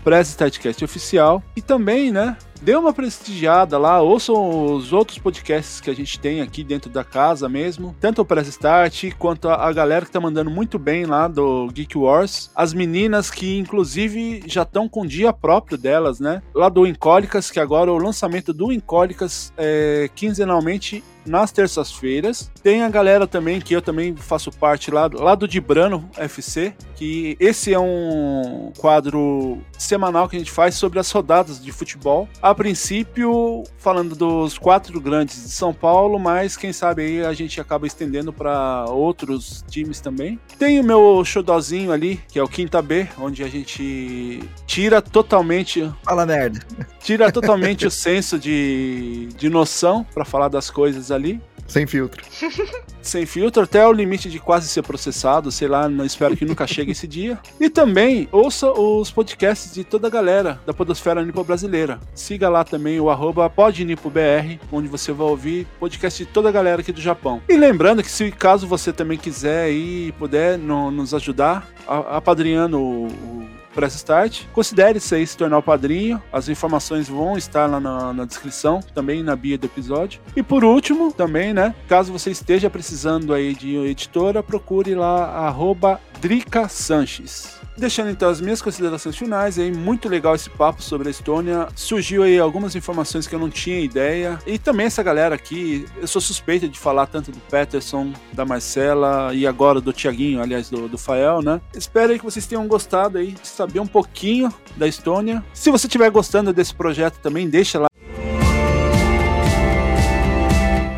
Oficial. 0.82 1.40
E 1.54 1.62
também, 1.62 2.10
né, 2.10 2.36
dê 2.62 2.76
uma 2.76 2.92
prestigiada 2.92 3.76
lá, 3.76 4.00
ouçam 4.00 4.74
os 4.74 4.92
outros 4.92 5.18
podcasts 5.18 5.80
que 5.80 5.90
a 5.90 5.94
gente 5.94 6.18
tem 6.18 6.40
aqui 6.40 6.62
dentro 6.62 6.88
da 6.88 7.02
casa 7.02 7.48
mesmo, 7.48 7.94
tanto 8.00 8.22
o 8.22 8.24
Press 8.24 8.48
Start 8.48 9.12
quanto 9.18 9.48
a, 9.48 9.72
galera 9.72 10.06
que 10.06 10.12
tá 10.12 10.20
mandando 10.20 10.50
muito 10.50 10.78
bem 10.78 11.04
lá 11.04 11.26
do 11.26 11.66
Geek 11.72 11.98
Wars, 11.98 12.50
as 12.54 12.72
meninas 12.72 13.30
que 13.30 13.58
inclusive 13.58 14.44
já 14.46 14.62
estão 14.62 14.88
com 14.88 15.04
dia 15.04 15.32
próprio 15.32 15.76
delas, 15.76 16.20
né? 16.20 16.42
Lá 16.54 16.68
do 16.68 16.86
Incólicas, 16.86 17.50
que 17.50 17.58
agora 17.58 17.92
o 17.92 17.98
lançamento 17.98 18.52
do 18.52 18.70
Incólicas 18.70 19.52
é 19.56 20.08
quinzenalmente 20.14 21.02
nas 21.26 21.52
terças-feiras. 21.52 22.50
Tem 22.62 22.82
a 22.82 22.88
galera 22.88 23.26
também, 23.26 23.60
que 23.60 23.74
eu 23.74 23.82
também 23.82 24.14
faço 24.16 24.50
parte 24.50 24.90
lá, 24.90 25.08
lá 25.12 25.34
do 25.34 25.46
Dibrano 25.46 26.08
FC, 26.16 26.74
que 26.96 27.36
esse 27.40 27.72
é 27.72 27.78
um 27.78 28.72
quadro 28.78 29.58
semanal 29.78 30.28
que 30.28 30.36
a 30.36 30.38
gente 30.38 30.50
faz 30.50 30.74
sobre 30.74 30.98
as 30.98 31.10
rodadas 31.10 31.62
de 31.62 31.72
futebol. 31.72 32.28
A 32.40 32.54
princípio, 32.54 33.62
falando 33.78 34.14
dos 34.14 34.58
quatro 34.58 35.00
grandes 35.00 35.42
de 35.42 35.50
São 35.50 35.72
Paulo, 35.72 36.18
mas 36.18 36.56
quem 36.56 36.72
sabe 36.72 37.02
aí 37.02 37.24
a 37.24 37.32
gente 37.32 37.60
acaba 37.60 37.86
estendendo 37.86 38.32
para 38.32 38.86
outros 38.88 39.64
times 39.68 40.00
também. 40.00 40.38
Tem 40.58 40.80
o 40.80 40.84
meu 40.84 41.24
showzinho 41.24 41.92
ali, 41.92 42.20
que 42.28 42.38
é 42.38 42.42
o 42.42 42.48
Quinta 42.48 42.80
B, 42.80 43.08
onde 43.18 43.42
a 43.42 43.48
gente 43.48 44.40
tira 44.66 45.00
totalmente. 45.00 45.90
Fala 46.02 46.26
merda. 46.26 46.60
Tira 47.00 47.30
totalmente 47.30 47.86
o 47.86 47.90
senso 47.90 48.38
de, 48.38 49.28
de 49.36 49.48
noção 49.48 50.06
para 50.14 50.24
falar 50.24 50.48
das 50.48 50.70
coisas 50.70 51.10
ali. 51.14 51.40
Sem 51.66 51.86
filtro. 51.86 52.24
Sem 53.00 53.26
filtro, 53.26 53.64
até 53.64 53.84
o 53.86 53.92
limite 53.92 54.30
de 54.30 54.38
quase 54.38 54.68
ser 54.68 54.82
processado, 54.82 55.50
sei 55.50 55.66
lá, 55.66 55.88
não 55.88 56.04
espero 56.04 56.36
que 56.36 56.44
nunca 56.44 56.66
chegue 56.68 56.92
esse 56.92 57.08
dia. 57.08 57.38
E 57.58 57.68
também 57.68 58.28
ouça 58.30 58.70
os 58.70 59.10
podcasts 59.10 59.74
de 59.74 59.82
toda 59.82 60.06
a 60.06 60.10
galera 60.10 60.60
da 60.64 60.72
Podosfera 60.72 61.24
Nipo 61.24 61.42
Brasileira. 61.42 61.98
Siga 62.14 62.48
lá 62.48 62.62
também 62.62 63.00
o 63.00 63.10
arroba 63.10 63.50
podnipobr, 63.50 64.60
onde 64.70 64.86
você 64.86 65.10
vai 65.10 65.26
ouvir 65.26 65.66
podcast 65.80 66.24
de 66.24 66.30
toda 66.30 66.48
a 66.48 66.52
galera 66.52 66.80
aqui 66.80 66.92
do 66.92 67.00
Japão. 67.00 67.42
E 67.48 67.56
lembrando 67.56 68.02
que 68.02 68.10
se 68.10 68.30
caso 68.30 68.68
você 68.68 68.92
também 68.92 69.18
quiser 69.18 69.72
e 69.72 70.12
puder 70.12 70.56
no, 70.56 70.90
nos 70.92 71.12
ajudar, 71.12 71.68
apadrinhando 71.86 72.78
o, 72.78 73.06
o 73.06 73.61
Press 73.74 73.94
Start. 73.94 74.44
Considere-se 74.52 75.14
aí 75.14 75.26
se 75.26 75.36
tornar 75.36 75.58
o 75.58 75.62
padrinho. 75.62 76.22
As 76.32 76.48
informações 76.48 77.08
vão 77.08 77.36
estar 77.36 77.66
lá 77.66 77.80
na, 77.80 78.12
na, 78.12 78.24
descrição, 78.24 78.80
também 78.94 79.22
na 79.22 79.34
bio 79.34 79.58
do 79.58 79.66
episódio. 79.66 80.20
E 80.36 80.42
por 80.42 80.64
último, 80.64 81.12
também, 81.12 81.52
né? 81.52 81.74
Caso 81.88 82.12
você 82.12 82.30
esteja 82.30 82.68
precisando 82.68 83.32
aí 83.32 83.54
de 83.54 83.76
editora, 83.76 84.42
procure 84.42 84.94
lá 84.94 85.26
arroba 85.46 86.00
Drica 86.20 86.68
Sanches. 86.68 87.61
Deixando 87.76 88.10
então 88.10 88.28
as 88.28 88.40
minhas 88.40 88.60
considerações 88.60 89.16
finais, 89.16 89.58
aí 89.58 89.72
muito 89.72 90.08
legal 90.08 90.34
esse 90.34 90.50
papo 90.50 90.82
sobre 90.82 91.08
a 91.08 91.10
Estônia. 91.10 91.68
Surgiu 91.74 92.22
aí 92.22 92.38
algumas 92.38 92.76
informações 92.76 93.26
que 93.26 93.34
eu 93.34 93.38
não 93.38 93.48
tinha 93.48 93.80
ideia. 93.80 94.38
E 94.46 94.58
também 94.58 94.86
essa 94.86 95.02
galera 95.02 95.34
aqui, 95.34 95.86
eu 96.00 96.06
sou 96.06 96.20
suspeita 96.20 96.68
de 96.68 96.78
falar 96.78 97.06
tanto 97.06 97.32
do 97.32 97.38
Peterson, 97.50 98.12
da 98.32 98.44
Marcela 98.44 99.34
e 99.34 99.46
agora 99.46 99.80
do 99.80 99.92
Tiaguinho, 99.92 100.42
aliás, 100.42 100.68
do, 100.68 100.88
do 100.88 100.98
Fael, 100.98 101.40
né? 101.40 101.60
Espero 101.74 102.16
que 102.18 102.24
vocês 102.24 102.46
tenham 102.46 102.66
gostado 102.66 103.18
aí 103.18 103.32
de 103.32 103.48
saber 103.48 103.80
um 103.80 103.86
pouquinho 103.86 104.52
da 104.76 104.86
Estônia. 104.86 105.42
Se 105.54 105.70
você 105.70 105.86
estiver 105.86 106.10
gostando 106.10 106.52
desse 106.52 106.74
projeto 106.74 107.18
também, 107.20 107.48
deixa 107.48 107.78
lá. 107.78 107.86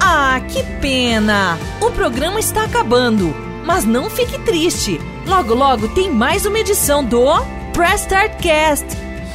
Ah, 0.00 0.40
que 0.40 0.62
pena! 0.80 1.56
O 1.80 1.90
programa 1.92 2.40
está 2.40 2.64
acabando, 2.64 3.34
mas 3.64 3.84
não 3.84 4.10
fique 4.10 4.38
triste. 4.40 4.98
Logo, 5.26 5.54
logo 5.54 5.88
tem 5.88 6.10
mais 6.10 6.44
uma 6.44 6.58
edição 6.58 7.02
do 7.02 7.24
Press 7.72 8.02
Start 8.02 8.40
Cast. 8.42 8.86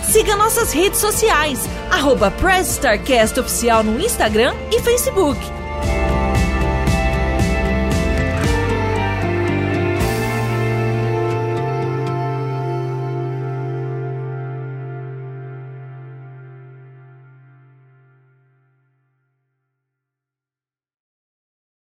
Siga 0.03 0.35
nossas 0.35 0.71
redes 0.71 0.99
sociais, 0.99 1.59
arroba 1.91 2.29
Press 2.31 2.69
Start 2.69 3.03
Cast 3.03 3.39
Oficial 3.39 3.83
no 3.83 3.99
Instagram 3.99 4.53
e 4.71 4.79
Facebook. 4.81 5.39